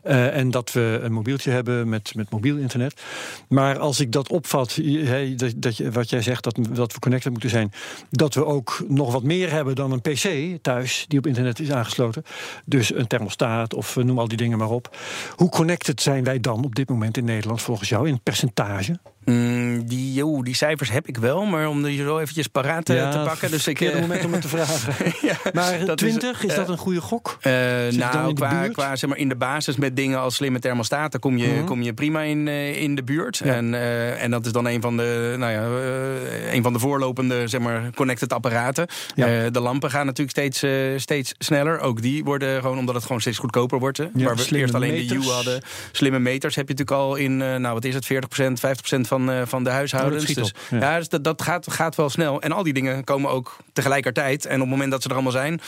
Uh, 0.04 0.38
en 0.38 0.52
dat 0.52 0.72
we 0.72 1.00
een 1.02 1.14
mobieltje 1.14 1.52
hebben 1.52 1.90
met, 1.90 2.16
met 2.16 2.30
mobiel 2.30 2.58
internet. 2.58 3.02
Maar 3.48 3.80
als 3.80 4.00
ik 4.00 4.12
dat 4.12 4.30
opvat, 4.30 4.80
dat, 5.36 5.54
dat 5.56 5.78
wat 5.78 6.10
jij 6.10 6.22
zegt, 6.22 6.44
dat, 6.44 6.60
dat 6.70 6.94
we 6.94 7.00
connected 7.00 7.32
moeten 7.32 7.50
zijn. 7.50 7.72
Dat 8.10 8.34
we 8.34 8.46
ook 8.46 8.84
nog 8.88 9.12
wat 9.12 9.24
meer 9.24 9.52
hebben 9.52 9.76
dan 9.76 9.92
een 9.92 10.02
PC 10.02 10.58
thuis 10.62 11.06
die 11.08 11.20
op 11.20 11.28
internet 11.28 11.60
is 11.60 11.72
aangesloten. 11.72 12.24
Dus 12.66 12.94
een 12.94 13.08
thermostaat 13.08 13.74
of 13.74 13.96
noem 13.96 14.20
al 14.20 14.28
die 14.28 14.38
dingen 14.38 14.58
maar 14.58 14.70
op. 14.70 14.98
Hoe 15.36 15.50
connected 15.50 16.02
zijn 16.02 16.24
wij 16.24 16.40
dan 16.40 16.64
op 16.64 16.76
dit 16.76 16.90
moment 16.90 17.18
in 17.18 17.26
Nederland 17.26 17.62
volgens 17.62 17.90
jou 17.90 18.08
in 18.08 18.22
percentage? 18.24 19.00
Mm, 19.26 19.88
die, 19.88 20.14
joh, 20.14 20.44
die 20.44 20.56
cijfers 20.56 20.92
heb 20.92 21.08
ik 21.08 21.18
wel, 21.18 21.46
maar 21.46 21.68
om 21.68 21.84
die 21.84 22.04
zo 22.04 22.18
eventjes 22.20 22.48
paraat 22.48 22.86
te, 22.86 23.08
te 23.12 23.22
pakken. 23.26 23.52
Dus 23.52 23.68
ik 23.68 23.78
heb 23.78 23.94
een 23.94 24.02
moment 24.02 24.26
om 24.26 24.32
het 24.32 24.42
te 24.42 24.48
vragen. 24.48 24.94
ja, 25.30 25.38
maar 25.54 25.83
20, 25.86 26.44
is, 26.44 26.50
is, 26.50 26.56
dat 26.56 26.70
een 26.70 26.78
goede 26.78 27.02
gok? 27.02 27.38
Uh, 27.42 27.54
nou, 27.90 28.34
qua, 28.34 28.68
qua 28.68 28.96
zeg 28.96 29.10
maar, 29.10 29.20
in 29.20 29.30
de 29.30 29.36
basis 29.36 29.76
met 29.76 29.96
dingen 29.96 30.20
als 30.20 30.36
slimme 30.36 30.60
thermostaten 30.60 31.20
kom 31.20 31.38
je, 31.38 31.48
mhm. 31.48 31.66
kom 31.66 31.82
je 31.82 31.94
prima 31.94 32.22
in, 32.22 32.48
in 32.48 32.96
de 32.96 33.04
buurt. 33.04 33.42
En, 33.42 33.74
en 34.20 34.32
dat 34.32 34.46
is 34.46 34.52
dan 34.52 34.68
een 34.68 34.82
van 34.82 34.98
de, 34.98 35.36
nou 35.38 35.52
ja, 35.52 35.64
een 36.54 36.64
van 36.64 36.74
de 36.74 36.80
voorlopende 36.80 37.48
zeg 37.48 37.62
maar, 37.62 37.90
connected 37.96 38.34
apparaten. 38.34 38.88
Ja. 39.16 39.50
de 39.50 39.60
lampen 39.60 39.90
gaan 39.90 40.06
natuurlijk 40.06 40.38
steeds, 40.38 40.66
steeds 41.04 41.34
sneller. 41.38 41.80
Ook 41.80 42.02
die 42.02 42.24
worden 42.24 42.62
gewoon, 42.62 42.78
omdat 42.78 42.96
het 42.96 43.04
gewoon 43.04 43.22
steeds 43.22 43.38
goedkoper 43.38 43.80
wordt. 43.80 43.98
Ja, 43.98 44.10
waar 44.14 44.36
we 44.36 44.58
eerst 44.58 44.74
alleen 44.74 44.92
meters. 44.92 45.26
de 45.26 45.30
U 45.30 45.32
hadden. 45.32 45.62
Slimme 45.92 46.20
meters 46.20 46.56
heb 46.56 46.68
je 46.68 46.74
natuurlijk 46.74 47.08
al 47.08 47.16
in, 47.16 47.38
nou 47.38 47.74
wat 47.74 47.86
is 47.86 47.94
het, 47.94 48.08
40%, 48.14 48.18
50% 48.98 49.00
van, 49.02 49.32
van 49.48 49.64
de 49.64 49.70
huishoudens. 49.70 50.30
Oh, 50.30 50.36
dus, 50.36 50.54
ja, 50.70 50.98
dus 50.98 51.10
dat, 51.10 51.24
dat 51.24 51.42
gaat, 51.42 51.72
gaat 51.72 51.96
wel 51.96 52.10
snel. 52.10 52.42
En 52.42 52.52
al 52.52 52.64
die 52.64 52.74
dingen 52.74 53.04
komen 53.04 53.30
ook 53.30 53.58
tegelijkertijd. 53.74 54.46
En 54.46 54.56
op 54.56 54.62
het 54.62 54.70
moment 54.70 54.92
dat 54.92 55.02
ze 55.02 55.08
er 55.08 55.14
allemaal 55.14 55.32
zijn, 55.32 55.62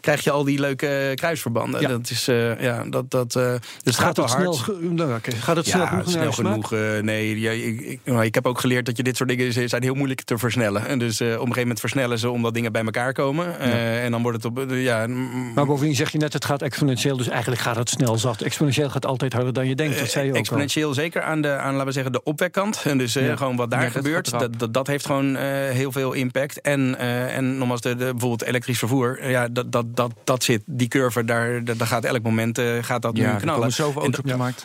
krijg 0.00 0.24
je 0.24 0.30
al 0.30 0.44
die 0.44 0.58
leuke 0.58 0.86
eh, 0.86 1.14
kruisverbanden. 1.14 1.80
Ja. 1.80 1.88
Dat 1.88 2.10
is, 2.10 2.28
uh, 2.28 2.60
ja, 2.60 2.84
dat, 2.84 3.10
dat, 3.10 3.34
uh, 3.34 3.42
dus 3.42 3.60
het 3.82 3.94
gaat, 3.94 4.04
gaat 4.04 4.16
het 4.16 4.30
Snel, 4.30 4.78
nou, 4.80 5.14
okay. 5.14 5.34
Gaat 5.34 5.56
het 5.56 5.66
snel 5.66 5.86
genoeg? 5.86 6.10
snel 6.10 6.32
genoeg 6.32 6.70
nee, 7.02 7.40
ja, 7.40 7.50
ik, 7.50 7.80
ik, 7.80 8.00
nou, 8.04 8.24
ik, 8.24 8.34
heb 8.34 8.46
ook 8.46 8.60
geleerd 8.60 8.86
dat 8.86 8.96
je 8.96 9.02
dit 9.02 9.16
soort 9.16 9.28
dingen 9.28 9.68
zijn 9.68 9.82
heel 9.82 9.94
moeilijk 9.94 10.22
te 10.22 10.38
versnellen. 10.38 10.86
En 10.86 10.98
dus 10.98 11.20
op 11.20 11.26
een 11.26 11.36
gegeven 11.36 11.60
moment 11.60 11.80
versnellen 11.80 12.18
ze 12.18 12.30
omdat 12.30 12.54
dingen 12.54 12.72
bij 12.72 12.84
elkaar 12.84 13.12
komen. 13.12 13.58
En 13.58 14.10
dan 14.10 14.22
wordt 14.22 14.42
het 14.42 14.56
op. 14.56 14.70
ja, 14.70 15.06
maar 15.54 15.66
bovendien 15.66 15.94
zeg 15.94 16.12
je 16.12 16.18
net, 16.18 16.32
het 16.32 16.44
gaat 16.44 16.62
exponentieel. 16.62 17.16
Dus 17.16 17.28
eigenlijk 17.28 17.60
gaat 17.60 17.76
het 17.76 17.88
snel 17.88 18.18
zacht. 18.18 18.42
Exponentieel 18.42 18.90
gaat 18.90 19.06
altijd 19.06 19.32
harder 19.32 19.52
dan 19.52 19.68
je 19.68 19.74
denkt. 19.74 19.98
Dat 19.98 20.10
zei 20.10 20.24
je 20.24 20.30
ook 20.30 20.36
Exponentieel 20.36 20.88
al. 20.88 20.94
zeker 20.94 21.22
aan 21.22 21.40
de, 21.40 21.56
aan, 21.56 21.72
laten 21.72 21.86
we 21.86 21.92
zeggen, 21.92 22.12
de 22.12 22.22
opwekkant. 22.22 22.82
En 22.84 22.98
dus 22.98 23.12
gewoon 23.34 23.56
wat 23.56 23.70
daar 23.70 23.90
gebeurt, 23.90 24.30
dat, 24.30 24.58
dat, 24.58 24.74
dat, 24.74 24.86
heeft 24.86 25.06
gewoon 25.06 25.36
heel 25.36 25.92
veel 25.92 26.12
impact. 26.12 26.60
En, 26.60 26.98
en 26.98 27.58
nogmaals, 27.58 27.80
de, 27.80 27.96
de, 27.96 28.04
bijvoorbeeld 28.04 28.42
elektrisch 28.42 28.78
vervoer, 28.78 29.30
ja, 29.30 29.48
dat, 29.48 29.72
dat, 29.72 29.89
dat, 29.94 30.12
dat 30.24 30.44
zit 30.44 30.62
die 30.66 30.88
curve, 30.88 31.24
daar, 31.24 31.64
daar 31.64 31.86
gaat 31.86 32.04
elk 32.04 32.22
moment 32.22 32.58
uh, 32.58 32.82
gaat 32.82 33.02
dat 33.02 33.16
ja, 33.16 33.32
nu 33.32 33.38
knallen. 33.38 33.72
Zoveel 33.72 34.08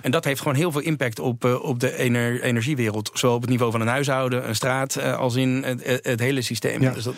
en, 0.02 0.12
dat 0.12 0.24
heeft 0.24 0.40
gewoon 0.40 0.56
heel 0.56 0.72
veel 0.72 0.82
impact 0.82 1.20
op, 1.20 1.46
uh, 1.46 1.64
op 1.64 1.80
de 1.80 1.98
ener, 1.98 2.42
energiewereld. 2.42 3.12
Zowel 3.14 3.36
op 3.36 3.42
het 3.42 3.50
niveau 3.50 3.72
van 3.72 3.82
een 3.82 3.88
huishouden, 3.88 4.48
een 4.48 4.56
straat, 4.56 4.98
uh, 4.98 5.18
als 5.18 5.36
in 5.36 5.64
het, 5.66 6.00
het, 6.04 6.20
hele 6.20 6.42
systeem. 6.42 6.82
Ja. 6.82 6.92
Dus 6.92 7.04
dat, 7.04 7.16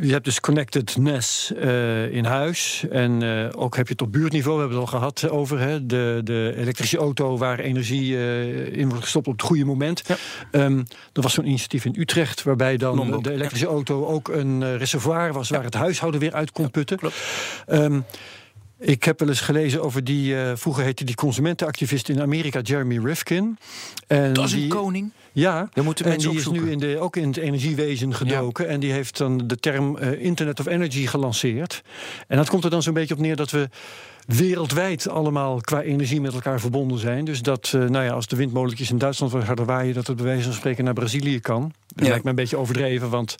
je 0.00 0.12
hebt 0.12 0.24
dus 0.24 0.40
connectedness 0.40 1.50
in 2.10 2.24
huis. 2.24 2.84
En 2.90 3.22
ook 3.54 3.76
heb 3.76 3.86
je 3.86 3.92
het 3.92 4.02
op 4.02 4.12
buurtniveau, 4.12 4.56
we 4.56 4.62
hebben 4.62 4.80
het 4.80 4.92
al 4.92 4.98
gehad 4.98 5.28
over 5.30 5.58
hè, 5.58 5.86
de, 5.86 6.20
de 6.24 6.54
elektrische 6.56 6.98
auto 6.98 7.38
waar 7.38 7.58
energie 7.58 8.16
in 8.72 8.88
wordt 8.88 9.02
gestopt 9.02 9.26
op 9.26 9.32
het 9.32 9.42
goede 9.42 9.64
moment. 9.64 10.02
Um, 10.52 10.84
er 11.12 11.22
was 11.22 11.34
zo'n 11.34 11.46
initiatief 11.46 11.84
in 11.84 11.94
Utrecht 11.98 12.42
waarbij 12.42 12.76
dan 12.76 12.96
Lombok, 12.96 13.24
de 13.24 13.32
elektrische 13.32 13.66
auto 13.66 14.06
ook 14.06 14.28
een 14.28 14.76
reservoir 14.76 15.32
was 15.32 15.50
waar 15.50 15.64
het 15.64 15.74
huishouden 15.74 16.20
weer 16.20 16.32
uit 16.32 16.52
kon 16.52 16.70
putten. 16.70 16.98
Um, 17.68 18.04
ik 18.78 19.04
heb 19.04 19.18
wel 19.18 19.28
eens 19.28 19.40
gelezen 19.40 19.82
over 19.82 20.04
die, 20.04 20.34
uh, 20.34 20.52
vroeger 20.54 20.84
heette 20.84 21.04
die 21.04 21.14
consumentenactivist 21.14 22.08
in 22.08 22.20
Amerika, 22.20 22.60
Jeremy 22.60 22.98
Rifkin. 22.98 23.58
En 24.06 24.32
dat 24.32 24.44
is 24.44 24.52
een 24.52 24.68
koning? 24.68 25.10
Ja, 25.32 25.68
en 26.04 26.18
die 26.18 26.34
is 26.34 26.46
nu 26.46 26.70
in 26.70 26.78
de, 26.78 26.98
ook 26.98 27.16
in 27.16 27.28
het 27.28 27.36
energiewezen 27.36 28.14
gedoken. 28.14 28.68
En 28.68 28.80
die 28.80 28.92
heeft 28.92 29.16
dan 29.16 29.46
de 29.46 29.56
term 29.56 29.96
uh, 29.96 30.24
Internet 30.24 30.60
of 30.60 30.66
Energy 30.66 31.06
gelanceerd. 31.06 31.82
En 32.26 32.36
dat 32.36 32.48
komt 32.48 32.64
er 32.64 32.70
dan 32.70 32.82
zo'n 32.82 32.94
beetje 32.94 33.14
op 33.14 33.20
neer 33.20 33.36
dat 33.36 33.50
we 33.50 33.68
wereldwijd 34.26 35.08
allemaal 35.08 35.60
qua 35.60 35.82
energie 35.82 36.20
met 36.20 36.34
elkaar 36.34 36.60
verbonden 36.60 36.98
zijn. 36.98 37.24
Dus 37.24 37.42
dat, 37.42 37.72
uh, 37.74 37.88
nou 37.88 38.04
ja, 38.04 38.12
als 38.12 38.26
de 38.26 38.36
windmolentjes 38.36 38.90
in 38.90 38.98
Duitsland 38.98 39.32
wat 39.32 39.44
harder 39.44 39.64
waaien, 39.64 39.94
dat 39.94 40.06
het 40.06 40.16
bij 40.16 40.24
wijze 40.24 40.42
van 40.42 40.52
spreken 40.52 40.84
naar 40.84 40.94
Brazilië 40.94 41.40
kan. 41.40 41.72
Dat 41.94 42.08
lijkt 42.08 42.24
me 42.24 42.30
een 42.30 42.36
beetje 42.36 42.56
overdreven, 42.56 43.10
want 43.10 43.36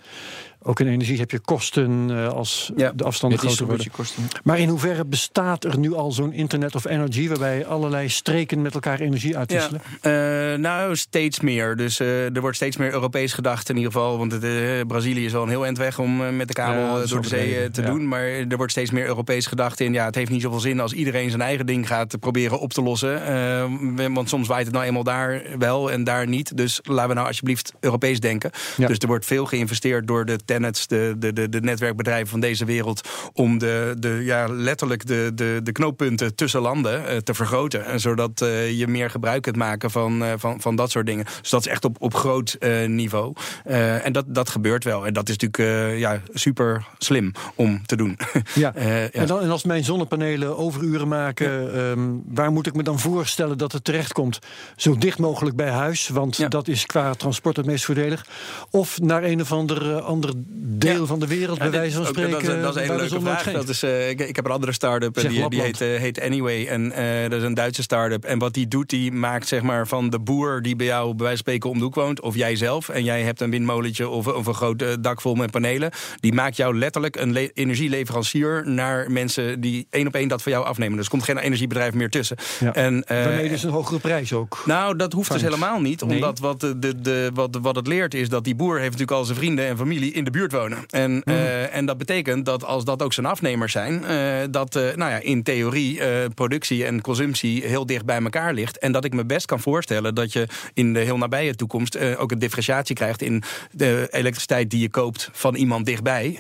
ook 0.62 0.80
in 0.80 0.86
energie 0.86 1.18
heb 1.18 1.30
je 1.30 1.38
kosten 1.38 2.08
uh, 2.10 2.28
als 2.28 2.70
ja, 2.76 2.92
de 2.94 3.04
afstanden 3.04 3.38
groter 3.38 3.66
worden. 3.66 3.90
Kosten. 3.90 4.28
Maar 4.44 4.58
in 4.58 4.68
hoeverre 4.68 5.04
bestaat 5.04 5.64
er 5.64 5.78
nu 5.78 5.94
al 5.94 6.12
zo'n 6.12 6.32
internet 6.32 6.74
of 6.74 6.84
energy... 6.84 7.28
waarbij 7.28 7.66
allerlei 7.66 8.08
streken 8.08 8.62
met 8.62 8.74
elkaar 8.74 9.00
energie 9.00 9.36
uitwisselen? 9.36 9.80
Ja, 10.02 10.52
uh, 10.52 10.58
nou, 10.58 10.96
steeds 10.96 11.40
meer. 11.40 11.76
Dus 11.76 12.00
uh, 12.00 12.34
er 12.34 12.40
wordt 12.40 12.56
steeds 12.56 12.76
meer 12.76 12.92
Europees 12.92 13.32
gedacht 13.32 13.68
in 13.68 13.76
ieder 13.76 13.92
geval. 13.92 14.18
Want 14.18 14.32
het, 14.32 14.86
Brazilië 14.86 15.24
is 15.24 15.32
wel 15.32 15.42
een 15.42 15.48
heel 15.48 15.64
eind 15.64 15.78
weg 15.78 15.98
om 15.98 16.36
met 16.36 16.48
de 16.48 16.54
kabel 16.54 17.00
ja, 17.00 17.06
door 17.06 17.22
de 17.22 17.28
zee 17.28 17.70
te 17.70 17.82
doen. 17.82 18.08
Maar 18.08 18.24
er 18.24 18.56
wordt 18.56 18.72
steeds 18.72 18.90
meer 18.90 19.06
Europees 19.06 19.46
gedacht 19.46 19.80
in... 19.80 19.92
ja, 19.92 20.04
het 20.04 20.14
heeft 20.14 20.30
niet 20.30 20.42
zoveel 20.42 20.60
zin 20.60 20.80
als 20.80 20.92
iedereen 20.92 21.30
zijn 21.30 21.42
eigen 21.42 21.66
ding 21.66 21.86
gaat 21.86 22.20
proberen 22.20 22.60
op 22.60 22.72
te 22.72 22.82
lossen. 22.82 24.14
want 24.14 24.28
soms 24.28 24.48
waait 24.48 24.64
het 24.64 24.74
nou 24.74 24.86
eenmaal 24.86 25.04
daar 25.04 25.42
wel 25.58 25.90
en 25.90 26.04
daar 26.04 26.26
niet. 26.26 26.56
Dus 26.56 26.80
laten 26.82 27.08
we 27.08 27.14
nou 27.14 27.26
alsjeblieft 27.26 27.72
Europees 27.80 28.20
denken. 28.20 28.50
Dus 28.76 28.98
er 28.98 29.06
wordt 29.06 29.26
veel 29.26 29.46
geïnvesteerd 29.46 30.06
door 30.06 30.24
de 30.24 30.38
Tenets, 30.50 30.86
de, 30.86 31.14
de, 31.18 31.32
de, 31.32 31.48
de 31.48 31.60
netwerkbedrijven 31.60 32.28
van 32.28 32.40
deze 32.40 32.64
wereld, 32.64 33.08
om 33.32 33.58
de, 33.58 33.94
de, 33.98 34.08
ja, 34.08 34.48
letterlijk 34.48 35.06
de, 35.06 35.30
de, 35.34 35.60
de 35.62 35.72
knooppunten 35.72 36.34
tussen 36.34 36.60
landen 36.60 37.02
uh, 37.02 37.16
te 37.16 37.34
vergroten. 37.34 37.84
En 37.84 38.00
zodat 38.00 38.40
uh, 38.42 38.78
je 38.78 38.86
meer 38.86 39.10
gebruik 39.10 39.42
kunt 39.42 39.56
maken 39.56 39.90
van, 39.90 40.22
uh, 40.22 40.32
van, 40.36 40.60
van 40.60 40.76
dat 40.76 40.90
soort 40.90 41.06
dingen. 41.06 41.24
Dus 41.40 41.50
dat 41.50 41.60
is 41.60 41.66
echt 41.66 41.84
op, 41.84 41.96
op 42.00 42.14
groot 42.14 42.56
niveau. 42.86 43.34
en 43.64 44.12
dat, 44.12 44.24
dat 44.28 44.48
gebeurt 44.48 44.84
wel. 44.84 45.06
En 45.06 45.12
dat 45.12 45.28
is 45.28 45.36
natuurlijk 45.36 45.98
ja, 45.98 46.20
super 46.32 46.86
slim 46.98 47.32
om 47.54 47.86
te 47.86 47.96
doen. 47.96 48.18
Ja. 48.54 48.72
ja. 48.76 49.10
En, 49.10 49.26
dan, 49.26 49.40
en 49.40 49.50
als 49.50 49.64
mijn 49.64 49.84
zonnepanelen 49.84 50.58
overuren 50.58 51.08
maken, 51.08 51.62
ja. 51.62 51.90
um, 51.90 52.22
waar 52.26 52.52
moet 52.52 52.66
ik 52.66 52.74
me 52.74 52.82
dan 52.82 52.98
voorstellen 52.98 53.58
dat 53.58 53.72
het 53.72 53.84
terechtkomt? 53.84 54.38
Zo 54.76 54.98
dicht 54.98 55.18
mogelijk 55.18 55.56
bij 55.56 55.70
huis, 55.70 56.08
want 56.08 56.36
ja. 56.36 56.48
dat 56.48 56.68
is 56.68 56.86
qua 56.86 57.14
transport 57.14 57.56
het 57.56 57.66
meest 57.66 57.84
voordelig. 57.84 58.26
Of 58.70 59.00
naar 59.00 59.22
een 59.22 59.40
of 59.40 59.52
ander, 59.52 60.00
ander 60.00 60.30
deel 60.48 61.06
van 61.06 61.20
de 61.20 61.26
wereld, 61.26 61.58
bij 61.58 61.70
wijze 61.70 61.96
van 61.96 62.06
spreken. 62.06 62.30
Dat, 62.30 62.42
is, 62.42 62.62
dat 62.62 62.76
is 62.76 62.88
een 62.88 62.96
leuke 62.96 63.20
vraag. 63.20 63.52
Dat 63.52 63.68
is, 63.68 63.82
uh, 63.82 64.08
ik, 64.08 64.20
ik, 64.20 64.36
heb 64.36 64.44
een 64.44 64.50
andere 64.50 64.72
start-up, 64.72 65.14
die, 65.14 65.48
die 65.48 65.60
heet, 65.60 65.80
uh, 65.80 65.98
heet, 65.98 66.20
Anyway. 66.20 66.66
En 66.66 66.84
uh, 66.84 67.22
dat 67.22 67.32
is 67.32 67.42
een 67.42 67.54
Duitse 67.54 67.82
start-up. 67.82 68.24
En 68.24 68.38
wat 68.38 68.54
die 68.54 68.68
doet, 68.68 68.90
die 68.90 69.12
maakt 69.12 69.48
zeg 69.48 69.62
maar 69.62 69.86
van 69.86 70.10
de 70.10 70.18
boer 70.18 70.62
die 70.62 70.76
bij 70.76 70.86
jou 70.86 71.06
bij 71.06 71.26
wijze 71.26 71.28
van 71.28 71.36
spreken 71.36 71.70
om 71.70 71.78
de 71.78 71.84
hoek 71.84 71.94
woont, 71.94 72.20
of 72.20 72.34
jij 72.34 72.56
zelf, 72.56 72.88
en 72.88 73.04
jij 73.04 73.22
hebt 73.22 73.40
een 73.40 73.50
windmolentje 73.50 74.08
of, 74.08 74.26
of 74.26 74.46
een 74.46 74.54
groot 74.54 74.84
dak 75.00 75.20
vol 75.20 75.34
met 75.34 75.50
panelen, 75.50 75.90
die 76.20 76.32
maakt 76.32 76.56
jou 76.56 76.78
letterlijk 76.78 77.16
een 77.16 77.36
energieleverancier 77.36 78.62
naar 78.68 79.10
mensen 79.10 79.60
die 79.60 79.86
één 79.90 80.06
op 80.06 80.14
één 80.14 80.28
dat 80.28 80.42
voor 80.42 80.52
jou 80.52 80.64
afnemen. 80.64 80.96
Dus 80.96 81.04
er 81.04 81.10
komt 81.10 81.24
geen 81.24 81.38
energiebedrijf 81.38 81.94
meer 81.94 82.10
tussen. 82.10 82.36
Ja. 82.60 82.74
En, 82.74 83.04
Waarmee 83.06 83.48
dus 83.48 83.62
een 83.62 83.70
hogere 83.70 83.98
prijs 83.98 84.32
ook. 84.32 84.62
Nou, 84.66 84.96
dat 84.96 85.12
hoeft 85.12 85.32
dus 85.32 85.42
helemaal 85.42 85.80
niet. 85.80 86.02
Omdat 86.02 86.38
wat, 86.38 86.60
de, 86.60 87.00
de, 87.00 87.30
wat, 87.34 87.58
wat 87.62 87.76
het 87.76 87.86
leert 87.86 88.14
is 88.14 88.28
dat 88.28 88.44
die 88.44 88.54
boer 88.54 88.74
heeft 88.74 88.90
natuurlijk 88.90 89.18
al 89.18 89.24
zijn 89.24 89.38
vrienden 89.38 89.66
en 89.66 89.76
familie 89.76 90.12
in 90.12 90.24
de 90.24 90.29
buurt 90.30 90.52
wonen. 90.52 90.78
En, 90.90 91.10
Mhm. 91.12 91.22
eh, 91.36 91.76
en 91.76 91.86
dat 91.86 91.98
betekent 91.98 92.44
dat 92.44 92.64
als 92.64 92.84
dat 92.84 93.02
ook 93.02 93.12
zijn 93.12 93.26
afnemers 93.26 93.72
zijn, 93.72 94.04
eh, 94.04 94.16
dat 94.50 94.76
eh, 94.76 94.82
nou 94.82 95.10
ja, 95.10 95.16
in 95.20 95.42
theorie 95.42 96.00
productie 96.34 96.84
en 96.84 97.00
consumptie 97.00 97.64
heel 97.64 97.86
dicht 97.86 98.04
bij 98.04 98.22
elkaar 98.22 98.54
ligt. 98.54 98.78
En 98.78 98.92
dat 98.92 99.04
ik 99.04 99.14
me 99.14 99.24
best 99.24 99.46
kan 99.46 99.60
voorstellen 99.60 100.14
dat 100.14 100.32
je 100.32 100.46
in 100.74 100.92
de 100.92 100.98
heel 101.00 101.16
nabije 101.18 101.54
toekomst 101.54 102.16
ook 102.16 102.30
een 102.30 102.38
differentiatie 102.38 102.94
krijgt 102.94 103.22
in 103.22 103.42
de 103.70 104.06
elektriciteit 104.10 104.70
die 104.70 104.80
je 104.80 104.90
koopt 104.90 105.28
van 105.32 105.54
iemand 105.54 105.86
dichtbij. 105.86 106.38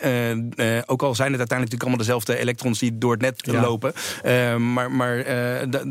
Ook 0.86 1.02
al 1.02 1.14
zijn 1.14 1.32
het 1.32 1.38
uiteindelijk 1.38 1.50
natuurlijk 1.50 1.82
allemaal 1.82 1.98
dezelfde 1.98 2.38
elektrons 2.38 2.78
die 2.78 2.98
door 2.98 3.12
het 3.12 3.20
net 3.20 3.40
Ja. 3.44 3.60
lopen. 3.60 3.92
Maar 4.72 4.90
maar 4.90 5.16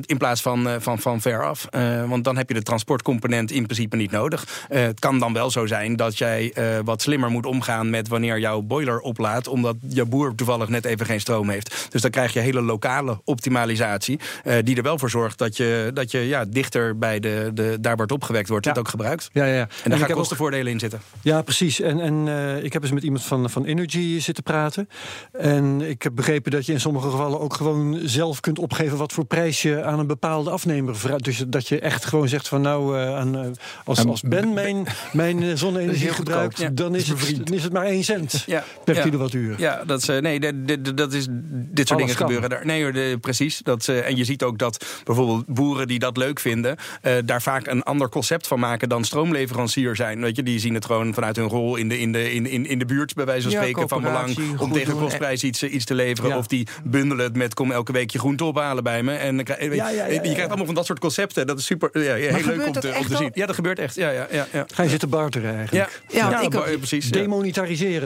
in 0.05 0.17
plaats 0.17 0.41
van, 0.41 0.67
van, 0.79 0.99
van 0.99 1.21
ver 1.21 1.45
af. 1.45 1.67
Want 2.07 2.23
dan 2.23 2.37
heb 2.37 2.47
je 2.47 2.53
de 2.55 2.63
transportcomponent 2.63 3.51
in 3.51 3.63
principe 3.63 3.95
niet 3.95 4.11
nodig. 4.11 4.65
Het 4.67 4.99
kan 4.99 5.19
dan 5.19 5.33
wel 5.33 5.51
zo 5.51 5.65
zijn 5.65 5.95
dat 5.95 6.17
jij 6.17 6.53
wat 6.83 7.01
slimmer 7.01 7.29
moet 7.29 7.45
omgaan 7.45 7.88
met 7.89 8.07
wanneer 8.07 8.39
jouw 8.39 8.61
boiler 8.61 8.99
oplaadt. 8.99 9.47
Omdat 9.47 9.75
jouw 9.87 10.05
boer 10.05 10.35
toevallig 10.35 10.67
net 10.69 10.85
even 10.85 11.05
geen 11.05 11.19
stroom 11.19 11.49
heeft. 11.49 11.87
Dus 11.89 12.01
dan 12.01 12.11
krijg 12.11 12.33
je 12.33 12.39
hele 12.39 12.61
lokale 12.61 13.21
optimalisatie. 13.23 14.19
eh, 14.43 14.55
die 14.63 14.75
er 14.75 14.83
wel 14.83 14.99
voor 14.99 15.09
zorgt 15.09 15.37
dat 15.37 15.57
je, 15.57 15.91
dat 15.93 16.11
je 16.11 16.19
ja, 16.19 16.45
dichter 16.45 16.97
bij 16.97 17.19
de, 17.19 17.51
de, 17.53 17.77
daar 17.81 17.93
waar 17.95 18.05
het 18.05 18.11
opgewekt 18.15 18.49
wordt, 18.49 18.65
Ja. 18.65 18.71
het 18.71 18.79
ook 18.79 18.87
gebruikt. 18.87 19.29
Ja, 19.33 19.45
ja, 19.45 19.53
ja. 19.53 19.67
En 19.83 19.89
daar 19.89 19.99
gaan 19.99 20.09
ook- 20.09 20.15
kostenvoordelen 20.15 20.71
in 20.71 20.79
zitten. 20.79 21.01
Ja, 21.21 21.41
precies. 21.41 21.81
En, 21.81 21.99
en 21.99 22.27
eh, 22.27 22.63
ik 22.63 22.73
heb 22.73 22.81
eens 22.83 22.91
met 22.91 23.03
iemand 23.03 23.23
van, 23.23 23.49
van 23.49 23.65
Energy 23.65 24.19
zitten 24.19 24.43
praten. 24.43 24.89
En 25.31 25.81
ik 25.81 26.03
heb 26.03 26.15
begrepen 26.15 26.51
dat 26.51 26.65
je 26.65 26.71
in 26.73 26.79
sommige 26.79 27.09
gevallen 27.09 27.39
ook 27.39 27.53
gewoon 27.53 27.99
zelf 28.03 28.39
kunt 28.39 28.59
opgeven 28.59 28.97
wat 28.97 29.13
voor 29.13 29.25
prijs 29.25 29.61
je 29.61 29.83
aan 29.83 29.99
een 29.99 30.07
bepaalde 30.07 30.49
afnemer 30.49 30.95
vraagt. 30.97 31.23
Dus 31.23 31.43
dat 31.47 31.67
je 31.67 31.79
echt 31.79 32.05
gewoon 32.05 32.27
zegt 32.27 32.47
van 32.47 32.61
nou, 32.61 32.99
eh, 32.99 33.15
aan, 33.17 33.37
eh, 33.37 33.47
als, 33.85 34.05
als 34.05 34.21
Ben 34.21 34.53
mijn, 34.53 34.85
mijn 35.13 35.57
zonne-energie 35.57 36.09
gebruikt, 36.09 36.57
Ja, 36.59 36.69
dan 36.69 36.95
is, 36.95 37.09
is 37.11 37.27
het, 37.27 37.45
dan 37.47 37.55
is 37.55 37.63
het 37.63 37.73
maar 37.79 37.87
één 37.91 38.03
cent 38.03 38.43
Ja, 38.45 38.63
per 38.83 38.95
ja. 38.95 39.01
kilowattuur. 39.01 39.55
Ja, 39.57 39.83
dat 39.85 40.01
is, 40.01 40.07
eh, 40.07 40.17
nee, 40.17 40.39
dat 40.95 41.13
is, 41.13 41.27
dit 41.29 41.87
soort 41.87 41.89
Alles 41.89 41.89
dingen 41.89 42.15
kan. 42.15 42.15
gebeuren 42.15 42.49
daar. 42.49 42.65
Nee, 42.65 42.83
hoor, 42.83 42.93
de- 42.93 43.17
precies. 43.21 43.57
Dat, 43.63 43.87
eh, 43.87 44.07
en 44.07 44.15
je 44.15 44.23
ziet 44.23 44.43
ook 44.43 44.57
dat 44.57 44.85
bijvoorbeeld 45.03 45.45
boeren 45.45 45.87
die 45.87 45.99
dat 45.99 46.17
leuk 46.17 46.39
vinden, 46.39 46.75
eh, 47.01 47.13
daar 47.25 47.41
vaak 47.41 47.67
een 47.67 47.83
ander 47.83 48.09
concept 48.09 48.47
van 48.47 48.59
maken 48.59 48.89
dan 48.89 49.03
stroomleverancier 49.05 49.95
zijn. 49.95 50.21
Weet 50.21 50.35
je, 50.35 50.43
die 50.43 50.59
zien 50.59 50.73
het 50.73 50.85
gewoon 50.85 51.13
vanuit 51.13 51.35
hun 51.35 51.47
rol 51.47 51.75
in 51.75 51.89
de, 51.89 51.99
in 51.99 52.11
de, 52.11 52.33
in, 52.33 52.45
in, 52.47 52.65
in 52.65 52.79
de 52.79 52.85
buurt, 52.85 53.13
bij 53.13 53.25
wijze 53.25 53.41
van 53.41 53.51
Ja, 53.51 53.57
spreken, 53.57 53.89
van 53.89 54.01
belang 54.01 54.37
om 54.59 54.71
tegen 54.71 54.97
kostprijs 54.97 55.43
iets, 55.43 55.63
iets 55.63 55.85
te 55.85 55.95
leveren. 55.95 56.29
Ja. 56.29 56.37
Of 56.37 56.47
die 56.47 56.67
bundelen 56.83 57.25
het 57.25 57.35
met 57.35 57.53
kom 57.53 57.71
elke 57.71 57.91
week 57.91 58.09
je 58.11 58.19
groente 58.19 58.43
ophalen 58.43 58.83
bij 58.83 59.03
me. 59.03 59.13
En 59.13 59.35
dan 59.35 59.45
krijg- 59.45 59.59
weet 59.59 59.69
je, 59.69 59.75
Ja, 59.75 59.89
ja, 59.89 60.05
ja, 60.05 60.13
je 60.13 60.19
krijgt 60.21 60.47
allemaal 60.47 60.65
van 60.65 60.75
dat 60.75 60.85
soort 60.85 60.99
concepten. 60.99 61.47
Dat 61.47 61.59
is 61.59 61.65
super 61.65 61.89
ja, 62.03 62.15
ja, 62.15 62.35
heel 62.35 62.45
leuk 62.45 62.65
om 62.67 62.73
te, 62.73 62.87
om 62.87 62.93
echt 62.93 63.09
te 63.09 63.15
zien. 63.15 63.31
Ja, 63.33 63.45
dat 63.45 63.55
gebeurt 63.55 63.79
echt. 63.79 63.95
Ja, 63.95 64.09
ja, 64.09 64.27
ja, 64.31 64.47
ja. 64.53 64.65
Ga 64.73 64.83
je 64.83 64.89
zitten 64.89 65.09
barteren 65.09 65.55
eigenlijk. 65.55 65.89
Ja, 66.07 66.19
Ja, 66.19 66.29
ja, 66.29 66.41
ik 66.41 66.49
ba- 66.49 66.57
ook. 66.59 66.77
precies. 66.77 67.05
ja. 67.09 67.11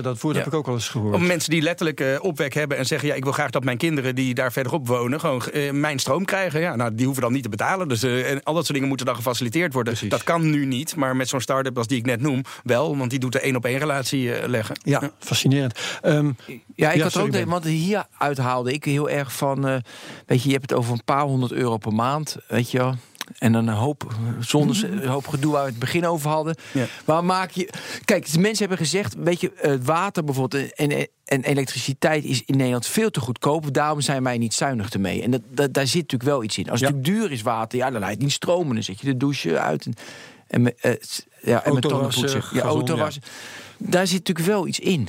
Dat 0.01 0.20
woord 0.22 0.36
Ja. 0.36 0.41
heb 0.43 0.51
ik 0.51 0.57
ook 0.59 0.68
al 0.68 0.74
eens 0.74 0.89
gehoord. 0.89 1.16
Of 1.16 1.22
mensen 1.22 1.49
die 1.49 1.61
letterlijk 1.61 1.99
eh, 1.99 2.18
opwek 2.22 2.53
hebben 2.53 2.78
en 2.78 2.86
zeggen: 2.86 3.07
ja, 3.07 3.14
ik 3.14 3.24
wil 3.24 3.32
graag 3.34 3.49
dat 3.49 3.64
mijn 3.64 3.78
kinderen 3.78 4.16
die 4.16 4.34
daar 4.34 4.51
verderop 4.51 4.88
wonen, 4.88 5.20
gewoon 5.20 5.41
eh, 5.45 5.72
mijn 5.72 5.99
stroom 5.99 6.26
krijgen. 6.26 6.59
Ja, 6.59 6.76
nou, 6.76 6.95
die 6.95 7.05
hoeven 7.05 7.24
dan 7.24 7.34
niet 7.34 7.43
te 7.43 7.49
betalen. 7.49 7.88
Dus 7.88 8.03
eh, 8.03 8.32
en 8.32 8.43
al 8.43 8.53
dat 8.53 8.61
soort 8.64 8.74
dingen 8.74 8.88
moeten 8.88 9.05
dan 9.05 9.16
gefaciliteerd 9.16 9.74
worden. 9.74 9.93
Precies. 9.93 10.11
Dat 10.11 10.24
kan 10.24 10.49
nu 10.49 10.66
niet, 10.66 10.95
maar 10.95 11.16
met 11.16 11.30
zo'n 11.30 11.41
start-up 11.41 11.78
als 11.78 11.88
die 11.88 11.97
ik 11.97 12.05
net 12.05 12.22
noem, 12.22 12.41
wel, 12.64 12.97
want 12.97 13.09
die 13.09 13.20
doet 13.20 13.32
de 13.32 13.39
één 13.39 13.55
op 13.55 13.66
één 13.66 13.78
relatie 13.78 14.34
eh, 14.34 14.47
leggen. 14.47 14.76
Ja, 14.84 15.11
fascinerend. 15.20 15.80
Ehm, 16.01 16.32
Ja, 16.76 16.91
ik 16.91 16.97
Ja, 16.97 17.03
had 17.03 17.18
ook, 17.18 17.32
de- 17.32 17.45
want 17.45 17.64
hier 17.64 18.05
uithaalde 18.18 18.74
ik 18.74 18.84
heel 18.86 19.09
erg 19.09 19.34
van, 19.34 19.68
eh, 19.68 19.76
weet 20.26 20.41
je, 20.41 20.47
je 20.47 20.55
hebt 20.55 20.70
het 20.70 20.80
over 20.80 20.93
een 20.93 21.03
paar 21.03 21.22
honderd 21.24 21.51
euro 21.51 21.78
per 21.78 21.93
maand, 21.93 22.38
weet 22.47 22.72
je 22.72 22.78
wel. 22.78 22.95
En 23.38 23.51
dan 23.51 23.67
een 23.67 23.74
hoop 23.76 24.13
zondes, 24.39 24.82
een 24.82 25.07
hoop 25.07 25.28
gedoe 25.28 25.51
waar 25.51 25.63
we 25.63 25.69
het 25.69 25.80
begin 25.80 26.05
over 26.05 26.30
hadden. 26.30 26.55
Ja. 26.71 26.86
Maar 27.05 27.26
maak 27.26 27.51
je. 27.51 27.69
Kijk, 28.05 28.32
de 28.32 28.39
mensen 28.39 28.59
hebben 28.67 28.86
gezegd: 28.86 29.15
weet 29.17 29.41
je, 29.41 29.51
eh, 29.53 29.74
water 29.84 30.24
bijvoorbeeld 30.24 30.74
en, 30.74 31.07
en 31.26 31.43
elektriciteit 31.43 32.24
is 32.24 32.41
in 32.45 32.55
Nederland 32.57 32.86
veel 32.88 33.09
te 33.09 33.19
goedkoop. 33.19 33.74
Daarom 33.74 34.01
zijn 34.01 34.24
wij 34.24 34.38
niet 34.38 34.53
zuinig 34.53 34.89
ermee. 34.89 35.21
En 35.24 35.32
dat, 35.32 35.41
dat, 35.49 35.74
daar 35.74 35.88
zit 35.88 36.01
natuurlijk 36.01 36.30
wel 36.30 36.43
iets 36.43 36.57
in. 36.57 36.69
Als 36.69 36.80
het 36.80 36.89
Ja. 36.89 36.95
natuurlijk 36.95 37.21
duur 37.21 37.32
is 37.32 37.41
water, 37.41 37.78
ja, 37.78 37.89
dan 37.91 37.99
laat 37.99 38.09
je 38.09 38.15
het 38.15 38.24
niet 38.24 38.32
stromen. 38.32 38.74
Dan 38.74 38.84
zet 38.84 38.99
je 38.99 39.05
de 39.05 39.17
douche 39.17 39.59
uit. 39.59 39.86
En, 39.86 39.93
en, 40.47 40.61
met, 40.61 40.76
eh, 40.82 40.91
ja, 41.41 41.63
en 41.63 41.74
met 41.74 41.84
Auto 41.84 41.89
tandenpoetsen. 41.89 42.39
wassen, 42.39 42.57
Ja, 42.57 42.63
auto 42.63 42.97
wassen. 42.97 43.21
Daar 43.78 44.07
zit 44.07 44.17
natuurlijk 44.17 44.47
wel 44.47 44.67
iets 44.67 44.80
in. 44.80 45.07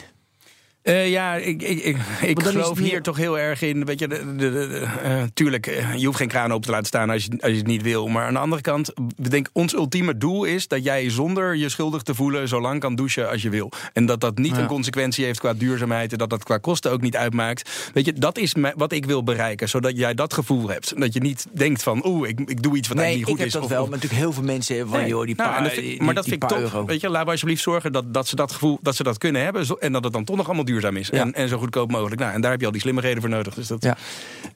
Eh, 0.84 1.10
ja, 1.10 1.34
ik, 1.34 1.62
ik, 1.62 1.78
ik, 1.82 1.96
ik 2.22 2.42
geloof 2.42 2.78
meer- 2.80 2.88
hier 2.88 3.02
toch 3.02 3.16
heel 3.16 3.38
erg 3.38 3.62
in. 3.62 3.84
Weet 3.84 3.98
je, 3.98 4.08
de, 4.08 4.34
de, 4.36 4.50
de- 4.52 4.68
de- 4.68 4.86
eh, 5.02 5.22
tuurlijk, 5.34 5.66
eh, 5.66 5.94
je 5.94 6.06
hoeft 6.06 6.18
geen 6.18 6.28
kraan 6.28 6.50
open 6.52 6.64
te 6.64 6.70
laten 6.70 6.86
staan 6.86 7.10
als 7.10 7.24
je, 7.24 7.30
als 7.40 7.50
je 7.50 7.56
het 7.56 7.66
niet 7.66 7.82
wil. 7.82 8.08
Maar 8.08 8.26
aan 8.26 8.32
de 8.32 8.38
andere 8.38 8.62
kant, 8.62 8.88
ik 9.16 9.30
denk, 9.30 9.48
ons 9.52 9.74
ultieme 9.74 10.16
doel 10.16 10.44
is 10.44 10.68
dat 10.68 10.84
jij 10.84 11.10
zonder 11.10 11.56
je 11.56 11.68
schuldig 11.68 12.02
te 12.02 12.14
voelen 12.14 12.48
zo 12.48 12.60
lang 12.60 12.80
kan 12.80 12.94
douchen 12.94 13.30
als 13.30 13.42
je 13.42 13.48
wil. 13.48 13.72
En 13.92 14.06
dat 14.06 14.20
dat 14.20 14.38
niet 14.38 14.54
Ja. 14.56 14.60
een 14.62 14.66
consequentie 14.66 15.24
heeft 15.24 15.38
qua 15.40 15.52
duurzaamheid 15.54 16.12
en 16.12 16.18
dat 16.18 16.30
dat 16.30 16.44
qua 16.44 16.58
kosten 16.58 16.90
ook 16.92 17.00
niet 17.00 17.16
uitmaakt. 17.16 17.90
Weet 17.94 18.04
je, 18.04 18.12
dat 18.12 18.38
is 18.38 18.54
wat 18.76 18.92
ik 18.92 19.06
wil 19.06 19.22
bereiken, 19.22 19.68
zodat 19.68 19.96
jij 19.96 20.14
dat 20.14 20.32
gevoel 20.34 20.68
hebt. 20.68 21.00
Dat 21.00 21.12
je 21.14 21.20
niet 21.20 21.46
denkt 21.52 21.82
van, 21.82 22.06
oeh, 22.06 22.28
ik, 22.28 22.40
ik 22.46 22.62
doe 22.62 22.76
iets 22.76 22.88
wat 22.88 22.96
Nee, 22.96 23.06
eigenlijk 23.06 23.38
ik 23.38 23.44
niet 23.44 23.52
heb 23.52 23.62
goed 23.62 23.70
dat 23.70 23.70
is. 23.70 23.76
wel. 23.76 23.82
Maar 23.82 23.94
natuurlijk 23.94 24.22
heel 24.22 24.32
veel 24.32 24.42
mensen 24.42 24.88
van, 24.88 24.98
Nee. 24.98 25.08
joh, 25.08 25.24
die 25.26 25.34
Nou, 25.36 25.48
paar, 25.48 25.58
en 25.58 25.64
dat 25.64 25.72
vind- 25.72 25.86
die- 25.86 26.02
maar 26.02 26.14
dat 26.14 26.24
die 26.24 26.32
vind 26.32 26.42
ik 26.44 26.48
top. 26.48 26.58
euro. 26.58 26.84
Weet 26.84 27.00
je, 27.00 27.08
laten 27.08 27.24
we 27.24 27.30
alsjeblieft 27.32 27.62
zorgen 27.62 27.92
dat, 27.92 28.14
dat 28.14 28.28
ze 28.28 28.36
dat 28.36 28.52
gevoel 28.52 28.78
dat 28.82 28.96
ze 28.96 29.02
dat 29.02 29.18
kunnen 29.18 29.42
hebben. 29.42 29.66
En 29.78 29.92
dat 29.92 30.04
het 30.04 30.12
dan 30.12 30.24
toch 30.24 30.36
nog 30.36 30.46
allemaal 30.46 30.64
duurzaam 30.74 30.96
is. 30.96 31.08
Ja. 31.08 31.20
En, 31.20 31.32
en 31.32 31.48
zo 31.48 31.58
goedkoop 31.58 31.90
mogelijk. 31.90 32.20
Nou, 32.20 32.32
en 32.34 32.40
daar 32.40 32.50
heb 32.50 32.60
je 32.60 32.66
al 32.66 32.72
die 32.72 32.80
slimmerheden 32.80 33.20
voor 33.20 33.30
nodig. 33.30 33.54
Dus 33.54 33.66
dat, 33.66 33.82
Ja. 33.82 33.96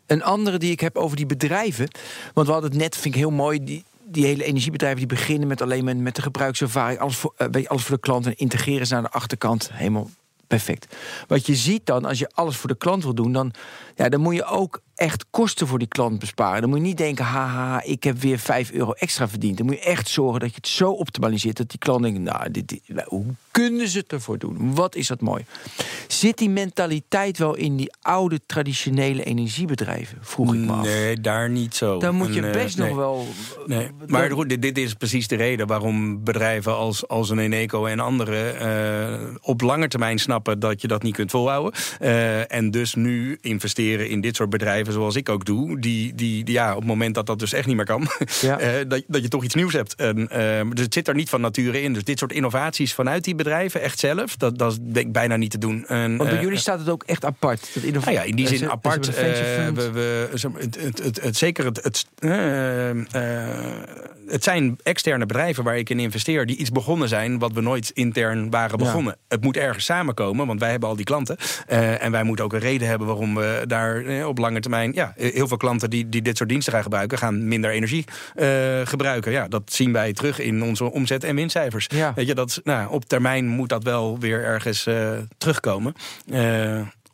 Een 0.06 0.22
andere 0.22 0.58
die 0.58 0.70
ik 0.70 0.80
heb 0.80 0.96
over 0.96 1.16
die 1.16 1.26
bedrijven. 1.26 1.88
Want 2.34 2.46
we 2.46 2.52
hadden 2.52 2.70
het 2.70 2.80
net, 2.80 2.96
vind 2.96 3.14
ik 3.14 3.20
heel 3.20 3.30
mooi. 3.30 3.64
Die, 3.64 3.84
die 4.04 4.24
hele 4.24 4.44
energiebedrijven 4.44 4.98
die 4.98 5.06
beginnen 5.06 5.48
met 5.48 5.62
alleen 5.62 5.84
maar 5.84 5.96
met 5.96 6.16
de 6.16 6.22
gebruikservaring. 6.22 7.00
Alles 7.00 7.16
voor, 7.16 7.34
je, 7.50 7.68
alles 7.68 7.82
voor 7.82 7.94
de 7.94 8.02
klant 8.02 8.26
en 8.26 8.36
integreren 8.36 8.86
ze 8.86 8.94
naar 8.94 9.02
de 9.02 9.10
achterkant. 9.10 9.70
Helemaal 9.72 10.10
perfect. 10.46 10.96
Wat 11.26 11.46
je 11.46 11.54
ziet 11.54 11.86
dan, 11.86 12.04
als 12.04 12.18
je 12.18 12.30
alles 12.34 12.56
voor 12.56 12.68
de 12.68 12.76
klant 12.76 13.02
wil 13.02 13.14
doen, 13.14 13.32
dan, 13.32 13.52
ja, 13.98 14.08
dan 14.08 14.20
moet 14.20 14.34
je 14.34 14.44
ook 14.44 14.80
echt 14.94 15.24
kosten 15.30 15.66
voor 15.66 15.78
die 15.78 15.88
klant 15.88 16.18
besparen. 16.18 16.60
Dan 16.60 16.70
moet 16.70 16.78
je 16.78 16.84
niet 16.84 16.96
denken, 16.96 17.24
haha, 17.24 17.82
ik 17.82 18.02
heb 18.04 18.18
weer 18.20 18.38
5 18.38 18.70
euro 18.70 18.92
extra 18.92 19.28
verdiend. 19.28 19.56
Dan 19.56 19.66
moet 19.66 19.74
je 19.74 19.80
echt 19.82 20.08
zorgen 20.08 20.40
dat 20.40 20.48
je 20.48 20.54
het 20.56 20.68
zo 20.68 20.90
optimaliseert 20.90 21.56
dat 21.56 21.68
die 21.70 21.78
klant 21.78 22.02
denkt, 22.02 22.18
nou, 22.20 22.50
dit, 22.50 22.68
dit- 22.68 23.02
hoe 23.06 23.24
kunnen 23.50 23.88
ze 23.88 23.98
het 23.98 24.12
ervoor 24.12 24.38
doen? 24.38 24.74
Wat 24.74 24.94
is 24.94 25.06
dat 25.06 25.20
mooi? 25.20 25.44
Zit 26.08 26.38
die 26.38 26.50
mentaliteit 26.50 27.38
wel 27.38 27.54
in 27.54 27.76
die 27.76 27.92
oude 28.00 28.40
traditionele 28.46 29.24
energiebedrijven? 29.24 30.18
Vroeg 30.20 30.54
ik 30.54 30.60
me 30.60 30.72
af. 30.72 30.84
Nee, 30.84 31.20
daar 31.20 31.50
niet 31.50 31.74
zo. 31.74 31.98
Dan 31.98 32.14
moet 32.14 32.34
je 32.34 32.40
En, 32.40 32.46
eh, 32.46 32.52
best 32.62 32.78
nee. 32.78 32.88
nog 32.88 32.96
wel. 32.96 33.26
Nee. 33.66 33.88
Maar 34.06 34.30
goed, 34.30 34.48
dit, 34.48 34.62
dit 34.62 34.78
is 34.78 34.94
precies 34.94 35.28
de 35.28 35.36
reden 35.36 35.66
waarom 35.66 36.24
bedrijven 36.24 36.76
als, 36.76 37.08
als 37.08 37.30
een 37.30 37.38
Eneco 37.38 37.86
en 37.86 38.00
anderen 38.00 38.58
eh, 38.60 39.34
op 39.40 39.60
lange 39.60 39.88
termijn 39.88 40.18
snappen 40.18 40.58
dat 40.60 40.80
je 40.80 40.88
dat 40.88 41.02
niet 41.02 41.14
kunt 41.14 41.30
volhouden. 41.30 41.72
Eh, 41.98 42.52
en 42.52 42.70
dus 42.70 42.94
nu 42.94 43.38
investeren 43.40 43.86
in 43.96 44.20
dit 44.20 44.36
soort 44.36 44.50
bedrijven 44.50 44.92
zoals 44.92 45.16
ik 45.16 45.28
ook 45.28 45.44
doe. 45.44 45.80
Die, 45.80 46.14
die, 46.14 46.44
die, 46.44 46.54
ja, 46.54 46.70
op 46.70 46.78
het 46.78 46.86
moment 46.86 47.14
dat 47.14 47.26
dat 47.26 47.38
dus 47.38 47.52
echt 47.52 47.66
niet 47.66 47.76
meer 47.76 47.84
kan, 47.84 48.06
Ja. 48.40 48.58
eh, 48.58 48.84
dat, 48.88 49.02
dat 49.06 49.22
je 49.22 49.28
toch 49.28 49.44
iets 49.44 49.54
nieuws 49.54 49.72
hebt. 49.72 49.94
En, 49.94 50.28
eh, 50.30 50.70
dus 50.70 50.84
het 50.84 50.94
zit 50.94 51.08
er 51.08 51.14
niet 51.14 51.28
van 51.28 51.40
nature 51.40 51.82
in. 51.82 51.92
Dus 51.92 52.04
dit 52.04 52.18
soort 52.18 52.32
innovaties 52.32 52.94
vanuit 52.94 53.24
die 53.24 53.34
bedrijven, 53.34 53.80
echt 53.80 53.98
zelf, 53.98 54.36
dat, 54.36 54.58
dat 54.58 54.72
is 54.72 54.78
denk 54.82 55.06
ik 55.06 55.12
bijna 55.12 55.36
niet 55.36 55.50
te 55.50 55.58
doen. 55.58 55.86
En, 55.86 56.16
Want 56.16 56.28
bij 56.28 56.38
eh, 56.38 56.44
jullie 56.44 56.58
staat 56.58 56.78
het 56.78 56.88
ook 56.88 57.02
echt 57.02 57.24
apart. 57.24 57.70
Dat 57.74 57.82
innova- 57.82 58.10
nou 58.10 58.16
ja, 58.22 58.24
in 58.26 58.36
die 58.36 58.46
Eh, 58.48 58.56
zin 58.56 58.70
apart. 58.70 59.06
we, 59.06 59.90
we, 59.92 60.28
het, 60.58 60.76
het, 60.82 61.02
het, 61.02 61.20
het- 61.22 61.36
zeker 61.36 61.64
het, 61.64 62.06
het, 64.30 64.46
eh, 64.46 64.54
eh, 64.54 64.58
zijn 64.58 64.78
externe 64.82 65.26
bedrijven 65.26 65.64
waar 65.64 65.78
ik 65.78 65.90
in 65.90 65.98
investeer... 65.98 66.46
die 66.46 66.56
iets 66.56 66.70
begonnen 66.70 67.08
zijn 67.08 67.38
wat 67.38 67.52
we 67.52 67.60
nooit 67.60 67.90
intern 67.94 68.50
waren 68.50 68.78
Ja. 68.78 68.84
begonnen. 68.84 69.16
Het 69.28 69.42
moet 69.42 69.56
ergens 69.56 69.84
samenkomen, 69.84 70.46
want 70.46 70.60
wij 70.60 70.70
hebben 70.70 70.88
al 70.88 70.96
die 70.96 71.04
klanten. 71.04 71.36
Eh, 71.66 72.02
en 72.04 72.12
wij 72.12 72.22
moeten 72.22 72.44
ook 72.44 72.52
een 72.52 72.58
reden 72.58 72.88
hebben 72.88 73.06
waarom 73.06 73.34
we 73.34 73.64
daar 73.66 74.04
eh, 74.04 74.26
op 74.26 74.38
lange 74.38 74.60
termijn... 74.60 74.92
Ja, 74.94 75.12
heel 75.16 75.48
veel 75.48 75.56
klanten 75.56 75.90
die, 75.90 76.08
die 76.08 76.22
dit 76.22 76.36
soort 76.36 76.48
diensten 76.48 76.72
gaan 76.72 76.82
gebruiken... 76.82 77.18
gaan 77.18 77.48
minder 77.48 77.70
energie 77.70 78.04
eh, 78.34 78.46
gebruiken. 78.84 79.32
Ja, 79.32 79.48
dat 79.48 79.72
zien 79.72 79.92
wij 79.92 80.12
terug 80.12 80.38
in 80.40 80.62
onze 80.62 80.92
omzet- 80.92 81.24
en 81.24 81.34
winstcijfers. 81.34 81.86
Ja. 81.88 82.12
Weet 82.14 82.26
je, 82.26 82.34
dat, 82.34 82.60
nou, 82.64 82.90
op 82.90 83.04
termijn 83.04 83.46
moet 83.46 83.68
dat 83.68 83.82
wel 83.84 84.18
weer 84.18 84.44
ergens 84.44 84.86
eh, 84.86 85.10
terugkomen. 85.38 85.94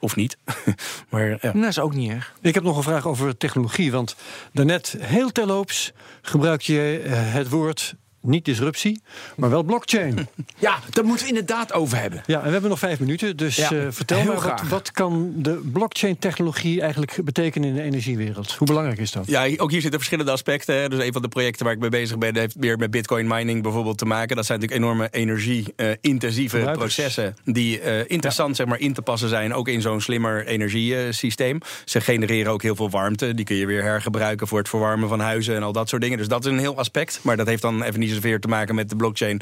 Of 0.05 0.17
niet. 0.17 0.37
maar 1.11 1.29
ja. 1.29 1.39
Dat 1.41 1.65
is 1.65 1.79
ook 1.79 1.95
niet 1.95 2.11
erg. 2.11 2.35
Ik 2.41 2.55
heb 2.55 2.63
nog 2.63 2.77
een 2.77 2.83
vraag 2.83 3.07
over 3.07 3.37
technologie. 3.37 3.93
Want 3.93 4.17
daarnet, 4.53 4.97
heel 4.99 5.33
terloops, 5.33 5.93
gebruik 6.23 6.63
je 6.63 7.03
eh, 7.05 7.13
het 7.33 7.49
woord 7.49 7.95
niet 8.25 8.45
disruptie, 8.45 9.01
maar 9.37 9.51
wel 9.51 9.63
blockchain. 9.63 10.19
Ja, 10.59 10.79
daar 10.91 11.05
moeten 11.05 11.27
we 11.27 11.33
inderdaad 11.33 11.73
over 11.73 12.01
hebben. 12.01 12.23
Ja, 12.27 12.39
en 12.39 12.45
we 12.47 12.51
hebben 12.53 12.71
nog 12.71 12.79
vijf 12.79 13.01
minuten. 13.01 13.37
Dus 13.37 13.57
Ja, 13.57 13.71
eh, 13.71 13.87
vertel 13.91 14.19
maar, 14.25 14.27
wat, 14.35 14.43
graag. 14.43 14.69
wat 14.69 14.91
kan 14.91 15.33
de 15.37 15.61
blockchain-technologie 15.73 16.81
eigenlijk 16.81 17.19
betekenen 17.25 17.69
in 17.69 17.75
de 17.75 17.83
energiewereld? 17.83 18.53
Hoe 18.53 18.67
belangrijk 18.67 18.99
is 18.99 19.11
dat? 19.13 19.27
Ja, 19.27 19.49
ook 19.57 19.71
hier 19.71 19.81
zitten 19.81 19.99
verschillende 19.99 20.31
aspecten. 20.33 20.75
hè. 20.81 20.89
Dus 20.89 21.05
een 21.05 21.13
van 21.13 21.23
de 21.23 21.29
projecten 21.29 21.65
waar 21.65 21.75
ik 21.75 21.81
mee 21.81 21.91
bezig 21.91 22.19
ben, 22.19 22.37
heeft 22.37 22.57
meer 22.59 22.79
met 22.79 22.91
bitcoin 22.91 23.27
mining 23.27 23.63
bijvoorbeeld 23.63 23.99
te 23.99 24.05
maken. 24.05 24.37
Dat 24.37 24.47
zijn 24.47 24.61
natuurlijk 24.61 24.87
enorme 24.87 25.09
energie-intensieve 25.11 26.71
processen 26.73 27.37
die 27.45 27.81
eh, 27.81 27.99
interessant 28.07 28.57
zeg 28.57 28.67
maar, 28.67 28.81
in 28.81 28.93
te 28.93 29.03
passen 29.03 29.29
zijn, 29.29 29.55
ook 29.55 29.69
in 29.69 29.81
zo'n 29.81 30.01
slimmer 30.01 30.47
energiesysteem. 30.47 31.59
Ze 31.85 32.01
genereren 32.01 32.53
ook 32.53 32.63
heel 32.63 32.77
veel 32.77 32.91
warmte. 32.91 33.35
Die 33.35 33.45
kun 33.45 33.57
je 33.57 33.67
weer 33.67 33.83
hergebruiken 33.83 34.49
voor 34.49 34.59
het 34.59 34.69
verwarmen 34.69 35.09
van 35.09 35.21
huizen 35.21 35.55
en 35.57 35.63
al 35.63 35.73
dat 35.73 35.89
soort 35.89 36.03
dingen. 36.03 36.19
Dus 36.19 36.29
dat 36.29 36.45
is 36.45 36.51
een 36.51 36.59
heel 36.59 36.77
aspect. 36.77 37.19
Maar 37.23 37.37
dat 37.37 37.47
heeft 37.47 37.63
dan 37.63 37.83
even 37.83 38.01
niet 38.01 38.13
te 38.21 38.49
maken 38.49 38.75
met 38.75 38.89
de 38.89 38.97
blockchain 38.97 39.41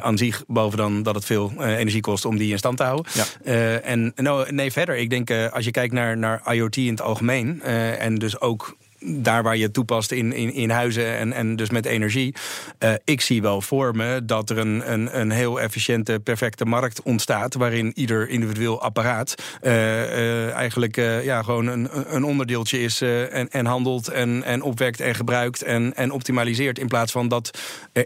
aan 0.00 0.18
zich. 0.18 0.44
Boven 0.46 0.78
dan 0.78 1.02
dat 1.02 1.14
het 1.14 1.24
veel 1.24 1.52
energie 1.64 2.00
kost 2.00 2.24
om 2.24 2.36
die 2.36 2.50
in 2.50 2.58
stand 2.58 2.76
te 2.76 2.82
houden. 2.82 3.12
Ja. 3.12 3.80
en 3.80 4.12
nou, 4.16 4.52
nee, 4.52 4.72
verder. 4.72 4.96
Ik 4.96 5.10
denk 5.10 5.30
als 5.30 5.64
je 5.64 5.70
kijkt 5.70 5.92
naar, 5.92 6.16
naar 6.16 6.54
IoT 6.54 6.76
in 6.76 6.88
het 6.88 7.00
algemeen. 7.00 7.62
en 7.62 8.14
dus 8.14 8.40
ook 8.40 8.76
daar 9.04 9.42
waar 9.42 9.56
je 9.56 9.62
het 9.62 9.72
toepast 9.72 10.12
in, 10.12 10.32
in, 10.32 10.52
in 10.52 10.70
huizen 10.70 11.18
en, 11.18 11.32
en 11.32 11.56
dus 11.56 11.70
met 11.70 11.86
energie. 11.86 12.34
Uh, 12.78 12.92
ik 13.04 13.20
zie 13.20 13.42
wel 13.42 13.60
voor 13.60 13.96
me 13.96 14.24
dat 14.24 14.50
er 14.50 14.58
een, 14.58 14.92
een, 14.92 15.20
een 15.20 15.30
heel 15.30 15.60
efficiënte, 15.60 16.20
perfecte 16.24 16.64
markt 16.64 17.02
ontstaat. 17.02 17.54
waarin 17.54 17.92
ieder 17.94 18.28
individueel 18.28 18.82
apparaat 18.82 19.34
uh, 19.62 19.72
uh, 19.72 20.50
eigenlijk 20.50 20.96
ja, 21.22 21.42
gewoon 21.42 21.66
een, 21.66 21.88
een 22.14 22.24
onderdeeltje 22.24 22.80
is. 22.80 23.00
en, 23.00 23.48
en 23.48 23.66
handelt 23.66 24.08
en, 24.08 24.42
en 24.42 24.62
opwekt 24.62 25.00
en 25.00 25.14
gebruikt 25.14 25.62
en, 25.62 25.94
en 25.94 26.10
optimaliseert. 26.10 26.78
In 26.78 26.88
plaats 26.88 27.12
van 27.12 27.28
dat 27.28 27.58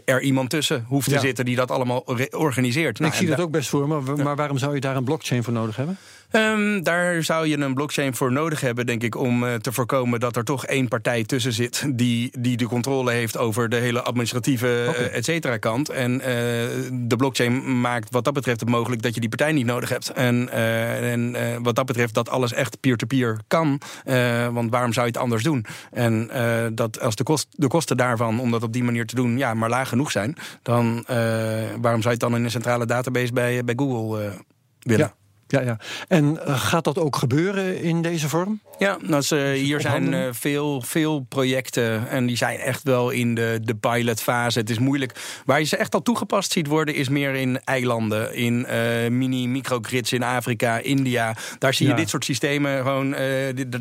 er 0.05 0.21
iemand 0.21 0.49
tussen 0.49 0.85
hoeft 0.87 1.09
te 1.09 1.19
zitten 1.19 1.45
die 1.45 1.55
dat 1.55 1.71
allemaal 1.71 2.03
organiseert. 2.29 2.99
Nou, 2.99 3.11
ik 3.11 3.17
zie 3.17 3.27
dat 3.27 3.39
ook 3.39 3.51
best 3.51 3.69
voor 3.69 3.87
me, 3.87 4.15
maar 4.23 4.35
waarom 4.35 4.57
zou 4.57 4.73
je 4.73 4.81
daar 4.81 4.95
een 4.95 5.03
blockchain 5.03 5.43
voor 5.43 5.53
nodig 5.53 5.75
hebben? 5.75 5.97
Um, 6.31 6.83
daar 6.83 7.23
zou 7.23 7.47
je 7.47 7.57
een 7.57 7.73
blockchain 7.73 8.15
voor 8.15 8.31
nodig 8.31 8.61
hebben, 8.61 8.85
denk 8.85 9.03
ik, 9.03 9.15
om 9.15 9.43
uh, 9.43 9.53
te 9.53 9.71
voorkomen 9.71 10.19
dat 10.19 10.35
er 10.35 10.43
toch 10.43 10.65
één 10.65 10.87
partij 10.87 11.23
tussen 11.23 11.53
zit 11.53 11.85
die, 11.95 12.31
die 12.39 12.57
de 12.57 12.65
controle 12.65 13.11
heeft 13.11 13.37
over 13.37 13.69
de 13.69 13.75
hele 13.75 14.01
administratieve 14.01 14.85
okay. 14.89 15.05
et 15.05 15.25
cetera 15.25 15.57
kant. 15.57 15.89
En 15.89 16.13
uh, 16.13 16.21
de 16.91 17.15
blockchain 17.17 17.81
maakt 17.81 18.11
wat 18.11 18.23
dat 18.23 18.33
betreft 18.33 18.59
het 18.59 18.69
mogelijk 18.69 19.01
dat 19.01 19.13
je 19.13 19.19
die 19.19 19.29
partij 19.29 19.51
niet 19.51 19.65
nodig 19.65 19.89
hebt. 19.89 20.09
En, 20.09 20.49
en 20.49 21.35
wat 21.63 21.75
dat 21.75 21.85
betreft 21.85 22.13
dat 22.13 22.29
alles 22.29 22.53
echt 22.53 22.79
peer-to-peer 22.79 23.33
-peer 23.33 23.43
kan. 23.47 23.81
want 24.53 24.71
waarom 24.71 24.93
zou 24.93 25.05
je 25.05 25.11
het 25.11 25.21
anders 25.21 25.43
doen? 25.43 25.65
En 25.91 26.29
dat 26.73 26.99
als 26.99 27.15
de, 27.15 27.23
kost, 27.23 27.47
de 27.51 27.67
kosten 27.67 27.97
daarvan 27.97 28.39
om 28.39 28.51
dat 28.51 28.63
op 28.63 28.73
die 28.73 28.83
manier 28.83 29.05
te 29.05 29.15
doen, 29.15 29.37
ja, 29.37 29.53
maar 29.53 29.69
laag 29.69 29.89
genoeg 29.89 30.11
zijn, 30.11 30.35
dan 30.61 31.03
waarom 31.81 32.01
zou 32.01 32.03
je 32.03 32.09
het 32.09 32.19
dan 32.19 32.35
in 32.35 32.43
een 32.43 32.51
centrale 32.51 32.85
database 32.85 33.33
bij, 33.33 33.63
bij 33.63 33.75
Google 33.77 34.33
willen? 34.79 35.05
Ja. 35.05 35.18
Ja, 35.51 35.61
ja. 35.61 35.77
En 36.07 36.39
uh, 36.47 36.59
gaat 36.59 36.83
dat 36.83 36.97
ook 36.97 37.15
gebeuren 37.15 37.81
in 37.81 38.01
deze 38.01 38.29
vorm? 38.29 38.59
Ja, 38.77 38.97
nou, 39.01 39.35
hier 39.53 39.81
zijn 39.81 40.13
uh, 40.13 40.27
veel, 40.31 40.81
veel 40.81 41.25
projecten 41.29 42.09
en 42.09 42.25
die 42.25 42.37
zijn 42.37 42.59
echt 42.59 42.83
wel 42.83 43.09
in 43.09 43.35
de, 43.35 43.59
de 43.63 43.75
pilotfase. 43.75 44.59
Het 44.59 44.69
is 44.69 44.79
moeilijk. 44.79 45.41
Waar 45.45 45.59
je 45.59 45.65
ze 45.65 45.77
echt 45.77 45.93
al 45.93 46.01
toegepast 46.01 46.51
ziet 46.51 46.67
worden, 46.67 46.95
is 46.95 47.09
meer 47.09 47.35
in 47.35 47.59
eilanden, 47.63 48.35
in 48.35 48.65
uh, 48.69 49.09
mini-microgrids 49.09 50.13
in 50.13 50.23
Afrika, 50.23 50.77
India. 50.77 51.35
Daar 51.57 51.73
zie 51.73 51.87
je 51.87 51.93
dit 51.93 52.09
soort 52.09 52.25
systemen 52.25 52.83
gewoon. 52.83 53.15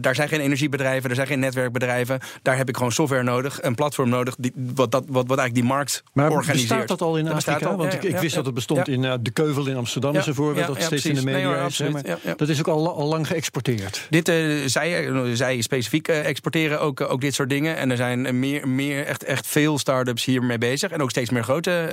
daar 0.00 0.14
zijn 0.14 0.28
geen 0.28 0.40
energiebedrijven, 0.40 1.10
er 1.10 1.16
zijn 1.16 1.26
geen 1.26 1.40
netwerkbedrijven. 1.40 2.20
Daar 2.42 2.56
heb 2.56 2.68
ik 2.68 2.76
gewoon 2.76 2.92
software 2.92 3.22
nodig, 3.22 3.62
een 3.62 3.74
platform 3.74 4.08
nodig, 4.08 4.34
die, 4.38 4.52
wat, 4.54 4.90
dat, 4.90 5.04
wat, 5.08 5.26
wat 5.26 5.38
eigenlijk 5.38 5.54
die 5.54 5.76
markt 5.76 6.02
maar 6.12 6.30
organiseert. 6.30 6.68
Bestaat 6.68 6.88
dat 6.88 7.02
al 7.02 7.16
in 7.16 7.28
Afrika? 7.28 7.76
Want 7.76 7.92
ik, 7.92 8.02
ik 8.02 8.16
wist 8.16 8.34
dat 8.34 8.44
het 8.44 8.54
bestond 8.54 8.88
in 8.88 9.00
de 9.00 9.30
Keuvel 9.32 9.66
in 9.66 9.76
Amsterdam, 9.76 10.14
is 10.14 10.26
een 10.26 10.34
voorbeeld 10.34 10.66
dat 10.66 10.82
steeds 10.82 11.06
in 11.06 11.14
de 11.14 11.24
media 11.24 11.57
absoluut. 11.64 12.06
Ja, 12.06 12.18
ja. 12.22 12.34
Dat 12.34 12.48
is 12.48 12.58
ook 12.58 12.68
al, 12.68 12.94
al 12.94 13.06
lang 13.06 13.26
geëxporteerd. 13.26 14.06
Dit, 14.10 14.28
uh, 14.28 14.66
zij, 14.66 15.08
eh, 15.08 15.20
zij 15.32 15.60
specifiek 15.60 16.08
uh, 16.08 16.26
exporteren 16.26 16.80
ook, 16.80 17.00
ook 17.00 17.20
dit 17.20 17.34
soort 17.34 17.48
dingen. 17.48 17.76
En 17.76 17.90
er 17.90 17.96
zijn 17.96 18.38
meer, 18.38 18.68
meer 18.68 19.06
echt, 19.06 19.24
echt 19.24 19.46
veel 19.46 19.78
start-ups 19.78 20.24
hiermee 20.24 20.58
bezig. 20.58 20.90
En 20.90 21.02
ook 21.02 21.10
steeds 21.10 21.30
meer 21.30 21.44
grote 21.44 21.88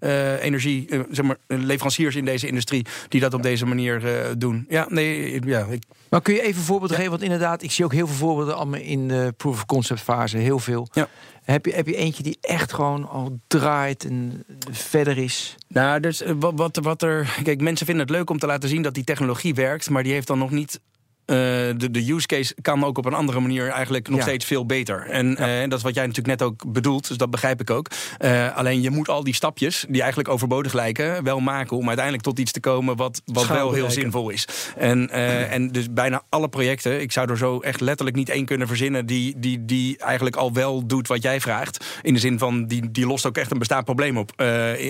uh, 0.00 0.42
energie, 0.42 0.88
zeg 1.10 1.24
maar, 1.24 1.36
leveranciers 1.46 2.16
in 2.16 2.24
deze 2.24 2.46
industrie... 2.46 2.86
die 3.08 3.20
dat 3.20 3.34
op 3.34 3.42
deze 3.42 3.66
manier 3.66 4.02
doen. 4.38 4.66
Ja, 4.68 4.86
nee, 4.88 5.40
ja, 5.44 5.66
ik... 5.70 5.82
Maar 6.08 6.22
kun 6.22 6.34
je 6.34 6.42
even 6.42 6.62
voorbeelden 6.62 6.96
geven? 6.96 7.10
Want 7.10 7.22
inderdaad, 7.22 7.62
ik 7.62 7.70
zie 7.70 7.84
ook 7.84 7.92
heel 7.92 8.06
veel 8.06 8.16
voorbeelden 8.16 8.56
allemaal 8.56 8.80
in 8.80 9.08
de 9.08 9.34
proof 9.36 9.54
of 9.54 9.66
concept 9.66 10.00
fase. 10.00 10.36
Heel 10.36 10.58
veel. 10.58 10.88
Ja. 10.92 11.08
Heb 11.46 11.66
je, 11.66 11.72
heb 11.72 11.86
je 11.86 11.96
eentje 11.96 12.22
die 12.22 12.38
echt 12.40 12.72
gewoon 12.72 13.08
al 13.08 13.40
draait 13.46 14.04
en 14.04 14.44
verder 14.70 15.18
is? 15.18 15.54
Nou, 15.68 16.00
dus 16.00 16.22
wat, 16.38 16.52
wat, 16.56 16.76
wat 16.76 17.02
er. 17.02 17.38
Kijk, 17.42 17.60
mensen 17.60 17.86
vinden 17.86 18.06
het 18.06 18.14
leuk 18.14 18.30
om 18.30 18.38
te 18.38 18.46
laten 18.46 18.68
zien 18.68 18.82
dat 18.82 18.94
die 18.94 19.04
technologie 19.04 19.54
werkt, 19.54 19.90
maar 19.90 20.02
die 20.02 20.12
heeft 20.12 20.26
dan 20.26 20.38
nog 20.38 20.50
niet 20.50 20.80
uh, 21.26 21.36
de, 21.76 21.90
de 21.90 22.12
use 22.12 22.26
case 22.26 22.54
kan 22.62 22.84
ook 22.84 22.98
op 22.98 23.04
een 23.04 23.14
andere 23.14 23.40
manier 23.40 23.68
eigenlijk 23.68 24.08
nog 24.08 24.22
steeds 24.22 24.44
veel 24.44 24.66
beter. 24.66 25.06
En 25.06 25.36
ja. 25.38 25.62
uh, 25.62 25.68
dat 25.68 25.78
is 25.78 25.84
wat 25.84 25.94
jij 25.94 26.06
natuurlijk 26.06 26.38
net 26.38 26.48
ook 26.48 26.72
bedoelt, 26.72 27.08
dus 27.08 27.16
dat 27.16 27.30
begrijp 27.30 27.60
ik 27.60 27.70
ook. 27.70 27.90
Uh, 28.18 28.56
alleen 28.56 28.82
je 28.82 28.90
moet 28.90 29.08
al 29.08 29.24
die 29.24 29.34
stapjes, 29.34 29.84
die 29.88 30.00
eigenlijk 30.00 30.28
overbodig 30.28 30.72
lijken, 30.72 31.24
wel 31.24 31.40
maken 31.40 31.76
om 31.76 31.86
uiteindelijk 31.86 32.24
tot 32.24 32.38
iets 32.38 32.52
te 32.52 32.60
komen 32.60 32.96
wat, 32.96 33.22
wat 33.24 33.46
wel 33.46 33.72
heel 33.72 33.90
zinvol 33.90 34.30
is. 34.30 34.48
En, 34.76 35.10
en 35.10 35.68
dus 35.68 35.92
bijna 35.92 36.22
alle 36.28 36.48
projecten, 36.48 37.00
ik 37.00 37.12
zou 37.12 37.30
er 37.30 37.38
zo 37.38 37.60
echt 37.60 37.80
letterlijk 37.80 38.16
niet 38.16 38.28
één 38.28 38.44
kunnen 38.44 38.66
verzinnen 38.66 39.06
die, 39.06 39.34
die, 39.38 39.64
die 39.64 39.98
eigenlijk 39.98 40.36
al 40.36 40.52
wel 40.52 40.86
doet 40.86 41.08
wat 41.08 41.22
jij 41.22 41.40
vraagt. 41.40 42.00
In 42.02 42.14
de 42.14 42.20
zin 42.20 42.38
van, 42.38 42.66
die, 42.66 42.90
die 42.90 43.06
lost 43.06 43.26
ook 43.26 43.36
echt 43.36 43.50
een 43.50 43.58
bestaand 43.58 43.84
probleem 43.84 44.18
op. 44.18 44.32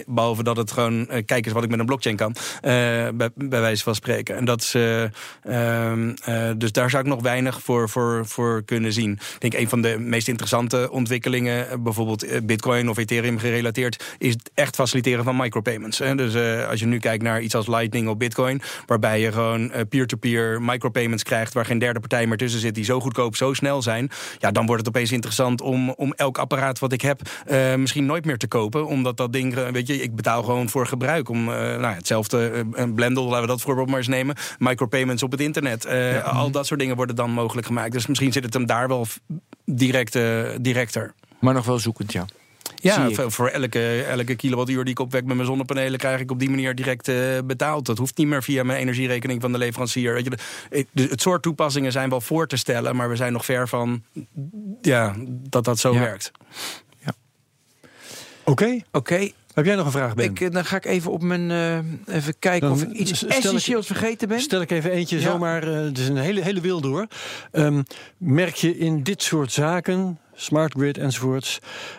behalve 0.06 0.42
dat 0.42 0.56
het 0.56 0.72
gewoon, 0.72 1.06
kijk 1.06 1.44
eens 1.44 1.54
wat 1.54 1.64
ik 1.64 1.70
met 1.70 1.78
een 1.78 1.86
blockchain 1.86 2.16
kan, 2.16 2.34
bij, 2.60 3.30
bij 3.34 3.60
wijze 3.60 3.82
van 3.82 3.94
spreken. 3.94 4.36
En 4.36 4.44
dat 4.44 4.60
is... 4.60 4.74
Ehm, 5.42 6.14
uh, 6.28 6.50
dus 6.56 6.72
daar 6.72 6.90
zou 6.90 7.02
ik 7.02 7.08
nog 7.08 7.22
weinig 7.22 7.62
voor, 7.62 7.88
voor, 7.88 8.26
voor 8.26 8.62
kunnen 8.64 8.92
zien. 8.92 9.12
Ik 9.12 9.40
denk 9.40 9.54
een 9.54 9.68
van 9.68 9.82
de 9.82 9.98
meest 9.98 10.28
interessante 10.28 10.90
ontwikkelingen, 10.90 11.70
eh, 11.70 11.78
bijvoorbeeld 11.78 12.22
eh, 12.22 12.40
Bitcoin 12.42 12.88
of 12.88 12.96
Ethereum 12.96 13.38
gerelateerd, 13.38 14.16
is 14.18 14.32
het 14.32 14.50
echt 14.54 14.74
faciliteren 14.74 15.24
van 15.24 15.36
micropayments. 15.36 15.98
Hè. 15.98 16.14
Dus 16.14 16.34
als 16.68 16.80
je 16.80 16.86
nu 16.86 16.98
kijkt 16.98 17.22
naar 17.22 17.40
iets 17.40 17.54
als 17.54 17.66
Lightning 17.66 18.08
of 18.08 18.16
Bitcoin, 18.16 18.60
waarbij 18.86 19.20
je 19.20 19.32
gewoon 19.32 19.72
peer-to-peer 19.88 20.62
micropayments 20.62 21.22
krijgt, 21.22 21.54
waar 21.54 21.64
geen 21.64 21.78
derde 21.78 22.00
partij 22.00 22.26
meer 22.26 22.36
tussen 22.36 22.60
zit, 22.60 22.74
die 22.74 22.84
zo 22.84 23.00
goedkoop, 23.00 23.36
zo 23.36 23.52
snel 23.52 23.82
zijn, 23.82 24.10
ja, 24.38 24.50
dan 24.50 24.66
wordt 24.66 24.86
het 24.86 24.96
opeens 24.96 25.12
interessant 25.12 25.60
om, 25.60 25.90
om 25.90 26.12
elk 26.12 26.38
apparaat 26.38 26.78
wat 26.78 26.92
ik 26.92 27.00
heb 27.00 27.20
misschien 27.76 28.06
nooit 28.06 28.24
meer 28.24 28.38
te 28.38 28.46
kopen, 28.46 28.86
omdat 28.86 29.16
dat 29.16 29.32
ding, 29.32 29.70
weet 29.70 29.86
je, 29.86 30.02
ik 30.02 30.14
betaal 30.14 30.42
gewoon 30.42 30.68
voor 30.68 30.86
gebruik 30.86 31.28
om, 31.28 31.44
nou, 31.44 31.94
hetzelfde, 31.94 32.64
een 32.72 32.94
Blendel, 32.94 33.24
laten 33.24 33.40
we 33.40 33.46
dat 33.46 33.60
voorbeeld 33.60 33.88
maar 33.88 33.98
eens 33.98 34.08
nemen, 34.08 34.36
micropayments 34.58 35.22
op 35.22 35.30
het 35.30 35.40
internet. 35.40 35.84
Ja 36.16 36.30
al 36.30 36.50
dat 36.50 36.66
soort 36.66 36.80
dingen 36.80 36.96
worden 36.96 37.16
dan 37.16 37.30
mogelijk 37.30 37.66
gemaakt. 37.66 37.92
Dus 37.92 38.06
misschien 38.06 38.32
zit 38.32 38.44
het 38.44 38.54
hem 38.54 38.66
daar 38.66 38.88
wel 38.88 39.06
direct, 39.64 40.14
uh, 40.14 40.48
directer. 40.60 41.14
Maar 41.40 41.54
nog 41.54 41.66
wel 41.66 41.78
zoekend, 41.78 42.12
ja. 42.12 42.24
Ja, 42.74 43.10
voor 43.30 43.48
elke, 43.48 44.02
elke 44.02 44.34
kilowattuur 44.34 44.84
die 44.84 44.92
ik 44.92 44.98
opwek 44.98 45.24
met 45.24 45.34
mijn 45.34 45.48
zonnepanelen... 45.48 45.98
krijg 45.98 46.20
ik 46.20 46.30
op 46.30 46.38
die 46.38 46.50
manier 46.50 46.74
direct 46.74 47.08
uh, 47.08 47.38
betaald. 47.44 47.86
Dat 47.86 47.98
hoeft 47.98 48.16
niet 48.16 48.26
meer 48.26 48.42
via 48.42 48.62
mijn 48.62 48.78
energierekening 48.78 49.40
van 49.40 49.52
de 49.52 49.58
leverancier. 49.58 50.14
Weet 50.14 50.24
je, 50.24 51.08
het 51.08 51.20
soort 51.20 51.42
toepassingen 51.42 51.92
zijn 51.92 52.10
wel 52.10 52.20
voor 52.20 52.46
te 52.46 52.56
stellen... 52.56 52.96
maar 52.96 53.08
we 53.08 53.16
zijn 53.16 53.32
nog 53.32 53.44
ver 53.44 53.68
van 53.68 54.02
ja, 54.80 55.14
dat 55.28 55.64
dat 55.64 55.78
zo 55.78 55.94
werkt. 55.94 56.30
Ja. 57.04 57.12
Oké. 58.44 58.78
Oké. 58.92 59.30
Heb 59.56 59.64
jij 59.64 59.74
nog 59.74 59.86
een 59.86 59.92
vraag, 59.92 60.14
Ben? 60.14 60.24
Ik, 60.24 60.40
eh, 60.40 60.50
dan 60.50 60.64
ga 60.64 60.76
ik 60.76 60.84
even 60.84 61.12
op 61.12 61.22
mijn. 61.22 61.50
Uh, 61.50 62.16
even 62.16 62.38
kijken 62.38 62.68
dan 62.68 62.76
of 62.76 62.82
ik 62.82 62.92
iets 62.92 63.26
essentieels 63.26 63.86
vergeten 63.86 64.28
ben. 64.28 64.40
Stel 64.40 64.60
ik 64.60 64.70
even 64.70 64.90
eentje 64.90 65.20
zomaar. 65.20 65.68
Uh, 65.68 65.84
het 65.84 65.98
is 65.98 66.08
een 66.08 66.16
hele, 66.16 66.42
hele 66.42 66.60
wilde 66.60 66.88
hoor. 66.88 67.06
Um, 67.52 67.82
merk 68.16 68.54
je 68.54 68.78
in 68.78 69.02
dit 69.02 69.22
soort 69.22 69.52
zaken 69.52 70.18
smart 70.36 70.74
grid 70.76 70.98
enzovoorts. 70.98 71.58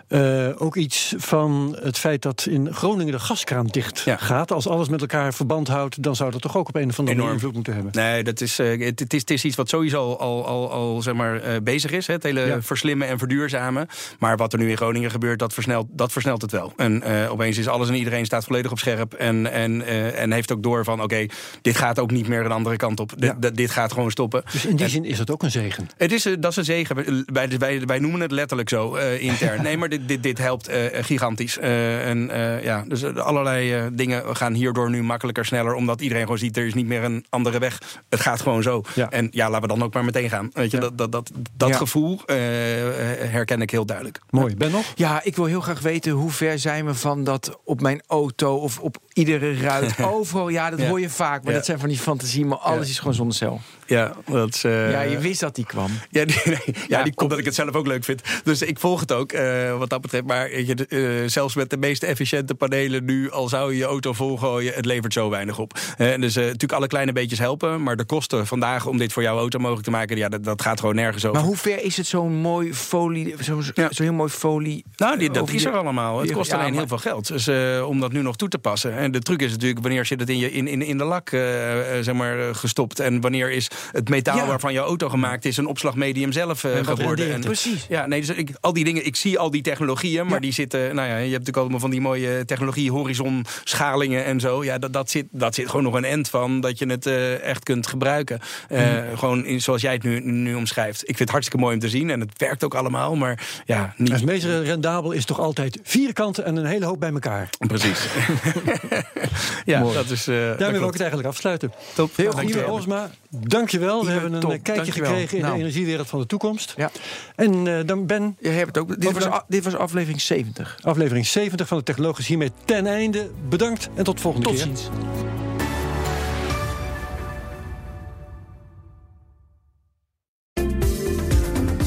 Uh, 0.10 0.50
ook 0.58 0.76
iets 0.76 1.14
van 1.18 1.78
het 1.82 1.98
feit 1.98 2.22
dat 2.22 2.48
in 2.50 2.74
Groningen 2.74 3.12
de 3.12 3.20
gaskraan 3.20 3.66
dicht 3.66 4.06
gaat. 4.18 4.52
Als 4.52 4.68
alles 4.68 4.90
met 4.90 5.02
elkaar 5.02 5.34
verband 5.34 5.68
houdt, 5.68 6.04
dan 6.04 6.16
zou 6.16 6.32
dat 6.32 6.42
toch 6.42 6.58
ook 6.58 6.68
op 6.68 6.76
een 6.76 6.90
of 6.90 7.00
andere 7.00 7.18
manier 7.18 7.34
invloed 7.34 7.54
moeten 7.54 7.74
hebben. 7.74 7.92
Nee, 7.96 8.24
dat 8.24 8.42
is, 8.42 8.60
uh, 8.60 8.86
het, 8.86 9.00
het, 9.00 9.14
is, 9.14 9.20
het 9.20 9.30
is 9.30 9.46
iets 9.46 9.56
wat 9.56 9.70
sowieso 9.70 10.14
al, 10.14 10.46
al, 10.46 10.72
al 10.72 11.02
zeg 11.02 11.14
maar, 11.14 11.48
uh, 11.48 11.56
bezig 11.64 11.92
is. 11.92 12.08
Hè, 12.08 12.14
het 12.14 12.24
hele 12.24 12.58
verslimmen 12.62 13.08
en 13.08 13.18
verduurzamen. 13.18 13.88
Maar 14.20 14.38
wat 14.38 14.54
er 14.54 14.60
nu 14.60 14.70
in 14.70 14.78
Groningen 14.78 15.12
gebeurt, 15.12 15.40
dat 15.40 15.54
versnelt, 15.54 15.88
dat 15.92 16.12
versnelt 16.12 16.42
het 16.42 16.52
wel. 16.52 16.74
En 16.76 17.04
opeens 17.30 17.58
is 17.58 17.68
alles 17.68 17.88
en 17.88 17.96
iedereen 17.96 18.26
staat 18.26 18.46
volledig 18.46 18.72
op 18.72 18.80
scherp. 18.80 19.14
En, 19.14 19.52
en, 19.52 19.86
en 20.16 20.32
heeft 20.32 20.52
ook 20.52 20.64
door 20.64 20.84
van, 20.84 21.02
oké, 21.02 21.26
dit 21.62 21.78
gaat 21.78 22.00
ook 22.00 22.12
niet 22.12 22.28
meer 22.28 22.46
een 22.46 22.52
andere 22.52 22.76
kant 22.76 23.00
op. 23.00 23.14
Dit, 23.18 23.56
dit 23.56 23.72
gaat 23.72 23.94
gewoon 23.94 24.12
stoppen. 24.12 24.44
Dus 24.52 24.66
in 24.66 24.76
die 24.76 24.88
zin 24.88 25.06
is 25.06 25.20
het 25.20 25.32
ook 25.32 25.44
een 25.44 25.52
zegen? 25.52 25.88
Het 25.98 26.12
is, 26.12 26.24
dat 26.40 26.52
is 26.52 26.56
een 26.56 26.66
zegen. 26.66 27.26
Wij, 27.26 27.50
wij, 27.58 27.82
wij 27.86 28.00
noemen 28.00 28.20
het 28.20 28.27
letterlijk 28.32 28.70
zo 28.70 28.96
uh, 28.96 29.22
intern. 29.22 29.64
Nee, 29.64 29.78
maar 29.78 29.90
dit, 29.90 30.08
dit, 30.08 30.24
dit 30.24 30.38
helpt 30.38 30.70
uh, 30.70 30.76
gigantisch. 30.92 31.58
Uh, 31.58 32.08
en 32.08 32.30
ja, 32.64 32.84
dus 32.88 33.04
allerlei 33.16 33.90
dingen 33.94 34.36
gaan 34.36 34.54
hierdoor 34.54 34.90
nu 34.90 35.04
makkelijker, 35.04 35.46
sneller. 35.46 35.74
Omdat 35.74 36.02
iedereen 36.02 36.24
gewoon 36.24 36.38
ziet, 36.38 36.58
er 36.58 36.66
is 36.66 36.74
niet 36.74 36.88
meer 36.88 37.04
een 37.04 37.26
andere 37.30 37.60
weg. 37.60 37.82
Het 38.10 38.20
gaat 38.20 38.42
gewoon 38.42 38.64
zo. 38.64 38.84
Ja. 38.96 39.10
En 39.10 39.28
ja, 39.32 39.50
laten 39.50 39.62
we 39.62 39.76
dan 39.76 39.84
ook 39.84 39.94
maar 39.94 40.06
meteen 40.06 40.30
gaan. 40.30 40.50
Weet 40.54 40.72
je, 40.72 40.78
ja. 40.78 40.84
dat, 40.84 40.98
dat, 40.98 41.12
dat, 41.12 41.32
dat 41.54 41.70
ja. 41.70 41.76
gevoel 41.76 42.22
herken 42.26 43.62
ik 43.62 43.72
heel 43.72 43.86
duidelijk. 43.86 44.20
Mooi. 44.30 44.56
Ben 44.56 44.72
nog? 44.72 44.86
Ja, 44.96 45.24
ik 45.24 45.36
wil 45.36 45.46
heel 45.46 45.62
graag 45.62 45.80
weten 45.80 46.12
hoe 46.12 46.32
ver 46.32 46.60
zijn 46.60 46.86
we 46.86 46.94
van 46.94 47.24
dat 47.24 47.60
op 47.64 47.82
mijn 47.82 48.02
auto 48.08 48.56
of 48.56 48.80
op 48.80 48.98
iedere 49.14 49.60
ruit. 49.62 50.04
Overal, 50.14 50.50
ja, 50.50 50.70
dat 50.70 50.82
hoor 50.82 51.00
je 51.00 51.10
vaak. 51.10 51.44
Maar 51.44 51.54
dat 51.54 51.66
zijn 51.66 51.80
van 51.80 51.90
die 51.90 51.98
fantasie, 51.98 52.46
maar 52.46 52.58
alles 52.58 52.90
is 52.90 53.00
gewoon 53.00 53.14
zonnecel. 53.14 53.62
Ja, 53.88 54.14
dat 54.26 54.54
is, 54.54 54.62
ja, 54.62 55.02
je 55.02 55.18
wist 55.18 55.40
dat 55.40 55.56
die 55.56 55.66
kwam. 55.66 55.92
Ja, 56.10 56.26
die, 56.26 56.42
nee, 56.46 56.76
ja, 56.88 57.04
die, 57.04 57.14
omdat 57.16 57.38
ik 57.38 57.46
het 57.46 57.56
zelf 57.56 57.74
ook 57.76 57.88
leuk 57.88 58.04
vind. 58.04 58.22
Dus 58.44 58.62
ik 58.62 58.80
volg 58.80 59.00
het 59.00 59.12
ook, 59.12 59.34
uh, 59.34 59.78
wat 59.78 59.90
dat 59.90 60.02
betreft. 60.02 60.26
Maar 60.26 60.60
je, 60.60 60.86
uh, 60.90 61.30
zelfs 61.30 61.56
met 61.56 61.70
de 61.70 61.78
meest 61.78 62.04
efficiënte 62.04 62.56
panelen 62.56 63.06
nu, 63.06 63.32
al 63.32 63.50
zou 63.50 63.72
je 63.72 63.78
je 63.78 63.84
auto 63.84 64.14
volgooien, 64.14 64.74
het 64.74 64.86
levert 64.86 65.14
zo 65.14 65.30
weinig 65.30 65.60
op. 65.60 65.74
Uh, 65.98 66.16
dus 66.16 66.36
natuurlijk 66.36 66.72
alle 66.74 66.88
kleine 66.88 67.12
beetjes 67.14 67.40
helpen. 67.40 67.84
Maar 67.84 67.96
de 67.96 68.06
kosten 68.06 68.48
vandaag 68.48 68.86
om 68.86 68.98
dit 68.98 69.14
voor 69.14 69.24
jouw 69.24 69.38
auto 69.38 69.60
mogelijk 69.60 69.84
te 69.86 69.92
maken, 69.92 70.18
ja, 70.18 70.30
dat, 70.30 70.44
dat 70.44 70.62
gaat 70.62 70.80
gewoon 70.80 70.96
nergens 70.96 71.26
over. 71.26 71.38
Maar 71.38 71.48
hoe 71.48 71.58
ver 71.58 71.84
is 71.84 71.98
het 71.98 72.08
zo'n 72.08 72.34
mooi 72.34 72.74
folie, 72.74 73.36
zo'n 73.40 73.64
Ja. 73.74 73.88
zo 73.92 74.04
heel 74.04 74.14
mooi 74.14 74.30
folie? 74.30 74.86
Nou, 74.98 75.18
die, 75.18 75.30
dat 75.32 75.50
is 75.50 75.66
er 75.66 75.72
allemaal. 75.78 76.20
Het 76.20 76.32
kost 76.32 76.52
alleen 76.54 76.66
maar- 76.66 76.74
heel 76.74 76.88
veel 76.88 76.98
geld. 76.98 77.28
Dus 77.28 77.48
eh, 77.48 77.86
om 77.88 78.00
dat 78.00 78.12
nu 78.12 78.22
nog 78.22 78.36
toe 78.36 78.50
te 78.50 78.58
passen. 78.60 78.94
En 78.98 79.12
de 79.12 79.20
truc 79.20 79.42
is 79.42 79.52
natuurlijk 79.52 79.82
wanneer 79.82 80.06
zit 80.06 80.20
het 80.20 80.30
in, 80.30 80.38
je, 80.38 80.52
in, 80.52 80.68
in, 80.68 80.82
in 80.82 80.98
de 80.98 81.04
lak 81.04 81.30
eh, 81.30 81.98
eh, 81.98 82.04
zeg 82.04 82.16
maar, 82.16 82.40
eh, 82.40 82.56
gestopt. 82.56 83.00
En 83.00 83.22
wanneer 83.22 83.52
is 83.52 83.68
het 83.92 84.10
metaal 84.10 84.38
Ja. 84.38 84.46
waarvan 84.46 84.74
je 84.74 84.80
auto 84.80 85.10
gemaakt 85.10 85.46
is 85.46 85.58
een 85.58 85.66
opslagmedium 85.68 86.32
zelf 86.32 86.64
eh, 86.64 86.72
geworden. 86.86 87.34
En-? 87.34 87.42
Precies. 87.42 87.86
Ja, 87.90 88.06
nee, 88.06 88.20
dus 88.20 88.30
ik, 88.36 88.50
al 88.60 88.74
die 88.74 88.84
dingen, 88.84 89.06
ik 89.06 89.16
zie 89.16 89.40
al 89.40 89.52
die 89.52 89.62
technologieën, 89.62 90.24
maar 90.26 90.34
Ja. 90.34 90.40
die 90.40 90.52
zitten, 90.54 90.80
nou 90.96 91.08
ja, 91.08 91.14
je 91.16 91.20
hebt 91.20 91.30
natuurlijk 91.32 91.58
allemaal 91.58 91.80
van 91.80 91.90
die 91.90 92.02
mooie 92.02 92.46
technologie, 92.46 92.92
horizon, 92.92 93.46
schalingen 93.64 94.26
en 94.26 94.40
zo. 94.40 94.64
Ja, 94.64 94.78
dat, 94.78 94.94
dat, 94.94 95.10
zit, 95.10 95.26
dat 95.32 95.56
zit 95.56 95.66
gewoon 95.70 95.84
nog 95.84 95.94
een 95.94 96.06
end 96.06 96.30
van 96.30 96.62
dat 96.62 96.80
je 96.80 96.86
het 96.86 97.06
eh, 97.06 97.42
echt 97.44 97.64
kunt 97.64 97.88
gebruiken. 97.88 98.40
Eh, 98.70 98.86
Mhm. 98.88 99.18
Gewoon 99.18 99.46
in, 99.46 99.62
zoals 99.62 99.82
jij 99.82 99.94
het 99.94 100.04
nu, 100.04 100.20
nu 100.20 100.54
omschrijft. 100.54 101.02
Ik 101.02 101.06
vind 101.08 101.20
het 101.20 101.30
hartstikke 101.30 101.64
mooi 101.64 101.74
om 101.76 101.82
te 101.82 101.90
zien 101.90 102.10
en 102.10 102.20
het 102.20 102.32
werkt 102.38 102.64
ook 102.64 102.76
allemaal, 102.76 103.16
maar 103.16 103.48
ja, 103.66 103.94
niet. 103.98 104.12
Het 104.12 104.26
meest 104.26 104.44
rendabel 104.46 105.12
is 105.12 105.26
toch 105.26 105.40
altijd 105.40 105.80
vier 105.84 106.14
kanten 106.14 106.46
en 106.46 106.56
een 106.56 106.66
hele 106.66 106.86
hoop 106.86 107.00
bij 107.00 107.12
elkaar. 107.12 107.50
Precies. 107.68 108.08
ja, 109.66 109.80
Mooi. 109.80 109.94
dat 109.94 110.10
is. 110.10 110.24
dat 110.24 110.36
Daarmee 110.60 110.80
wil 110.80 110.88
ik 110.88 110.94
het 110.94 111.02
eigenlijk 111.02 111.30
afsluiten. 111.30 111.72
Top. 111.96 112.16
Heel 112.16 112.32
goed. 112.32 112.64
Olsma, 112.66 113.10
dankjewel. 113.30 114.06
We 114.06 114.12
hebben 114.12 114.34
een 114.34 114.40
top, 114.40 114.52
eh, 114.52 114.60
kijkje 114.64 114.82
dankjewel. 114.84 115.10
gekregen 115.10 115.38
in 115.38 115.44
Nou. 115.44 115.56
de 115.56 115.62
energiewereld 115.62 116.08
van 116.08 116.20
de 116.20 116.26
toekomst. 116.26 116.74
Ja. 116.78 116.92
En 117.36 117.68
eh, 117.78 117.86
dan 117.86 118.06
Ben, 118.06 118.38
Je 118.40 118.50
hebt 118.50 118.68
het 118.68 118.78
ook. 118.78 119.02
Dit 119.02 119.12
was, 119.14 119.42
dit 119.48 119.64
was 119.64 119.76
aflevering 119.76 120.22
70. 120.22 120.78
aflevering 120.82 121.28
70 121.28 121.68
van 121.68 121.78
de 121.78 121.84
Technologisch 121.84 122.28
hiermee 122.28 122.52
ten 122.66 122.88
einde. 122.88 123.30
Bedankt 123.50 123.90
en 123.96 124.04
tot 124.04 124.22
volgende 124.22 124.48
Tot 124.48 124.56
keer. 124.56 124.64
ziens. 124.66 124.90